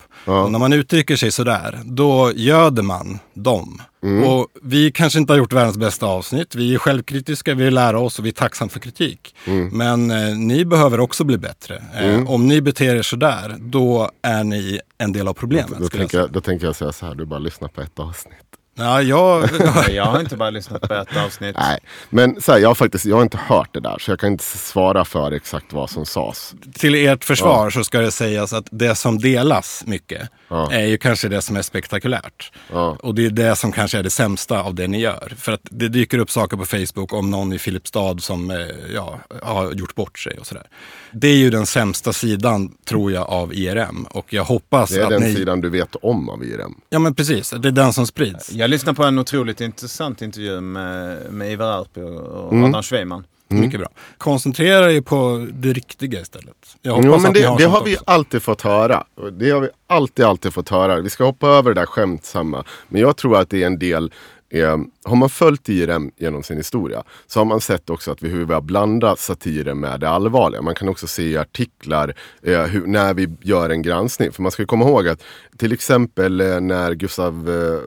Och 0.44 0.52
när 0.52 0.58
man 0.58 0.72
uttrycker 0.72 1.16
sig 1.16 1.30
sådär, 1.32 1.78
då 1.84 2.32
göder 2.34 2.82
man 2.82 3.18
dem. 3.34 3.82
Och 4.26 4.46
vi 4.62 4.90
kanske 4.92 5.18
inte 5.18 5.32
har 5.32 5.38
gjort 5.38 5.52
världens 5.52 5.76
bästa 5.76 6.06
avsnitt. 6.06 6.54
Vi 6.54 6.74
är 6.74 6.78
självkritiska, 6.78 7.54
vi 7.54 7.64
vill 7.64 7.74
lära 7.74 7.98
oss 7.98 8.18
och 8.18 8.24
vi 8.24 8.28
är 8.28 8.32
tacksamma 8.32 8.68
för 8.68 8.80
kritik. 8.80 9.34
Men 9.72 10.10
eh, 10.10 10.36
ni 10.36 10.64
behöver 10.64 11.00
också 11.00 11.24
bli 11.24 11.38
bättre. 11.38 11.82
Eh, 11.94 12.30
Om 12.30 12.46
ni 12.48 12.60
beter 12.60 12.96
er 12.96 13.02
sådär, 13.02 13.56
då 13.58 14.10
är 14.22 14.44
ni 14.44 14.80
en 14.98 15.12
del 15.12 15.28
av 15.28 15.34
problemet. 15.34 15.78
Då 15.78 15.84
jag 15.84 15.90
tänker, 15.92 16.18
jag, 16.18 16.32
då 16.32 16.40
tänker 16.40 16.66
jag 16.66 16.76
säga 16.76 16.92
så 16.92 17.06
här, 17.06 17.14
du 17.14 17.24
bara 17.26 17.38
lyssnar 17.38 17.68
på 17.68 17.80
ett 17.80 17.98
avsnitt. 17.98 18.34
Ja, 18.78 19.02
jag, 19.02 19.48
Jag 19.90 20.04
har 20.04 20.20
inte 20.20 20.36
bara 20.36 20.50
lyssnat 20.50 20.88
på 20.88 20.94
ett 20.94 21.16
avsnitt. 21.16 21.56
Nej, 21.58 21.78
men 22.10 22.40
så 22.40 22.52
här, 22.52 22.58
jag, 22.58 22.68
har 22.68 22.74
faktiskt, 22.74 23.04
jag 23.04 23.16
har 23.16 23.22
inte 23.22 23.38
hört 23.46 23.68
det 23.74 23.80
där 23.80 23.96
så 24.00 24.10
jag 24.10 24.20
kan 24.20 24.32
inte 24.32 24.44
svara 24.44 25.04
för 25.04 25.32
exakt 25.32 25.72
vad 25.72 25.90
som 25.90 26.06
sades. 26.06 26.54
till 26.74 26.94
ert 26.94 27.24
försvar 27.24 27.70
så 27.70 27.84
ska 27.84 28.00
det 28.00 28.10
sägas 28.10 28.52
att 28.52 28.66
det 28.70 28.94
som 28.94 29.18
delas 29.18 29.82
mycket 29.86 30.28
Ja. 30.50 30.72
är 30.72 30.84
ju 30.86 30.98
kanske 30.98 31.28
det 31.28 31.42
som 31.42 31.56
är 31.56 31.62
spektakulärt. 31.62 32.52
Ja. 32.72 32.96
Och 33.02 33.14
det 33.14 33.26
är 33.26 33.30
det 33.30 33.56
som 33.56 33.72
kanske 33.72 33.98
är 33.98 34.02
det 34.02 34.10
sämsta 34.10 34.62
av 34.62 34.74
det 34.74 34.86
ni 34.86 35.00
gör. 35.00 35.32
För 35.36 35.52
att 35.52 35.60
det 35.62 35.88
dyker 35.88 36.18
upp 36.18 36.30
saker 36.30 36.56
på 36.56 36.64
Facebook 36.64 37.12
om 37.12 37.30
någon 37.30 37.52
i 37.52 37.58
Filipstad 37.58 38.18
som 38.20 38.50
eh, 38.50 38.56
ja, 38.94 39.18
har 39.42 39.72
gjort 39.72 39.94
bort 39.94 40.18
sig 40.18 40.38
och 40.38 40.46
sådär. 40.46 40.66
Det 41.12 41.28
är 41.28 41.36
ju 41.36 41.50
den 41.50 41.66
sämsta 41.66 42.12
sidan, 42.12 42.72
tror 42.88 43.12
jag, 43.12 43.28
av 43.28 43.54
IRM. 43.54 44.04
Och 44.10 44.32
jag 44.32 44.44
hoppas 44.44 44.90
Det 44.90 45.00
är 45.00 45.02
att 45.04 45.10
den 45.10 45.22
ni... 45.22 45.34
sidan 45.34 45.60
du 45.60 45.68
vet 45.70 45.96
om 46.02 46.28
av 46.28 46.44
IRM. 46.44 46.74
Ja 46.90 46.98
men 46.98 47.14
precis, 47.14 47.50
det 47.50 47.68
är 47.68 47.72
den 47.72 47.92
som 47.92 48.06
sprids. 48.06 48.52
Jag 48.52 48.67
lyssnade 48.68 48.96
på 48.96 49.02
en 49.04 49.18
otroligt 49.18 49.60
intressant 49.60 50.22
intervju 50.22 50.60
med, 50.60 51.32
med 51.32 51.52
Ivar 51.52 51.80
Arpi 51.80 52.00
och 52.02 52.52
Mm. 52.52 52.64
Adam 52.64 52.82
Schweiman. 52.82 53.24
Mycket 53.50 53.80
bra. 53.80 53.88
Koncentrera 54.18 54.92
er 54.92 55.00
på 55.00 55.46
det 55.52 55.72
riktiga 55.72 56.20
istället. 56.20 56.54
Jag 56.82 56.92
hoppas 56.92 57.04
Jo, 57.06 57.12
men 57.16 57.26
att 57.26 57.34
ni 57.34 57.40
det, 57.40 57.46
har 57.46 57.58
det 57.58 57.64
har 57.64 57.84
vi 57.84 57.94
också. 57.96 58.04
alltid 58.06 58.42
fått 58.42 58.62
höra. 58.62 59.04
Det 59.32 59.50
har 59.50 59.60
vi 59.60 59.68
alltid, 59.86 60.24
alltid 60.24 60.52
fått 60.54 60.68
höra. 60.68 61.00
Vi 61.00 61.10
ska 61.10 61.24
hoppa 61.24 61.48
över 61.48 61.74
det 61.74 61.80
där 61.80 61.86
skämtsamma. 61.86 62.64
Men 62.88 63.00
jag 63.00 63.16
tror 63.16 63.38
att 63.38 63.50
det 63.50 63.62
är 63.62 63.66
en 63.66 63.78
del 63.78 64.12
Eh, 64.50 64.76
har 65.04 65.16
man 65.16 65.30
följt 65.30 65.68
IRM 65.68 66.10
genom 66.16 66.42
sin 66.42 66.56
historia 66.56 67.02
så 67.26 67.40
har 67.40 67.44
man 67.44 67.60
sett 67.60 67.90
också 67.90 68.10
att 68.10 68.22
vi, 68.22 68.28
hur 68.28 68.44
vi 68.44 68.54
har 68.54 68.60
blandat 68.60 69.18
satiren 69.18 69.80
med 69.80 70.00
det 70.00 70.08
allvarliga. 70.08 70.62
Man 70.62 70.74
kan 70.74 70.88
också 70.88 71.06
se 71.06 71.22
i 71.22 71.36
artiklar 71.36 72.14
eh, 72.42 72.62
hur, 72.62 72.86
när 72.86 73.14
vi 73.14 73.28
gör 73.42 73.70
en 73.70 73.82
granskning. 73.82 74.32
För 74.32 74.42
man 74.42 74.52
ska 74.52 74.66
komma 74.66 74.84
ihåg 74.84 75.08
att 75.08 75.22
till 75.56 75.72
exempel 75.72 76.40
eh, 76.40 76.60
när 76.60 76.92
Gustav, 76.94 77.50
eh, 77.50 77.80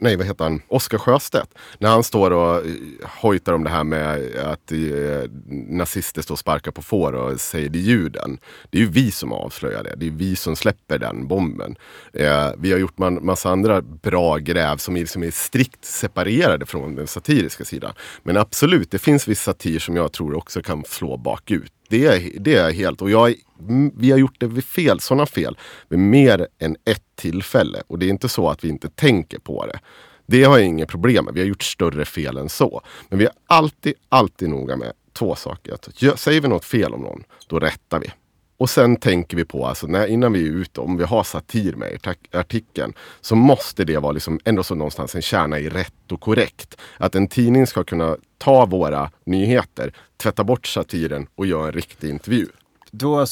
nej 0.00 0.16
vad 0.16 0.26
heter 0.26 0.44
han, 0.44 0.62
Oskar 0.68 0.98
Sjöstedt. 0.98 1.54
När 1.78 1.88
han 1.88 2.04
står 2.04 2.30
och 2.30 2.66
eh, 2.66 2.72
hojtar 3.02 3.52
om 3.52 3.64
det 3.64 3.70
här 3.70 3.84
med 3.84 4.36
att 4.36 4.72
eh, 4.72 5.30
nazister 5.68 6.22
står 6.22 6.34
och 6.34 6.38
sparkar 6.38 6.70
på 6.70 6.82
får 6.82 7.12
och 7.12 7.40
säger 7.40 7.68
det 7.68 7.78
ljuden. 7.78 8.04
juden. 8.04 8.38
Det 8.70 8.78
är 8.78 8.82
ju 8.82 8.88
vi 8.88 9.10
som 9.10 9.32
avslöjar 9.32 9.84
det. 9.84 9.94
Det 9.96 10.06
är 10.06 10.10
vi 10.10 10.36
som 10.36 10.56
släpper 10.56 10.98
den 10.98 11.28
bomben. 11.28 11.76
Eh, 12.12 12.50
vi 12.58 12.72
har 12.72 12.78
gjort 12.78 12.98
man, 12.98 13.26
massa 13.26 13.50
andra 13.50 13.82
bra 13.82 14.36
gräv 14.38 14.76
som 14.76 14.96
är, 14.96 15.06
som 15.06 15.22
är 15.22 15.30
strikt 15.30 15.84
separerade 15.84 16.66
från 16.66 16.94
den 16.94 17.06
satiriska 17.06 17.64
sidan. 17.64 17.94
Men 18.22 18.36
absolut, 18.36 18.90
det 18.90 18.98
finns 18.98 19.28
viss 19.28 19.42
satir 19.42 19.78
som 19.78 19.96
jag 19.96 20.12
tror 20.12 20.34
också 20.34 20.62
kan 20.62 20.84
slå 20.84 21.16
bakut. 21.16 21.72
Det 21.88 22.06
är, 22.06 22.30
det 22.40 22.54
är 22.54 22.72
helt, 22.72 23.02
och 23.02 23.10
jag, 23.10 23.34
mm, 23.60 23.92
vi 23.96 24.10
har 24.10 24.18
gjort 24.18 24.40
det 24.40 24.46
vid 24.46 24.64
fel, 24.64 25.00
sådana 25.00 25.26
fel 25.26 25.58
vid 25.88 25.98
mer 25.98 26.48
än 26.58 26.76
ett 26.84 27.02
tillfälle. 27.14 27.82
Och 27.86 27.98
det 27.98 28.06
är 28.06 28.10
inte 28.10 28.28
så 28.28 28.48
att 28.48 28.64
vi 28.64 28.68
inte 28.68 28.88
tänker 28.88 29.38
på 29.38 29.66
det. 29.66 29.78
Det 30.26 30.44
har 30.44 30.58
jag 30.58 30.66
inget 30.66 30.88
problem 30.88 31.24
med. 31.24 31.34
Vi 31.34 31.40
har 31.40 31.46
gjort 31.46 31.62
större 31.62 32.04
fel 32.04 32.36
än 32.36 32.48
så. 32.48 32.82
Men 33.08 33.18
vi 33.18 33.24
är 33.24 33.32
alltid, 33.46 33.94
alltid 34.08 34.48
noga 34.48 34.76
med 34.76 34.92
två 35.12 35.34
saker. 35.34 35.74
Att 35.74 36.18
säger 36.18 36.40
vi 36.40 36.48
något 36.48 36.64
fel 36.64 36.94
om 36.94 37.00
någon, 37.00 37.24
då 37.46 37.58
rättar 37.58 37.98
vi. 37.98 38.12
Och 38.56 38.70
sen 38.70 38.96
tänker 38.96 39.36
vi 39.36 39.44
på, 39.44 39.66
alltså, 39.66 39.86
när, 39.86 40.06
innan 40.06 40.32
vi 40.32 40.48
är 40.48 40.52
ute, 40.52 40.80
om 40.80 40.96
vi 40.96 41.04
har 41.04 41.24
satir 41.24 41.72
med 41.72 41.92
i 41.92 41.98
artikeln, 42.36 42.92
så 43.20 43.36
måste 43.36 43.84
det 43.84 43.98
vara 43.98 44.12
liksom 44.12 44.40
ändå 44.44 44.62
så 44.62 44.74
någonstans 44.74 45.14
en 45.14 45.22
kärna 45.22 45.58
i 45.58 45.68
rätt 45.68 46.12
och 46.12 46.20
korrekt. 46.20 46.76
Att 46.96 47.14
en 47.14 47.28
tidning 47.28 47.66
ska 47.66 47.84
kunna 47.84 48.16
ta 48.44 48.66
våra 48.66 49.10
nyheter, 49.24 49.92
tvätta 50.16 50.44
bort 50.44 50.66
satiren 50.66 51.26
och 51.34 51.46
göra 51.46 51.66
en 51.66 51.72
riktig 51.72 52.10
intervju. 52.10 52.46
Då 52.90 53.26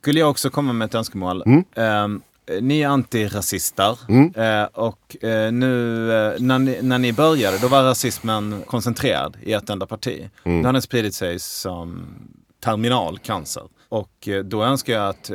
skulle 0.00 0.20
jag 0.20 0.30
också 0.30 0.50
komma 0.50 0.72
med 0.72 0.86
ett 0.86 0.94
önskemål. 0.94 1.42
Mm. 1.46 1.64
Ehm, 1.74 2.22
ni 2.60 2.80
är 2.80 2.88
antirasister 2.88 3.98
Mm. 4.08 4.32
Eh, 4.34 4.64
och 4.64 5.24
eh, 5.24 5.52
nu 5.52 6.12
eh, 6.12 6.40
när, 6.40 6.58
ni, 6.58 6.78
när 6.82 6.98
ni 6.98 7.12
började 7.12 7.58
då 7.58 7.68
var 7.68 7.82
rasismen 7.82 8.62
koncentrerad 8.66 9.36
i 9.42 9.52
ett 9.52 9.70
enda 9.70 9.86
parti. 9.86 10.30
Mm. 10.44 10.58
Nu 10.58 10.64
har 10.64 10.72
den 10.72 10.82
spridit 10.82 11.14
sig 11.14 11.38
som 11.38 12.06
terminal 12.64 13.18
cancer. 13.18 13.62
Och 13.88 14.28
då 14.44 14.64
önskar 14.64 14.92
jag 14.92 15.08
att 15.08 15.30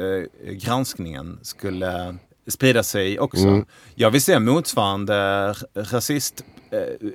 granskningen 0.52 1.40
skulle 1.42 2.16
sprida 2.48 2.84
sig 2.84 3.20
också. 3.20 3.48
Mm. 3.48 3.66
Jag 3.96 4.12
vill 4.12 4.22
se 4.22 4.40
motsvarande 4.40 5.54
rasist 5.74 6.44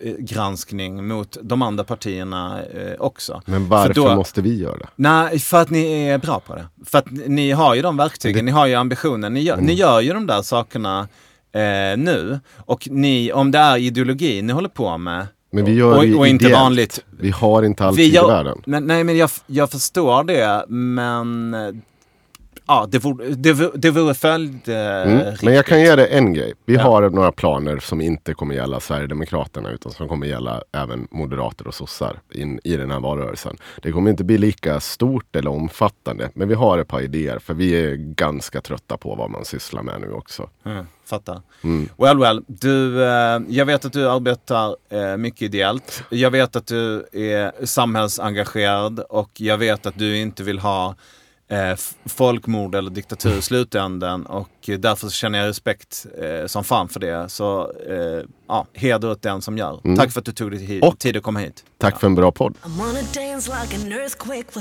eh, 0.03 0.13
granskning 0.19 1.09
mot 1.09 1.37
de 1.43 1.63
andra 1.63 1.85
partierna 1.85 2.61
eh, 2.63 2.93
också. 2.99 3.43
Men 3.47 3.69
varför 3.69 3.95
För 3.95 4.09
då- 4.09 4.15
måste 4.17 4.43
vi 4.43 4.59
göra 4.59 4.77
det? 4.77 4.87
Nej, 4.97 5.39
för 5.39 5.63
att 5.63 5.71
ni 5.71 6.03
är 6.09 6.19
bra 6.19 6.41
på 6.41 6.55
det. 6.55 6.67
För 6.87 6.99
att 6.99 7.11
ni 7.11 7.51
har 7.51 7.75
ju 7.75 7.83
de 7.83 7.97
verktygen, 7.97 8.45
ni 8.45 8.51
har 8.51 8.67
ju 8.67 8.75
ambitionen. 8.75 9.35
Ni 9.35 9.41
gör, 9.41 9.55
Mm. 9.55 9.67
ni 9.67 9.73
gör 9.73 10.01
ju 10.01 10.13
de 10.13 10.27
där 10.27 10.43
sakerna 10.43 11.09
eh, 11.53 11.97
nu. 11.99 12.41
Och 12.57 12.89
ni, 12.91 13.33
om 13.33 13.51
det 13.51 13.59
är 13.59 13.77
ideologi 13.77 14.43
ni 14.43 14.53
håller 14.53 14.69
på 14.69 14.99
med 14.99 15.27
Men 15.53 15.65
vi 15.65 15.75
gör 15.75 15.97
och, 15.97 16.03
det 16.07 16.15
och 16.15 16.27
inte 16.29 16.45
ideellt. 16.45 16.61
vanligt. 16.63 17.01
Vi 17.21 17.31
har 17.31 17.63
inte 17.63 17.85
all 17.85 17.97
tid 17.97 18.15
i 18.15 18.19
världen. 18.19 18.63
men, 18.67 18.85
nej, 18.85 19.05
men 19.05 19.17
jag, 19.17 19.31
jag 19.47 19.71
förstår 19.71 20.25
det, 20.25 20.65
men 20.69 21.55
eh, 21.55 21.75
ja, 22.69 22.87
det 22.91 22.99
vore, 22.99 23.29
det 23.29 23.53
vore, 23.53 23.71
det 23.75 23.91
vore 23.91 24.15
följd... 24.15 24.69
Eh, 24.69 24.79
Mm. 24.99 25.35
Men 25.43 25.55
jag 25.55 25.67
kan 25.67 25.81
ge 25.81 25.97
dig 25.97 26.09
en 26.11 26.33
grej. 26.35 26.55
Vi 26.67 26.75
Ja. 26.75 26.83
har 26.83 27.11
några 27.11 27.33
planer 27.33 27.79
som 27.79 28.01
inte 28.01 28.35
kommer 28.35 28.55
gälla 28.55 28.81
Sverigedemokraterna 28.81 29.71
utan 29.71 29.93
som 29.93 30.09
kommer 30.09 30.27
gälla 30.27 30.63
även 30.73 31.09
moderater 31.11 31.67
och 31.69 31.75
sossar 31.75 32.17
in, 32.35 32.61
i 32.65 32.77
den 32.77 32.91
här 32.91 33.01
valrörelsen. 33.01 33.57
Det 33.83 33.93
kommer 33.93 34.11
inte 34.11 34.25
bli 34.25 34.39
lika 34.39 34.81
stort 34.81 35.37
eller 35.37 35.51
omfattande 35.51 36.31
men 36.35 36.49
vi 36.49 36.55
har 36.55 36.79
ett 36.79 36.89
par 36.89 37.01
idéer 37.01 37.39
för 37.39 37.55
vi 37.55 37.73
är 37.85 37.95
ganska 37.97 38.61
trötta 38.61 38.97
på 38.97 39.15
vad 39.15 39.31
man 39.31 39.45
sysslar 39.45 39.83
med 39.83 40.01
nu 40.01 40.13
också. 40.13 40.49
Mm, 40.67 40.87
fattar. 41.05 41.43
Mm. 41.65 41.89
Well, 41.97 42.19
well. 42.19 42.45
Du, 42.47 43.05
eh, 43.05 43.41
jag 43.49 43.67
vet 43.67 43.85
att 43.85 43.93
du 43.93 44.09
arbetar 44.11 44.77
eh, 44.89 45.17
mycket 45.17 45.43
ideellt. 45.43 46.03
Jag 46.11 46.31
vet 46.31 46.57
att 46.57 46.67
du 46.67 47.07
är 47.13 47.67
samhällsengagerad 47.67 49.01
och 49.01 49.31
jag 49.35 49.59
vet 49.59 49.87
att 49.87 49.99
du 49.99 50.17
inte 50.19 50.43
vill 50.43 50.59
ha 50.59 50.95
eh, 51.49 51.77
folkmord 52.07 52.75
eller 52.75 52.91
diktatur 52.91 53.39
i 53.39 53.43
slutänden 53.43 54.27
och 54.27 54.49
därför 54.79 55.07
så 55.07 55.11
känner 55.13 55.39
jag 55.39 55.49
respekt 55.49 56.07
eh, 56.23 56.47
som 56.47 56.65
fan 56.65 56.89
för 56.89 57.01
det. 57.01 57.29
Så 57.29 57.73
eh, 57.91 58.25
ja, 58.49 58.67
heder 58.73 59.11
åt 59.11 59.23
den 59.23 59.43
som 59.43 59.59
gör. 59.59 59.97
Tack 59.97 60.13
för 60.13 60.21
att 60.21 60.25
du 60.27 60.33
tog 60.33 60.51
dig 60.51 60.65
hit, 60.65 60.85
Och- 60.85 60.99
tid 60.99 61.17
att 61.17 61.23
komma 61.23 61.41
hit. 61.41 61.65
Tack 61.79 62.01
för 62.01 62.07
en 62.07 62.15
bra 62.15 62.33
podd. 62.33 62.55
I 62.65 62.69
like 63.41 63.77
an 63.77 63.93
earthquake 63.93 64.53